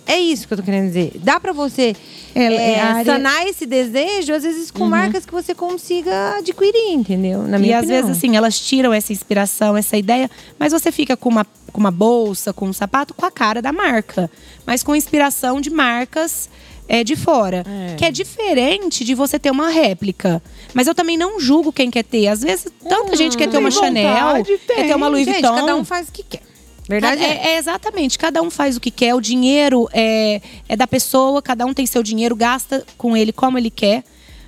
é 0.05 0.17
isso 0.19 0.47
que 0.47 0.53
eu 0.53 0.57
tô 0.57 0.63
querendo 0.63 0.87
dizer. 0.87 1.11
Dá 1.23 1.39
pra 1.39 1.53
você 1.53 1.95
É, 2.35 2.43
é, 2.43 2.71
é 2.73 2.79
área- 2.81 3.05
sanar 3.13 3.45
esse 3.47 3.65
desejo, 3.65 4.33
às 4.33 4.43
vezes, 4.43 4.69
com 4.71 4.85
marcas 4.85 5.25
que 5.25 5.31
você 5.31 5.53
consiga 5.55 6.37
adquirir, 6.39 6.91
entendeu? 6.91 7.43
Na 7.43 7.57
e 7.57 7.61
minha 7.61 7.77
às 7.77 7.83
opinião. 7.85 8.03
vezes, 8.07 8.17
assim, 8.17 8.35
elas 8.35 8.59
tiram 8.59 8.91
essa 8.93 9.13
inspiração, 9.13 9.77
essa 9.77 9.95
ideia, 9.95 10.29
mas 10.59 10.73
você 10.73 10.91
fica 10.91 11.15
com 11.15 11.29
uma, 11.29 11.45
com 11.71 11.79
uma 11.79 11.91
bolsa, 11.91 12.51
com 12.51 12.67
um 12.67 12.73
sapato, 12.73 13.13
com 13.13 13.25
a 13.25 13.31
cara 13.31 13.61
da 13.61 13.71
marca. 13.71 14.29
Mas 14.65 14.83
com 14.83 14.93
inspiração 14.95 15.61
de 15.61 15.69
marcas 15.69 16.49
é, 16.87 17.03
de 17.03 17.15
fora. 17.15 17.63
É. 17.67 17.95
Que 17.95 18.05
é 18.05 18.11
diferente 18.11 19.03
de 19.03 19.13
você 19.13 19.37
ter 19.37 19.51
uma 19.51 19.69
réplica. 19.69 20.41
Mas 20.73 20.87
eu 20.87 20.95
também 20.95 21.17
não 21.17 21.39
julgo 21.39 21.71
quem 21.71 21.91
quer 21.91 22.03
ter. 22.03 22.27
Às 22.27 22.41
vezes, 22.41 22.67
tanta 22.87 23.15
gente 23.15 23.37
quer 23.37 23.49
ter 23.49 23.57
uma 23.57 23.69
tem 23.69 23.79
Chanel, 23.79 24.27
vontade, 24.27 24.59
quer 24.65 24.87
ter 24.87 24.95
uma 24.95 25.05
tem. 25.05 25.11
Louis 25.11 25.25
Gente, 25.25 25.41
Vuitton. 25.41 25.55
cada 25.55 25.75
um 25.75 25.83
faz 25.83 26.09
o 26.09 26.11
que 26.11 26.23
quer. 26.23 26.41
Verdade 26.87 27.21
é. 27.21 27.27
é, 27.27 27.47
é 27.49 27.57
exatamente, 27.57 28.17
cada 28.17 28.41
um 28.41 28.49
faz 28.49 28.77
o 28.77 28.79
que 28.79 28.89
quer, 28.89 29.13
o 29.13 29.19
dinheiro 29.19 29.89
é, 29.91 30.41
é 30.69 30.75
da 30.75 30.87
pessoa, 30.87 31.41
cada 31.41 31.65
um 31.65 31.73
tem 31.73 31.85
seu 31.85 32.01
dinheiro, 32.01 32.33
gasta 32.33 32.85
com 32.97 33.15
ele 33.17 33.33
como 33.33 33.57
ele 33.57 33.69
quer. 33.69 34.05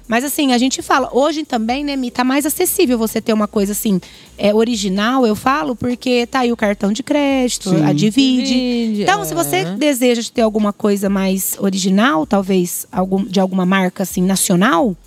Mas 0.09 0.23
assim, 0.23 0.53
a 0.53 0.57
gente 0.57 0.81
fala, 0.81 1.07
hoje 1.13 1.45
também, 1.45 1.83
né, 1.83 1.95
Mi, 1.95 2.09
tá 2.09 2.23
mais 2.23 2.43
acessível 2.43 2.97
você 2.97 3.21
ter 3.21 3.31
uma 3.31 3.47
coisa 3.47 3.73
assim, 3.73 4.01
é, 4.39 4.51
original, 4.51 5.23
eu 5.23 5.35
falo, 5.35 5.75
porque 5.75 6.25
tá 6.25 6.39
aí 6.39 6.51
o 6.51 6.57
cartão 6.57 6.91
de 6.91 7.03
crédito, 7.03 7.69
Sim. 7.69 7.83
a 7.83 7.93
divide. 7.93 8.47
Divide, 8.47 9.03
Então, 9.03 9.21
é. 9.21 9.25
se 9.25 9.35
você 9.35 9.65
deseja 9.65 10.19
de 10.23 10.31
ter 10.31 10.41
alguma 10.41 10.73
coisa 10.73 11.11
mais 11.11 11.55
original, 11.59 12.25
talvez 12.25 12.87
algum, 12.91 13.23
de 13.23 13.39
alguma 13.39 13.67
marca 13.67 14.01
assim, 14.01 14.23
nacional, 14.23 14.97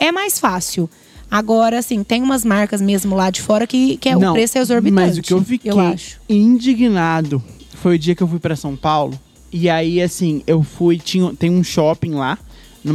é 0.00 0.10
mais 0.10 0.40
fácil. 0.40 0.88
Agora, 1.30 1.78
assim, 1.78 2.02
tem 2.02 2.22
umas 2.22 2.42
marcas 2.42 2.80
mesmo 2.80 3.14
lá 3.14 3.28
de 3.28 3.42
fora 3.42 3.66
que, 3.66 3.98
que 3.98 4.08
é, 4.08 4.16
Não, 4.16 4.30
o 4.30 4.32
preço 4.32 4.56
é 4.56 4.62
exorbitante. 4.62 5.06
Mas 5.06 5.18
o 5.18 5.22
que 5.22 5.34
eu 5.34 5.44
fiquei 5.44 5.70
eu 5.70 5.94
indignado 6.30 7.42
foi 7.74 7.96
o 7.96 7.98
dia 7.98 8.14
que 8.14 8.22
eu 8.22 8.28
fui 8.28 8.38
pra 8.38 8.56
São 8.56 8.74
Paulo. 8.74 9.20
E 9.52 9.68
aí, 9.68 10.00
assim, 10.00 10.42
eu 10.46 10.62
fui. 10.62 10.98
Tinha, 10.98 11.34
tem 11.34 11.50
um 11.50 11.62
shopping 11.62 12.12
lá. 12.12 12.38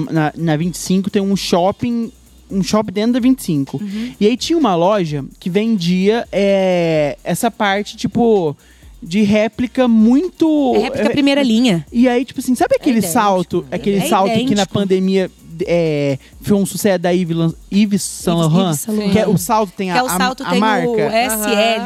Na, 0.10 0.34
na 0.36 0.56
25 0.58 1.10
tem 1.10 1.22
um 1.22 1.36
shopping 1.36 2.12
um 2.50 2.62
shopping 2.62 2.92
dentro 2.92 3.14
da 3.14 3.20
25. 3.20 3.78
Uhum. 3.78 4.12
E 4.20 4.28
aí 4.28 4.36
tinha 4.36 4.58
uma 4.60 4.76
loja 4.76 5.24
que 5.40 5.50
vendia 5.50 6.28
é, 6.32 7.18
essa 7.24 7.50
parte, 7.50 7.96
tipo, 7.96 8.56
de 9.02 9.22
réplica 9.22 9.88
muito. 9.88 10.74
É 10.76 10.80
réplica 10.80 11.10
primeira 11.12 11.42
linha. 11.42 11.86
E 11.92 12.10
aí, 12.10 12.26
tipo 12.26 12.42
assim, 12.42 12.54
sabe 12.56 12.76
aquele 12.76 12.98
idêntico, 12.98 13.14
salto? 13.14 13.66
é 13.72 13.76
aquele 13.78 13.98
idêntico. 13.98 14.10
salto 14.16 14.32
que 14.32 14.38
na 14.40 14.44
idêntico. 14.52 14.74
pandemia 14.74 15.32
é, 15.66 16.18
foi 16.42 16.58
um 16.58 16.66
sucesso 16.66 17.00
da 17.00 17.12
Yves, 17.12 17.38
Lan- 17.38 17.54
Yves 17.72 18.02
Saint 18.02 18.38
Yves- 18.38 18.52
Laurent? 18.54 18.68
Yves 18.74 18.80
Saint 18.82 18.98
Laurent. 18.98 19.14
Que 19.14 19.20
é, 19.20 19.28
o 19.30 19.38
salto 19.38 19.72
tem 19.78 19.88
Que 19.90 19.94
a, 19.98 20.00
é 20.00 20.04
o 20.04 20.10
salto 20.10 20.44
a, 20.44 20.48
a 20.48 20.52
tem 20.52 20.60
marca. 20.60 20.90
o 20.90 20.96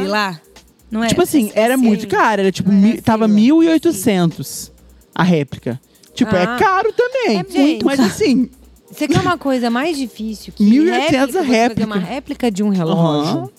SL 0.04 0.08
lá. 0.08 0.42
Não 0.90 1.04
é? 1.04 1.08
Tipo 1.08 1.22
assim, 1.22 1.52
era 1.54 1.78
muito 1.78 2.08
caro. 2.08 2.42
Era 2.42 2.52
tipo, 2.52 2.72
mi- 2.72 2.94
É, 2.98 3.02
tava 3.02 3.28
sim. 3.28 3.36
1.800 3.36 4.72
a 5.14 5.24
réplica. 5.24 5.80
Tipo, 6.16 6.36
é 6.36 6.44
Ah. 6.44 6.58
caro 6.58 6.92
também. 6.94 7.40
É 7.40 7.44
muito 7.62 7.86
mas 7.86 7.98
caro. 7.98 8.10
assim, 8.10 8.50
Você 8.92 9.08
quer 9.08 9.20
uma 9.20 9.38
coisa 9.38 9.70
mais 9.70 9.98
difícil 9.98 10.54
que 10.56 10.64
1.800 10.66 11.24
a 11.24 11.28
você 11.28 11.42
réplica. 11.42 11.82
fazer 11.82 11.86
uma 11.86 11.98
réplica 12.00 12.50
de 12.52 12.64
um 12.64 12.70
relógio, 12.70 13.38
Aham. 13.38 13.50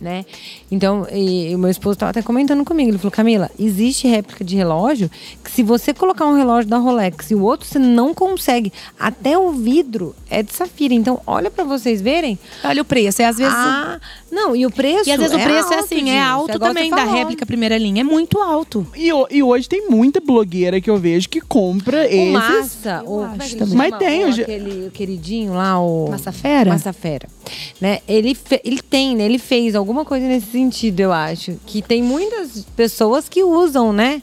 Né? 0.00 0.24
Então, 0.70 1.06
e, 1.12 1.50
e 1.50 1.54
o 1.54 1.58
meu 1.58 1.70
esposo 1.70 1.98
tava 1.98 2.10
até 2.10 2.22
comentando 2.22 2.64
comigo. 2.64 2.90
Ele 2.90 2.98
falou, 2.98 3.10
Camila, 3.10 3.50
existe 3.58 4.06
réplica 4.08 4.44
de 4.44 4.56
relógio 4.56 5.10
que 5.42 5.50
se 5.50 5.62
você 5.62 5.94
colocar 5.94 6.26
um 6.26 6.36
relógio 6.36 6.68
da 6.68 6.78
Rolex 6.78 7.30
e 7.30 7.34
o 7.34 7.42
outro 7.42 7.66
você 7.66 7.78
não 7.78 8.12
consegue. 8.14 8.72
Até 8.98 9.38
o 9.38 9.52
vidro 9.52 10.14
é 10.28 10.42
de 10.42 10.52
safira. 10.52 10.92
Então, 10.94 11.20
olha 11.26 11.50
pra 11.50 11.64
vocês 11.64 12.00
verem. 12.00 12.38
Olha 12.64 12.82
o 12.82 12.84
preço. 12.84 13.22
É 13.22 13.26
às 13.26 13.36
vezes. 13.38 13.54
Ah, 13.56 14.00
não, 14.30 14.54
e 14.54 14.66
o 14.66 14.70
preço 14.70 15.08
e 15.08 15.12
às 15.12 15.18
vezes 15.18 15.34
o 15.34 15.38
é 15.38 15.44
preço 15.44 15.72
é 15.72 15.78
assim, 15.78 15.96
gente. 16.00 16.10
é 16.10 16.20
alto 16.20 16.54
igual 16.56 16.70
também 16.74 16.90
da 16.90 17.04
réplica 17.04 17.46
primeira 17.46 17.78
linha. 17.78 18.00
É 18.00 18.04
muito 18.04 18.38
alto. 18.40 18.86
e, 18.96 19.08
e 19.30 19.42
hoje 19.42 19.68
tem 19.68 19.88
muita 19.88 20.20
blogueira 20.20 20.80
que 20.80 20.90
eu 20.90 20.96
vejo 20.98 21.28
que 21.28 21.40
compra 21.40 22.00
O 22.02 22.04
esses. 22.04 22.32
massa, 22.32 23.02
o, 23.06 23.22
acho 23.22 23.54
é 23.56 23.58
também. 23.58 23.76
Mas 23.76 23.98
tem, 23.98 24.24
O 24.24 24.30
aquele 24.30 24.86
o 24.88 24.90
queridinho 24.90 25.54
lá, 25.54 25.80
o... 25.80 26.08
Massafera? 26.10 26.70
Massafera. 26.70 27.28
Né? 27.80 28.00
Ele, 28.08 28.34
fe- 28.34 28.60
ele 28.64 28.80
tem, 28.82 29.14
né? 29.16 29.24
Ele 29.24 29.38
fez 29.38 29.74
alguma 29.86 30.04
coisa 30.04 30.26
nesse 30.26 30.48
sentido, 30.50 30.98
eu 30.98 31.12
acho. 31.12 31.54
Que 31.64 31.80
tem 31.80 32.02
muitas 32.02 32.66
pessoas 32.76 33.28
que 33.28 33.44
usam, 33.44 33.92
né? 33.92 34.20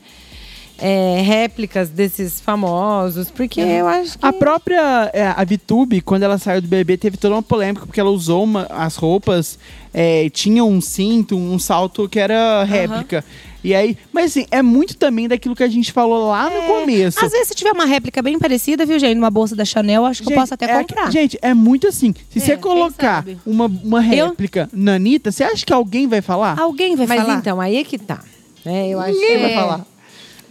é, 0.77 1.21
réplicas 1.21 1.87
desses 1.89 2.41
famosos, 2.41 3.31
porque 3.31 3.61
eu 3.61 3.87
acho 3.87 4.17
que... 4.17 4.25
A 4.25 4.33
própria 4.33 5.09
é, 5.13 5.27
a 5.27 5.43
Vitube, 5.45 6.01
quando 6.01 6.23
ela 6.23 6.37
saiu 6.37 6.61
do 6.61 6.67
BBB, 6.67 6.97
teve 6.97 7.15
toda 7.15 7.35
uma 7.35 7.43
polêmica, 7.43 7.85
porque 7.85 7.99
ela 7.99 8.09
usou 8.09 8.43
uma- 8.43 8.65
as 8.69 8.95
roupas, 8.97 9.57
é, 9.93 10.29
tinha 10.31 10.63
um 10.65 10.81
cinto, 10.81 11.37
um 11.37 11.57
salto 11.57 12.09
que 12.09 12.19
era 12.19 12.63
réplica. 12.63 13.23
E 13.63 13.73
aí, 13.73 13.97
mas 14.11 14.31
assim, 14.31 14.45
é 14.51 14.61
muito 14.61 14.97
também 14.97 15.27
daquilo 15.27 15.55
que 15.55 15.63
a 15.63 15.67
gente 15.69 15.91
falou 15.91 16.29
lá 16.29 16.49
no 16.49 16.63
começo. 16.63 17.23
Às 17.23 17.31
vezes, 17.31 17.47
se 17.47 17.55
tiver 17.55 17.71
uma 17.71 17.85
réplica 17.85 18.21
bem 18.21 18.37
parecida, 18.37 18.85
viu, 18.85 18.99
gente? 18.99 19.15
Numa 19.15 19.29
bolsa 19.31 19.55
da 19.55 19.63
Chanel, 19.63 20.05
acho 20.05 20.21
que 20.23 20.31
eu 20.31 20.35
posso 20.35 20.53
até 20.53 20.65
é, 20.65 20.79
comprar. 20.81 21.11
gente, 21.11 21.37
é 21.41 21.53
muito 21.53 21.87
assim. 21.87 22.13
Se 22.29 22.39
É, 22.39 22.41
você 22.41 22.57
colocar 22.57 23.25
uma, 23.45 23.65
uma 23.65 23.99
Eu- 24.05 24.27
réplica 24.27 24.69
na 24.73 24.95
Anitta, 24.95 25.31
você 25.31 25.43
acha 25.43 25.65
que 25.65 25.71
alguém 25.73 26.07
vai 26.07 26.21
falar? 26.21 26.59
Alguém 26.59 26.95
vai 26.95 27.07
Mas 27.07 27.21
falar. 27.21 27.37
então, 27.39 27.61
aí 27.61 27.77
é 27.77 27.83
que 27.83 27.97
tá. 27.97 28.19
Né? 28.65 28.89
Eu 28.89 28.99
acho 28.99 29.13
Ninguém 29.13 29.29
que 29.35 29.37
vai 29.41 29.51
é- 29.53 29.55
falar. 29.55 29.85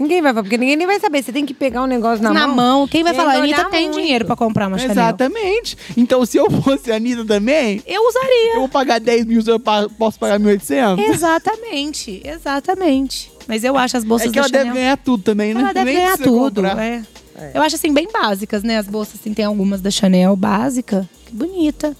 Ninguém 0.03 0.21
vai 0.21 0.33
falar, 0.33 0.43
porque 0.43 0.59
ninguém 0.59 0.77
nem 0.77 0.87
vai 0.87 0.99
saber. 0.99 1.23
Você 1.23 1.33
tem 1.33 1.47
que 1.47 1.55
pegar 1.55 1.83
um 1.83 1.87
negócio 1.87 2.23
na, 2.23 2.33
na 2.33 2.49
mão, 2.49 2.87
quem 2.89 3.03
vai 3.05 3.13
e 3.13 3.17
falar? 3.17 3.35
A 3.35 3.39
Anitta 3.39 3.65
tem 3.67 3.85
muito. 3.89 4.01
dinheiro 4.01 4.25
pra 4.25 4.35
comprar 4.37 4.67
uma 4.69 4.77
Chanel. 4.79 4.93
Exatamente. 4.93 5.77
Então, 5.97 6.27
se 6.27 6.37
eu 6.37 6.51
fosse 6.51 6.91
a 6.91 6.97
Anitta 6.97 7.25
também, 7.25 7.83
Eu 7.87 8.07
usaria. 8.09 8.55
eu 8.55 8.61
vou 8.61 8.69
pagar 8.69 8.99
10 9.01 9.25
mil, 9.27 9.41
eu 9.47 9.61
posso 9.61 10.19
pagar 10.19 10.41
1.800? 10.41 10.99
Exatamente, 10.99 12.21
exatamente. 12.25 13.31
Mas 13.47 13.65
eu 13.65 13.77
acho 13.77 13.97
as 13.97 14.05
bolsas 14.05 14.29
É 14.29 14.31
que 14.31 14.35
da 14.35 14.41
ela 14.41 14.49
Chanel... 14.49 14.65
deve 14.67 14.77
ganhar 14.79 14.97
tudo 14.97 15.23
também, 15.23 15.55
né? 15.55 15.61
Ela 15.61 15.73
deve 15.73 15.85
Nem 15.93 15.95
ganhar 15.97 16.19
tudo. 16.19 16.67
é. 16.67 17.03
Eu 17.55 17.63
acho 17.63 17.77
assim, 17.77 17.93
bem 17.93 18.09
básicas, 18.13 18.63
né? 18.63 18.79
As 18.79 18.87
bolsas, 18.87 19.21
assim, 19.21 19.33
tem 19.33 19.45
algumas 19.45 19.81
da 19.81 19.91
Chanel 19.91 20.37
básica. 20.37 21.09
Que 21.27 21.35
bonita. 21.35 21.97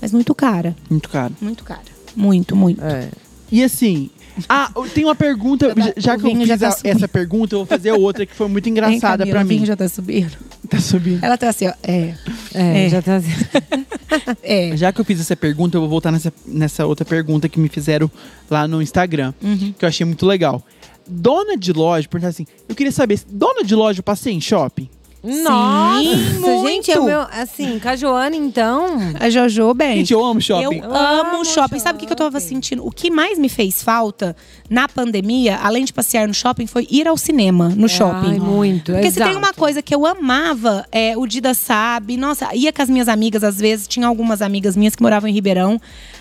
Mas 0.00 0.12
muito 0.12 0.34
cara. 0.34 0.74
Muito 0.90 1.08
caro. 1.08 1.34
Muito 1.40 1.64
cara. 1.64 1.80
Muito, 2.16 2.54
muito. 2.56 2.82
É. 2.84 3.08
E 3.50 3.62
assim. 3.62 4.10
Ah, 4.48 4.70
tenho 4.92 5.06
uma 5.08 5.14
pergunta. 5.14 5.72
Já 5.76 5.92
já 5.96 6.18
que 6.18 6.26
eu 6.26 6.36
fiz 6.36 6.48
já 6.48 6.58
tá 6.58 6.68
a- 6.70 6.76
essa 6.84 7.06
pergunta, 7.08 7.54
eu 7.54 7.60
vou 7.60 7.66
fazer 7.66 7.92
outra 7.92 8.26
que 8.26 8.34
foi 8.34 8.48
muito 8.48 8.68
engraçada 8.70 9.18
Camila? 9.18 9.30
pra 9.38 9.44
O 9.44 9.48
vinho 9.48 9.60
mim. 9.60 9.66
já 9.66 9.76
tá 9.76 9.88
subindo. 9.88 10.32
Tá 10.68 10.80
subindo. 10.80 11.22
Ela 11.24 11.36
tá 11.38 11.48
assim, 11.50 11.68
ó. 11.68 11.72
É. 11.82 12.14
É, 12.54 12.86
É. 12.86 12.88
já 12.88 13.02
tá... 13.02 13.20
É. 14.42 14.76
Já 14.76 14.92
que 14.92 15.00
eu 15.00 15.04
fiz 15.04 15.20
essa 15.20 15.34
pergunta, 15.36 15.76
eu 15.76 15.80
vou 15.80 15.90
voltar 15.90 16.12
nessa, 16.12 16.32
nessa 16.46 16.86
outra 16.86 17.04
pergunta 17.04 17.48
que 17.48 17.58
me 17.58 17.68
fizeram 17.68 18.10
lá 18.50 18.66
no 18.68 18.80
Instagram, 18.80 19.32
Uhum. 19.42 19.72
que 19.76 19.84
eu 19.84 19.88
achei 19.88 20.06
muito 20.06 20.24
legal. 20.26 20.62
Dona 21.06 21.56
de 21.56 21.72
loja, 21.72 22.08
perguntar 22.08 22.28
assim, 22.30 22.46
eu 22.68 22.74
queria 22.74 22.92
saber, 22.92 23.20
dona 23.28 23.62
de 23.64 23.74
loja 23.74 23.98
eu 23.98 24.02
passei 24.04 24.32
em 24.32 24.40
shopping? 24.40 24.88
Nossa, 25.24 26.38
muito. 26.40 26.66
gente, 26.68 26.90
é 26.90 26.98
o 27.00 27.04
meu... 27.04 27.20
Assim, 27.20 27.78
com 27.78 27.88
a 27.88 27.96
Joana, 27.96 28.36
então... 28.36 28.96
A 29.18 29.30
Jojo, 29.30 29.72
bem. 29.74 29.96
Gente, 29.98 30.12
eu 30.12 30.24
amo 30.24 30.40
shopping. 30.40 30.78
Eu 30.78 30.94
amo 30.94 31.30
amo 31.36 31.44
shopping. 31.44 31.78
Sabe 31.78 31.96
o 31.96 32.00
que, 32.00 32.06
que 32.06 32.12
eu 32.12 32.16
tava 32.16 32.38
shopping. 32.38 32.54
sentindo? 32.54 32.86
O 32.86 32.90
que 32.90 33.10
mais 33.10 33.38
me 33.38 33.48
fez 33.48 33.82
falta 33.82 34.36
na 34.68 34.86
pandemia, 34.88 35.56
além 35.62 35.84
de 35.84 35.92
passear 35.92 36.28
no 36.28 36.34
shopping, 36.34 36.66
foi 36.66 36.86
ir 36.90 37.08
ao 37.08 37.16
cinema, 37.16 37.68
no 37.70 37.88
shopping. 37.88 38.32
Ai, 38.32 38.38
muito, 38.38 38.92
Porque 38.92 39.10
se 39.10 39.18
tem 39.18 39.28
exato. 39.30 39.38
uma 39.38 39.52
coisa 39.54 39.80
que 39.82 39.94
eu 39.94 40.04
amava, 40.06 40.86
é, 40.92 41.16
o 41.16 41.26
Dida 41.26 41.54
sabe. 41.54 42.16
Nossa, 42.16 42.54
ia 42.54 42.72
com 42.72 42.82
as 42.82 42.90
minhas 42.90 43.08
amigas, 43.08 43.42
às 43.42 43.58
vezes, 43.58 43.88
tinha 43.88 44.06
algumas 44.06 44.42
amigas 44.42 44.76
minhas 44.76 44.94
que 44.94 45.02
moravam 45.02 45.28
em 45.28 45.32
Ribeirão. 45.32 45.80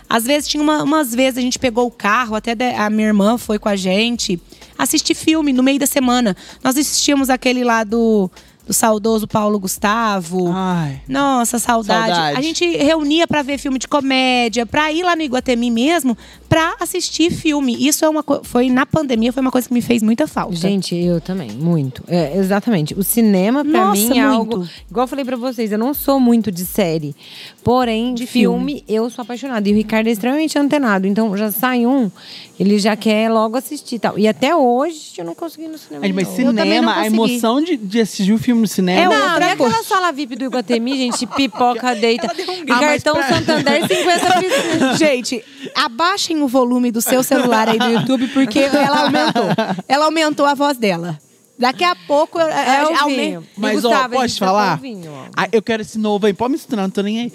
Às 0.10 0.26
vezes, 0.26 0.48
tinha 0.48 0.62
uma- 0.62 0.84
umas 0.84 1.14
vezes 1.14 1.38
a 1.38 1.42
gente 1.42 1.58
pegou 1.58 1.88
o 1.88 1.92
carro, 1.92 2.36
até 2.36 2.54
de- 2.54 2.74
a 2.76 2.90
minha 2.90 3.08
irmã 3.08 3.38
foi 3.38 3.58
com 3.58 3.70
a 3.70 3.76
gente, 3.76 4.40
assistir 4.78 5.16
filme 5.16 5.52
no 5.54 5.64
meio 5.64 5.80
da 5.80 5.88
semana. 5.88 6.36
Nós 6.64 6.78
assistimos 6.78 7.30
aquele 7.30 7.64
lá 7.64 7.84
do, 7.84 8.30
do 8.66 8.74
saudoso 8.74 9.28
Paulo 9.28 9.60
Gustavo. 9.60 10.52
Ai. 10.54 11.02
Nossa, 11.08 11.60
saudade. 11.60 12.14
Saudade. 12.16 12.38
A 12.38 12.42
gente 12.42 12.66
reunia 12.78 13.28
pra 13.28 13.42
ver 13.42 13.58
filme 13.58 13.78
de 13.78 13.88
comédia, 13.88 14.66
pra 14.66 14.92
ir 14.92 15.04
lá 15.04 15.16
no 15.16 15.22
Iguatemi 15.22 15.70
mesmo, 15.70 16.18
pra 16.48 16.76
assistir 16.80 17.32
filme. 17.32 17.76
Isso 17.86 18.06
é 18.06 18.10
uma 18.10 18.24
foi 18.44 18.70
na 18.70 18.86
pandemia, 18.86 19.34
foi 19.34 19.42
uma 19.42 19.52
coisa 19.52 19.68
que 19.68 19.74
me 19.74 19.82
fez 19.82 20.02
muita 20.02 20.28
falta. 20.28 20.56
Gente, 20.56 20.96
eu 20.96 21.20
também, 21.20 21.52
muito. 21.52 22.04
É, 22.08 22.38
exatamente. 22.38 22.94
O 22.94 23.04
cinema, 23.04 23.66
pra 23.66 23.88
Nossa, 23.88 24.02
mim, 24.02 24.20
é 24.20 24.28
muito. 24.28 24.56
algo. 24.58 24.70
Igual 24.90 25.04
eu 25.04 25.08
falei 25.08 25.26
pra 25.26 25.36
vocês, 25.36 25.72
eu 25.72 25.78
não 25.78 25.94
sou 25.94 26.20
muito 26.20 26.52
de 26.52 26.66
série. 26.66 27.16
Porém, 27.64 28.14
de 28.14 28.26
filme, 28.28 28.84
eu 28.88 29.10
sou 29.10 29.24
apaixonada. 29.24 29.68
E 29.68 29.74
o 29.74 29.76
Ricardo 29.76 30.08
é 30.08 30.12
extremamente 30.12 30.58
antenado. 30.58 31.08
Então, 31.08 31.36
já 31.36 31.52
sai 31.52 31.86
um, 31.86 32.12
ele 32.60 32.78
já 32.78 32.96
quer 32.96 33.30
logo 33.32 33.58
assistir 33.58 33.96
e 33.96 34.00
tal. 34.00 34.20
E 34.20 34.28
até 34.28 34.56
hoje, 34.56 35.14
eu 35.18 35.26
não 35.26 35.34
consegui 35.34 35.66
ir 35.66 35.70
no 35.70 35.78
cinema. 35.78 36.06
Mas 36.14 36.28
não 36.28 36.36
cinema, 36.36 36.96
a 36.96 37.08
emoção 37.08 37.62
de, 37.62 37.76
de 37.76 38.00
assistir 38.00 38.32
o 38.32 38.38
filme 38.38 38.53
no 38.62 38.68
cinema. 38.68 39.02
É 39.14 39.18
Não, 39.18 39.24
outra 39.26 39.40
não 39.40 39.48
é 39.48 39.56
coisa. 39.56 39.76
aquela 39.78 39.88
sala 39.88 40.12
VIP 40.12 40.36
do 40.36 40.46
Iguatemi, 40.46 40.98
gente, 40.98 41.26
pipoca, 41.28 41.94
deita. 41.96 42.28
Mas 42.68 42.80
cartão 43.04 43.14
pra- 43.16 43.28
Santander, 43.30 43.88
50 43.88 44.40
pisos. 44.40 44.98
Gente, 45.00 45.44
abaixem 45.76 46.42
o 46.42 46.48
volume 46.48 46.92
do 46.92 47.02
seu 47.02 47.24
celular 47.24 47.70
aí 47.70 47.78
do 47.80 47.86
YouTube, 47.90 48.28
porque 48.28 48.60
ela 48.60 49.02
aumentou. 49.04 49.44
Ela 49.88 50.06
aumentou 50.06 50.46
a 50.46 50.54
voz 50.54 50.78
dela. 50.78 51.18
Daqui 51.58 51.84
a 51.84 51.96
pouco 51.96 52.40
É 52.40 52.78
é, 52.82 52.84
o 52.86 52.98
aume- 53.02 53.16
vinho. 53.16 53.48
Mas, 53.56 53.82
Gustavo, 53.82 54.16
ó, 54.16 54.18
pode 54.20 54.40
tá 54.40 54.46
falar? 54.46 54.80
vinho, 54.80 55.12
ó. 55.14 55.26
Ah, 55.38 55.48
eu 55.52 55.62
quero 55.62 55.84
esse 55.84 56.00
novo 56.00 56.26
aí. 56.26 56.34
Pode 56.34 56.52
misturar, 56.54 56.84
não 56.84 56.90
tô 56.90 57.02
nem 57.04 57.20
aí. 57.22 57.34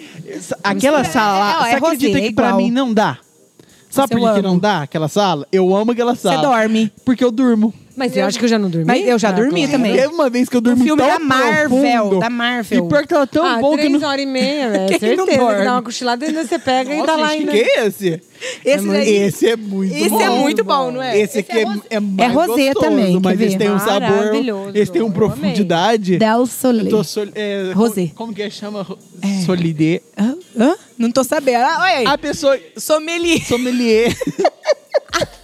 Aquela 0.63 0.99
misturar. 0.99 1.05
sala 1.07 1.39
lá, 1.39 1.53
É, 1.53 1.57
ó, 1.57 1.67
é 1.67 1.71
você 1.71 1.87
acredita 1.87 2.21
que 2.21 2.33
pra 2.33 2.53
mim 2.55 2.71
não 2.71 2.93
dá? 2.93 3.19
Sabe 3.89 4.17
por 4.17 4.29
eu 4.29 4.35
que 4.35 4.43
não 4.43 4.59
dá 4.59 4.83
aquela 4.83 5.09
sala? 5.09 5.47
Eu 5.51 5.75
amo 5.75 5.93
aquela 5.93 6.15
sala. 6.15 6.43
dorme. 6.43 6.93
Porque 7.05 7.25
eu 7.25 7.31
durmo. 7.31 7.73
Mas 7.99 8.17
eu 8.17 8.25
acho 8.27 8.39
que 8.39 8.45
eu 8.45 8.49
já 8.49 8.59
não 8.59 8.71
dormi. 8.71 8.87
Mas 8.87 9.07
eu 9.07 9.19
já 9.19 9.29
Ah, 9.31 9.33
dormi 9.33 9.63
claro. 9.67 9.73
também. 9.73 9.93
Teve 9.95 10.07
uma 10.15 10.31
vez 10.31 10.49
que 10.49 10.57
eu 10.57 10.61
dormi 10.61 10.85
filme 10.85 11.03
tão 11.03 11.11
da 11.11 11.19
Marvel, 11.19 11.69
profundo. 11.69 12.21
da 12.21 12.31
Marvel. 12.31 12.85
E 12.85 12.89
pior 12.89 13.03
que 13.03 13.09
tava 13.09 13.27
tão 13.27 13.45
ah, 13.45 13.59
bom 13.59 13.77
que 13.77 13.89
não... 13.89 14.09
horas 14.09 14.23
e 14.23 14.27
meia, 14.27 14.71
velho. 14.71 14.87
Quem 15.01 15.17
não 15.17 15.25
Certeza. 15.27 15.39
dorme? 15.47 15.65
Dá 15.65 15.73
uma 15.73 15.83
cochilada 15.83 16.25
e 16.25 16.29
ainda 16.29 16.47
você 16.47 16.59
pega 16.59 16.95
e 16.95 16.97
Nossa, 16.99 17.07
tá 17.13 17.17
lá 17.17 17.29
ainda. 17.29 17.51
que 17.53 17.59
é 17.59 17.87
esse? 17.87 18.23
Esse 18.65 18.89
é, 18.89 18.93
daí- 18.93 19.17
esse 19.17 19.49
é 19.49 19.57
muito 19.57 19.93
Esse 19.97 20.09
bom. 20.11 20.21
é 20.21 20.29
muito 20.31 20.65
bom, 20.65 20.91
não 20.93 21.03
é? 21.03 21.19
Esse 21.19 21.39
aqui 21.41 21.59
é, 21.59 21.65
é, 21.91 21.99
mais 22.01 22.33
rosé 22.33 22.67
gostoso, 22.73 22.81
também, 22.87 23.21
mas 23.21 23.41
esse 23.41 23.59
tem 23.59 23.71
um 23.71 23.79
sabor, 23.81 24.01
Maravilhoso. 24.01 24.71
esse 24.75 24.93
tem 24.93 25.03
uma 25.03 25.13
profundidade. 25.13 26.19
Del 26.19 26.47
Soleil. 26.47 27.03
sol, 27.05 27.27
é, 27.35 27.73
Rosé. 27.75 28.03
Como, 28.03 28.15
como 28.15 28.35
que 28.35 28.43
é? 28.43 28.51
chama? 28.51 28.83
Ro- 28.83 28.99
Solidê. 29.45 30.03
Hã? 30.17 30.37
Hã? 30.57 30.77
Não 30.97 31.11
tô 31.11 31.25
sabendo. 31.25 31.65
Ah, 31.65 31.79
olha 31.81 31.95
aí. 31.97 32.07
A 32.07 32.17
pessoa... 32.17 32.57
Sommelier. 32.77 33.45
Sommelier. 33.45 34.15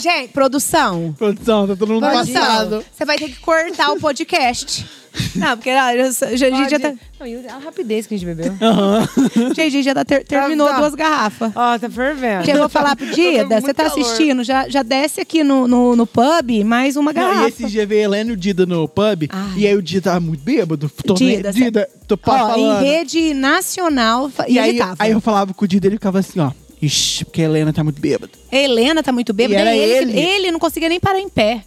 Gente, 0.00 0.32
produção. 0.32 1.14
Produção, 1.18 1.66
tá 1.68 1.76
todo 1.76 1.92
mundo 1.92 2.06
Produção. 2.08 2.34
passado. 2.40 2.84
Você 2.92 3.04
vai 3.04 3.18
ter 3.18 3.28
que 3.28 3.38
cortar 3.40 3.90
o 3.92 4.00
podcast. 4.00 4.86
Não, 5.34 5.56
porque 5.56 5.70
ah, 5.70 5.92
já- 5.96 6.36
já- 6.36 6.46
a 6.46 6.50
gente 6.50 6.70
já 6.70 6.78
tá, 6.78 6.92
Não, 7.18 7.26
e 7.26 7.44
a 7.48 7.58
rapidez 7.58 8.06
que 8.06 8.14
a 8.14 8.16
gente 8.16 8.26
bebeu. 8.32 8.52
gente, 9.48 9.60
a 9.60 9.68
gente 9.68 9.82
já 9.82 9.92
tá 9.92 10.04
ter- 10.04 10.24
terminou 10.24 10.68
tá. 10.68 10.78
duas 10.78 10.94
garrafas. 10.94 11.50
Ó, 11.54 11.78
tá 11.78 11.90
fervendo. 11.90 12.44
Chegou 12.44 12.62
a 12.62 12.68
falar 12.68 12.94
pro 12.94 13.06
Dida, 13.12 13.60
você 13.60 13.74
tá 13.74 13.90
calor. 13.90 14.00
assistindo, 14.00 14.44
já, 14.44 14.68
já 14.68 14.84
desce 14.84 15.20
aqui 15.20 15.42
no, 15.42 15.66
no, 15.66 15.96
no 15.96 16.06
pub 16.06 16.62
mais 16.64 16.96
uma 16.96 17.12
Não, 17.12 17.20
garrafa. 17.22 17.44
e 17.44 17.48
esse 17.48 17.66
dia 17.66 17.84
veio 17.84 18.02
a 18.02 18.04
Helena 18.04 18.30
e 18.30 18.34
o 18.34 18.36
Dida 18.36 18.64
no 18.64 18.86
pub. 18.88 19.28
Ai. 19.32 19.52
E 19.56 19.66
aí 19.66 19.74
o 19.76 19.82
Dida 19.82 20.10
tava 20.10 20.20
muito 20.20 20.44
bêbado. 20.44 20.88
Tô, 21.04 21.14
Dida, 21.14 21.52
Dida, 21.52 21.88
tô 22.06 22.14
Ó, 22.14 22.18
falando. 22.24 22.58
em 22.60 22.84
rede 22.84 23.34
nacional, 23.34 24.28
fa- 24.30 24.46
E 24.48 24.60
aí, 24.60 24.78
aí 24.96 25.10
eu 25.10 25.20
falava 25.20 25.52
com 25.52 25.64
o 25.64 25.68
Dida, 25.68 25.88
ele 25.88 25.96
ficava 25.96 26.20
assim, 26.20 26.38
ó. 26.38 26.52
Ixi, 26.82 27.24
porque 27.24 27.42
a 27.42 27.44
Helena 27.44 27.72
tá 27.72 27.84
muito 27.84 28.00
bêbada. 28.00 28.32
Helena 28.50 29.02
tá 29.02 29.12
muito 29.12 29.32
bêbada. 29.32 29.58
E 29.58 29.60
era 29.60 29.76
ele, 29.76 30.12
ele. 30.12 30.20
ele 30.20 30.50
não 30.50 30.58
conseguia 30.58 30.88
nem 30.88 30.98
parar 31.00 31.20
em 31.20 31.28
pé. 31.28 31.62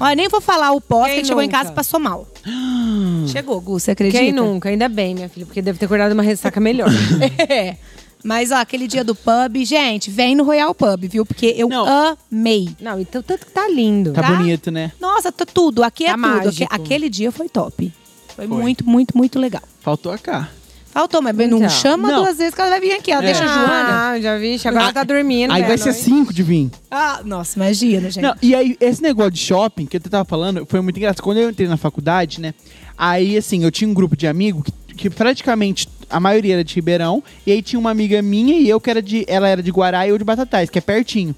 Olha, 0.00 0.14
nem 0.14 0.28
vou 0.28 0.40
falar 0.40 0.70
o 0.72 0.80
pós, 0.80 1.10
que 1.10 1.18
ele 1.18 1.24
chegou 1.26 1.42
em 1.42 1.46
nunca? 1.46 1.58
casa 1.58 1.72
e 1.72 1.74
passou 1.74 1.98
mal. 1.98 2.26
Chegou, 3.28 3.60
Gu, 3.60 3.78
você 3.80 3.90
acredita? 3.90 4.22
Quem 4.22 4.32
nunca? 4.32 4.68
Ainda 4.68 4.88
bem, 4.88 5.14
minha 5.14 5.28
filha, 5.28 5.44
porque 5.44 5.60
deve 5.60 5.78
ter 5.78 5.86
acordado 5.86 6.12
uma 6.12 6.22
ressaca 6.22 6.60
melhor. 6.60 6.88
É. 7.48 7.76
Mas, 8.24 8.50
ó, 8.50 8.56
aquele 8.56 8.88
dia 8.88 9.04
do 9.04 9.14
pub, 9.14 9.64
gente, 9.64 10.10
vem 10.10 10.34
no 10.34 10.42
Royal 10.42 10.74
Pub, 10.74 11.04
viu? 11.08 11.24
Porque 11.24 11.54
eu 11.56 11.68
Não. 11.68 12.16
amei. 12.32 12.68
Não, 12.80 12.98
então 13.00 13.22
tanto 13.22 13.46
que 13.46 13.52
tá 13.52 13.68
lindo. 13.68 14.12
Tá, 14.12 14.22
Tá? 14.22 14.32
bonito, 14.34 14.72
né? 14.72 14.90
Nossa, 15.00 15.30
tá 15.30 15.46
tudo. 15.46 15.84
Aqui 15.84 16.04
é 16.04 16.08
Tá 16.08 16.14
tudo. 16.14 16.20
mágico. 16.26 16.64
Aque- 16.68 16.82
Aquele 16.82 17.08
dia 17.08 17.30
foi 17.30 17.48
top. 17.48 17.92
Foi, 18.34 18.46
Foi. 18.48 18.56
muito, 18.60 18.84
muito, 18.88 19.16
muito 19.16 19.38
legal. 19.38 19.62
Faltou 19.80 20.10
a 20.10 20.18
cá. 20.18 20.48
Faltou, 20.92 21.20
mas 21.22 21.36
não 21.36 21.58
Então. 21.58 21.68
chama 21.68 22.10
Não. 22.10 22.22
duas 22.24 22.38
vezes 22.38 22.54
que 22.54 22.60
ela 22.60 22.70
vai 22.70 22.80
vir 22.80 22.92
aqui. 22.92 23.12
Ela 23.12 23.22
deixa 23.22 23.44
a 23.44 23.46
Joana. 23.46 24.08
Ah, 24.10 24.20
já 24.20 24.36
vi. 24.38 24.58
Agora 24.64 24.84
ela 24.84 24.92
tá 24.92 25.04
dormindo. 25.04 25.52
Aí 25.52 25.62
vai 25.62 25.78
ser 25.78 25.92
cinco 25.92 26.32
de 26.32 26.42
vinho. 26.42 26.70
Ah, 26.90 27.20
nossa, 27.24 27.58
imagina, 27.58 28.10
gente. 28.10 28.22
Não, 28.22 28.34
e 28.42 28.54
aí, 28.54 28.76
esse 28.80 29.02
negócio 29.02 29.30
de 29.32 29.38
shopping 29.40 29.86
que 29.86 29.96
eu 29.96 30.00
tava 30.00 30.24
falando 30.24 30.66
foi 30.68 30.80
muito 30.80 30.96
engraçado. 30.96 31.22
Quando 31.22 31.38
eu 31.38 31.50
entrei 31.50 31.68
na 31.68 31.76
faculdade, 31.76 32.40
né? 32.40 32.54
Aí, 32.96 33.36
assim, 33.36 33.62
eu 33.62 33.70
tinha 33.70 33.88
um 33.88 33.94
grupo 33.94 34.16
de 34.16 34.26
amigos 34.26 34.64
que, 34.64 34.94
que 34.96 35.10
praticamente 35.10 35.88
a 36.10 36.18
maioria 36.18 36.54
era 36.54 36.64
de 36.64 36.74
Ribeirão. 36.74 37.22
E 37.46 37.52
aí 37.52 37.62
tinha 37.62 37.78
uma 37.78 37.90
amiga 37.90 38.20
minha 38.22 38.58
e 38.58 38.68
eu 38.68 38.80
que 38.80 38.90
era 38.90 39.00
de. 39.00 39.24
Ela 39.28 39.46
era 39.48 39.62
de 39.62 39.70
Guará 39.70 40.04
e 40.06 40.10
eu 40.10 40.18
de 40.18 40.24
Batatais, 40.24 40.68
que 40.70 40.78
é 40.78 40.80
pertinho. 40.80 41.32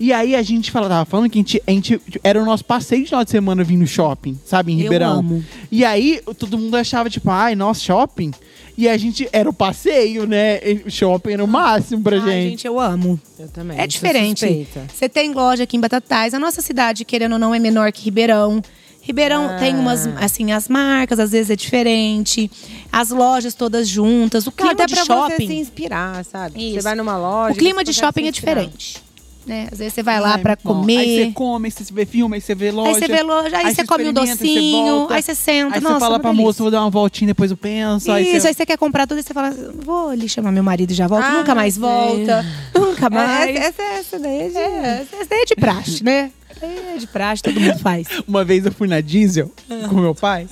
E 0.00 0.12
aí 0.12 0.34
a 0.34 0.42
gente 0.42 0.70
fala, 0.72 0.88
tava 0.88 1.04
falando 1.04 1.30
que 1.30 1.38
a 1.38 1.40
gente, 1.40 1.62
a 1.64 1.70
gente- 1.70 2.00
Era 2.24 2.42
o 2.42 2.44
nosso 2.44 2.64
passeio 2.64 3.02
de 3.02 3.08
final 3.10 3.22
de 3.22 3.30
semana 3.30 3.62
vir 3.62 3.76
no 3.76 3.86
shopping, 3.86 4.36
sabe? 4.44 4.72
Em 4.72 4.76
Eu 4.78 4.82
Ribeirão. 4.84 5.18
amo. 5.20 5.44
E 5.70 5.84
aí 5.84 6.20
todo 6.38 6.58
mundo 6.58 6.74
achava, 6.76 7.08
tipo, 7.08 7.30
ai, 7.30 7.54
nossa, 7.54 7.80
shopping. 7.80 8.32
E 8.76 8.88
a 8.88 8.96
gente 8.96 9.28
era 9.32 9.48
o 9.48 9.52
passeio, 9.52 10.26
né? 10.26 10.58
E 10.68 10.82
o 10.86 10.90
shopping 10.90 11.32
era 11.34 11.44
o 11.44 11.46
máximo 11.48 12.02
pra 12.02 12.16
Ai, 12.16 12.22
gente. 12.22 12.50
gente, 12.50 12.66
eu 12.66 12.80
amo. 12.80 13.20
Eu 13.38 13.48
também. 13.48 13.78
É 13.78 13.86
diferente. 13.86 14.66
Você 14.92 15.08
tem 15.08 15.32
loja 15.32 15.62
aqui 15.62 15.76
em 15.76 15.80
Batatais. 15.80 16.34
A 16.34 16.38
nossa 16.40 16.60
cidade, 16.60 17.04
querendo 17.04 17.34
ou 17.34 17.38
não, 17.38 17.54
é 17.54 17.58
menor 17.60 17.92
que 17.92 18.02
Ribeirão. 18.02 18.60
Ribeirão 19.00 19.50
Ah. 19.50 19.58
tem 19.58 19.76
umas, 19.76 20.06
assim, 20.16 20.50
as 20.50 20.66
marcas, 20.68 21.20
às 21.20 21.30
vezes 21.30 21.50
é 21.50 21.56
diferente. 21.56 22.50
As 22.90 23.10
lojas 23.10 23.54
todas 23.54 23.86
juntas. 23.86 24.46
O 24.46 24.50
clima 24.52 24.72
até 24.72 24.86
de 24.86 24.94
pra 24.94 25.04
shopping. 25.04 25.36
você 25.36 25.46
se 25.46 25.54
inspirar, 25.54 26.24
sabe? 26.24 26.54
Você 26.58 26.76
Isso. 26.78 26.82
vai 26.82 26.94
numa 26.94 27.16
loja. 27.16 27.52
o 27.54 27.56
clima 27.56 27.80
você 27.80 27.84
de 27.84 27.94
shopping 27.94 28.26
é 28.26 28.30
diferente. 28.30 29.02
Né? 29.46 29.68
Às 29.70 29.78
vezes 29.78 29.94
você 29.94 30.02
vai 30.02 30.18
lá 30.20 30.38
muito 30.38 30.58
bom. 30.62 30.80
comer. 30.80 30.98
Aí 30.98 31.24
você 31.26 31.32
come, 31.32 31.66
aí 31.66 31.70
você 31.70 31.92
vê 31.92 32.06
filme, 32.06 32.34
aí 32.36 32.40
você 32.40 32.54
vê 32.54 32.70
loja. 32.70 32.88
Aí 32.90 32.94
você 32.94 33.06
vê 33.08 33.22
loja, 33.22 33.56
aí, 33.58 33.74
você 33.74 33.84
come 33.84 34.04
um 34.04 34.08
experimenta, 34.08 34.20
aí 34.20 34.26
você 34.26 34.44
docinho, 34.44 34.84
volta. 34.98 35.14
aí 35.14 35.22
você 35.22 35.34
senta. 35.34 35.74
Aí 35.74 35.80
Nossa, 35.80 35.94
você 35.94 36.00
fala 36.00 36.14
uma 36.14 36.20
pra 36.20 36.30
delícia. 36.30 36.46
moça, 36.46 36.62
vou 36.62 36.70
dar 36.70 36.80
uma 36.80 36.90
voltinha, 36.90 37.26
depois 37.28 37.50
eu 37.50 37.56
penso. 37.56 38.10
aí 38.10 38.24
Isso, 38.24 38.40
você... 38.40 38.48
aí 38.48 38.54
você 38.54 38.66
quer 38.66 38.78
comprar 38.78 39.06
tudo 39.06 39.20
e 39.20 39.22
você 39.22 39.34
fala, 39.34 39.54
vou 39.84 40.08
ali 40.08 40.28
chamar 40.28 40.50
meu 40.50 40.62
marido 40.62 40.90
e 40.90 40.94
já 40.94 41.06
volto. 41.06 41.24
Ah, 41.24 41.38
Nunca 41.38 41.54
mais 41.54 41.76
volta. 41.76 42.44
Nunca 42.74 43.10
mais. 43.10 43.54
É, 43.56 43.58
essa, 43.58 43.82
essa 43.82 44.18
daí 44.18 44.40
é 44.42 44.48
de... 44.48 44.56
É, 44.56 45.06
essa 45.20 45.28
daí 45.28 45.40
é 45.40 45.44
de 45.44 45.54
praxe, 45.56 46.02
né? 46.02 46.30
É 46.62 46.96
de 46.96 47.06
praxe, 47.06 47.42
todo 47.42 47.60
mundo 47.60 47.78
faz. 47.80 48.06
Uma 48.26 48.44
vez 48.44 48.64
eu 48.64 48.72
fui 48.72 48.88
na 48.88 49.00
Diesel 49.00 49.50
com 49.88 49.96
meu 49.96 50.14
pai. 50.14 50.46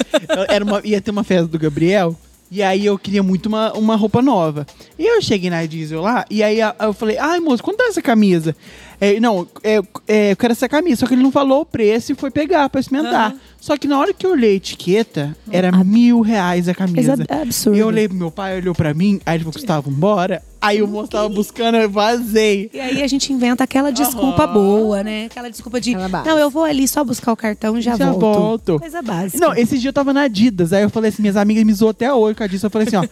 Era 0.48 0.64
uma, 0.64 0.80
ia 0.84 1.00
ter 1.00 1.10
uma 1.10 1.24
festa 1.24 1.46
do 1.46 1.58
Gabriel. 1.58 2.14
E 2.54 2.62
aí 2.62 2.84
eu 2.84 2.98
queria 2.98 3.22
muito 3.22 3.46
uma, 3.46 3.72
uma 3.72 3.96
roupa 3.96 4.20
nova. 4.20 4.66
E 4.98 5.06
eu 5.06 5.22
cheguei 5.22 5.48
na 5.48 5.64
Diesel 5.64 6.02
lá, 6.02 6.22
e 6.28 6.42
aí 6.42 6.58
eu 6.60 6.92
falei, 6.92 7.16
ai 7.16 7.40
moço, 7.40 7.62
quanto 7.62 7.80
é 7.80 7.86
essa 7.86 8.02
camisa? 8.02 8.54
É, 9.02 9.18
não, 9.18 9.48
é, 9.64 9.80
é, 10.06 10.30
eu 10.30 10.36
quero 10.36 10.52
essa 10.52 10.68
camisa. 10.68 11.00
Só 11.00 11.06
que 11.08 11.14
ele 11.14 11.24
não 11.24 11.32
falou 11.32 11.62
o 11.62 11.66
preço 11.66 12.12
e 12.12 12.14
foi 12.14 12.30
pegar 12.30 12.68
pra 12.68 12.80
experimentar. 12.80 13.34
Só 13.60 13.76
que 13.76 13.88
na 13.88 13.98
hora 13.98 14.14
que 14.14 14.24
eu 14.24 14.30
olhei 14.30 14.52
a 14.52 14.54
etiqueta, 14.54 15.36
era 15.50 15.72
mil 15.84 16.20
reais 16.20 16.68
a 16.68 16.74
camisa. 16.74 17.16
Coisa 17.16 17.42
absurda. 17.42 17.76
E 17.76 17.80
eu 17.80 17.88
olhei 17.88 18.06
pro 18.06 18.16
meu 18.16 18.30
pai, 18.30 18.58
olhou 18.58 18.72
pra 18.76 18.94
mim, 18.94 19.20
aí 19.26 19.36
ele 19.36 19.44
falou, 19.44 19.54
Gustavo, 19.54 19.90
bora. 19.90 20.40
Aí 20.60 20.80
o 20.80 20.86
moço 20.86 21.10
tava 21.10 21.28
buscando, 21.28 21.78
eu 21.78 21.90
vazei. 21.90 22.70
E 22.72 22.78
aí 22.78 23.02
a 23.02 23.06
gente 23.08 23.32
inventa 23.32 23.64
aquela 23.64 23.90
desculpa 23.90 24.44
Aham. 24.44 24.52
boa, 24.54 25.02
né? 25.02 25.24
Aquela 25.24 25.50
desculpa 25.50 25.80
de, 25.80 25.96
Aquela 25.96 26.24
não, 26.24 26.38
eu 26.38 26.48
vou 26.48 26.62
ali 26.62 26.86
só 26.86 27.02
buscar 27.02 27.32
o 27.32 27.36
cartão 27.36 27.76
e 27.76 27.82
já, 27.82 27.96
Já 27.96 28.12
volto. 28.12 28.40
volto. 28.40 28.78
Coisa 28.78 29.02
básica. 29.02 29.44
Não, 29.44 29.52
esse 29.52 29.78
dia 29.78 29.88
eu 29.88 29.92
tava 29.92 30.12
na 30.12 30.22
Adidas. 30.22 30.72
Aí 30.72 30.84
eu 30.84 30.90
falei 30.90 31.08
assim, 31.08 31.22
minhas 31.22 31.36
amigas 31.36 31.64
me 31.64 31.72
zoam 31.72 31.90
até 31.90 32.14
hoje 32.14 32.36
com 32.36 32.44
a 32.44 32.46
Adidas. 32.46 32.62
Eu 32.62 32.70
falei 32.70 32.86
assim, 32.86 32.96
ó. 32.96 33.04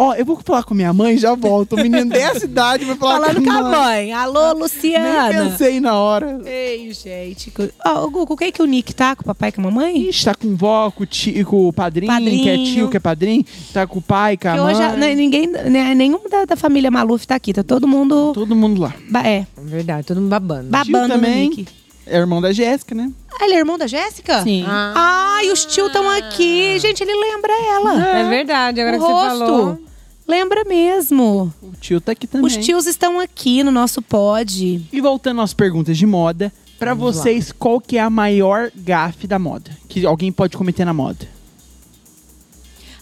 Ó, 0.00 0.14
eu 0.14 0.24
vou 0.24 0.38
falar 0.44 0.62
com 0.62 0.74
minha 0.74 0.92
mãe 0.92 1.14
e 1.14 1.18
já 1.18 1.34
volto. 1.34 1.72
O 1.74 1.76
menino 1.76 2.08
dessa 2.08 2.44
idade 2.46 2.84
vai 2.84 2.94
falar 2.94 3.16
Falando 3.20 3.36
com 3.42 3.44
com 3.44 3.50
a 3.50 3.62
mãe. 3.62 3.70
mãe. 3.72 4.12
Alô, 4.12 4.52
Nem 4.52 4.62
Luciana. 4.62 5.28
pensei 5.50 5.80
na 5.80 5.94
hora. 5.98 6.40
Ei, 6.46 6.92
gente. 6.92 7.52
Ó, 7.84 8.04
o 8.04 8.10
Gugu, 8.10 8.34
o 8.34 8.36
que 8.36 8.44
é 8.44 8.52
que 8.52 8.62
o 8.62 8.64
Nick 8.64 8.94
tá 8.94 9.16
com 9.16 9.22
o 9.22 9.24
papai 9.26 9.48
e 9.48 9.52
com 9.52 9.60
a 9.60 9.64
mamãe? 9.64 10.08
Ixi, 10.08 10.24
tá 10.24 10.34
com 10.36 10.54
vó, 10.54 10.88
com, 10.92 11.04
tio, 11.04 11.44
com 11.44 11.66
o 11.68 11.72
padrinho, 11.72 12.12
Padrinho. 12.12 12.42
que 12.44 12.48
é 12.48 12.56
tio, 12.58 12.88
que 12.88 12.96
é 12.96 13.00
padrinho. 13.00 13.44
Tá 13.72 13.88
com 13.88 13.98
o 13.98 14.02
pai, 14.02 14.36
com 14.36 14.48
a 14.48 14.52
Que 14.52 14.58
mãe. 14.60 14.74
hoje 14.76 14.96
né, 14.98 15.14
ninguém, 15.16 15.48
né, 15.48 15.92
nenhum 15.96 16.20
da, 16.30 16.44
da 16.44 16.54
família 16.54 16.92
Maluf 16.92 17.26
tá 17.26 17.34
aqui. 17.34 17.52
Tá 17.52 17.64
todo 17.64 17.88
mundo 17.88 18.30
Todo 18.32 18.54
mundo 18.54 18.80
lá. 18.80 18.94
ba- 19.10 19.26
é, 19.26 19.38
É 19.56 19.60
verdade, 19.64 20.06
todo 20.06 20.20
mundo 20.20 20.30
babando. 20.30 20.68
babando 20.70 21.08
também. 21.14 21.66
É 22.06 22.16
irmão 22.16 22.40
da 22.40 22.52
Jéssica, 22.52 22.94
né? 22.94 23.10
Ah, 23.38 23.44
ele 23.44 23.54
é 23.54 23.58
irmão 23.58 23.76
da 23.76 23.86
Jéssica? 23.88 24.42
Sim. 24.44 24.64
Ah, 24.66 25.38
Ai, 25.38 25.50
os 25.50 25.64
tio 25.66 25.88
estão 25.88 26.08
aqui. 26.08 26.78
Gente, 26.78 27.02
ele 27.02 27.12
lembra 27.14 27.52
ela. 27.52 28.18
é 28.20 28.28
verdade, 28.28 28.80
agora 28.80 28.96
o 28.96 29.00
que 29.00 29.06
você 29.06 29.12
rosto. 29.12 29.38
falou. 29.40 29.87
Lembra 30.28 30.62
mesmo. 30.64 31.52
O 31.62 31.72
tio 31.80 32.02
tá 32.02 32.12
aqui 32.12 32.26
também. 32.26 32.46
Os 32.46 32.56
tios 32.58 32.86
estão 32.86 33.18
aqui 33.18 33.62
no 33.64 33.70
nosso 33.70 34.02
pod. 34.02 34.86
E 34.92 35.00
voltando 35.00 35.40
às 35.40 35.54
perguntas 35.54 35.96
de 35.96 36.04
moda, 36.04 36.52
pra 36.78 36.92
Vamos 36.92 37.16
lá. 37.16 37.22
vocês, 37.22 37.50
qual 37.50 37.80
que 37.80 37.96
é 37.96 38.02
a 38.02 38.10
maior 38.10 38.70
gafe 38.76 39.26
da 39.26 39.38
moda? 39.38 39.70
Que 39.88 40.04
alguém 40.04 40.30
pode 40.30 40.54
cometer 40.54 40.84
na 40.84 40.92
moda? 40.92 41.26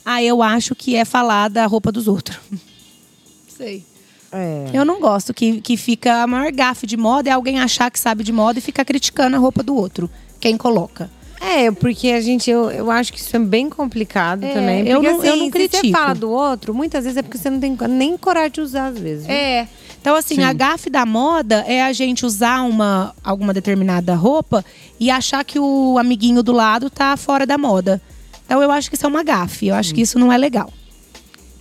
Ah, 0.05 0.23
eu 0.23 0.41
acho 0.41 0.77
que 0.77 0.95
é 0.95 1.05
falar 1.05 1.49
da 1.49 1.67
roupa 1.67 1.91
dos 1.91 2.07
outros. 2.07 2.39
Sei. 3.49 3.85
É. 4.31 4.71
Eu 4.73 4.85
não 4.85 5.01
gosto 5.01 5.35
que, 5.35 5.61
que 5.61 5.77
fica 5.77 6.23
a 6.23 6.27
maior 6.27 6.53
gafe 6.53 6.87
de 6.87 6.97
moda 6.97 7.29
é 7.31 7.33
alguém 7.33 7.59
achar 7.59 7.91
que 7.91 7.99
sabe 7.99 8.23
de 8.23 8.33
moda 8.33 8.59
e 8.61 8.63
ficar 8.63 8.85
criticando 8.85 9.35
a 9.35 9.39
roupa 9.39 9.65
do 9.65 9.75
outro. 9.75 10.09
Quem 10.39 10.57
coloca. 10.57 11.11
É, 11.41 11.71
porque 11.71 12.09
a 12.09 12.21
gente, 12.21 12.51
eu, 12.51 12.71
eu 12.71 12.91
acho 12.91 13.13
que 13.13 13.19
isso 13.21 13.35
é 13.37 13.39
bem 13.39 13.69
complicado 13.71 14.45
É, 14.45 14.53
também. 14.53 14.85
Porque 14.85 14.97
eu 14.97 15.03
não- 15.03 15.19
assim, 15.19 15.29
eu 15.29 15.37
não 15.37 15.47
se 15.47 15.53
você 15.53 15.69
critico. 15.69 15.99
fala 15.99 16.15
do 16.15 16.31
outro, 16.31 16.75
muitas 16.75 17.05
vezes 17.05 17.17
é 17.17 17.23
porque 17.23 17.39
você 17.39 17.51
não 17.51 17.61
tem 17.61 17.77
nem 17.89 18.17
coragem 18.17 18.53
de 18.53 18.61
usar, 18.61 18.87
às 18.89 18.99
vezes. 18.99 19.27
viu? 19.27 19.35
É. 19.35 19.69
Então, 20.01 20.15
assim, 20.15 20.37
Sim. 20.37 20.45
a 20.45 20.53
gafe 20.53 20.89
da 20.89 21.05
moda 21.05 21.65
é 21.67 21.83
a 21.83 21.93
gente 21.93 22.25
usar 22.25 22.63
uma, 22.63 23.13
alguma 23.25 23.53
determinada 23.53 24.15
roupa 24.15 24.65
e 25.01 25.11
achar 25.11 25.45
que 25.45 25.59
o 25.59 25.99
amiguinho 25.99 26.43
do 26.43 26.53
lado 26.53 26.89
tá 26.89 27.17
fora 27.17 27.45
da 27.45 27.59
moda. 27.59 28.01
Então, 28.45 28.63
eu 28.63 28.71
acho 28.71 28.89
que 28.89 28.95
isso 28.95 29.05
é 29.05 29.09
uma 29.09 29.25
gafe. 29.25 29.67
Eu 29.67 29.75
acho 29.75 29.93
que 29.93 30.01
isso 30.01 30.19
não 30.19 30.33
é 30.33 30.39
legal. 30.39 30.73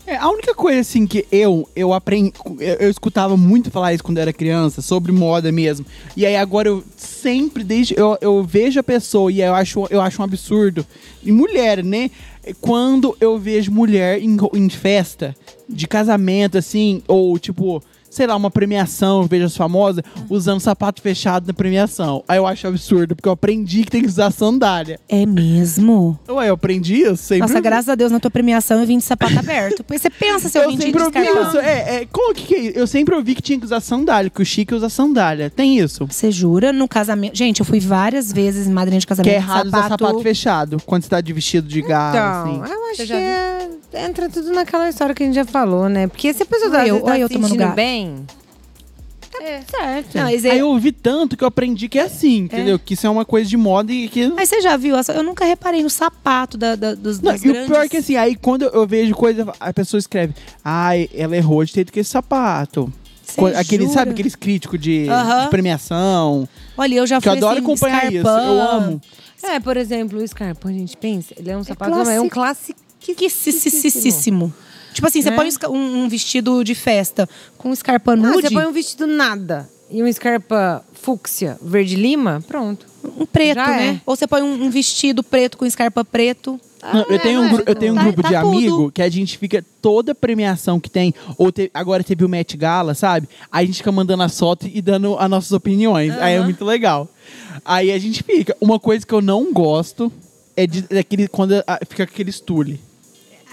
É, 0.07 0.17
a 0.17 0.29
única 0.29 0.53
coisa 0.53 0.81
assim 0.81 1.07
que 1.07 1.25
eu 1.31 1.67
eu 1.75 1.91
aprendi, 1.91 2.31
eu, 2.59 2.75
eu 2.75 2.89
escutava 2.91 3.35
muito 3.35 3.71
falar 3.71 3.93
isso 3.93 4.03
quando 4.03 4.17
eu 4.17 4.21
era 4.21 4.33
criança, 4.33 4.81
sobre 4.81 5.11
moda 5.11 5.51
mesmo. 5.51 5.85
E 6.15 6.25
aí 6.25 6.35
agora 6.35 6.69
eu 6.69 6.83
sempre 6.95 7.63
desde 7.63 7.95
eu, 7.97 8.15
eu 8.21 8.43
vejo 8.43 8.79
a 8.79 8.83
pessoa 8.83 9.31
e 9.31 9.41
eu 9.41 9.55
acho 9.55 9.87
eu 9.89 9.99
acho 9.99 10.21
um 10.21 10.25
absurdo. 10.25 10.85
E 11.23 11.31
mulher, 11.31 11.83
né? 11.83 12.11
Quando 12.61 13.17
eu 13.19 13.39
vejo 13.39 13.71
mulher 13.71 14.21
em, 14.21 14.37
em 14.53 14.69
festa 14.69 15.35
de 15.67 15.87
casamento 15.87 16.57
assim, 16.57 17.01
ou 17.07 17.39
tipo, 17.39 17.81
sei 18.15 18.25
lá, 18.27 18.35
uma 18.35 18.49
premiação, 18.49 19.21
eu 19.21 19.27
vejo 19.27 19.45
as 19.45 19.55
famosas 19.57 20.03
usando 20.29 20.59
sapato 20.59 21.01
fechado 21.01 21.47
na 21.47 21.53
premiação. 21.53 22.23
Aí 22.27 22.37
eu 22.37 22.47
acho 22.47 22.67
absurdo, 22.67 23.15
porque 23.15 23.27
eu 23.27 23.33
aprendi 23.33 23.83
que 23.83 23.91
tem 23.91 24.01
que 24.01 24.07
usar 24.07 24.31
sandália. 24.31 24.99
É 25.09 25.25
mesmo? 25.25 26.17
Ué, 26.29 26.49
eu 26.49 26.53
aprendi, 26.53 27.01
eu 27.01 27.15
sempre 27.17 27.47
Nossa, 27.47 27.59
graças 27.59 27.89
a 27.89 27.95
Deus, 27.95 28.11
na 28.11 28.19
tua 28.19 28.31
premiação 28.31 28.79
eu 28.79 28.87
vim 28.87 28.97
de 28.97 29.03
sapato 29.03 29.37
aberto. 29.37 29.83
Porque 29.83 29.99
você 29.99 30.09
pensa 30.09 30.47
se 30.49 30.57
eu, 30.57 30.63
Eu 30.63 30.69
vim 30.71 30.77
de 30.77 30.83
sempre 30.83 31.03
ouvi 31.03 31.19
descarpado. 31.19 31.49
isso. 31.49 31.59
É, 31.59 31.95
é, 32.01 32.07
como 32.11 32.33
que, 32.33 32.43
que 32.45 32.55
é 32.55 32.59
isso? 32.59 32.77
Eu 32.79 32.87
sempre 32.87 33.15
ouvi 33.15 33.35
que 33.35 33.41
tinha 33.41 33.59
que 33.59 33.65
usar 33.65 33.79
sandália, 33.81 34.29
que 34.29 34.41
o 34.41 34.45
chique 34.45 34.73
usa 34.73 34.89
sandália. 34.89 35.49
Tem 35.49 35.77
isso. 35.79 36.05
Você 36.07 36.31
jura? 36.31 36.71
No 36.71 36.87
casamento. 36.87 37.35
Gente, 37.37 37.59
eu 37.59 37.65
fui 37.65 37.79
várias 37.79 38.31
vezes 38.31 38.67
em 38.67 38.71
madrinha 38.71 38.99
de 38.99 39.05
Que 39.05 39.09
casamento. 39.09 39.33
é 39.33 39.35
errado 39.35 39.67
usar 39.67 39.83
sapato... 39.83 40.05
sapato 40.05 40.23
fechado, 40.23 40.77
quando 40.85 41.03
você 41.03 41.09
tá 41.09 41.21
de 41.21 41.33
vestido 41.33 41.67
de 41.67 41.81
garra, 41.81 42.17
Então, 42.49 42.63
assim. 42.63 42.73
eu 42.73 42.91
acho 42.91 43.05
que 43.05 43.13
é- 43.13 43.69
entra 44.07 44.29
tudo 44.29 44.51
naquela 44.53 44.89
história 44.89 45.13
que 45.15 45.23
a 45.23 45.25
gente 45.25 45.35
já 45.35 45.45
falou, 45.45 45.87
né? 45.89 46.07
Porque 46.07 46.33
se 46.33 46.43
a 46.43 46.45
pessoa 46.45 46.81
às 46.81 46.87
eu- 46.87 47.01
tá 47.01 47.17
eu 47.19 47.27
se 47.27 47.33
tomando 47.33 47.49
sentindo 47.51 47.67
gato. 47.67 47.75
Bem, 48.09 48.25
É. 49.41 49.61
certo. 49.69 50.15
Não, 50.15 50.23
mas 50.23 50.45
Aí 50.45 50.51
é- 50.57 50.61
eu 50.61 50.69
ouvi 50.69 50.91
tanto 50.91 51.35
que 51.35 51.43
eu 51.43 51.47
aprendi 51.47 51.89
que 51.89 51.99
é 51.99 52.03
assim, 52.03 52.37
entendeu? 52.39 52.79
Que 52.79 52.93
isso 52.93 53.05
é 53.05 53.09
uma 53.09 53.25
coisa 53.25 53.49
de 53.49 53.57
moda 53.57 53.91
e 53.91 54.07
que... 54.07 54.27
Mas 54.29 54.47
você 54.49 54.61
já 54.61 54.77
viu? 54.77 54.95
essa- 54.95 55.11
Eu 55.13 55.23
nunca 55.23 55.43
reparei 55.45 55.83
no 55.83 55.89
sapato 55.89 56.57
da, 56.57 56.75
da- 56.75 56.95
dos 56.95 57.19
Não, 57.19 57.31
das 57.31 57.43
e 57.43 57.49
o 57.49 57.51
grandes... 57.51 57.69
pior 57.69 57.83
é 57.85 57.89
que 57.89 57.97
assim, 57.97 58.15
aí 58.15 58.35
quando 58.35 58.63
eu 58.63 58.87
vejo 58.87 59.13
coisa, 59.13 59.51
a 59.59 59.73
pessoa 59.73 59.99
escreve, 59.99 60.33
ai, 60.63 61.09
ela 61.13 61.35
errou 61.35 61.63
de 61.65 61.73
ter 61.73 61.89
que 61.91 61.99
esse 61.99 62.09
sapato. 62.11 62.91
Você 63.23 63.41
Co- 63.41 63.47
Aquele, 63.47 63.83
jura? 63.85 63.93
sabe, 63.95 64.11
aqueles 64.11 64.35
críticos 64.35 64.79
de, 64.79 65.09
Aham. 65.09 65.43
de 65.45 65.49
premiação. 65.49 66.47
Olha, 66.77 66.95
eu 66.95 67.07
já 67.07 67.19
Que 67.19 67.27
eu 67.27 67.31
fui 67.33 67.37
adoro 67.39 67.55
assim, 67.55 67.63
acompanhar 67.63 68.13
isso. 68.13 68.27
Eu 68.27 68.61
amo. 68.61 69.01
É, 69.43 69.59
por 69.59 69.75
exemplo, 69.77 70.19
o 70.21 70.27
Scarpa, 70.27 70.69
a 70.69 70.71
gente 70.71 70.95
pensa, 70.95 71.33
ele 71.37 71.49
é 71.51 71.57
um 71.57 71.63
sapato, 71.63 71.91
é 72.09 72.21
um 72.21 72.29
clássico. 72.29 72.79
clássico. 72.79 72.79
Tipo 74.95 75.07
assim, 75.07 75.21
você 75.21 75.29
Né? 75.29 75.35
põe 75.35 75.49
um 75.69 76.03
um, 76.05 76.09
vestido 76.09 76.63
de 76.63 76.73
festa 76.73 77.29
com 77.57 77.69
um 77.69 77.75
scarpa 77.75 78.13
Ah, 78.13 78.15
nude, 78.15 78.41
você 78.47 78.53
põe 78.53 78.65
um 78.65 78.71
vestido 78.71 79.05
nada 79.05 79.69
e 79.91 80.01
um 80.01 80.11
Scarpa 80.11 80.83
fúcsia, 80.93 81.57
verde 81.61 81.95
lima, 81.95 82.43
pronto. 82.47 82.87
um 83.19 83.25
preto, 83.25 83.55
Já 83.57 83.67
né? 83.67 83.87
é. 83.87 84.01
Ou 84.05 84.15
você 84.15 84.25
põe 84.25 84.41
um, 84.41 84.63
um 84.63 84.69
vestido 84.71 85.21
preto 85.21 85.57
com 85.59 85.69
scarpa 85.69 86.03
preto. 86.03 86.59
Não, 86.81 87.01
eu, 87.07 87.15
é, 87.15 87.19
tenho 87.19 87.41
um, 87.41 87.45
é? 87.45 87.49
gru- 87.49 87.63
eu 87.67 87.75
tenho 87.75 87.93
um 87.93 87.95
Tá- 87.95 88.03
grupo 88.03 88.21
tá 88.23 88.29
de 88.29 88.35
tudo. 88.35 88.47
amigo 88.57 88.91
que 88.91 89.01
a 89.01 89.09
gente 89.09 89.37
fica 89.37 89.63
toda 89.81 90.15
premiação 90.15 90.79
que 90.79 90.89
tem, 90.89 91.13
ou 91.37 91.51
te- 91.51 91.69
agora 91.73 92.03
teve 92.03 92.23
o 92.25 92.29
Met 92.29 92.55
Gala, 92.57 92.93
sabe? 92.95 93.27
Aí 93.51 93.63
a 93.63 93.67
gente 93.67 93.77
fica 93.77 93.91
mandando 93.91 94.23
as 94.23 94.37
fotos 94.39 94.69
e 94.73 94.81
dando 94.81 95.15
as 95.19 95.29
nossas 95.29 95.51
opiniões. 95.51 96.11
Aí 96.17 96.33
é 96.35 96.41
muito 96.41 96.63
legal. 96.65 97.07
Aí 97.63 97.91
a 97.91 97.97
gente 97.99 98.23
fica. 98.23 98.55
Uma 98.61 98.79
coisa 98.79 99.05
que 99.05 99.13
eu 99.13 99.21
não 99.21 99.51
gosto 99.53 100.11
é 100.57 100.65
de, 100.65 100.81
daquele, 100.81 101.27
quando 101.27 101.63
ah, 101.67 101.79
fica 101.87 102.03
aquele 102.03 102.31
stule. 102.31 102.79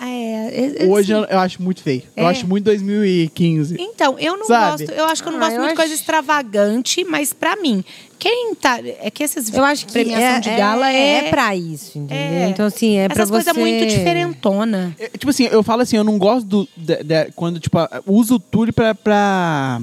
É, 0.04 0.48
é, 0.82 0.84
é, 0.84 0.86
Hoje 0.86 1.12
assim, 1.12 1.22
eu, 1.22 1.28
eu 1.30 1.38
acho 1.38 1.62
muito 1.62 1.82
feio. 1.82 2.02
Eu 2.16 2.26
É. 2.26 2.30
acho 2.30 2.46
muito 2.46 2.64
2015. 2.64 3.76
Então, 3.78 4.18
eu 4.18 4.36
não 4.36 4.46
Sabe? 4.46 4.84
gosto. 4.86 4.98
Eu 4.98 5.04
acho 5.06 5.22
que 5.22 5.28
eu 5.28 5.32
não 5.32 5.38
Ah, 5.38 5.42
gosto 5.44 5.54
eu 5.54 5.58
muito 5.60 5.70
de 5.70 5.76
coisa 5.76 5.92
acho- 5.94 6.00
extravagante, 6.02 7.04
mas 7.04 7.32
pra 7.32 7.54
mim, 7.56 7.84
quem 8.18 8.54
tá. 8.54 8.80
É 9.00 9.10
que 9.10 9.22
esses 9.22 9.52
Eu 9.52 9.64
acho 9.64 9.86
que 9.86 9.92
premiação 9.92 10.20
é, 10.36 10.40
de 10.40 10.50
gala 10.50 10.90
é. 10.92 11.26
é, 11.26 11.30
pra 11.30 11.54
isso, 11.54 11.98
entendeu? 11.98 12.16
É. 12.38 12.48
Então, 12.48 12.66
assim, 12.66 12.96
é 12.96 13.08
pra 13.08 13.22
essas 13.22 13.28
você... 13.30 13.44
coisas 13.52 13.56
muito 13.56 13.86
diferentona. 13.86 14.94
É, 14.98 15.08
Tipo 15.08 15.30
assim, 15.30 15.44
eu 15.44 15.62
falo 15.62 15.82
assim, 15.82 15.96
eu 15.96 16.04
não 16.04 16.18
gosto 16.18 16.46
do. 16.46 16.68
de- 16.76 17.02
de- 17.04 17.30
quando, 17.36 17.60
tipo, 17.60 17.78
ah, 17.78 18.02
uso 18.06 18.34
o 18.36 18.38
tule 18.40 18.72
pra, 18.72 18.94
pra. 18.94 19.80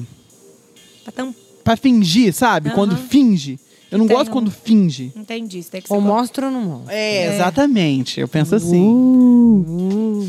Tá 1.06 1.12
tão... 1.12 1.34
pra 1.64 1.78
fingir, 1.78 2.34
sabe? 2.34 2.68
Aham. 2.70 2.76
Quando 2.76 2.98
finge. 2.98 3.58
Eu 3.92 3.98
não 3.98 4.06
gosto 4.08 4.30
um- 4.30 4.34
quando 4.34 4.52
finge. 4.52 5.12
Entendi. 5.16 5.60
Isso 5.60 5.72
tem 5.72 5.82
que 5.82 5.88
ser 5.88 5.94
Ou 5.94 6.02
bom. 6.02 6.08
mostra 6.08 6.46
ou 6.48 6.52
não 6.52 6.62
mostra. 6.62 6.94
É, 6.94 7.34
exatamente. 7.36 8.20
Eu 8.20 8.28
penso 8.28 8.56
assim. 8.56 8.86
Uh. 8.88 10.28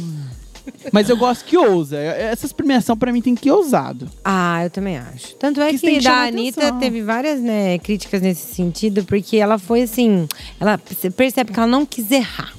Mas 0.92 1.08
eu 1.10 1.16
gosto 1.16 1.44
que 1.44 1.56
ousa. 1.56 1.96
Essas 1.98 2.52
premiações 2.52 2.98
pra 2.98 3.12
mim 3.12 3.20
tem 3.20 3.34
que 3.34 3.48
ir 3.48 3.52
ousado. 3.52 4.08
Ah, 4.24 4.64
eu 4.64 4.70
também 4.70 4.96
acho. 4.98 5.34
Tanto 5.36 5.60
é 5.60 5.70
Que 5.72 5.78
que, 5.78 5.98
que 5.98 6.04
da 6.04 6.22
Anitta 6.24 6.60
atenção. 6.60 6.78
teve 6.78 7.02
várias 7.02 7.40
né, 7.40 7.78
críticas 7.78 8.22
nesse 8.22 8.54
sentido, 8.54 9.04
porque 9.04 9.36
ela 9.36 9.58
foi 9.58 9.82
assim. 9.82 10.28
Ela 10.58 10.78
você 10.88 11.10
percebe 11.10 11.52
que 11.52 11.58
ela 11.58 11.66
não 11.68 11.84
quis 11.84 12.10
errar. 12.10 12.54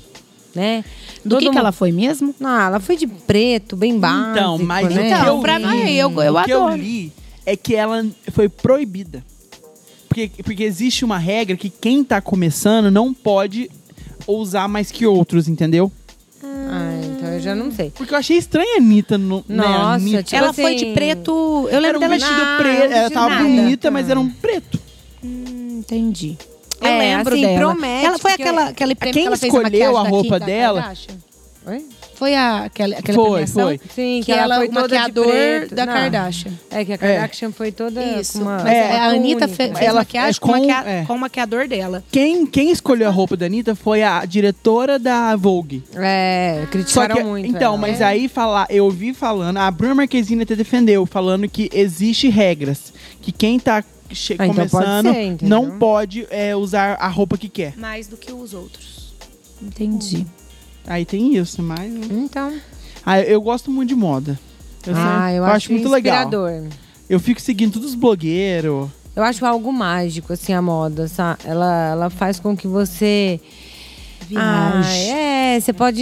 Né? 0.53 0.84
Do 1.23 1.38
que, 1.38 1.44
que 1.45 1.49
mundo- 1.49 1.60
ela 1.60 1.72
foi 1.72 1.91
mesmo? 1.94 2.36
Não, 2.40 2.60
ela 2.60 2.80
foi 2.82 2.98
de 2.98 3.07
preto, 3.07 3.76
bem 3.78 3.98
básico. 3.98 4.32
Então, 4.32 4.57
mas 4.60 4.88
né? 4.88 4.91
o 4.94 4.98
que 4.98 5.07
Então, 5.07 5.26
eu 5.38 5.41
pra 5.41 5.57
mim, 5.60 5.90
eu- 5.91 6.11
eu 6.22 6.36
o 6.36 6.44
que 6.44 6.52
eu 6.52 6.69
li 6.76 7.14
é 7.45 7.56
que 7.56 7.73
ela 7.73 8.06
foi 8.32 8.49
proibida. 8.49 9.23
Porque, 10.13 10.29
porque 10.43 10.63
existe 10.63 11.05
uma 11.05 11.17
regra 11.17 11.55
que 11.55 11.69
quem 11.69 12.03
tá 12.03 12.19
começando 12.19 12.91
não 12.91 13.13
pode 13.13 13.71
ousar 14.27 14.67
mais 14.67 14.91
que 14.91 15.07
outros, 15.07 15.47
entendeu? 15.47 15.89
Ah, 16.43 16.99
então 17.01 17.29
eu 17.29 17.39
já 17.39 17.55
não 17.55 17.71
sei. 17.71 17.91
Porque 17.91 18.13
eu 18.13 18.17
achei 18.17 18.35
estranha 18.38 18.75
a 18.75 18.77
Anitta. 18.77 19.17
No, 19.17 19.38
né, 19.47 19.63
a 19.63 19.69
Nossa, 19.69 19.95
Anitta. 19.95 20.23
tipo 20.23 20.35
ela 20.35 20.51
foi 20.51 20.75
de 20.75 20.83
assim, 20.83 20.93
preto. 20.93 21.31
Eu 21.31 21.69
Era 21.69 21.79
lembro 21.79 21.97
um 21.97 21.99
dela 22.01 22.13
vestido 22.15 22.38
Não, 22.38 22.57
preto. 22.57 22.91
Ela 22.93 23.09
tava 23.09 23.29
nada. 23.29 23.43
bonita, 23.43 23.89
mas 23.91 24.09
era 24.09 24.19
um 24.19 24.29
preto. 24.29 24.79
Hum, 25.23 25.77
entendi. 25.79 26.38
Eu 26.81 26.88
É, 26.88 26.97
lembro 26.99 27.33
assim, 27.33 27.41
dela. 27.43 27.59
promete, 27.73 28.05
ela 28.05 28.19
foi 28.19 28.31
aquela, 28.33 28.63
aquele 28.69 28.95
prêmio 28.95 29.13
Quem 29.13 29.21
que 29.23 29.27
ela 29.27 29.38
fez 29.38 29.53
escolheu 29.53 29.97
a, 29.97 30.01
a 30.01 30.09
roupa 30.09 30.33
Kim- 30.33 30.39
da 30.39 30.45
dela- 30.45 30.81
Kardashian? 30.81 31.15
Oi? 31.67 31.85
Foi 32.22 32.35
a, 32.35 32.65
aquela, 32.65 32.98
aquela 32.99 33.15
Foi, 33.15 33.30
premiação 33.31 33.64
foi. 33.64 33.80
Sim, 33.95 34.22
que, 34.23 34.31
ela, 34.31 34.57
foi 34.57 34.68
o 34.68 34.72
toda 34.72 34.88
de 34.89 34.93
maquiador 34.93 35.26
preto. 35.26 35.73
da 35.73 35.85
Não, 35.88 35.93
Kardashian. 35.93 36.52
É 36.69 36.85
que 36.85 36.93
a 36.93 36.98
Kardashian 36.99 37.52
foi 37.52 37.72
toda 37.72 38.03
Isso. 38.03 38.34
com 38.34 38.43
uma. 38.43 38.72
É, 38.72 38.91
a 38.95 39.06
Anitta 39.07 39.48
fez 39.48 39.72
Ela- 39.81 40.02
maquiagem 40.02 40.38
é 40.38 40.39
com, 40.39 40.52
com- 40.53 40.60
maquia- 40.68 40.84
é. 40.91 41.06
com 41.06 41.14
o 41.15 41.19
maquiador 41.19 41.68
dela. 41.68 42.03
Quem, 42.11 42.45
quem 42.45 42.69
escolheu 42.69 43.07
a 43.07 43.11
roupa 43.11 43.35
da 43.35 43.48
Anitta 43.48 43.73
foi 43.73 44.03
a 44.03 44.23
diretora 44.23 44.99
da 44.99 45.35
Vogue. 45.35 45.84
É, 45.95 46.68
criticaram 46.69 47.15
que, 47.15 47.23
muito. 47.23 47.48
então, 47.49 47.69
ela. 47.73 47.77
mas 47.80 47.99
aí 48.03 48.27
falar, 48.30 48.68
eu 48.69 48.85
ouvi 48.85 49.15
falando, 49.15 49.57
a 49.57 49.72
Bruna 49.72 49.95
Marquezine 49.95 50.43
até 50.43 50.56
defendeu, 50.56 51.07
falando 51.07 51.49
que 51.49 51.72
existe 51.73 52.30
regras, 52.30 52.93
que 53.19 53.31
quem 53.31 53.60
tá 53.60 53.77
Ah, 53.77 54.45
então 54.45 54.53
pode 54.53 54.69
começando 54.69 55.11
ser, 55.11 55.38
não 55.41 55.72
pode 55.80 56.27
é, 56.30 56.56
usar 56.56 56.98
a 56.99 57.07
roupa 57.07 57.35
que 57.35 57.49
quer. 57.49 57.73
Mais 57.77 58.06
do 58.07 58.15
que 58.15 58.31
os 58.31 58.53
outros. 58.53 59.11
Entendi. 59.60 60.27
Aí 60.88 61.06
tem 61.06 61.36
isso, 61.36 61.62
mas 61.62 61.91
Então. 62.10 62.53
ah, 63.06 63.22
eu 63.22 63.41
gosto 63.41 63.70
muito 63.72 63.90
de 63.90 63.95
moda. 63.95 64.40
Eu, 64.86 64.94
ah, 64.95 65.26
sei- 65.28 65.38
eu, 65.38 65.44
eu 65.44 65.45
acho, 65.45 65.72
muito 65.72 65.90
legal. 65.90 66.24
inspirador. 66.26 66.64
Eu 67.10 67.20
fico 67.20 67.40
seguindo 67.41 67.74
todos 67.74 67.90
os 67.90 67.95
blogueiros. 67.95 68.90
Eu 69.16 69.24
acho 69.24 69.45
algo 69.45 69.72
mágico, 69.72 70.32
assim, 70.34 70.53
a 70.53 70.62
moda, 70.62 71.08
sabe? 71.08 71.40
Ela, 71.45 71.90
ela 71.91 72.10
faz 72.10 72.40
com 72.40 72.56
que 72.56 72.68
você. 72.68 73.40
Ah, 74.36 74.82
é, 74.95 75.60
você 75.60 75.74
pode, 75.74 76.02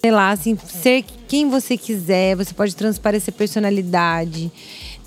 sei 0.00 0.10
lá, 0.12 0.30
assim, 0.30 0.56
ser 0.64 1.04
quem 1.26 1.48
você 1.50 1.76
quiser, 1.76 2.36
você 2.36 2.54
pode 2.54 2.76
transparecer 2.76 3.34
personalidade, 3.34 4.52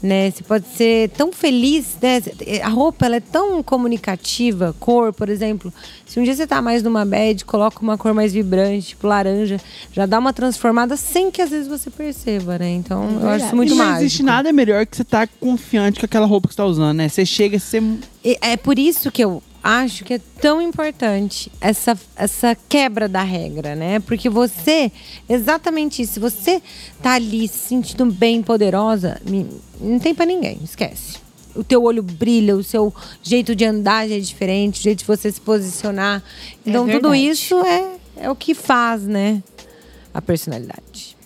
né? 0.02 0.32
Você 0.32 0.44
pode 0.44 0.68
ser 0.76 1.10
tão 1.10 1.32
feliz, 1.32 1.98
né? 2.02 2.22
A 2.64 2.69
roupa, 2.69 3.06
ela 3.06 3.15
é 3.18 3.19
tão 3.19 3.61
comunicativa, 3.64 4.76
cor, 4.80 5.11
por 5.14 5.30
exemplo. 5.30 5.74
Se 6.06 6.19
um 6.19 6.24
dia 6.24 6.36
você 6.36 6.45
tá 6.48 6.61
mais 6.61 6.84
numa 6.84 7.03
bad, 7.06 7.44
coloca 7.45 7.82
uma 7.82 7.98
cor 7.98 8.14
mais 8.14 8.34
vibrante, 8.34 8.90
tipo 8.90 9.07
laranja, 9.07 9.60
já 9.91 10.06
dá 10.06 10.19
uma 10.19 10.32
transformada 10.34 10.95
sem 10.95 11.32
que 11.32 11.41
às 11.41 11.49
vezes 11.49 11.68
você 11.68 11.90
perceba, 11.90 12.57
né? 12.57 12.69
Então, 12.69 13.19
eu 13.22 13.30
acho 13.30 13.45
isso 13.45 13.56
muito 13.56 13.74
e 13.74 13.76
não 13.76 13.84
mágico. 13.86 14.02
existe 14.06 14.24
nada 14.24 14.53
melhor 14.53 14.86
que 14.86 14.95
você 14.98 15.03
tá 15.03 15.28
confiante 15.40 15.99
com 15.99 16.06
aquela 16.06 16.26
roupa 16.26 16.48
que 16.48 16.53
você 16.53 16.57
tá 16.57 16.65
usando, 16.65 16.98
né? 16.98 17.10
Você 17.10 17.26
chega, 17.26 17.60
você 17.60 17.82
É 18.41 18.57
por 18.57 18.78
isso 18.78 19.11
que 19.11 19.24
eu 19.24 19.41
acho 19.64 20.04
que 20.04 20.14
é 20.14 20.22
tão 20.42 20.62
importante 20.62 21.52
essa, 21.60 21.98
essa 22.16 22.56
quebra 22.70 23.08
da 23.08 23.24
regra, 23.24 23.76
né? 23.76 24.00
Porque 24.00 24.30
você, 24.30 24.92
exatamente 25.28 26.02
isso, 26.02 26.14
se 26.14 26.20
você 26.20 26.62
tá 27.02 27.14
ali 27.14 27.48
se 27.48 27.58
sentindo 27.58 28.06
bem 28.06 28.42
poderosa, 28.42 29.22
não 29.80 30.00
tem 30.00 30.14
pra 30.14 30.26
ninguém, 30.26 30.60
esquece. 30.64 31.18
O 31.56 31.64
teu 31.64 31.84
olho 31.84 32.04
brilha, 32.04 32.56
o 32.56 32.64
seu 32.64 32.94
jeito 33.24 33.56
de 33.56 33.66
andar 33.66 34.10
é 34.10 34.20
diferente, 34.20 34.80
o 34.80 34.84
jeito 34.84 35.00
de 35.00 35.06
você 35.06 35.32
se 35.32 35.42
posicionar. 35.42 36.24
Então, 36.66 36.86
tudo 36.86 37.10
verdade. 37.10 37.30
isso 37.30 37.56
é, 37.66 37.96
é 38.18 38.30
o 38.30 38.36
que 38.36 38.54
faz, 38.54 39.04
né? 39.04 39.42
A 40.14 40.22
personalidade. 40.22 41.18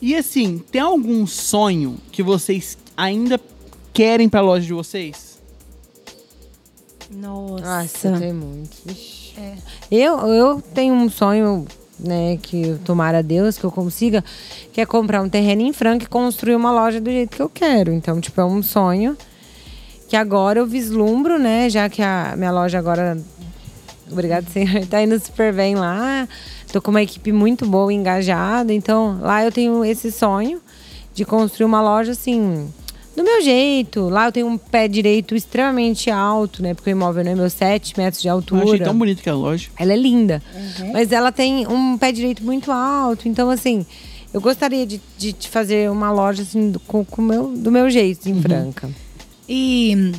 E 0.00 0.16
assim, 0.16 0.58
tem 0.70 0.80
algum 0.80 1.24
sonho 1.28 1.96
que 2.10 2.24
vocês 2.24 2.76
ainda 2.96 3.40
querem 3.92 4.28
pra 4.28 4.40
loja 4.40 4.66
de 4.66 4.72
vocês? 4.72 5.31
Nossa. 7.14 7.64
Nossa, 7.64 8.18
tem 8.18 8.32
muito. 8.32 8.76
Vixe. 8.84 9.34
Eu, 9.90 10.18
eu 10.28 10.62
tenho 10.74 10.94
um 10.94 11.08
sonho, 11.08 11.66
né, 11.98 12.38
que 12.40 12.68
eu 12.68 12.78
tomara 12.78 13.18
a 13.18 13.22
Deus 13.22 13.58
que 13.58 13.64
eu 13.64 13.70
consiga, 13.70 14.24
que 14.72 14.80
é 14.80 14.86
comprar 14.86 15.22
um 15.22 15.28
terreno 15.28 15.62
em 15.62 15.72
Franca 15.72 16.04
e 16.04 16.08
construir 16.08 16.54
uma 16.54 16.72
loja 16.72 17.00
do 17.00 17.10
jeito 17.10 17.36
que 17.36 17.42
eu 17.42 17.48
quero. 17.48 17.92
Então, 17.92 18.20
tipo, 18.20 18.40
é 18.40 18.44
um 18.44 18.62
sonho 18.62 19.16
que 20.08 20.16
agora 20.16 20.58
eu 20.58 20.66
vislumbro, 20.66 21.38
né, 21.38 21.70
já 21.70 21.88
que 21.88 22.02
a 22.02 22.34
minha 22.36 22.50
loja 22.50 22.78
agora, 22.78 23.18
obrigado, 24.10 24.48
senhor, 24.50 24.84
tá 24.88 25.02
indo 25.02 25.18
super 25.18 25.52
bem 25.52 25.74
lá. 25.74 26.28
Tô 26.72 26.80
com 26.80 26.90
uma 26.90 27.02
equipe 27.02 27.32
muito 27.32 27.66
boa, 27.66 27.92
engajada. 27.92 28.72
Então, 28.72 29.18
lá 29.20 29.44
eu 29.44 29.52
tenho 29.52 29.84
esse 29.84 30.10
sonho 30.10 30.60
de 31.14 31.24
construir 31.24 31.66
uma 31.66 31.82
loja 31.82 32.12
assim, 32.12 32.72
do 33.16 33.22
meu 33.22 33.42
jeito. 33.42 34.08
Lá 34.08 34.26
eu 34.26 34.32
tenho 34.32 34.46
um 34.46 34.56
pé 34.58 34.88
direito 34.88 35.34
extremamente 35.34 36.10
alto, 36.10 36.62
né? 36.62 36.74
Porque 36.74 36.90
o 36.90 36.92
imóvel 36.92 37.24
não 37.24 37.32
é 37.32 37.34
meu 37.34 37.50
7 37.50 37.96
metros 37.98 38.22
de 38.22 38.28
Eu 38.28 38.34
altura. 38.34 38.64
achei 38.64 38.78
tão 38.78 38.96
bonito 38.96 39.20
aquela 39.20 39.36
loja. 39.38 39.68
Ela 39.78 39.92
é 39.92 39.96
linda. 39.96 40.42
Mas 40.92 41.12
ela 41.12 41.30
tem 41.30 41.66
um 41.66 41.98
pé 41.98 42.12
direito 42.12 42.42
muito 42.42 42.72
alto. 42.72 43.28
Então, 43.28 43.50
assim, 43.50 43.84
eu 44.32 44.40
gostaria 44.40 44.86
de, 44.86 45.00
de, 45.18 45.32
de 45.32 45.48
fazer 45.48 45.90
uma 45.90 46.10
loja 46.10 46.42
assim, 46.42 46.70
do, 46.70 46.80
com, 46.80 47.04
com 47.04 47.20
meu, 47.22 47.48
do 47.48 47.70
meu 47.70 47.90
jeito, 47.90 48.28
em 48.28 48.40
Franca. 48.40 48.90
E 49.48 50.12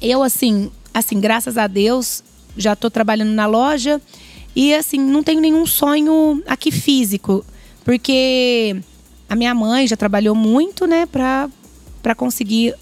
eu, 0.00 0.22
assim, 0.22 0.70
assim, 0.92 1.18
graças 1.20 1.56
a 1.56 1.66
Deus, 1.66 2.22
já 2.56 2.76
tô 2.76 2.90
trabalhando 2.90 3.30
na 3.30 3.46
loja. 3.46 4.00
E, 4.54 4.74
assim, 4.74 4.98
não 4.98 5.22
tenho 5.22 5.40
nenhum 5.40 5.64
sonho 5.64 6.42
aqui 6.46 6.70
físico. 6.70 7.44
Porque 7.84 8.76
a 9.28 9.34
minha 9.34 9.54
mãe 9.54 9.86
já 9.86 9.96
trabalhou 9.96 10.34
muito, 10.34 10.86
né, 10.86 11.06
pra, 11.06 11.48
pra 12.02 12.14
conseguir. 12.14 12.74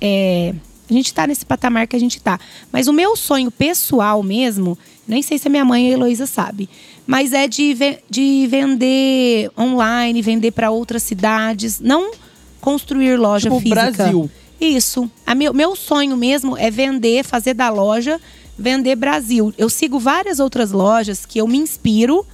é, 0.00 0.54
a 0.88 0.92
gente 0.92 1.12
tá 1.12 1.26
nesse 1.26 1.44
patamar 1.44 1.86
que 1.88 1.96
a 1.96 1.98
gente 1.98 2.20
tá. 2.22 2.38
Mas 2.70 2.86
o 2.86 2.92
meu 2.92 3.16
sonho 3.16 3.50
pessoal 3.50 4.22
mesmo, 4.22 4.78
nem 5.06 5.20
sei 5.20 5.36
se 5.38 5.48
a 5.48 5.50
minha 5.50 5.64
mãe 5.64 5.88
a 5.88 5.90
Heloísa 5.94 6.26
sabe, 6.26 6.68
mas 7.04 7.32
é 7.32 7.48
de, 7.48 7.74
ve- 7.74 7.98
de 8.08 8.46
vender 8.48 9.50
online, 9.58 10.22
vender 10.22 10.52
para 10.52 10.70
outras 10.70 11.02
cidades, 11.02 11.80
não 11.80 12.12
construir 12.60 13.16
loja 13.16 13.48
Tipo, 13.48 13.60
física. 13.60 13.92
Brasil. 13.92 14.30
Isso. 14.60 15.10
A 15.26 15.34
meu, 15.34 15.52
meu 15.52 15.74
sonho 15.74 16.16
mesmo 16.16 16.56
é 16.56 16.70
vender, 16.70 17.24
fazer 17.24 17.52
da 17.54 17.68
loja, 17.68 18.20
vender 18.56 18.94
Brasil. 18.96 19.52
Eu 19.58 19.68
sigo 19.68 19.98
várias 19.98 20.38
outras 20.38 20.70
lojas 20.70 21.26
que 21.26 21.40
eu 21.40 21.48
me 21.48 21.58
inspiro, 21.58 22.24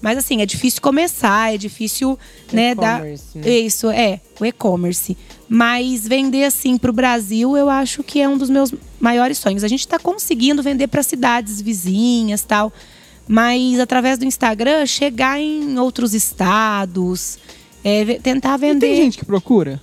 mas 0.00 0.18
assim, 0.18 0.40
é 0.40 0.46
difícil 0.46 0.80
começar, 0.80 1.54
é 1.54 1.58
difícil, 1.58 2.18
né, 2.52 2.74
dar. 2.74 3.00
E-commerce, 3.00 3.38
né? 3.38 3.50
Isso, 3.50 3.90
é, 3.90 4.20
o 4.40 4.44
e-commerce. 4.46 5.16
Mas 5.48 6.06
vender 6.06 6.44
assim 6.44 6.78
pro 6.78 6.92
Brasil, 6.92 7.56
eu 7.56 7.68
acho 7.68 8.02
que 8.02 8.20
é 8.20 8.28
um 8.28 8.38
dos 8.38 8.48
meus 8.48 8.72
maiores 9.00 9.38
sonhos. 9.38 9.64
A 9.64 9.68
gente 9.68 9.86
tá 9.86 9.98
conseguindo 9.98 10.62
vender 10.62 10.86
para 10.86 11.02
cidades 11.02 11.60
vizinhas, 11.60 12.42
tal, 12.42 12.72
mas 13.26 13.78
através 13.80 14.18
do 14.18 14.24
Instagram 14.24 14.86
chegar 14.86 15.40
em 15.40 15.78
outros 15.78 16.14
estados, 16.14 17.38
é, 17.84 18.18
tentar 18.22 18.56
E 18.56 18.60
vender. 18.60 18.86
tem 18.86 18.96
gente 18.96 19.18
que 19.18 19.24
procura? 19.24 19.80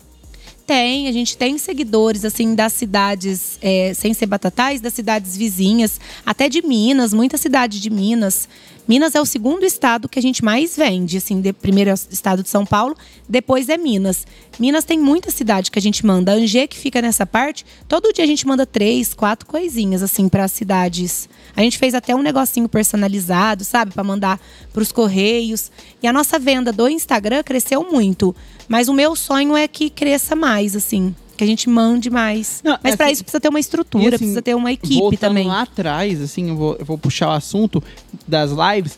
Tem, 0.68 1.08
a 1.08 1.12
gente 1.14 1.38
tem 1.38 1.58
seguidores, 1.58 2.26
assim, 2.26 2.54
das 2.54 2.74
cidades, 2.74 3.58
é, 3.62 3.94
sem 3.96 4.14
ser 4.14 4.26
batatais, 4.28 4.82
das 4.82 4.94
cidades 4.94 5.36
vizinhas, 5.36 6.00
até 6.26 6.50
de 6.50 6.62
Minas, 6.62 7.14
muita 7.14 7.38
cidade 7.38 7.80
de 7.80 7.90
Minas 7.90 8.48
Minas 8.88 9.16
é 9.16 9.22
o 9.22 9.26
segundo 9.26 9.66
estado 9.66 10.08
que 10.08 10.18
a 10.18 10.22
gente 10.22 10.46
mais 10.46 10.78
vende, 10.78 11.18
assim, 11.18 11.42
de, 11.42 11.52
primeiro 11.52 11.90
é 11.90 11.94
o 11.94 12.00
estado 12.10 12.42
de 12.42 12.50
São 12.50 12.66
Paulo, 12.66 12.96
depois 13.28 13.68
é 13.68 13.78
Minas. 13.78 14.26
Minas 14.58 14.86
tem 14.86 14.98
muita 14.98 15.30
cidade 15.30 15.70
que 15.70 15.78
a 15.78 15.82
gente 15.82 16.06
manda. 16.06 16.32
A 16.32 16.36
Angê, 16.36 16.68
que 16.68 16.78
fica 16.78 17.02
nessa 17.02 17.26
parte, 17.26 17.66
todo 17.86 18.14
dia 18.14 18.24
a 18.24 18.28
gente 18.28 18.48
manda 18.48 18.66
três, 18.66 19.14
quatro 19.14 19.46
coisinhas, 19.46 20.02
assim, 20.02 20.30
para 20.30 20.46
as 20.46 20.54
cidades. 20.54 21.28
A 21.58 21.62
gente 21.62 21.80
fez 21.80 21.96
até 21.96 22.16
um 22.16 22.22
negocinho 22.22 22.70
personalizado, 22.70 23.66
sabe, 23.66 23.92
para 23.92 24.04
mandar 24.04 24.40
para 24.72 24.84
os 24.84 24.92
correios. 24.92 25.72
E 26.04 26.08
a 26.08 26.14
nossa 26.14 26.38
venda 26.38 26.72
do 26.72 26.88
Instagram 26.88 27.42
cresceu 27.42 27.84
muito. 27.84 28.36
Mas 28.68 28.88
o 28.88 28.94
meu 28.94 29.16
sonho 29.16 29.58
é 29.58 29.68
que 29.68 29.90
cresça 29.90 30.36
mais, 30.36 30.76
assim 30.76 31.16
que 31.36 31.44
a 31.44 31.48
gente 31.48 31.70
mande 31.70 32.10
mais. 32.10 32.62
Não, 32.64 32.80
Mas 32.84 32.96
para 32.96 33.06
assim, 33.06 33.14
isso 33.14 33.24
precisa 33.24 33.40
ter 33.40 33.50
uma 33.50 33.60
estrutura, 33.60 34.08
assim, 34.08 34.18
precisa 34.18 34.42
ter 34.42 34.56
uma 34.56 34.72
equipe 34.72 35.18
também. 35.18 35.48
lá 35.48 35.62
atrás, 35.62 36.20
assim, 36.20 36.50
eu 36.50 36.56
vou, 36.56 36.76
eu 36.80 36.84
vou 36.84 36.98
puxar 36.98 37.28
o 37.28 37.32
assunto 37.32 37.82
das 38.28 38.50
lives. 38.50 38.98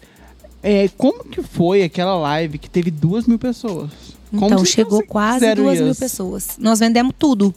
É, 0.63 0.87
como 0.97 1.25
que 1.25 1.43
foi 1.43 1.83
aquela 1.83 2.15
live 2.15 2.57
que 2.57 2.69
teve 2.69 2.89
duas 2.89 3.27
mil 3.27 3.37
pessoas? 3.37 3.89
Como 4.31 4.45
Então, 4.45 4.63
chegou 4.63 5.03
quase 5.05 5.53
duas 5.53 5.81
mil 5.81 5.95
pessoas. 5.95 6.57
Nós 6.57 6.79
vendemos 6.79 7.13
tudo. 7.19 7.53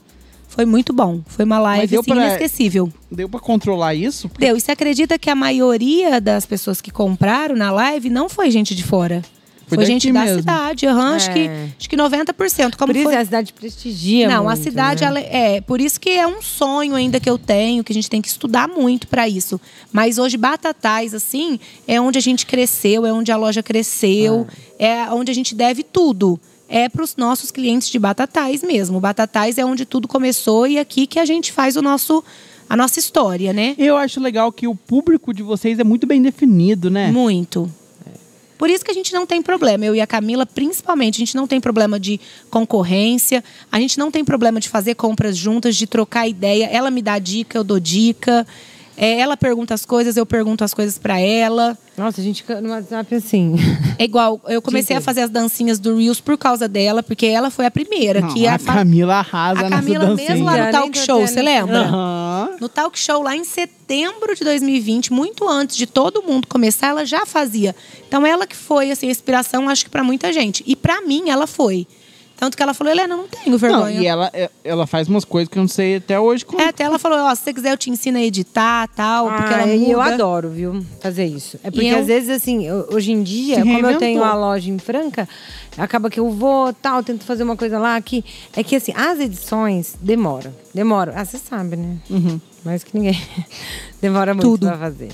Foi 0.55 0.67
muito 0.67 0.93
bom. 0.93 1.23
Foi 1.27 1.45
uma 1.47 1.59
live 1.59 1.87
deu 1.87 2.01
assim, 2.01 2.11
pra- 2.13 2.27
inesquecível. 2.27 2.93
Deu 3.11 3.27
pra 3.29 3.41
controlar 3.41 3.95
isso? 3.95 4.29
Porque 4.29 4.45
Deu. 4.45 4.57
E 4.57 4.61
você 4.61 4.71
acredita 4.73 5.19
que 5.19 5.31
a 5.31 5.35
maioria 5.35 6.21
das 6.21 6.45
pessoas 6.45 6.81
que 6.83 6.91
compraram 6.91 7.57
na 7.57 7.71
live 7.71 8.11
não 8.11 8.29
foi 8.29 8.51
gente 8.51 8.75
de 8.75 8.85
fora? 8.85 9.23
Foi 9.67 9.77
Foi, 9.79 9.87
gente 9.87 10.13
da 10.13 10.21
mesmo. 10.21 10.41
cidade. 10.41 10.87
aham, 10.87 11.15
acho, 11.17 11.33
que, 11.33 11.39
É. 11.39 11.69
acho 11.79 11.89
que 11.89 11.97
90%. 11.97 12.77
Como 12.77 12.93
Por 12.93 12.97
isso 12.97 13.05
foi? 13.09 13.17
a 13.17 13.25
cidade 13.25 13.55
prestigia 13.55 14.29
Não, 14.29 14.47
a 14.47 14.53
muito, 14.53 14.63
cidade 14.63 15.01
né? 15.03 15.07
ela 15.07 15.21
é 15.21 15.63
por 15.63 15.81
isso 15.81 15.99
que 15.99 16.11
é 16.11 16.27
um 16.27 16.43
sonho 16.43 16.95
ainda 16.95 17.19
que 17.19 17.31
eu 17.31 17.39
tenho, 17.39 17.83
que 17.83 17.91
a 17.91 17.95
gente 17.95 18.11
tem 18.11 18.21
que 18.21 18.29
estudar 18.29 18.69
muito 18.69 19.07
para 19.09 19.27
isso. 19.27 19.59
Mas 19.91 20.19
hoje 20.19 20.37
Batatais 20.37 21.15
assim 21.15 21.59
é 21.89 21.99
onde 21.99 22.19
a 22.19 22.21
gente 22.21 22.45
cresceu, 22.45 23.07
é 23.07 23.13
onde 23.15 23.33
a 23.33 23.37
loja 23.39 23.63
cresceu, 23.63 24.47
é 24.79 25.05
onde 25.11 25.31
a 25.31 25.35
gente 25.35 25.55
deve 25.55 25.83
tudo. 25.83 26.39
É 26.75 26.89
para 26.89 27.05
os 27.05 27.17
nossos 27.17 27.51
clientes 27.51 27.91
de 27.91 27.99
Batatais 27.99 28.63
mesmo. 28.63 28.99
Batatais 28.99 29.59
é 29.59 29.65
onde 29.65 29.85
tudo 29.85 30.09
começou 30.09 30.67
e 30.67 30.79
aqui 30.79 31.07
que 31.07 31.19
a 31.19 31.25
gente 31.27 31.53
faz 31.53 31.77
o 31.77 31.83
nosso 31.83 32.25
a 32.67 32.75
nossa 32.75 32.99
história, 32.99 33.53
né? 33.53 33.75
eu 33.77 33.99
acho 33.99 34.19
legal 34.19 34.51
que 34.51 34.67
o 34.67 34.75
público 34.75 35.35
de 35.35 35.43
vocês 35.43 35.79
é 35.79 35.85
muito 35.85 36.07
bem 36.07 36.23
definido, 36.23 36.91
né? 36.91 37.13
Muito. 37.13 37.71
Por 38.57 38.71
isso 38.71 38.83
que 38.83 38.91
a 38.91 38.95
gente 38.95 39.13
não 39.13 39.27
tem 39.27 39.43
problema. 39.43 39.85
Eu 39.85 39.95
e 39.95 40.01
a 40.01 40.07
Camila, 40.07 40.47
principalmente, 40.47 41.17
a 41.17 41.19
gente 41.19 41.35
não 41.35 41.47
tem 41.47 41.61
problema 41.61 42.01
de 42.01 42.19
concorrência, 42.49 43.45
a 43.71 43.79
gente 43.79 43.99
não 43.99 44.11
tem 44.11 44.25
problema 44.25 44.59
de 44.59 44.71
fazer 44.71 44.95
compras 44.95 45.37
juntas, 45.37 45.77
de 45.77 45.87
trocar 45.87 46.27
ideia. 46.27 46.67
Ela 46.67 46.91
me 46.91 47.03
dá 47.03 47.19
dica, 47.19 47.59
eu 47.59 47.65
dou 47.65 47.79
dica. 47.79 48.47
É, 49.05 49.19
ela 49.19 49.37
pergunta 49.37 49.75
as 49.75 49.85
coisas, 49.85 50.17
eu 50.17 50.25
pergunto 50.25 50.63
as 50.63 50.73
coisas 50.73 50.97
pra 50.97 51.19
ela. 51.19 51.77
Nossa, 51.99 52.21
a 52.21 52.25
gente 52.25 52.45
no 52.63 52.71
WhatsApp 52.71 53.13
assim. 53.17 53.57
É 53.99 54.05
igual, 54.05 54.41
eu 54.49 54.61
comecei 54.63 54.97
a 54.97 55.01
fazer 55.01 55.21
as 55.23 55.31
dancinhas 55.31 55.79
do 55.79 55.97
Reels 55.97 56.21
por 56.21 56.37
causa 56.39 56.67
dela, 56.69 57.03
porque 57.03 57.27
ela 57.27 57.51
foi 57.51 57.67
a 57.67 57.71
primeira. 57.71 58.21
Não, 58.21 58.29
que 58.33 58.47
a, 58.47 58.55
a, 58.55 58.59
fa- 58.59 58.75
Camila 58.75 59.15
arrasa 59.17 59.67
a 59.67 59.71
Camila 59.71 60.07
dancinha. 60.07 60.31
mesmo 60.31 60.45
lá 60.47 60.67
no 60.67 60.73
talk 60.73 60.99
show, 60.99 61.27
você 61.27 61.43
lembra? 61.43 61.79
Aham. 61.83 62.51
No 62.61 62.69
talk 62.69 62.99
show 62.99 63.23
lá 63.23 63.37
em 63.37 63.45
setembro 63.45 64.35
de 64.35 64.43
2020, 64.45 65.13
muito 65.13 65.49
antes 65.49 65.77
de 65.77 65.87
todo 65.87 66.23
mundo 66.23 66.47
começar, 66.49 66.89
ela 66.89 67.05
já 67.05 67.25
fazia. 67.27 67.75
Então 68.09 68.27
ela 68.27 68.47
que 68.47 68.57
foi 68.57 68.91
assim, 68.91 69.09
a 69.09 69.11
inspiração, 69.11 69.69
acho 69.69 69.85
que 69.85 69.91
pra 69.91 70.03
muita 70.03 70.33
gente. 70.33 70.63
E 70.67 70.75
pra 70.75 71.01
mim 71.03 71.29
ela 71.29 71.47
foi. 71.47 71.87
Tanto 72.43 72.57
que 72.57 72.63
ela 72.65 72.75
falou: 72.75 72.93
"Helena, 72.93 73.17
não 73.17 73.29
tenho 73.29 73.53
Não, 73.53 73.57
vergonha". 73.57 74.01
e 74.01 74.05
ela, 74.05 74.29
é- 74.33 74.51
ela 74.65 74.85
faz 74.85 75.07
umas 75.07 75.25
coisas 75.25 75.49
que 75.49 75.57
eu 75.57 75.61
não 75.61 75.69
sei 75.69 75.99
até 75.99 76.19
hoje 76.19 76.45
como. 76.45 76.61
É, 76.61 76.67
até 76.71 76.83
ela 76.83 76.99
falou: 76.99 77.17
"Ó, 77.21 77.33
se 77.37 77.43
você 77.45 77.55
quiser 77.55 77.71
eu 77.71 77.77
te 77.77 77.89
ensino 77.89 78.19
a 78.19 78.21
editar, 78.21 78.89
tal", 78.97 79.29
porque 79.31 79.53
ela 79.55 79.63
Ah, 79.63 79.67
muda. 79.67 79.77
e 79.77 79.91
eu 79.93 80.01
adoro, 80.01 80.49
viu, 80.51 80.85
fazer 81.01 81.25
isso. 81.25 81.57
É 81.63 81.71
porque 81.71 81.87
eu- 81.87 82.01
às 82.01 82.07
vezes, 82.09 82.29
assim, 82.31 82.69
hoje 82.69 83.13
em 83.13 83.23
dia, 83.23 83.61
como 83.63 83.87
eu 83.87 83.97
tenho 83.97 84.25
a 84.25 84.35
loja 84.35 84.69
em 84.69 84.77
Franca, 84.77 85.29
acaba 85.79 86.11
que 86.11 86.19
eu 86.19 86.31
vou, 86.33 86.73
tal, 86.73 87.01
tento 87.05 87.23
fazer 87.25 87.45
uma 87.45 87.57
coisa 87.57 87.79
lá, 87.79 87.95
aqui. 87.95 88.25
É 88.57 88.65
que, 88.65 88.75
assim, 88.75 88.93
as 88.97 89.21
edições 89.21 89.95
demoram. 90.01 90.53
Demoram. 90.75 91.13
Ah, 91.15 91.25
você 91.25 91.39
sabe, 91.39 91.77
né? 91.77 91.97
Mais 92.65 92.83
que 92.83 92.97
ninguém. 92.99 93.21
Demora 94.03 94.35
muito 94.35 94.49
Tudo. 94.49 94.67
pra 94.67 94.77
fazer. 94.79 95.11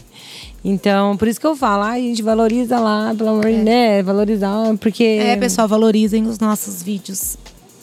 Então, 0.64 1.16
por 1.16 1.28
isso 1.28 1.40
que 1.40 1.46
eu 1.46 1.54
falo, 1.56 1.84
ai, 1.84 2.00
a 2.00 2.02
gente 2.02 2.22
valoriza 2.22 2.78
lá, 2.78 3.14
pelo 3.16 3.30
amor 3.30 3.46
de 3.46 3.62
Deus, 3.62 4.04
valorizar, 4.04 4.76
porque... 4.80 5.04
É, 5.04 5.36
pessoal, 5.36 5.68
valorizem 5.68 6.26
os 6.26 6.38
nossos 6.38 6.82
vídeos, 6.82 7.36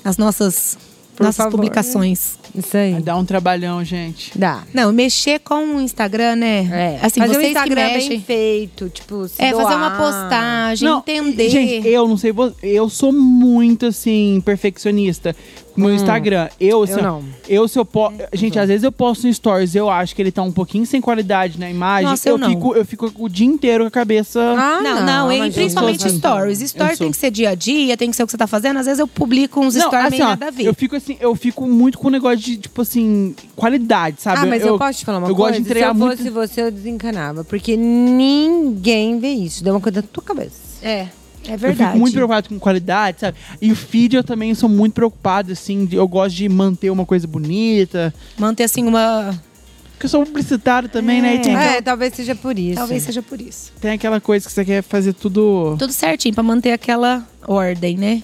as 0.03 0.17
nossas 0.17 0.77
Por 1.15 1.23
nossas 1.23 1.37
favor. 1.37 1.51
publicações. 1.51 2.37
Isso 2.57 2.77
aí. 2.77 2.93
Dá 3.01 3.15
um 3.17 3.25
trabalhão, 3.25 3.83
gente. 3.83 4.37
Dá. 4.37 4.63
Não, 4.73 4.91
mexer 4.91 5.39
com 5.39 5.75
o 5.77 5.81
Instagram, 5.81 6.35
né? 6.35 6.67
É. 6.71 7.05
Assim, 7.05 7.19
fazer 7.19 7.31
um 7.37 7.39
vocês 7.41 7.51
Instagram 7.55 7.87
que 7.87 7.93
mexem. 7.93 8.09
bem 8.09 8.21
feito, 8.21 8.89
tipo, 8.89 9.27
se 9.27 9.41
É, 9.41 9.51
fazer 9.53 9.75
uma 9.75 9.89
doar. 9.89 9.97
postagem, 9.97 10.89
entender. 10.89 11.49
Gente, 11.49 11.87
eu 11.87 12.07
não 12.07 12.17
sei, 12.17 12.33
eu 12.63 12.89
sou 12.89 13.11
muito 13.11 13.87
assim, 13.87 14.41
perfeccionista 14.45 15.35
com 15.73 15.81
o 15.81 15.83
meu 15.85 15.93
Instagram. 15.93 16.47
Eu, 16.57 16.83
assim, 16.83 16.99
ó, 16.99 17.01
não. 17.01 17.23
eu 17.49 17.67
se 17.67 17.77
eu 17.77 17.83
po... 17.83 18.11
Gente, 18.33 18.57
às 18.57 18.69
vezes 18.69 18.83
eu 18.83 18.91
posto 18.93 19.27
um 19.27 19.33
stories, 19.33 19.75
eu 19.75 19.89
acho 19.89 20.15
que 20.15 20.21
ele 20.21 20.31
tá 20.31 20.41
um 20.41 20.51
pouquinho 20.51 20.85
sem 20.85 21.01
qualidade 21.01 21.59
na 21.59 21.69
imagem. 21.69 22.09
Nossa, 22.09 22.29
eu 22.29 22.37
não. 22.37 22.49
fico, 22.49 22.73
eu 22.75 22.85
fico 22.85 23.11
o 23.19 23.27
dia 23.27 23.45
inteiro 23.45 23.83
com 23.83 23.87
a 23.89 23.91
cabeça. 23.91 24.39
Ah, 24.57 24.81
não, 24.81 25.05
não, 25.05 25.31
e 25.31 25.39
mas 25.39 25.53
principalmente 25.53 25.99
eu 26.01 26.07
assim. 26.07 26.17
stories. 26.17 26.61
Eu 26.61 26.67
Stories 26.69 26.97
tem 26.97 27.11
que 27.11 27.17
ser 27.17 27.29
dia 27.29 27.49
a 27.49 27.55
dia, 27.55 27.97
tem 27.97 28.09
que 28.09 28.15
ser 28.15 28.23
o 28.23 28.25
que 28.25 28.31
você 28.31 28.37
tá 28.37 28.47
fazendo. 28.47 28.77
Às 28.79 28.85
vezes 28.85 28.99
eu 28.99 29.07
publico 29.07 29.59
uns 29.59 29.75
Não, 29.75 29.87
stories 29.87 30.07
assim, 30.07 30.15
meio 30.17 30.23
ó, 30.25 30.29
nada 30.29 30.47
a 30.47 30.51
ver. 30.51 30.63
eu 30.65 30.73
fico 30.73 30.95
assim, 30.95 31.17
eu 31.19 31.35
fico 31.35 31.67
muito 31.67 31.97
com 31.97 32.07
o 32.07 32.11
negócio 32.11 32.37
de, 32.37 32.44
tipo 32.57 32.81
assim, 32.81 33.35
qualidade, 33.55 34.21
sabe? 34.21 34.39
Ah, 34.41 34.45
mas 34.45 34.61
eu, 34.63 34.77
posso 34.77 34.99
te 34.99 35.05
falar 35.05 35.17
uma 35.19 35.27
eu 35.27 35.35
coisa? 35.35 35.51
gosto 35.51 35.61
de 35.63 35.69
entregar 35.69 35.87
Se 35.87 35.91
eu 35.91 35.95
muito. 36.05 36.17
fosse 36.17 36.29
você, 36.29 36.61
eu 36.61 36.71
desencanava. 36.71 37.43
Porque 37.43 37.75
ninguém 37.75 39.19
vê 39.19 39.29
isso. 39.29 39.63
Deu 39.63 39.73
uma 39.73 39.81
coisa 39.81 40.01
da 40.01 40.07
tua 40.07 40.23
cabeça. 40.23 40.55
É, 40.81 41.07
é 41.47 41.53
Eu 41.53 41.57
verdade. 41.57 41.89
fico 41.91 41.99
muito 41.99 42.13
preocupado 42.13 42.49
com 42.49 42.59
qualidade, 42.59 43.19
sabe? 43.21 43.37
E 43.61 43.71
o 43.71 43.75
feed 43.75 44.15
eu 44.15 44.23
também 44.23 44.53
sou 44.53 44.69
muito 44.69 44.93
preocupado, 44.93 45.51
assim, 45.51 45.85
de- 45.85 45.95
eu 45.95 46.07
gosto 46.07 46.35
de 46.35 46.47
manter 46.49 46.89
uma 46.89 47.05
coisa 47.05 47.27
bonita. 47.27 48.13
Manter 48.37 48.63
assim 48.63 48.85
uma. 48.85 49.39
Porque 49.93 50.07
eu 50.07 50.09
sou 50.09 50.25
publicitário 50.25 50.89
também, 50.89 51.21
né? 51.21 51.35
E 51.35 51.39
tem, 51.39 51.55
É, 51.55 51.81
talvez 51.81 52.13
seja 52.13 52.35
por 52.35 52.59
isso. 52.59 52.75
Talvez 52.75 53.01
seja 53.03 53.21
por 53.21 53.39
isso. 53.39 53.71
tem 53.79 53.91
aquela 53.91 54.19
coisa 54.19 54.45
que 54.45 54.51
você 54.51 54.65
quer 54.65 54.83
fazer 54.83 55.13
tudo. 55.13 55.75
Tudo 55.79 55.93
certinho, 55.93 56.33
pra 56.35 56.43
manter 56.43 56.73
aquela 56.73 57.25
ordem, 57.47 57.95
né? 57.97 58.21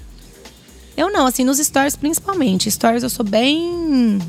Eu 0.96 1.12
não, 1.12 1.26
assim, 1.26 1.44
nos 1.44 1.58
stories 1.58 1.96
principalmente. 1.96 2.70
Stories 2.70 3.04
eu 3.04 3.10
sou 3.10 3.26
bem. 3.26 4.20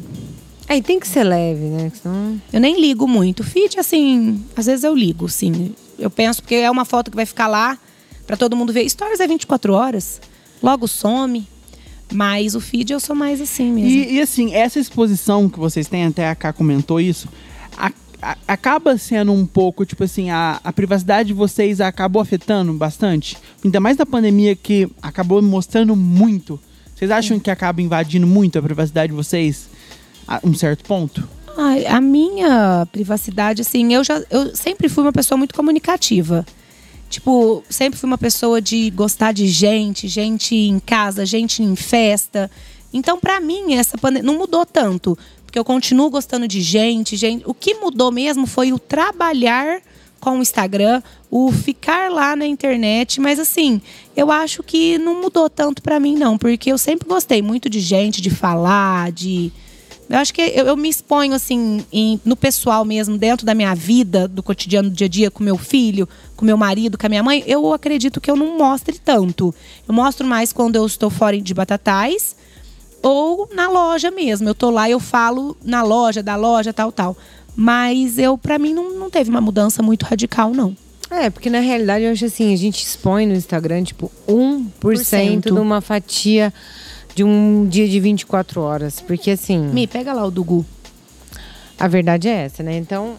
Aí 0.69 0.81
tem 0.81 0.99
que 0.99 1.09
ser 1.09 1.25
leve, 1.25 1.65
né? 1.65 1.93
Senão... 2.01 2.41
Eu 2.53 2.61
nem 2.61 2.81
ligo 2.81 3.07
muito. 3.07 3.43
Feed, 3.43 3.79
assim, 3.79 4.45
às 4.57 4.67
vezes 4.67 4.85
eu 4.85 4.95
ligo, 4.95 5.29
sim. 5.29 5.75
Eu 5.99 6.11
penso 6.11 6.43
porque 6.43 6.55
é 6.55 6.71
uma 6.71 6.85
foto 6.85 7.11
que 7.11 7.17
vai 7.17 7.27
ficar 7.27 7.47
lá 7.47 7.79
pra 8.27 8.37
todo 8.37 8.57
mundo 8.57 8.73
ver. 8.73 8.89
Stories 8.89 9.21
é 9.21 9.27
24 9.27 9.75
horas, 9.75 10.21
logo 10.63 10.87
some. 10.87 11.47
Mas 12.13 12.55
o 12.55 12.61
feed 12.61 12.93
eu 12.93 13.01
sou 13.01 13.17
mais 13.17 13.41
assim 13.41 13.73
mesmo. 13.73 13.89
E, 13.89 14.17
e, 14.17 14.21
assim, 14.21 14.55
essa 14.55 14.79
exposição 14.79 15.49
que 15.49 15.59
vocês 15.59 15.89
têm, 15.89 16.05
até 16.05 16.29
a 16.29 16.35
Ká 16.35 16.53
comentou 16.53 17.01
isso, 17.01 17.27
acaba 18.47 18.97
sendo 18.97 19.33
um 19.33 19.45
pouco, 19.45 19.85
tipo 19.85 20.05
assim, 20.05 20.31
a, 20.31 20.61
a 20.63 20.73
privacidade 20.73 21.29
de 21.29 21.35
vocês 21.35 21.81
acabou 21.81 22.23
afetando 22.23 22.73
bastante. 22.73 23.37
Ainda 23.65 23.81
mais 23.81 23.97
na 23.97 24.07
pandemia 24.07 24.55
que 24.55 24.89
acabou 25.03 25.43
mostrando 25.43 25.97
muito. 25.97 26.59
Vocês 26.95 27.11
acham 27.11 27.41
que 27.41 27.51
acaba 27.51 27.83
invadindo 27.83 28.27
muito 28.27 28.59
a 28.59 28.63
privacidade 28.63 29.11
de 29.11 29.17
vocês 29.17 29.69
a 30.27 30.41
um 30.45 30.55
certo 30.55 30.85
ponto? 30.85 31.29
A 31.89 32.01
minha 32.01 32.87
privacidade, 32.91 33.61
assim, 33.61 33.93
eu 33.93 34.03
já 34.03 34.23
eu 34.31 34.55
sempre 34.55 34.89
fui 34.89 35.03
uma 35.03 35.13
pessoa 35.13 35.37
muito 35.37 35.55
comunicativa. 35.55 36.47
Tipo, 37.11 37.63
sempre 37.69 37.99
fui 37.99 38.07
uma 38.07 38.17
pessoa 38.17 38.63
de 38.63 38.89
gostar 38.91 39.33
de 39.33 39.47
gente, 39.47 40.09
gente 40.09 40.55
em 40.55 40.79
casa, 40.79 41.27
gente 41.27 41.63
em 41.63 41.77
festa. 41.77 42.51
Então, 42.93 43.19
pra 43.19 43.41
mim, 43.41 43.75
essa 43.75 43.99
pandemia 43.99 44.31
não 44.31 44.39
mudou 44.39 44.65
tanto, 44.65 45.19
porque 45.53 45.59
eu 45.59 45.65
continuo 45.67 46.09
gostando 46.09 46.49
de 46.49 46.63
gente, 46.63 47.15
gente. 47.15 47.43
O 47.47 47.53
que 47.53 47.75
mudou 47.75 48.11
mesmo 48.11 48.47
foi 48.47 48.73
o 48.73 48.79
trabalhar 48.79 49.83
com 50.19 50.39
o 50.39 50.41
Instagram, 50.41 51.03
o 51.31 51.53
ficar 51.53 52.11
lá 52.11 52.35
na 52.35 52.47
internet, 52.47 53.21
mas 53.21 53.39
assim, 53.39 53.79
eu 54.17 54.31
acho 54.33 54.63
que 54.63 54.97
não 54.97 55.21
mudou 55.21 55.51
tanto 55.51 55.83
pra 55.83 56.01
mim 56.01 56.17
não, 56.17 56.39
porque 56.39 56.73
eu 56.73 56.79
sempre 56.79 57.07
gostei 57.07 57.43
muito 57.43 57.69
de 57.69 57.81
gente, 57.81 58.23
de 58.23 58.31
falar, 58.31 59.13
de 59.13 59.53
eu 60.09 60.17
acho 60.19 60.33
que 60.33 60.41
eu, 60.41 60.65
eu 60.69 60.77
me 60.77 60.89
exponho, 60.89 61.35
assim, 61.35 61.85
em- 61.93 62.19
no 62.25 62.35
pessoal 62.35 62.83
mesmo, 62.83 63.19
dentro 63.19 63.45
da 63.45 63.55
minha 63.55 63.75
vida, 63.75 64.27
do 64.27 64.43
cotidiano, 64.43 64.89
do 64.89 64.97
dia 64.97 65.07
a 65.07 65.11
dia, 65.11 65.31
com 65.31 65.45
meu 65.45 65.59
filho, 65.59 66.09
com 66.35 66.47
meu 66.47 66.57
marido, 66.57 66.97
com 66.97 67.05
a 67.05 67.11
minha 67.11 67.23
mãe. 67.23 67.45
Eu 67.47 67.75
acredito 67.75 68.23
que 68.23 68.31
eu 68.31 68.37
não 68.37 68.57
mostre 68.57 68.99
tanto. 68.99 69.55
Eu 69.87 69.93
mostro 69.95 70.27
mais 70.27 70.51
quando 70.51 70.77
eu 70.77 70.87
estou 70.87 71.11
fora 71.11 71.39
de 71.39 71.53
Batatais 71.53 72.37
ou 73.03 73.49
na 73.53 73.69
loja 73.69 74.11
mesmo. 74.11 74.49
Eu 74.49 74.55
tô 74.55 74.71
lá 74.71 74.89
e 74.89 74.93
eu 74.93 75.01
falo 75.01 75.57
na 75.63 75.83
loja, 75.83 76.23
da 76.23 76.37
loja, 76.37 76.73
tal, 76.73 76.93
tal. 76.93 77.17
Mas 77.55 78.19
eu, 78.19 78.39
pra 78.39 78.59
mim, 78.59 78.73
não, 78.73 78.99
não 78.99 79.11
teve 79.11 79.29
uma 79.29 79.41
mudança 79.41 79.83
muito 79.83 80.05
radical, 80.05 80.53
não. 80.55 80.77
É, 81.11 81.29
porque 81.29 81.51
na 81.51 81.61
realidade 81.61 82.05
eu 82.05 82.13
acho 82.13 82.25
assim, 82.25 82.55
a 82.55 82.57
gente 82.57 82.83
expõe 82.83 83.27
no 83.27 83.35
Instagram, 83.35 83.85
tipo, 83.85 84.11
1% 84.27 85.43
de 85.43 85.53
uma 85.53 85.83
fatia 85.83 86.53
de 87.15 87.23
um 87.23 87.67
dia 87.69 87.87
de 87.87 88.01
24 88.01 88.63
horas. 88.63 89.01
Porque 89.01 89.33
assim, 89.33 89.59
Me 89.59 89.87
pega 89.87 90.15
lá 90.15 90.25
o 90.25 90.31
Dugu. 90.31 90.65
a 91.79 91.87
verdade 91.87 92.29
é 92.29 92.45
essa, 92.45 92.63
né? 92.63 92.79
Então, 92.79 93.17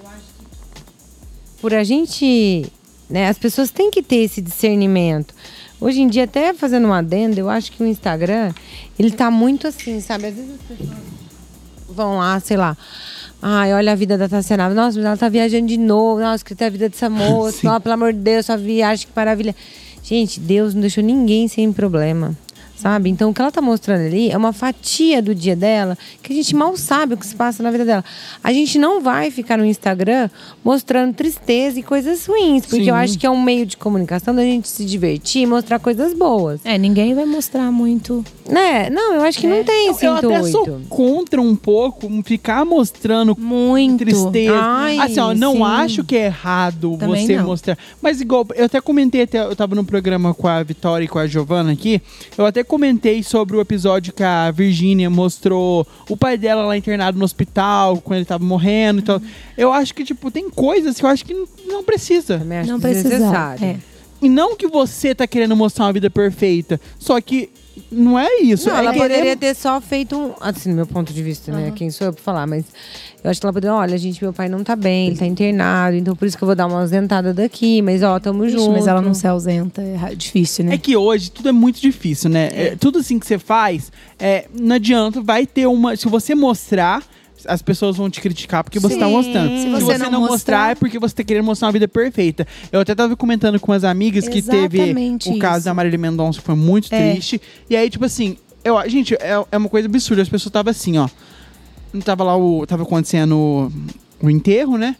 eu 0.00 0.08
acho 0.08 0.24
que 0.38 1.60
por 1.60 1.74
a 1.74 1.84
gente 1.84 2.72
né? 3.08 3.28
As 3.28 3.38
pessoas 3.38 3.70
têm 3.70 3.90
que 3.90 4.02
ter 4.02 4.16
esse 4.16 4.40
discernimento. 4.40 5.34
Hoje 5.80 6.00
em 6.00 6.08
dia, 6.08 6.24
até 6.24 6.52
fazendo 6.52 6.88
um 6.88 6.92
adendo, 6.92 7.38
eu 7.38 7.48
acho 7.48 7.70
que 7.70 7.82
o 7.82 7.86
Instagram, 7.86 8.52
ele 8.98 9.10
tá 9.12 9.30
muito 9.30 9.66
assim, 9.68 10.00
sabe? 10.00 10.26
Às 10.26 10.34
vezes 10.34 10.50
as 10.54 10.60
pessoas 10.62 10.90
vão 11.88 12.18
lá, 12.18 12.40
sei 12.40 12.56
lá. 12.56 12.76
Ai, 13.40 13.72
olha 13.72 13.92
a 13.92 13.94
vida 13.94 14.18
da 14.18 14.28
Tassiana. 14.28 14.68
Nossa, 14.70 14.98
mas 14.98 15.06
ela 15.06 15.16
tá 15.16 15.28
viajando 15.28 15.66
de 15.66 15.76
novo. 15.76 16.20
Nossa, 16.20 16.44
que 16.44 16.54
tem 16.54 16.66
a 16.66 16.70
vida 16.70 16.88
dessa 16.88 17.08
moça. 17.10 17.60
Nossa, 17.62 17.80
pelo 17.80 17.94
amor 17.94 18.12
de 18.12 18.18
Deus, 18.18 18.46
sua 18.46 18.56
viagem, 18.56 19.06
que 19.06 19.12
maravilha. 19.14 19.54
Gente, 20.02 20.40
Deus 20.40 20.74
não 20.74 20.80
deixou 20.80 21.04
ninguém 21.04 21.46
sem 21.46 21.72
problema. 21.72 22.36
Sabe? 22.78 23.10
Então, 23.10 23.30
o 23.30 23.34
que 23.34 23.40
ela 23.40 23.50
tá 23.50 23.60
mostrando 23.60 24.06
ali 24.06 24.30
é 24.30 24.36
uma 24.36 24.52
fatia 24.52 25.20
do 25.20 25.34
dia 25.34 25.56
dela 25.56 25.98
que 26.22 26.32
a 26.32 26.36
gente 26.36 26.54
mal 26.54 26.76
sabe 26.76 27.14
o 27.14 27.16
que 27.16 27.26
se 27.26 27.34
passa 27.34 27.60
na 27.60 27.72
vida 27.72 27.84
dela. 27.84 28.04
A 28.42 28.52
gente 28.52 28.78
não 28.78 29.00
vai 29.00 29.32
ficar 29.32 29.56
no 29.58 29.64
Instagram 29.64 30.30
mostrando 30.62 31.12
tristeza 31.12 31.80
e 31.80 31.82
coisas 31.82 32.24
ruins, 32.26 32.64
porque 32.64 32.84
Sim. 32.84 32.90
eu 32.90 32.94
acho 32.94 33.18
que 33.18 33.26
é 33.26 33.30
um 33.30 33.42
meio 33.42 33.66
de 33.66 33.76
comunicação 33.76 34.32
da 34.32 34.42
gente 34.42 34.68
se 34.68 34.84
divertir 34.84 35.42
e 35.42 35.46
mostrar 35.46 35.80
coisas 35.80 36.14
boas. 36.14 36.60
É, 36.64 36.78
ninguém 36.78 37.14
vai 37.14 37.24
mostrar 37.24 37.72
muito. 37.72 38.24
Né? 38.48 38.88
Não, 38.90 39.14
eu 39.14 39.22
acho 39.22 39.40
que 39.40 39.46
não 39.46 39.64
tem 39.64 39.90
esse 39.90 40.06
eu 40.06 40.14
até 40.14 40.42
sou 40.44 40.80
contra 40.88 41.40
um 41.40 41.54
pouco 41.54 42.08
ficar 42.22 42.64
mostrando 42.64 43.36
Muito. 43.38 43.98
tristeza. 43.98 44.54
Ai, 44.58 44.98
assim, 44.98 45.20
ó, 45.20 45.34
não 45.34 45.56
sim. 45.56 45.62
acho 45.62 46.04
que 46.04 46.16
é 46.16 46.26
errado 46.26 46.96
Também 46.98 47.26
você 47.26 47.36
não. 47.36 47.44
mostrar. 47.44 47.76
Mas 48.00 48.20
igual, 48.20 48.46
eu 48.54 48.64
até 48.64 48.80
comentei, 48.80 49.22
até, 49.22 49.40
eu 49.40 49.54
tava 49.54 49.74
no 49.74 49.84
programa 49.84 50.32
com 50.32 50.48
a 50.48 50.62
Vitória 50.62 51.04
e 51.04 51.08
com 51.08 51.18
a 51.18 51.26
Giovana 51.26 51.72
aqui, 51.72 52.00
eu 52.36 52.46
até 52.46 52.64
comentei 52.68 53.22
sobre 53.24 53.56
o 53.56 53.60
episódio 53.60 54.12
que 54.12 54.22
a 54.22 54.50
Virgínia 54.52 55.10
mostrou 55.10 55.84
o 56.08 56.16
pai 56.16 56.36
dela 56.38 56.62
lá 56.62 56.76
internado 56.76 57.18
no 57.18 57.24
hospital, 57.24 58.00
quando 58.00 58.18
ele 58.18 58.24
tava 58.26 58.44
morrendo 58.44 59.00
e 59.00 59.02
tal. 59.02 59.20
Eu 59.56 59.72
acho 59.72 59.92
que, 59.94 60.04
tipo, 60.04 60.30
tem 60.30 60.48
coisas 60.48 60.96
que 60.98 61.04
eu 61.04 61.08
acho 61.08 61.24
que 61.24 61.34
não 61.66 61.82
precisa. 61.82 62.38
Também 62.38 62.58
acho 62.58 62.70
Não 62.70 62.78
precisa. 62.78 63.08
desnecessário. 63.08 63.64
É. 63.64 63.76
E 64.22 64.28
não 64.28 64.56
que 64.56 64.66
você 64.68 65.14
tá 65.14 65.26
querendo 65.26 65.56
mostrar 65.56 65.86
uma 65.86 65.92
vida 65.92 66.10
perfeita, 66.10 66.80
só 66.98 67.20
que 67.20 67.50
não 67.90 68.18
é 68.18 68.40
isso. 68.40 68.68
Não, 68.68 68.76
é 68.76 68.78
ela 68.80 68.92
querer- 68.92 69.08
poderia 69.08 69.36
ter 69.36 69.54
só 69.54 69.80
feito 69.80 70.16
um. 70.16 70.34
Assim, 70.40 70.70
do 70.70 70.76
meu 70.76 70.86
ponto 70.86 71.12
de 71.12 71.22
vista, 71.22 71.52
né? 71.52 71.72
Quem 71.74 71.90
sou 71.90 72.08
eu 72.08 72.12
pra 72.12 72.22
falar, 72.22 72.46
mas 72.46 72.64
eu 73.22 73.30
acho 73.30 73.40
que 73.40 73.46
ela 73.46 73.52
poderia, 73.52 73.74
olha, 73.74 73.98
gente, 73.98 74.22
meu 74.22 74.32
pai 74.32 74.48
não 74.48 74.62
tá 74.62 74.76
bem, 74.76 75.08
ele 75.08 75.16
tá 75.16 75.26
internado, 75.26 75.96
então 75.96 76.14
por 76.14 76.26
isso 76.26 76.36
que 76.36 76.42
eu 76.44 76.46
vou 76.46 76.54
dar 76.54 76.66
uma 76.66 76.80
ausentada 76.80 77.34
daqui, 77.34 77.82
mas 77.82 78.02
ó, 78.02 78.18
tamo 78.20 78.44
Ixi, 78.44 78.56
junto. 78.56 78.72
mas 78.72 78.86
ela 78.86 79.00
não 79.02 79.12
se 79.14 79.26
ausenta. 79.26 79.82
É 79.82 80.14
difícil, 80.14 80.64
né? 80.64 80.74
É 80.74 80.78
que 80.78 80.96
hoje 80.96 81.30
tudo 81.30 81.48
é 81.48 81.52
muito 81.52 81.80
difícil, 81.80 82.30
né? 82.30 82.48
É, 82.52 82.76
tudo 82.76 82.98
assim 83.00 83.18
que 83.18 83.26
você 83.26 83.38
faz, 83.38 83.90
é, 84.18 84.46
não 84.58 84.76
adianta, 84.76 85.20
vai 85.20 85.46
ter 85.46 85.66
uma. 85.66 85.96
Se 85.96 86.08
você 86.08 86.34
mostrar, 86.34 87.02
as 87.46 87.62
pessoas 87.62 87.96
vão 87.96 88.10
te 88.10 88.20
criticar 88.20 88.64
porque 88.64 88.78
você 88.80 88.96
tá 88.96 89.06
Sim. 89.06 89.12
mostrando. 89.12 89.50
Se 89.56 89.62
Se 89.62 89.68
você 89.70 89.84
você, 89.84 89.98
não 89.98 90.10
não, 90.10 90.20
mostrar, 90.20 90.30
mostrar- 90.32 90.70
é 90.70 90.74
porque 90.74 90.98
você 90.98 91.14
tá 91.14 91.22
querendo 91.24 91.44
mostrar 91.44 91.66
uma 91.68 91.72
vida 91.72 91.86
perfeita. 91.88 92.46
Eu 92.72 92.80
até 92.80 92.94
tava 92.94 93.16
comentando 93.16 93.58
com 93.60 93.70
umas 93.72 93.84
amigas 93.84 94.26
que 94.28 94.42
teve 94.42 94.78
Exatamente 94.78 95.28
o 95.30 95.38
caso 95.38 95.58
isso. 95.58 95.64
da 95.66 95.74
Marília 95.74 95.98
Mendonça, 95.98 96.40
que 96.40 96.44
foi 96.46 96.56
muito 96.56 96.92
É. 96.92 97.12
triste. 97.12 97.40
E 97.70 97.76
aí, 97.76 97.88
tipo 97.90 98.04
assim, 98.04 98.36
eu, 98.64 98.76
gente, 98.88 99.14
é, 99.14 99.42
é 99.52 99.56
uma 99.56 99.68
coisa 99.68 99.86
absurda. 99.88 100.20
As 100.22 100.28
pessoas 100.28 100.50
estavam 100.50 100.70
assim, 100.70 100.98
ó. 100.98 101.08
Tava 102.04 102.24
lá 102.24 102.36
o. 102.36 102.66
Tava 102.66 102.82
acontecendo 102.82 103.36
o, 103.36 103.72
o 104.26 104.30
enterro, 104.30 104.76
né? 104.76 104.96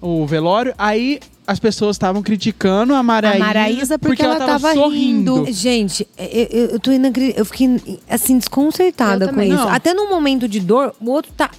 O 0.00 0.26
velório. 0.26 0.74
Aí 0.78 1.20
as 1.46 1.58
pessoas 1.58 1.96
estavam 1.96 2.22
criticando 2.22 2.94
a 2.94 3.02
Maraísa, 3.02 3.38
Maraísa 3.44 3.98
porque 3.98 4.22
ela 4.22 4.36
tava, 4.36 4.52
tava 4.60 4.74
sorrindo. 4.74 5.42
rindo. 5.44 5.52
Gente, 5.52 6.06
eu, 6.16 6.26
eu, 6.50 6.66
eu 6.70 6.80
tô 6.80 6.92
inacri- 6.92 7.34
Eu 7.36 7.44
fiquei, 7.44 7.98
assim, 8.08 8.38
desconcertada 8.38 9.26
Eu 9.26 9.34
com 9.34 9.42
isso. 9.42 9.54
Não. 9.56 9.68
Até 9.68 9.92
num 9.92 10.08
momento 10.08 10.46
de 10.48 10.60
dor, 10.60 10.94
o 11.00 11.10
outro 11.10 11.32
tá 11.36 11.50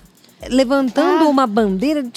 levantando 0.50 1.26
Ah. 1.26 1.30
uma 1.30 1.46
bandeira 1.46 2.02
de. 2.04 2.12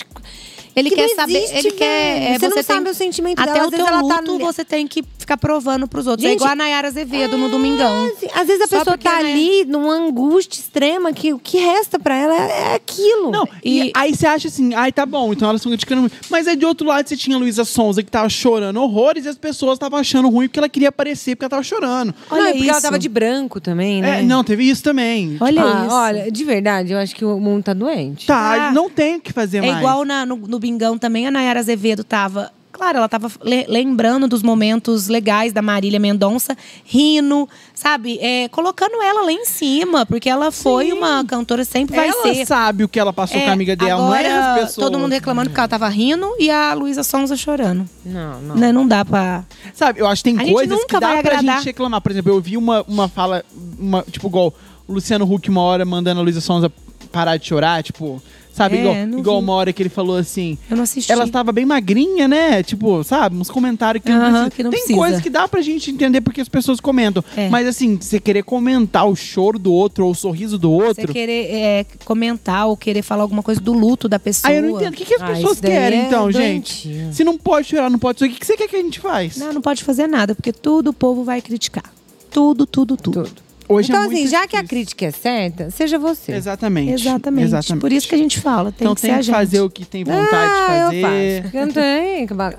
Ele 0.76 0.90
que 0.90 0.96
quer 0.96 1.06
não 1.09 1.14
saber, 1.16 1.36
existe, 1.36 1.56
ele 1.59 1.70
quer. 1.72 2.14
velho. 2.20 2.24
é, 2.34 2.38
Você 2.38 2.48
não 2.48 2.55
tem- 2.55 2.62
sabe 2.62 2.90
o 2.90 2.94
sentimento 2.94 3.38
Até 3.40 3.52
dela. 3.52 3.64
o 3.64 3.68
Às 3.68 3.74
teu 3.74 3.86
ela 3.86 4.01
luto, 4.01 4.38
tá. 4.38 4.44
você 4.44 4.64
tem 4.64 4.86
que 4.86 5.05
ficar 5.18 5.36
provando 5.36 5.86
pros 5.88 6.06
outros. 6.06 6.24
é 6.24 6.30
Gente, 6.30 6.38
igual 6.40 6.52
a 6.52 6.56
Nayara 6.56 6.88
Azevedo 6.88 7.38
no 7.38 7.48
Domingão. 7.48 8.06
Assim, 8.06 8.26
Às 8.34 8.46
vezes 8.46 8.62
a 8.62 8.66
Só 8.66 8.78
pessoa 8.78 8.98
tá 8.98 9.22
né? 9.22 9.30
ali 9.32 9.64
numa 9.64 9.94
angústia 9.94 10.60
extrema 10.60 11.12
que 11.12 11.32
o 11.32 11.38
que 11.38 11.59
resta 11.59 11.98
pra 11.98 12.16
ela 12.16 12.34
é 12.34 12.72
é 12.72 12.74
aquilo. 12.74 13.30
Não, 13.30 13.48
e, 13.64 13.84
E- 13.88 13.92
aí 13.94 14.14
você 14.14 14.26
acha 14.26 14.48
assim, 14.48 14.74
ai, 14.74 14.92
tá 14.92 15.06
bom, 15.06 15.32
então 15.32 15.48
elas 15.48 15.60
estão 15.60 15.70
criticando 15.70 16.02
muito. 16.02 16.14
Mas 16.30 16.46
aí 16.48 16.56
de 16.56 16.66
outro 16.66 16.86
lado 16.86 17.09
você 17.09 17.16
tinha 17.16 17.36
a 17.36 17.38
Luísa 17.38 17.64
Sonza 17.64 18.02
que 18.02 18.10
tava 18.10 18.28
chorando 18.28 18.80
horrores 18.80 19.24
e 19.24 19.28
as 19.28 19.36
pessoas 19.38 19.74
estavam 19.74 19.98
achando 19.98 20.28
ruim 20.28 20.46
porque 20.48 20.59
ela 20.59 20.68
queria 20.68 20.88
aparecer 20.88 21.36
porque 21.36 21.44
ela 21.44 21.51
tava 21.51 21.62
chorando. 21.62 22.14
Não, 22.30 22.36
Olha 22.38 22.51
e 22.51 22.52
porque 22.55 22.68
ela 22.68 22.78
isso. 22.78 22.82
tava 22.86 22.98
de 22.98 23.09
branco 23.09 23.60
também, 23.60 24.02
né? 24.02 24.20
É, 24.20 24.22
não, 24.22 24.42
teve 24.44 24.64
isso 24.68 24.82
também. 24.82 25.36
Olha 25.40 25.62
Ah, 25.64 25.84
isso. 25.86 25.94
Olha, 25.94 26.30
de 26.32 26.44
verdade, 26.44 26.92
eu 26.92 26.98
acho 26.98 27.14
que 27.14 27.24
o 27.24 27.38
mundo 27.40 27.62
tá 27.64 27.72
doente. 27.74 28.26
Tá, 28.26 28.68
Ah. 28.68 28.72
não 28.72 28.90
tem 28.90 29.16
o 29.16 29.20
que 29.20 29.32
fazer 29.32 29.59
É 29.59 29.60
mais. 29.62 29.78
igual 29.78 30.05
na- 30.05 30.26
no, 30.26 30.36
no 30.36 30.59
Bingão 30.65 30.97
também, 30.97 31.27
a 31.27 31.31
Nayara 31.31 31.61
Azevedo 31.61 32.03
tava. 32.03 32.51
Claro, 32.73 32.99
ela 32.99 33.09
tava 33.09 33.31
le- 33.45 33.66
lembrando 33.69 34.27
dos 34.27 34.43
momentos 34.43 35.07
legais 35.07 35.53
da 35.53 35.62
Marília 35.62 36.01
Mendonça, 36.01 36.57
rindo, 36.85 37.49
sabe? 37.73 38.19
É, 38.20 38.49
colocando 38.49 39.01
ela 39.01 39.23
lá 39.27 39.31
em 39.31 39.45
cima, 39.45 40.05
porque 40.05 40.28
ela 40.28 40.51
foi 40.51 40.93
uma 40.93 41.24
cantora, 41.24 41.65
sempre 41.65 41.95
vai 41.95 42.09
ela 42.09 42.23
ser. 42.23 42.45
sabe 42.47 42.82
o 42.82 42.89
que 42.89 42.99
ela 42.99 43.12
passou 43.12 43.41
com 43.41 43.49
a 43.49 43.53
amiga 43.53 43.77
dela, 43.77 44.03
agora, 44.05 44.23
não 44.28 44.35
é 44.36 44.39
as 44.39 44.55
pessoas. 44.62 44.86
todo 44.89 44.99
mundo 44.99 45.12
reclamando 45.12 45.51
porque 45.51 45.61
ela 45.61 45.69
tava 45.69 45.89
rindo 45.89 46.28
e 46.41 46.51
a 46.51 46.74
Luísa 46.74 47.05
Sonza 47.05 47.36
chorando. 47.36 47.89
Não, 48.05 48.41
não. 48.41 48.57
Né? 48.57 48.73
Não 48.73 48.89
dá 48.89 49.05
pra. 49.05 49.45
Sabe, 49.73 50.01
eu 50.01 50.07
acho 50.09 50.24
que 50.24 50.35
tem 50.35 50.41
A 50.41 50.53
coisas 50.53 50.77
nunca 50.77 50.86
que 50.97 51.01
dá 51.01 51.11
pra 51.11 51.19
agradar. 51.20 51.57
gente 51.59 51.66
reclamar. 51.66 52.01
Por 52.01 52.11
exemplo, 52.11 52.32
eu 52.32 52.41
vi 52.41 52.57
uma, 52.57 52.82
uma 52.89 53.07
fala, 53.07 53.45
uma, 53.78 54.03
tipo, 54.11 54.27
igual 54.27 54.53
o 54.89 54.93
Luciano 54.95 55.32
Huck 55.32 55.49
uma 55.49 55.61
hora 55.62 55.85
mandando 55.85 56.19
a 56.20 56.24
Luísa 56.24 56.41
Sonza 56.41 56.73
parar 57.12 57.36
de 57.36 57.47
chorar, 57.47 57.85
tipo, 57.85 58.20
sabe? 58.55 58.76
É, 58.76 58.81
igual 58.81 58.94
não 59.06 59.18
igual 59.18 59.39
vi. 59.39 59.44
uma 59.44 59.52
hora 59.52 59.72
que 59.72 59.82
ele 59.82 59.89
falou 59.90 60.16
assim. 60.16 60.56
Eu 60.70 60.76
não 60.76 60.85
assisti. 60.85 61.10
Ela 61.10 61.24
estava 61.24 61.52
bem 61.52 61.66
magrinha, 61.66 62.28
né? 62.28 62.62
Tipo, 62.62 63.02
sabe? 63.05 63.36
Uns 63.36 63.51
comentários 63.51 64.02
que, 64.05 64.10
não 64.10 64.16
Aham, 64.18 64.31
precisa. 64.31 64.51
que 64.51 64.62
não 64.62 64.70
Tem 64.70 64.81
precisa. 64.81 64.98
coisas 64.98 65.20
que 65.20 65.31
dá 65.31 65.48
pra 65.48 65.60
gente 65.60 65.90
entender 65.90 66.20
porque 66.20 66.40
as 66.40 66.48
pessoas 66.48 66.81
comentam. 66.81 67.22
É. 67.36 67.48
Mas 67.48 67.66
assim, 67.66 67.97
você 68.01 68.20
querer 68.20 68.43
comentar 68.44 69.06
o 69.09 69.14
choro 69.16 69.59
do 69.59 69.72
outro 69.72 70.05
ou 70.06 70.12
o 70.12 70.14
sorriso 70.14 70.56
do 70.59 70.70
Você 70.78 70.86
outro. 71.02 71.12
querer 71.12 71.47
é, 71.52 71.86
comentar 72.05 72.66
ou 72.68 72.76
querer 72.76 73.02
falar 73.02 73.22
alguma 73.22 73.43
coisa 73.43 73.60
do 73.60 73.72
luto 73.72 74.09
da 74.09 74.18
pessoa. 74.18 74.51
Aí 74.51 74.59
eu 74.59 74.62
não 74.62 74.70
entendo. 74.70 74.94
O 74.94 74.97
que, 74.97 75.05
que 75.05 75.14
as 75.14 75.22
Ah, 75.22 75.26
pessoas 75.26 75.60
querem, 75.60 76.01
é 76.01 76.06
então, 76.06 76.31
gente? 76.31 76.89
Se 77.12 77.24
não 77.24 77.36
pode 77.36 77.68
chorar, 77.68 77.90
não 77.90 77.98
pode 77.98 78.18
sorrir, 78.18 78.31
o 78.31 78.35
que 78.35 78.40
que 78.40 78.47
você 78.47 78.56
quer 78.56 78.68
que 78.68 78.76
a 78.76 78.81
gente 78.82 79.01
faz? 79.01 79.36
Não, 79.36 79.52
não 79.52 79.60
pode 79.60 79.82
fazer 79.82 80.06
nada, 80.06 80.35
porque 80.35 80.52
tudo 80.52 80.90
o 80.90 80.93
povo 80.93 81.24
vai 81.24 81.43
criticar. 81.43 81.85
Tudo, 82.31 82.66
tudo, 82.66 82.97
tudo. 82.97 83.24
Tudo. 83.24 83.44
Hoje 83.69 83.91
então, 83.91 84.03
é 84.05 84.07
assim, 84.07 84.27
já 84.27 84.47
que 84.47 84.57
a 84.57 84.61
difícil. 84.62 84.69
crítica 84.69 85.07
é 85.07 85.11
certa, 85.11 85.70
seja 85.70 85.99
você. 85.99 86.32
Exatamente. 86.32 86.93
Exatamente. 86.93 87.45
Exatamente. 87.47 87.81
Por 87.81 87.93
isso 87.93 88.07
que 88.07 88.15
a 88.15 88.19
gente 88.19 88.39
fala, 88.41 88.70
tem 88.70 88.85
então 88.85 88.95
que 88.95 89.01
tem 89.01 89.11
ser 89.11 89.15
a 89.15 89.19
que 89.19 89.23
gente. 89.24 89.35
fazer 89.35 89.61
o 89.62 89.70
que 89.70 89.85
tem 89.86 90.05
vontade 90.05 90.32
ah, 90.32 90.89
de 90.91 90.97
eu 90.97 91.03
fazer. 91.03 91.43
faço. 91.43 91.57
Eu 91.57 91.66
não 91.66 91.73
tenho 91.73 92.27
que 92.28 92.35
baga- 92.35 92.59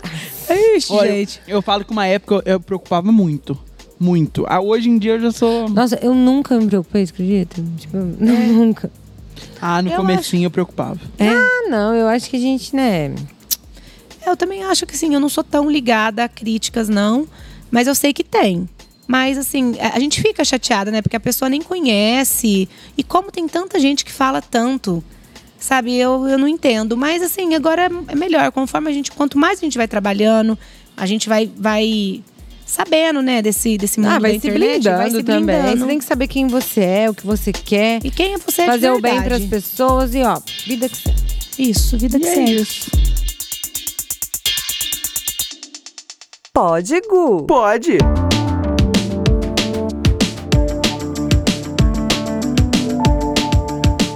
Ixi, 0.75 0.91
Olha, 0.93 1.11
gente. 1.11 1.41
eu 1.47 1.61
falo 1.61 1.85
que 1.85 1.91
uma 1.91 2.05
época 2.07 2.35
eu, 2.35 2.53
eu 2.53 2.59
preocupava 2.59 3.11
muito. 3.11 3.57
Muito. 3.99 4.45
Ah, 4.49 4.59
hoje 4.59 4.89
em 4.89 4.97
dia 4.97 5.13
eu 5.13 5.19
já 5.21 5.31
sou. 5.31 5.69
Nossa, 5.69 5.95
eu 6.01 6.13
nunca 6.13 6.59
me 6.59 6.67
preocupei, 6.67 7.05
você 7.05 7.13
acredita? 7.13 7.63
Tipo, 7.77 7.97
nunca. 8.19 8.91
Ah, 9.61 9.81
no 9.81 9.89
Eu 9.91 9.97
comecinho 9.97 10.45
eu 10.47 10.51
preocupava. 10.51 10.99
Ah, 11.19 11.69
não, 11.69 11.93
eu 11.95 12.07
acho 12.07 12.29
que 12.29 12.35
a 12.35 12.39
gente, 12.39 12.75
né... 12.75 13.13
Eu 14.25 14.35
também 14.35 14.63
acho 14.63 14.85
que 14.87 14.97
sim, 14.97 15.13
eu 15.13 15.19
não 15.19 15.29
sou 15.29 15.43
tão 15.43 15.69
ligada 15.69 16.23
a 16.23 16.27
críticas, 16.29 16.89
não. 16.89 17.27
Mas 17.69 17.87
eu 17.87 17.93
sei 17.95 18.11
que 18.11 18.23
tem. 18.23 18.67
Mas 19.07 19.37
assim, 19.37 19.75
a 19.79 19.99
gente 19.99 20.21
fica 20.21 20.43
chateada, 20.43 20.89
né? 20.91 21.01
Porque 21.01 21.15
a 21.15 21.19
pessoa 21.19 21.47
nem 21.49 21.61
conhece. 21.61 22.67
E 22.97 23.03
como 23.03 23.31
tem 23.31 23.47
tanta 23.47 23.79
gente 23.79 24.03
que 24.03 24.11
fala 24.11 24.41
tanto, 24.41 25.03
sabe? 25.59 25.95
Eu, 25.95 26.27
eu 26.27 26.37
não 26.37 26.47
entendo. 26.47 26.97
Mas 26.97 27.21
assim, 27.21 27.53
agora 27.55 27.89
é 28.07 28.15
melhor. 28.15 28.51
Conforme 28.51 28.89
a 28.89 28.93
gente, 28.93 29.11
quanto 29.11 29.37
mais 29.37 29.59
a 29.59 29.61
gente 29.61 29.77
vai 29.77 29.87
trabalhando, 29.87 30.57
a 30.97 31.05
gente 31.05 31.29
vai, 31.29 31.49
vai 31.55 32.23
sabendo, 32.65 33.21
né, 33.21 33.43
desse, 33.43 33.77
desse 33.77 33.99
mundo 33.99 34.09
Ah, 34.13 34.19
vai 34.19 34.33
da 34.33 34.39
se 34.39 34.47
internet. 34.47 34.71
blindando 34.81 34.97
vai 34.97 35.11
se 35.11 35.23
também. 35.23 35.45
blindando. 35.45 35.77
Você 35.77 35.85
tem 35.85 35.99
que 35.99 36.05
saber 36.05 36.27
quem 36.27 36.47
você 36.47 36.81
é, 36.81 37.09
o 37.09 37.13
que 37.13 37.25
você 37.27 37.51
quer. 37.51 37.99
E 38.03 38.09
quem 38.09 38.33
é 38.33 38.37
você 38.39 38.63
de 38.63 38.67
fazer 38.71 38.89
o 38.89 38.99
bem 38.99 39.19
verdade. 39.21 39.45
pras 39.45 39.63
pessoas 39.63 40.15
e, 40.15 40.23
ó, 40.23 40.41
vida 40.65 40.89
que 40.89 40.97
segue. 40.97 41.21
Isso, 41.59 41.95
vida 41.97 42.19
que 42.19 42.25
é 42.25 42.33
segue. 42.33 42.55
isso. 42.55 42.89
Pode, 46.51 46.99
Gu. 47.01 47.43
Pode. 47.45 47.97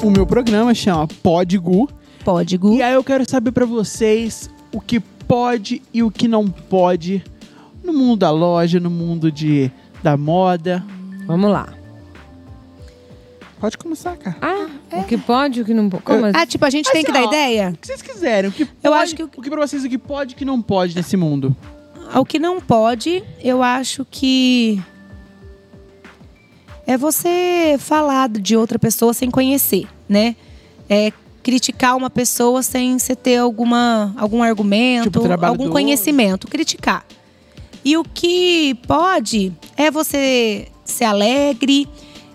O 0.10 0.12
meu 0.12 0.26
programa 0.26 0.74
chama 0.74 1.08
Pode 1.22 1.56
Gu. 1.60 1.88
Pode, 2.26 2.58
Gu. 2.58 2.74
E 2.78 2.82
aí 2.82 2.96
eu 2.96 3.04
quero 3.04 3.30
saber 3.30 3.52
pra 3.52 3.64
vocês 3.64 4.50
o 4.74 4.82
que 4.82 5.00
pode 5.00 5.84
e 5.94 6.02
o 6.02 6.10
que 6.10 6.28
não 6.28 6.48
pode 6.50 7.24
no 7.84 7.94
mundo 7.94 8.18
da 8.22 8.32
loja, 8.32 8.80
no 8.80 8.90
mundo 8.90 9.32
de, 9.32 9.72
da 10.02 10.18
moda. 10.18 10.84
Vamos 11.28 11.52
lá. 11.52 11.72
Pode 13.60 13.78
começar, 13.78 14.18
cara. 14.18 14.36
Ah, 14.42 14.98
o 15.00 15.04
que 15.04 15.16
pode, 15.16 15.62
o 15.62 15.66
que 15.66 15.76
não 15.76 15.88
pode. 15.88 16.02
Como 16.02 16.26
assim? 16.26 16.38
Ah, 16.40 16.46
tipo, 16.48 16.66
a 16.66 16.72
gente 16.72 16.92
tem 16.92 17.04
que 17.04 17.12
Assim, 17.12 17.22
dar 17.22 17.26
ó, 17.28 17.30
ideia? 17.30 17.70
O 17.70 17.78
que 17.78 17.86
vocês 17.86 18.02
quiserem. 18.02 18.50
O 18.50 18.54
que 18.54 18.64
Eu 18.64 18.92
pode- 18.92 19.04
acho 19.04 19.16
que 19.16 19.22
o- 19.24 19.30
o 19.38 19.42
que 19.44 19.50
pra 19.52 19.60
vocês 19.68 19.84
o 19.84 19.90
que 19.90 19.98
pode 20.00 20.34
e 20.34 20.36
o 20.36 20.38
que 20.38 20.46
não 20.46 20.60
pode 20.60 20.96
nesse 20.96 21.16
mundo. 21.16 21.56
O 22.16 22.26
que 22.26 22.40
não 22.40 22.60
pode, 22.60 23.24
eu 23.44 23.62
acho 23.62 24.04
que 24.10 24.82
é 26.88 26.98
você 26.98 27.76
falar 27.78 28.28
de 28.30 28.56
outra 28.58 28.80
pessoa 28.80 29.14
sem 29.14 29.30
conhecer, 29.30 29.88
né? 30.10 30.36
É 30.90 31.14
criticar 31.42 31.96
uma 31.96 32.10
pessoa 32.10 32.62
sem 32.62 33.00
você 33.00 33.16
ter 33.16 33.38
alguma, 33.38 34.14
algum 34.18 34.44
argumento, 34.44 35.22
Tipo, 35.22 35.46
algum 35.46 35.70
conhecimento. 35.70 36.48
Criticar. 36.48 37.06
E 37.84 37.96
o 37.96 38.04
que 38.04 38.76
pode 38.88 39.54
é 39.78 39.90
você 39.90 40.68
ser 40.84 41.06
alegre, 41.06 41.88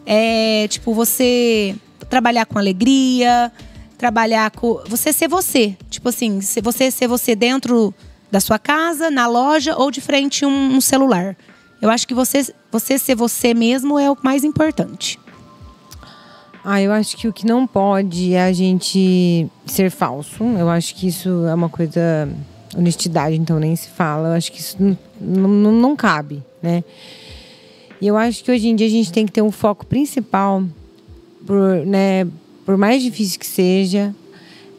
é 0.06 0.66
tipo 0.68 0.94
você 0.94 1.76
trabalhar 2.09 2.46
com 2.46 2.59
alegria, 2.59 3.52
trabalhar 3.98 4.51
com 4.51 4.80
você 4.86 5.12
ser 5.12 5.28
você, 5.28 5.76
tipo 5.90 6.09
assim, 6.09 6.40
você 6.62 6.90
ser 6.90 7.06
você 7.06 7.34
dentro 7.34 7.94
da 8.30 8.40
sua 8.40 8.59
casa, 8.59 9.10
na 9.10 9.26
loja 9.26 9.76
ou 9.76 9.90
de 9.90 10.01
frente 10.01 10.44
a 10.44 10.48
um, 10.48 10.76
um 10.76 10.80
celular. 10.80 11.36
Eu 11.80 11.90
acho 11.90 12.06
que 12.06 12.14
você 12.14 12.52
você 12.70 12.98
ser 12.98 13.14
você 13.14 13.55
mesmo 13.55 13.98
é 13.98 14.10
o 14.10 14.16
mais 14.22 14.44
importante. 14.44 15.18
Ah, 16.64 16.80
eu 16.80 16.92
acho 16.92 17.18
que 17.18 17.28
o 17.28 17.32
que 17.32 17.46
não 17.46 17.66
pode 17.66 18.32
é 18.32 18.42
a 18.42 18.52
gente 18.52 19.46
ser 19.66 19.90
falso. 19.90 20.42
Eu 20.42 20.70
acho 20.70 20.94
que 20.94 21.06
isso 21.08 21.28
é 21.46 21.54
uma 21.54 21.68
coisa. 21.68 22.26
Honestidade, 22.74 23.36
então 23.36 23.60
nem 23.60 23.76
se 23.76 23.88
fala. 23.88 24.28
Eu 24.30 24.32
acho 24.32 24.50
que 24.50 24.58
isso 24.58 24.76
não, 24.80 24.96
não, 25.20 25.72
não 25.72 25.94
cabe, 25.94 26.42
né? 26.62 26.82
E 28.00 28.06
eu 28.06 28.16
acho 28.16 28.42
que 28.42 28.50
hoje 28.50 28.68
em 28.68 28.74
dia 28.74 28.86
a 28.86 28.90
gente 28.90 29.12
tem 29.12 29.26
que 29.26 29.32
ter 29.32 29.42
um 29.42 29.52
foco 29.52 29.86
principal, 29.86 30.64
por, 31.46 31.86
né, 31.86 32.26
por 32.66 32.76
mais 32.76 33.02
difícil 33.02 33.38
que 33.38 33.46
seja, 33.46 34.14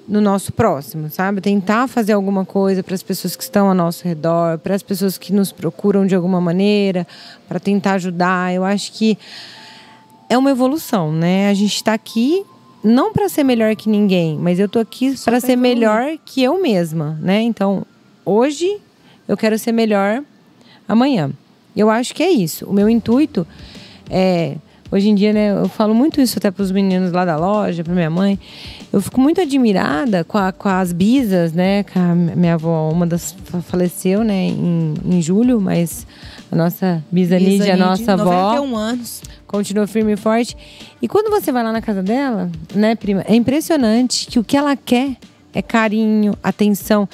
no 0.07 0.19
nosso 0.19 0.51
próximo, 0.51 1.09
sabe? 1.09 1.39
Tentar 1.39 1.87
fazer 1.87 2.13
alguma 2.13 2.43
coisa 2.45 2.83
para 2.83 2.93
as 2.93 3.01
pessoas 3.01 3.35
que 3.35 3.43
estão 3.43 3.69
ao 3.69 3.73
nosso 3.73 4.03
redor, 4.03 4.57
para 4.59 4.75
as 4.75 4.83
pessoas 4.83 5.17
que 5.17 5.31
nos 5.31 5.51
procuram 5.51 6.05
de 6.05 6.13
alguma 6.13 6.41
maneira, 6.41 7.07
para 7.47 7.59
tentar 7.59 7.93
ajudar. 7.93 8.53
Eu 8.53 8.63
acho 8.63 8.91
que 8.91 9.17
é 10.29 10.37
uma 10.37 10.51
evolução, 10.51 11.11
né? 11.11 11.49
A 11.49 11.53
gente 11.53 11.75
está 11.75 11.93
aqui 11.93 12.43
não 12.83 13.11
para 13.13 13.27
ser 13.29 13.43
melhor 13.43 13.75
que 13.75 13.89
ninguém, 13.89 14.37
mas 14.37 14.59
eu 14.59 14.69
tô 14.69 14.79
aqui 14.79 15.11
para 15.23 15.33
pra 15.33 15.39
ser 15.39 15.55
melhor 15.55 16.17
que 16.25 16.43
eu 16.43 16.61
mesma, 16.61 17.17
né? 17.21 17.41
Então, 17.41 17.85
hoje 18.25 18.77
eu 19.27 19.35
quero 19.35 19.57
ser 19.57 19.71
melhor 19.71 20.21
amanhã. 20.87 21.31
Eu 21.75 21.89
acho 21.89 22.13
que 22.13 22.23
é 22.23 22.29
isso. 22.29 22.65
O 22.65 22.73
meu 22.73 22.87
intuito 22.89 23.45
é 24.09 24.55
hoje 24.91 25.09
em 25.09 25.15
dia, 25.15 25.33
né, 25.33 25.51
eu 25.51 25.67
falo 25.67 25.93
muito 25.93 26.21
isso 26.21 26.37
até 26.37 26.49
para 26.51 26.61
os 26.63 26.71
meninos 26.71 27.11
lá 27.11 27.25
da 27.25 27.35
loja, 27.35 27.83
para 27.83 27.93
minha 27.93 28.09
mãe. 28.09 28.39
Eu 28.93 29.01
fico 29.01 29.19
muito 29.19 29.41
admirada 29.41 30.23
com, 30.23 30.37
a- 30.37 30.51
com 30.53 30.69
as 30.69 30.93
bisas, 30.93 31.51
né? 31.51 31.83
Com 31.83 31.99
a 31.99 32.15
minha 32.15 32.53
avó, 32.53 32.89
uma 32.91 33.05
das 33.05 33.35
fa- 33.45 33.61
faleceu, 33.61 34.23
né, 34.23 34.45
em, 34.47 34.93
em 35.05 35.21
julho, 35.21 35.59
mas 35.59 36.05
a 36.51 36.55
nossa 36.55 37.03
bisa 37.11 37.37
Lídia, 37.37 37.73
a 37.73 37.77
nossa 37.77 38.13
avó, 38.13 38.23
91 38.55 38.77
anos. 38.77 39.21
Continua 39.47 39.87
firme 39.87 40.13
e 40.13 40.17
forte. 40.17 40.55
E 41.01 41.07
quando 41.07 41.29
você 41.29 41.51
vai 41.51 41.63
lá 41.63 41.71
na 41.71 41.81
casa 41.81 42.01
dela, 42.03 42.49
né, 42.73 42.95
prima, 42.95 43.23
é 43.27 43.35
impressionante 43.35 44.27
que 44.27 44.39
o 44.39 44.43
que 44.43 44.57
ela 44.57 44.75
quer 44.75 45.15
é 45.53 45.61
carinho, 45.61 46.37
atenção. 46.43 47.07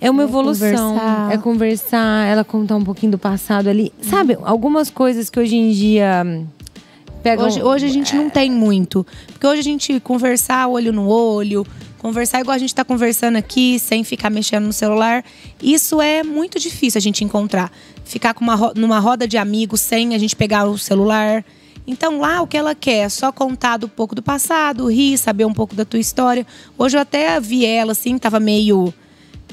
É 0.00 0.10
uma 0.10 0.22
É 0.22 0.24
evolução, 0.24 0.94
conversar. 0.94 1.32
é 1.32 1.38
conversar, 1.38 2.26
ela 2.28 2.44
contar 2.44 2.76
um 2.76 2.84
pouquinho 2.84 3.12
do 3.12 3.18
passado 3.18 3.68
ali. 3.68 3.92
Sabe, 4.00 4.38
algumas 4.42 4.90
coisas 4.90 5.28
que 5.28 5.40
hoje 5.40 5.56
em 5.56 5.72
dia 5.72 6.24
pegam. 7.22 7.46
Hoje, 7.46 7.62
hoje 7.62 7.86
a 7.86 7.88
gente 7.88 8.14
não 8.14 8.30
tem 8.30 8.50
muito. 8.50 9.04
Porque 9.26 9.46
hoje 9.46 9.60
a 9.60 9.64
gente 9.64 9.98
conversar 10.00 10.68
olho 10.68 10.92
no 10.92 11.08
olho, 11.08 11.66
conversar 11.98 12.40
igual 12.40 12.54
a 12.54 12.58
gente 12.58 12.72
tá 12.72 12.84
conversando 12.84 13.36
aqui, 13.36 13.78
sem 13.80 14.04
ficar 14.04 14.30
mexendo 14.30 14.66
no 14.66 14.72
celular, 14.72 15.24
isso 15.60 16.00
é 16.00 16.22
muito 16.22 16.60
difícil 16.60 16.98
a 16.98 17.02
gente 17.02 17.24
encontrar. 17.24 17.72
Ficar 18.08 18.32
com 18.34 18.42
uma, 18.42 18.72
numa 18.74 18.98
roda 18.98 19.28
de 19.28 19.36
amigos 19.36 19.80
sem 19.82 20.14
a 20.14 20.18
gente 20.18 20.34
pegar 20.34 20.64
o 20.64 20.78
celular. 20.78 21.44
Então 21.86 22.18
lá 22.20 22.40
o 22.42 22.46
que 22.46 22.56
ela 22.56 22.74
quer 22.74 23.04
é 23.04 23.08
só 23.08 23.30
contar 23.30 23.82
um 23.84 23.88
pouco 23.88 24.14
do 24.14 24.22
passado, 24.22 24.86
rir, 24.90 25.16
saber 25.18 25.44
um 25.44 25.52
pouco 25.52 25.74
da 25.74 25.84
tua 25.84 26.00
história. 26.00 26.46
Hoje 26.76 26.96
eu 26.96 27.00
até 27.02 27.38
vi 27.38 27.64
ela 27.66 27.92
assim, 27.92 28.16
tava 28.18 28.40
meio 28.40 28.92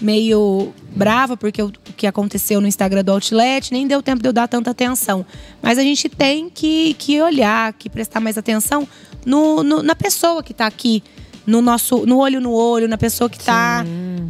meio 0.02 0.73
brava 0.95 1.38
porque 1.38 1.61
o 1.61 1.72
o 1.90 1.94
que 1.98 2.06
aconteceu 2.07 2.60
no 2.60 2.68
Instagram 2.68 3.06
do 3.06 3.14
Outlet 3.14 3.72
nem 3.72 3.88
deu 3.88 4.02
tempo 4.03 4.22
de 4.22 4.27
eu 4.27 4.34
dar 4.34 4.49
tanta 4.49 4.69
atenção. 4.72 5.26
Mas 5.61 5.77
a 5.77 5.82
gente 5.82 6.10
tem 6.10 6.49
que, 6.49 6.94
que 6.95 7.22
olhar, 7.22 7.72
que 7.72 7.90
prestar 7.90 8.19
mais 8.19 8.38
atenção 8.38 8.86
no, 9.26 9.64
no- 9.64 9.82
na 9.82 9.95
pessoa 9.95 10.44
que 10.44 10.52
está 10.52 10.65
aqui, 10.68 11.02
no 11.46 11.62
nosso, 11.62 12.06
no 12.06 12.18
olho 12.18 12.42
no 12.42 12.52
olho, 12.52 12.88
na 12.88 12.98
pessoa 12.98 13.30
que 13.30 13.38
está 13.38 13.86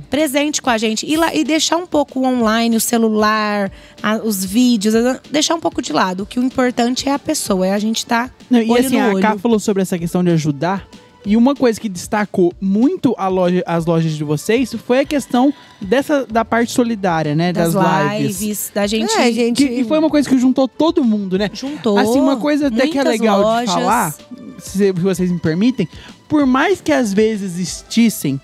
presente 0.09 0.61
com 0.61 0.69
a 0.69 0.77
gente. 0.77 1.05
E, 1.05 1.15
lá, 1.17 1.33
e 1.33 1.43
deixar 1.43 1.77
um 1.77 1.87
pouco 1.87 2.19
o 2.19 2.25
online, 2.25 2.75
o 2.75 2.79
celular, 2.81 3.71
a- 4.01 4.17
os 4.17 4.43
vídeos, 4.43 4.95
a- 4.95 5.19
deixar 5.31 5.55
um 5.55 5.59
pouco 5.59 5.81
de 5.81 5.93
lado. 5.93 6.23
O 6.23 6.25
que 6.25 6.39
o 6.39 6.43
importante 6.43 7.07
é 7.09 7.13
a 7.13 7.19
pessoa, 7.19 7.65
é 7.67 7.73
a 7.73 7.79
gente 7.79 7.97
estar 7.99 8.33
Não, 8.49 8.61
e 8.61 8.69
olho 8.69 8.85
assim, 8.85 8.97
no 8.97 9.03
a 9.03 9.07
olho. 9.09 9.21
Ká 9.21 9.37
falou 9.37 9.59
sobre 9.59 9.81
essa 9.81 9.97
questão 9.97 10.23
de 10.23 10.31
ajudar. 10.31 10.87
E 11.27 11.35
uma 11.35 11.55
coisa 11.55 11.81
que 11.81 11.89
destacou 11.89 12.53
muito 12.61 13.15
a 13.17 13.27
loja, 13.27 13.63
as 13.65 13.83
lojas 13.87 14.11
de 14.11 14.23
vocês 14.23 14.71
foi 14.85 14.99
a 14.99 15.05
questão 15.05 15.51
dessa 15.81 16.23
da 16.23 16.45
parte 16.45 16.71
solidária, 16.71 17.33
né? 17.33 17.51
das, 17.51 17.73
Das, 17.73 18.21
lives, 18.21 18.71
da 18.75 18.85
gente, 18.85 19.11
É, 19.11 19.31
gente. 19.31 19.65
Que, 19.67 19.73
e 19.73 19.83
foi 19.85 19.97
uma 19.97 20.09
coisa 20.09 20.29
que 20.29 20.37
juntou 20.37 20.67
todo 20.67 21.03
mundo, 21.03 21.35
né? 21.35 21.49
juntou. 21.51 21.97
Assim, 21.97 22.19
uma 22.19 22.37
coisa 22.37 22.67
até 22.67 22.87
que 22.87 22.99
é 22.99 23.03
legal 23.03 23.41
lojas. 23.41 23.69
de 23.69 23.73
falar, 23.75 24.15
se 24.59 24.91
vocês 24.91 25.31
me 25.31 25.39
permitem, 25.39 25.87
por 26.27 26.45
mais 26.45 26.81
que 26.81 26.91
às 26.91 27.13
vezes 27.13 27.53
existissem 27.59 28.39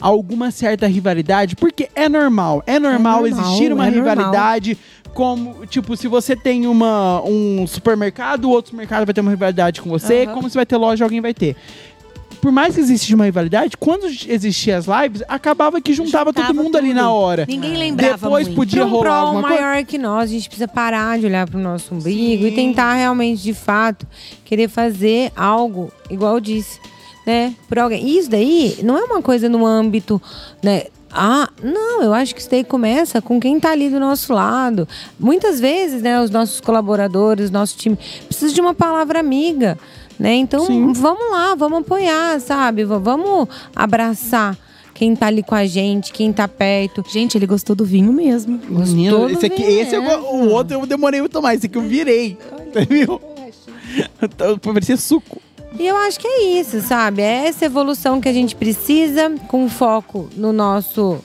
alguma 0.00 0.50
certa 0.50 0.86
rivalidade, 0.86 1.54
porque 1.56 1.88
é 1.94 2.08
normal, 2.08 2.62
é 2.66 2.78
normal, 2.78 3.22
normal, 3.22 3.26
existir 3.26 3.72
uma 3.72 3.86
é 3.86 3.90
normal. 3.90 4.10
rivalidade. 4.16 4.78
Como, 5.14 5.66
tipo, 5.66 5.94
se 5.94 6.08
você 6.08 6.34
tem 6.34 6.66
uma, 6.66 7.22
um 7.22 7.66
supermercado, 7.66 8.46
o 8.46 8.50
outro 8.50 8.70
supermercado 8.70 9.04
vai 9.04 9.12
ter 9.12 9.20
uma 9.20 9.30
rivalidade 9.30 9.82
com 9.82 9.90
você, 9.90 10.22
Aham. 10.24 10.32
como 10.34 10.48
você 10.48 10.56
vai 10.56 10.64
ter 10.64 10.76
loja, 10.78 11.04
alguém 11.04 11.20
vai 11.20 11.34
ter. 11.34 11.54
Por 12.40 12.50
mais 12.50 12.74
que 12.74 12.80
existisse 12.80 13.14
uma 13.14 13.26
rivalidade, 13.26 13.76
quando 13.76 14.06
existiam 14.06 14.78
as 14.78 14.86
lives, 14.86 15.22
acabava 15.28 15.80
que 15.82 15.92
juntava, 15.92 16.32
todo 16.32 16.42
Juntava 16.46 16.62
mundo 16.62 16.76
ali 16.78 16.88
tudo. 16.88 16.96
na 16.96 17.12
hora. 17.12 17.44
Ninguém 17.46 17.76
lembrava 17.76 18.16
Depois 18.16 18.46
muito. 18.48 18.56
podia 18.56 18.86
um 18.86 18.88
rolar 18.88 19.16
alguma 19.16 19.42
coisa. 19.48 19.62
maior 19.62 19.84
que 19.84 19.98
nós, 19.98 20.30
a 20.30 20.32
gente 20.32 20.48
precisa 20.48 20.66
parar 20.66 21.18
de 21.20 21.26
olhar 21.26 21.46
para 21.48 21.58
o 21.58 21.62
nosso 21.62 21.94
umbigo 21.94 22.46
e 22.46 22.48
Sim. 22.50 22.56
tentar 22.56 22.94
realmente, 22.94 23.42
de 23.42 23.52
fato, 23.54 24.06
querer 24.46 24.68
fazer 24.68 25.30
algo, 25.36 25.92
igual 26.10 26.34
eu 26.34 26.40
disse, 26.40 26.80
né? 27.26 27.54
Por 27.68 27.78
alguém. 27.78 28.08
Isso 28.18 28.30
daí 28.30 28.78
não 28.82 28.96
é 28.98 29.04
uma 29.04 29.22
coisa 29.22 29.48
no 29.48 29.64
âmbito, 29.66 30.20
né? 30.62 30.84
Ah, 31.14 31.50
não, 31.62 32.02
eu 32.02 32.14
acho 32.14 32.34
que 32.34 32.40
isso 32.40 32.50
daí 32.50 32.64
começa 32.64 33.20
com 33.20 33.38
quem 33.38 33.60
tá 33.60 33.70
ali 33.72 33.90
do 33.90 34.00
nosso 34.00 34.32
lado. 34.32 34.88
Muitas 35.20 35.60
vezes, 35.60 36.00
né, 36.00 36.18
os 36.22 36.30
nossos 36.30 36.58
colaboradores, 36.58 37.50
nosso 37.50 37.76
time, 37.76 37.98
precisa 38.26 38.52
de 38.54 38.60
uma 38.62 38.72
palavra 38.72 39.20
amiga, 39.20 39.78
né? 40.18 40.34
Então, 40.36 40.64
Sim. 40.64 40.90
vamos 40.94 41.30
lá, 41.30 41.54
vamos 41.54 41.80
apoiar, 41.80 42.40
sabe? 42.40 42.84
Vamos 42.84 43.46
abraçar 43.76 44.56
quem 44.94 45.14
tá 45.14 45.26
ali 45.26 45.42
com 45.42 45.54
a 45.54 45.66
gente, 45.66 46.12
quem 46.14 46.32
tá 46.32 46.48
perto. 46.48 47.04
Gente, 47.06 47.36
ele 47.36 47.46
gostou 47.46 47.76
do 47.76 47.84
vinho 47.84 48.10
mesmo. 48.10 48.58
Menino, 48.66 49.18
Todo 49.18 49.32
esse 49.32 49.44
aqui, 49.46 49.62
esse 49.62 49.94
eu, 49.94 50.00
veneno. 50.02 50.22
go- 50.22 50.28
o 50.36 50.48
outro 50.48 50.78
eu 50.80 50.86
demorei 50.86 51.20
muito 51.20 51.42
mais, 51.42 51.58
esse 51.58 51.66
aqui 51.66 51.76
eu 51.76 51.82
virei. 51.82 52.38
Entendeu? 52.68 53.20
Então, 54.22 54.56
Parecia 54.58 54.96
suco. 54.96 55.38
E 55.78 55.86
eu 55.86 55.96
acho 55.96 56.20
que 56.20 56.26
é 56.28 56.60
isso, 56.60 56.80
sabe? 56.80 57.22
É 57.22 57.46
essa 57.48 57.64
evolução 57.64 58.20
que 58.20 58.28
a 58.28 58.32
gente 58.32 58.54
precisa, 58.54 59.30
com 59.48 59.68
foco 59.68 60.28
no 60.36 60.52
nosso, 60.52 61.18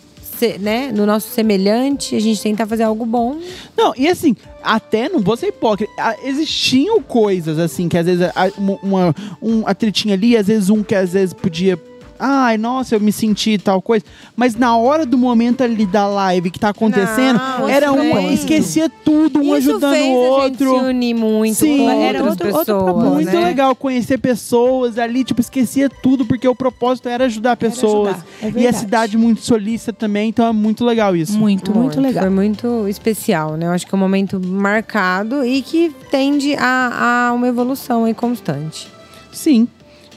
né? 0.59 0.91
No 0.95 1.05
nosso 1.05 1.29
semelhante, 1.29 2.15
a 2.15 2.19
gente 2.21 2.41
tentar 2.41 2.65
fazer 2.65 2.83
algo 2.83 3.05
bom. 3.05 3.37
Não, 3.75 3.93
e 3.97 4.07
assim, 4.07 4.35
até 4.63 5.09
não 5.09 5.19
vou 5.19 5.35
ser 5.37 5.47
hipócrita, 5.47 5.91
existiam 6.23 7.01
coisas 7.01 7.59
assim, 7.59 7.87
que 7.89 7.97
às 7.97 8.05
vezes 8.05 8.23
a- 8.35 8.51
uma, 8.57 9.13
um 9.41 9.67
atritinho 9.67 10.13
ali, 10.13 10.35
às 10.37 10.47
vezes 10.47 10.69
um 10.69 10.81
que 10.83 10.95
às 10.95 11.13
vezes 11.13 11.33
podia. 11.33 11.77
Ai, 12.19 12.57
nossa, 12.57 12.95
eu 12.95 12.99
me 12.99 13.11
senti 13.11 13.57
tal 13.57 13.81
coisa. 13.81 14.03
Mas 14.35 14.55
na 14.55 14.75
hora 14.77 15.05
do 15.05 15.17
momento 15.17 15.61
ali 15.63 15.85
da 15.85 16.07
live 16.07 16.49
que 16.51 16.59
tá 16.59 16.69
acontecendo, 16.69 17.37
Não, 17.59 17.69
era 17.69 17.91
um, 17.91 18.31
esquecia 18.31 18.89
tudo, 18.89 19.39
um 19.39 19.43
isso 19.55 19.69
ajudando 19.71 19.93
fez 19.93 20.05
o 20.07 20.09
a 20.09 20.29
outro. 20.43 20.69
gente 20.69 20.79
se 20.79 20.85
unir 20.85 21.13
muito 21.13 21.55
Sim. 21.55 21.77
com 21.77 21.89
Era 21.89 22.23
outras 22.23 22.29
outro- 22.29 22.47
outro 22.47 22.59
pessoas, 22.75 22.83
propósito. 22.83 23.13
Muito 23.13 23.31
né? 23.31 23.45
legal 23.45 23.75
conhecer 23.75 24.17
pessoas 24.17 24.97
ali, 24.97 25.23
tipo, 25.23 25.41
esquecia 25.41 25.89
tudo, 25.89 26.25
porque 26.25 26.47
o 26.47 26.55
propósito 26.55 27.07
era 27.09 27.25
ajudar 27.25 27.55
pessoas. 27.57 28.15
ajudar, 28.41 28.59
é 28.59 28.61
e 28.61 28.67
a 28.67 28.73
cidade 28.73 29.17
muito 29.17 29.41
solícita 29.41 29.93
também, 29.93 30.29
então 30.29 30.45
é 30.47 30.51
muito 30.51 30.83
legal 30.85 31.15
isso. 31.15 31.37
Muito, 31.37 31.71
muito, 31.73 31.99
legal. 31.99 32.23
Foi 32.23 32.31
muito 32.31 32.87
especial, 32.87 33.55
né? 33.57 33.67
Eu 33.67 33.71
acho 33.71 33.85
que 33.85 33.93
é 33.93 33.97
um 33.97 33.99
momento 33.99 34.39
marcado 34.45 35.45
e 35.45 35.61
que 35.61 35.91
tende 36.11 36.55
a, 36.57 37.27
a 37.29 37.33
uma 37.33 37.47
evolução 37.47 38.05
aí 38.05 38.13
constante. 38.13 38.87
Sim. 39.31 39.67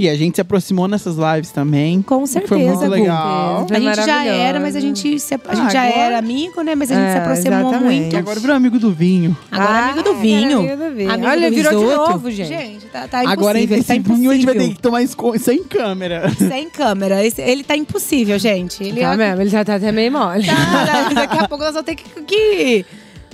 E 0.01 0.09
a 0.09 0.17
gente 0.17 0.37
se 0.37 0.41
aproximou 0.41 0.89
nessas 0.89 1.17
lives 1.17 1.51
também. 1.51 2.01
Com 2.01 2.21
Foi 2.21 2.27
certeza, 2.27 2.57
muito 2.65 2.79
Gu. 2.87 2.89
legal. 2.89 3.67
Foi 3.69 3.77
A 3.77 3.81
gente 3.81 4.07
já 4.07 4.25
era, 4.25 4.59
mas 4.59 4.75
a 4.75 4.81
gente, 4.81 5.21
se- 5.21 5.35
a 5.35 5.39
Ah, 5.47 5.55
gente 5.55 5.73
já 5.75 5.83
agora- 5.83 6.01
era 6.01 6.19
amigo, 6.19 6.63
né? 6.63 6.75
Mas 6.75 6.91
a 6.91 6.95
gente 6.95 7.05
É, 7.05 7.13
se 7.13 7.19
aproximou 7.19 7.59
exatamente. 7.71 8.01
muito. 8.01 8.13
E 8.15 8.17
agora 8.17 8.41
virou 8.41 8.57
amigo 8.57 8.79
do 8.79 8.91
vinho. 8.93 9.37
Agora 9.53 9.79
é 9.79 9.83
amigo 9.83 10.03
do 10.03 10.11
Ah, 10.11 10.15
vinho. 10.15 10.59
agora 10.59 10.71
é 10.71 10.73
amigo 10.73 10.85
do 10.91 10.97
vinho. 10.97 11.11
Amigo 11.13 11.29
Olha, 11.29 11.51
do 11.51 11.55
virou 11.55 11.73
de 11.73 11.85
risoto. 11.87 12.11
novo, 12.13 12.31
gente. 12.31 12.49
Gente, 12.49 12.87
tá, 12.87 13.09
tá 13.09 13.19
agora 13.31 13.59
impossível. 13.59 13.79
esse 13.79 13.87
tá 14.03 14.15
vinho 14.15 14.31
a 14.31 14.35
gente 14.35 14.45
vai 14.47 14.55
ter 14.55 14.61
impossível. 14.61 14.77
que 14.77 14.83
tomar 14.83 15.03
esco- 15.03 15.39
sem 15.39 15.63
câmera. 15.65 16.31
Sem 16.39 16.71
câmera. 16.71 17.23
Esse- 17.27 17.43
ele 17.43 17.63
tá 17.63 17.77
impossível, 17.77 18.39
gente. 18.39 18.83
Ele 18.83 19.03
Tá 19.03 19.13
é- 19.13 19.17
mesmo, 19.19 19.43
ele 19.43 19.51
já 19.51 19.63
tá 19.63 19.75
até 19.75 19.93
meio 19.93 20.11
mole. 20.11 20.47
Tá, 20.47 21.11
daqui 21.15 21.39
a 21.39 21.47
pouco 21.47 21.63
nós 21.63 21.75
vamos 21.75 21.85
ter 21.85 21.95
que, 21.97 22.05
que 22.23 22.87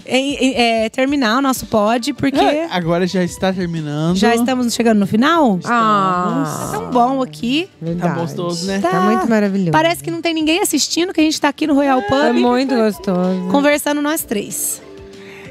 em- 0.09 0.55
é, 0.55 0.89
terminar 0.89 1.39
o 1.39 1.43
nosso 1.43 1.67
pod, 1.67 2.13
porque 2.15 2.39
É, 2.39 2.67
Agora 2.71 3.07
já 3.07 3.23
está 3.25 3.53
terminando. 3.53 4.17
já 4.17 4.35
estamos 4.35 4.73
chegando 4.75 4.99
no 4.99 5.07
final. 5.07 5.59
Ah, 5.65 6.69
Tá 6.73 6.79
tão 6.79 6.91
bom 6.91 7.23
aqui. 7.23 7.69
Tá 7.81 7.87
verdade. 7.87 8.21
gostoso, 8.21 8.67
né? 8.67 8.79
Tá 8.81 9.01
muito 9.01 9.29
maravilhoso. 9.29 9.73
Parece 9.73 10.03
que 10.03 10.11
não 10.11 10.21
tem 10.23 10.33
ninguém 10.35 10.61
assistindo, 10.61 11.13
que 11.13 11.21
a 11.21 11.25
gente 11.25 11.41
tá 11.41 11.49
aqui 11.49 11.67
no 11.67 11.75
Royal 11.75 12.01
Pub. 12.03 12.19
É 12.25 12.33
muito 12.33 12.75
gostoso. 12.77 13.49
Conversando 13.51 14.01
nós 14.01 14.23
três. 14.23 14.83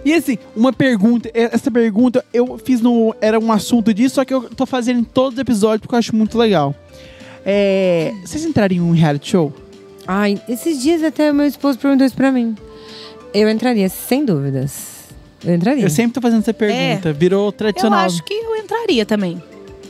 E 0.06 0.14
assim, 0.14 0.38
uma 0.56 0.72
pergunta, 0.72 1.30
e- 1.34 1.50
essa 1.52 1.72
pergunta 1.72 2.24
eu 2.34 2.58
fiz 2.64 2.80
no. 2.82 3.16
Era 3.20 3.40
um 3.40 3.52
assunto 3.52 3.94
disso, 3.94 4.16
só 4.16 4.26
que 4.26 4.34
eu 4.34 4.44
tô 4.50 4.66
fazendo 4.66 5.00
em 5.00 5.04
todos 5.04 5.34
os 5.34 5.40
episódios 5.40 5.82
porque 5.82 5.96
eu 5.96 6.00
acho 6.00 6.16
muito 6.16 6.38
legal. 6.38 6.76
É, 7.46 8.14
vocês 8.26 8.46
entrariam 8.46 8.86
em 8.86 8.90
um 8.90 8.94
reality 8.94 9.32
show? 9.32 9.54
Ai, 10.08 10.40
esses 10.48 10.82
dias 10.82 11.04
até 11.04 11.32
meu 11.34 11.46
esposo 11.48 11.78
perguntou 11.80 12.06
isso 12.06 12.16
pra 12.16 12.32
mim. 12.32 12.56
Eu 13.36 13.50
entraria, 13.50 13.90
sem 13.90 14.24
dúvidas. 14.24 14.96
Eu 15.46 15.54
entraria. 15.54 15.84
Eu 15.84 15.90
sempre 15.90 16.14
tô 16.14 16.22
fazendo 16.22 16.40
essa 16.40 16.54
pergunta, 16.54 17.12
virou 17.12 17.48
Eu 17.48 17.52
tradicional. 17.52 18.00
acho 18.00 18.24
que 18.24 18.34
eu 18.34 18.56
entraria 18.56 19.06
também. 19.06 19.42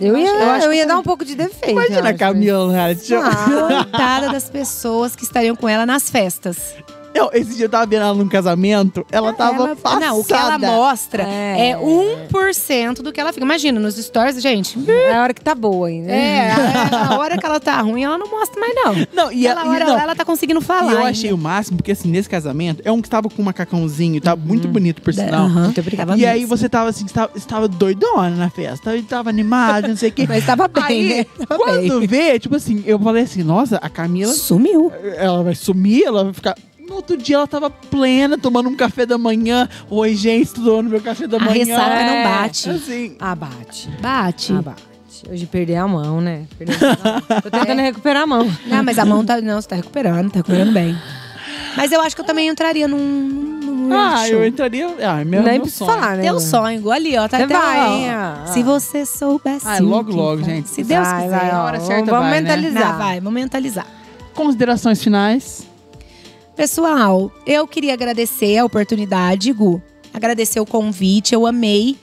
Eu 0.02 0.18
ia, 0.18 0.28
eu 0.28 0.64
eu 0.64 0.74
ia 0.74 0.84
eu 0.84 0.88
dar 0.88 0.98
um 1.00 1.04
pouco 1.04 1.24
de 1.24 1.36
defeito. 1.38 1.72
Imagina 1.72 2.00
eu 2.00 2.06
a 2.08 2.14
Camila 2.14 2.74
Coitada 3.68 4.30
das 4.32 4.50
pessoas 4.50 5.16
que 5.16 5.24
estariam 5.24 5.56
com 5.56 5.70
ela 5.70 5.86
nas 5.86 6.10
festas. 6.10 6.76
Eu, 7.16 7.30
esse 7.34 7.56
dia 7.56 7.66
eu 7.66 7.70
tava 7.70 7.86
vendo 7.86 8.02
ela 8.04 8.14
num 8.14 8.28
casamento, 8.28 9.06
ela 9.10 9.32
tava 9.32 9.56
Ela- 9.68 9.76
passada. 9.78 10.06
Não, 10.06 10.20
o 10.20 10.24
que 10.26 10.34
ela 10.34 10.58
mostra 10.60 11.24
É. 11.24 11.70
é, 11.72 11.78
1% 11.78 13.02
do 13.02 13.14
que 13.14 13.20
ela 13.22 13.32
fica. 13.32 13.46
Imagina, 13.46 13.80
nos 13.80 13.96
stories, 13.96 14.42
gente. 14.42 14.78
é 14.90 15.16
a 15.16 15.22
hora 15.24 15.34
que 15.34 15.42
tá 15.42 15.56
boa 15.56 15.88
ainda. 15.88 16.12
É, 16.12 16.52
a, 16.52 17.18
hora 17.18 17.38
que 17.38 17.46
ela 17.46 17.60
tá 17.60 17.80
ruim, 17.82 18.04
ela 18.04 18.18
não 18.18 18.30
mostra 18.30 18.60
mais, 18.60 18.76
não. 18.76 18.94
Não, 19.14 19.32
e 19.32 19.48
Aquela 19.48 19.62
ela, 19.62 19.72
hora 19.74 19.86
não, 19.86 19.98
ela 20.00 20.16
tá 20.16 20.26
conseguindo 20.26 20.60
falar. 20.60 20.92
E 20.92 20.94
eu 20.94 20.98
ainda. 21.00 21.10
achei 21.12 21.32
o 21.32 21.38
máximo, 21.38 21.78
porque 21.78 21.94
assim, 21.94 22.10
nesse 22.10 22.28
casamento, 22.30 22.82
é 22.84 22.92
um 22.92 23.02
que 23.02 23.10
tava 23.10 23.30
com 23.30 23.42
um 23.42 23.46
macacãozinho, 23.46 24.20
tava 24.20 24.42
muito 24.44 24.68
bonito, 24.68 25.02
por 25.02 25.14
sinal. 25.14 25.46
Aham, 25.46 25.64
Muito 25.66 25.80
obrigada. 25.80 26.10
tava 26.12 26.20
E 26.20 26.26
aí 26.26 26.42
mesmo. 26.42 26.58
você 26.58 26.68
tava 26.68 26.90
assim, 26.90 27.06
estava, 27.06 27.32
estava 27.36 27.68
doidona 27.70 28.32
na 28.32 28.50
festa, 28.50 28.96
e 28.96 29.02
tava 29.04 29.30
animada, 29.30 29.88
não 29.88 29.96
sei 29.96 30.10
o 30.10 30.12
quê. 30.12 30.26
Mas 30.30 30.46
tava 30.46 30.68
bem, 30.68 30.84
Aí, 30.84 31.04
né? 31.20 31.26
Tava 31.48 31.64
quando 31.64 32.00
bem. 32.00 32.08
vê, 32.08 32.40
tipo 32.40 32.56
assim, 32.58 32.84
eu 32.86 33.00
falei 33.00 33.24
assim, 33.24 33.42
nossa, 33.44 33.78
a 33.78 33.88
Camila, 33.90 34.34
Sumiu. 34.34 34.92
ela 35.18 35.44
vai 35.44 35.56
sumir, 35.56 36.04
ela 36.04 36.26
vai 36.26 36.34
ficar... 36.34 36.56
No 36.88 36.96
outro 36.96 37.18
dia 37.18 37.36
ela 37.38 37.48
tava 37.48 37.70
plena, 37.70 38.38
tomando 38.38 38.70
um 38.70 38.76
café 38.76 39.06
da 39.06 39.18
manhã. 39.18 39.68
Oi, 39.90 40.16
gente, 40.16 40.54
tomando 40.54 40.90
meu 40.90 41.02
café 41.02 41.28
da 41.28 41.38
A 41.38 41.40
manhã. 41.40 41.54
ressaca 41.66 41.90
não 42.06 42.14
É. 42.14 42.24
bate. 42.24 42.70
Assim, 42.70 43.16
Abate. 43.20 43.90
Bate. 44.02 44.54
Abate. 44.54 44.84
Hoje 45.30 45.46
perder 45.48 45.78
a 45.78 45.88
mão, 45.88 46.22
né? 46.22 46.44
Perder 46.58 46.76
a 46.76 46.88
mão. 47.30 47.42
Tô 47.42 47.50
tentando 47.50 47.82
recuperar 47.82 48.24
a 48.24 48.28
mão. 48.28 48.52
Não, 48.68 48.84
mas 48.84 49.00
a 49.00 49.06
mão 49.06 49.26
tá. 49.26 49.42
Não, 49.42 49.60
você 49.60 49.68
tá 49.68 49.76
recuperando, 49.76 50.30
tá 50.30 50.38
recuperando 50.40 50.72
bem. 50.72 50.96
Mas 51.76 51.92
eu 51.92 52.00
acho 52.02 52.16
que 52.16 52.22
eu 52.22 52.26
também 52.26 52.48
entraria 52.48 52.88
num. 52.88 52.98
num 52.98 53.92
ah, 53.94 54.10
reality 54.18 54.32
eu 54.32 54.38
show. 54.40 54.46
entraria... 54.48 54.88
Ah, 55.02 55.22
é 55.22 55.26
meu, 55.26 55.42
Nem 55.42 55.54
meu 55.54 55.62
precisa 55.64 55.86
sonho. 55.86 56.00
falar, 56.00 56.18
né? 56.18 56.24
Teu 56.24 56.40
sonho, 56.40 56.92
ali, 56.92 57.18
ó. 57.18 57.28
Tá 57.28 57.38
até 57.38 57.48
vai, 57.48 58.06
ó. 58.16 58.46
Se 58.48 58.62
você 58.64 59.06
soubesse. 59.06 59.68
Ah, 59.68 59.80
logo, 59.82 60.12
logo, 60.12 60.42
faz. 60.44 60.46
gente. 60.46 60.70
Se 60.70 60.84
Deus 60.84 61.06
vai, 61.08 61.24
quiser. 61.24 61.38
vai, 61.40 61.50
a 61.52 61.62
ó. 61.62 61.66
hora 61.66 61.80
certa 61.82 62.12
Vamos 62.12 62.30
vai, 62.30 62.42
né? 62.42 62.42
mentalizar. 62.42 62.92
Não, 62.92 62.98
vai, 62.98 63.20
vamos 63.20 63.34
mentalizar. 63.34 63.88
Considerações 64.34 65.02
finais. 65.04 65.68
Pessoal, 66.56 67.32
eu 67.46 67.68
queria 67.68 67.94
agradecer 67.94 68.58
a 68.58 68.66
oportunidade, 68.66 69.52
Gu. 69.52 69.82
Agradecer 70.14 70.60
o 70.60 70.66
convite, 70.66 71.34
eu 71.36 71.46
amei. 71.46 71.98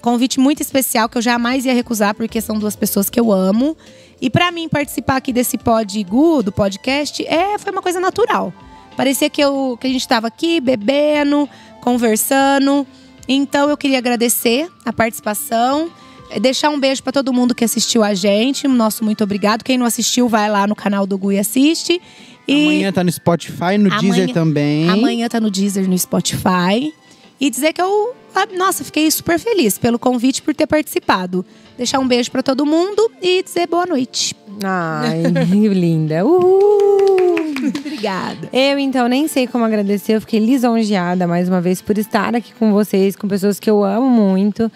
Convite 0.00 0.38
muito 0.38 0.62
especial 0.62 1.08
que 1.08 1.18
eu 1.18 1.22
jamais 1.22 1.64
ia 1.64 1.74
recusar, 1.74 2.14
porque 2.14 2.40
são 2.40 2.56
duas 2.58 2.76
pessoas 2.76 3.10
que 3.10 3.18
eu 3.18 3.32
amo. 3.32 3.76
E 4.20 4.30
pra 4.30 4.52
mim 4.52 4.68
participar 4.68 5.16
aqui 5.16 5.32
desse 5.32 5.58
pod 5.58 6.02
Gu, 6.04 6.44
do 6.44 6.52
podcast, 6.52 7.26
é, 7.26 7.58
foi 7.58 7.72
uma 7.72 7.82
coisa 7.82 7.98
natural. 7.98 8.52
Parecia 8.96 9.28
que, 9.28 9.40
eu, 9.42 9.76
que 9.80 9.88
a 9.88 9.90
gente 9.90 10.06
tava 10.06 10.28
aqui 10.28 10.60
bebendo, 10.60 11.48
conversando. 11.82 12.86
Então 13.28 13.68
eu 13.68 13.76
queria 13.76 13.98
agradecer 13.98 14.70
a 14.84 14.92
participação. 14.92 15.90
eh, 16.30 16.38
Deixar 16.38 16.70
um 16.70 16.78
beijo 16.78 17.02
pra 17.02 17.12
todo 17.12 17.32
mundo 17.32 17.54
que 17.56 17.64
assistiu 17.64 18.04
a 18.04 18.14
gente. 18.14 18.68
Nosso 18.68 19.04
muito 19.04 19.24
obrigado. 19.24 19.64
Quem 19.64 19.76
não 19.76 19.84
assistiu, 19.84 20.28
vai 20.28 20.48
lá 20.48 20.64
no 20.68 20.76
canal 20.76 21.04
do 21.06 21.18
Gu 21.18 21.32
e 21.32 21.38
assiste. 21.40 22.00
E 22.48 22.62
Amanhã 22.64 22.92
tá 22.92 23.02
no 23.04 23.10
Spotify, 23.10 23.76
no 23.78 23.92
Amanhã- 23.92 23.98
Deezer 24.00 24.32
também. 24.32 24.88
Amanhã 24.88 25.28
tá 25.28 25.40
no 25.40 25.50
Deezer, 25.50 25.88
no 25.88 25.98
Spotify. 25.98 26.92
E 27.40 27.50
dizer 27.50 27.72
que 27.74 27.82
eu, 27.82 28.14
ah, 28.34 28.46
nossa, 28.56 28.82
fiquei 28.82 29.10
super 29.10 29.38
feliz 29.38 29.76
pelo 29.76 29.98
convite 29.98 30.40
por 30.42 30.54
ter 30.54 30.66
participado. 30.66 31.44
Deixar 31.76 31.98
um 31.98 32.08
beijo 32.08 32.30
pra 32.30 32.42
todo 32.42 32.64
mundo 32.64 33.10
e 33.20 33.42
dizer 33.42 33.66
boa 33.66 33.84
noite. 33.84 34.34
Ai, 34.64 35.22
linda. 35.74 36.24
Uhul. 36.24 37.36
Obrigada. 37.78 38.48
Eu, 38.52 38.78
então, 38.78 39.08
nem 39.08 39.28
sei 39.28 39.46
como 39.46 39.64
agradecer. 39.64 40.14
Eu 40.16 40.20
fiquei 40.20 40.38
lisonjeada 40.40 41.26
mais 41.26 41.48
uma 41.48 41.60
vez 41.60 41.82
por 41.82 41.98
estar 41.98 42.34
aqui 42.34 42.52
com 42.58 42.72
vocês, 42.72 43.16
com 43.16 43.26
pessoas 43.28 43.58
que 43.60 43.68
eu 43.68 43.82
amo 43.84 44.08
muito. 44.08 44.70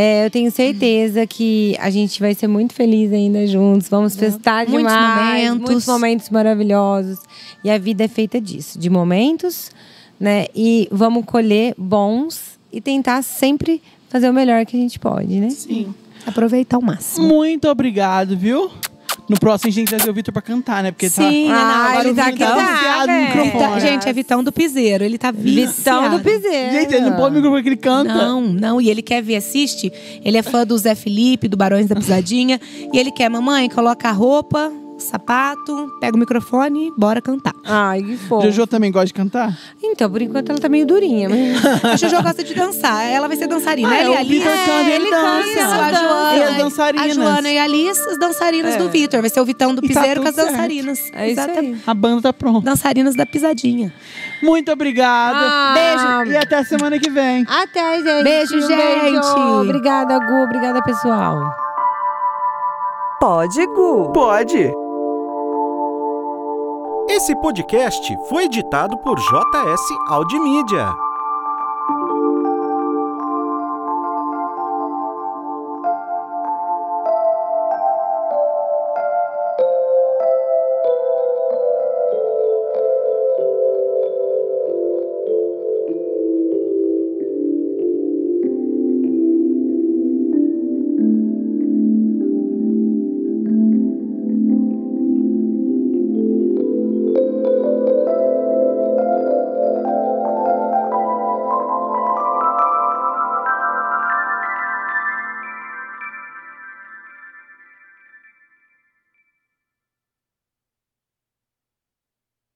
É, 0.00 0.24
eu 0.24 0.30
tenho 0.30 0.48
certeza 0.52 1.26
que 1.26 1.76
a 1.80 1.90
gente 1.90 2.20
vai 2.20 2.32
ser 2.32 2.46
muito 2.46 2.72
feliz 2.72 3.12
ainda 3.12 3.44
juntos. 3.48 3.88
Vamos 3.88 4.14
festar 4.14 4.64
Muitos 4.68 4.92
demais. 4.92 5.42
momentos. 5.42 5.70
Muitos 5.70 5.86
momentos 5.88 6.30
maravilhosos. 6.30 7.18
E 7.64 7.68
a 7.68 7.76
vida 7.78 8.04
é 8.04 8.08
feita 8.08 8.40
disso, 8.40 8.78
de 8.78 8.88
momentos, 8.88 9.72
né? 10.20 10.46
E 10.54 10.86
vamos 10.92 11.24
colher 11.24 11.74
bons 11.76 12.60
e 12.72 12.80
tentar 12.80 13.22
sempre 13.22 13.82
fazer 14.08 14.30
o 14.30 14.32
melhor 14.32 14.64
que 14.64 14.76
a 14.76 14.80
gente 14.80 15.00
pode, 15.00 15.40
né? 15.40 15.50
Sim. 15.50 15.92
Aproveitar 16.24 16.78
o 16.78 16.82
máximo. 16.82 17.26
Muito 17.26 17.66
obrigado, 17.66 18.36
viu? 18.36 18.70
No 19.28 19.38
próximo 19.38 19.68
a 19.68 19.72
gente 19.72 19.90
vai 19.90 19.98
trazer 19.98 20.10
o 20.10 20.14
Vitor 20.14 20.32
pra 20.32 20.40
cantar, 20.40 20.82
né? 20.82 20.90
Porque 20.90 21.08
Sim, 21.08 21.48
tá... 21.48 21.52
não, 21.52 21.54
Ah, 21.54 21.88
agora 21.90 22.08
ele 22.08 22.14
tá 22.16 22.26
aqui, 22.28 22.38
tá, 22.38 22.54
viciado 22.56 23.12
no 23.12 23.20
microfone. 23.20 23.72
Tá- 23.74 23.78
gente, 23.80 24.08
é 24.08 24.12
Vitão 24.12 24.42
do 24.44 24.50
Piseiro. 24.52 25.04
Ele 25.04 25.18
tá 25.18 25.30
viciado. 25.30 25.72
Vitão 25.74 26.10
do 26.16 26.20
Piseiro. 26.24 26.72
Gente, 26.72 26.94
ele 26.94 27.10
não 27.10 27.16
pode 27.16 27.32
o 27.32 27.34
microfone 27.36 27.62
que 27.62 27.68
ele 27.68 27.76
canta. 27.76 28.14
Não, 28.14 28.40
não. 28.40 28.80
E 28.80 28.88
ele 28.88 29.02
quer 29.02 29.22
ver, 29.22 29.36
assiste. 29.36 29.92
Ele 30.24 30.36
é 30.38 30.42
fã 30.42 30.66
do 30.66 30.76
Zé 30.78 30.94
Felipe, 30.94 31.46
do 31.48 31.56
Barões 31.56 31.86
da 31.86 31.94
Pisadinha. 31.94 32.60
e 32.92 32.98
ele 32.98 33.10
quer, 33.10 33.28
mamãe, 33.28 33.68
coloca 33.68 34.08
a 34.08 34.12
roupa, 34.12 34.72
sapato, 34.98 35.92
pega 36.00 36.16
o 36.16 36.18
microfone 36.20 36.88
e 36.88 36.92
bora 36.96 37.20
cantar. 37.22 37.54
Ai, 37.64 38.02
que 38.02 38.16
fofo. 38.16 38.42
Jojo 38.46 38.66
também 38.66 38.90
gosta 38.90 39.06
de 39.06 39.14
cantar? 39.14 39.56
Então, 39.82 40.10
por 40.10 40.20
enquanto 40.20 40.50
ela 40.50 40.58
tá 40.58 40.68
meio 40.68 40.86
durinha, 40.86 41.28
mas. 41.28 41.84
A 41.84 41.96
Jojo 41.96 42.22
gosta 42.22 42.42
de 42.44 42.54
dançar. 42.54 43.04
Ela 43.06 43.28
vai 43.28 43.36
ser 43.36 43.46
dançarina. 43.46 43.88
Ah, 43.88 43.96
Ela 43.96 44.10
é, 44.10 44.14
e 44.14 44.18
Alice. 44.18 44.44
canta 44.44 44.70
ele 44.80 44.90
ele 44.92 45.10
dança. 45.10 45.48
Isso, 45.48 45.60
a. 45.60 45.92
Joana. 45.92 46.36
E 46.36 46.42
as 46.42 46.56
dançarinas. 46.56 47.10
A 47.10 47.14
Joana 47.14 47.50
e 47.50 47.58
a 47.58 47.64
Alice, 47.64 48.00
as 48.08 48.18
dançarinas 48.18 48.74
É. 48.74 48.78
do 48.78 48.88
Vitor. 48.88 49.20
Vai 49.20 49.30
ser 49.30 49.40
o 49.40 49.44
Vitão 49.44 49.74
do 49.74 49.80
tá 49.82 49.88
Piseiro 49.88 50.14
tudo 50.14 50.22
com 50.22 50.28
as 50.28 50.34
certo. 50.34 50.50
dançarinas. 50.50 50.98
É 51.12 51.30
isso 51.30 51.40
aí. 51.40 51.76
A 51.86 51.94
banda 51.94 52.22
tá 52.22 52.32
pronta. 52.32 52.60
Dançarinas 52.64 53.14
da 53.14 53.24
pisadinha. 53.26 53.92
Muito 54.42 54.70
obrigado. 54.72 55.36
Ah. 55.38 55.74
Beijo. 55.74 56.32
E 56.32 56.36
até 56.36 56.62
semana 56.64 56.98
que 56.98 57.10
vem. 57.10 57.44
Até, 57.48 57.96
gente. 58.02 58.24
Beijo, 58.24 58.56
Um 58.56 58.60
gente. 58.68 59.26
Obrigada, 59.62 60.18
Gu. 60.18 60.42
Obrigada, 60.44 60.82
pessoal. 60.82 61.38
Pode 63.20 63.66
Gu. 63.66 64.12
Pode. 64.12 64.87
Esse 67.18 67.34
podcast 67.34 68.16
foi 68.28 68.44
editado 68.44 68.96
por 68.98 69.18
JS 69.18 69.80
Audimídia. 70.08 70.94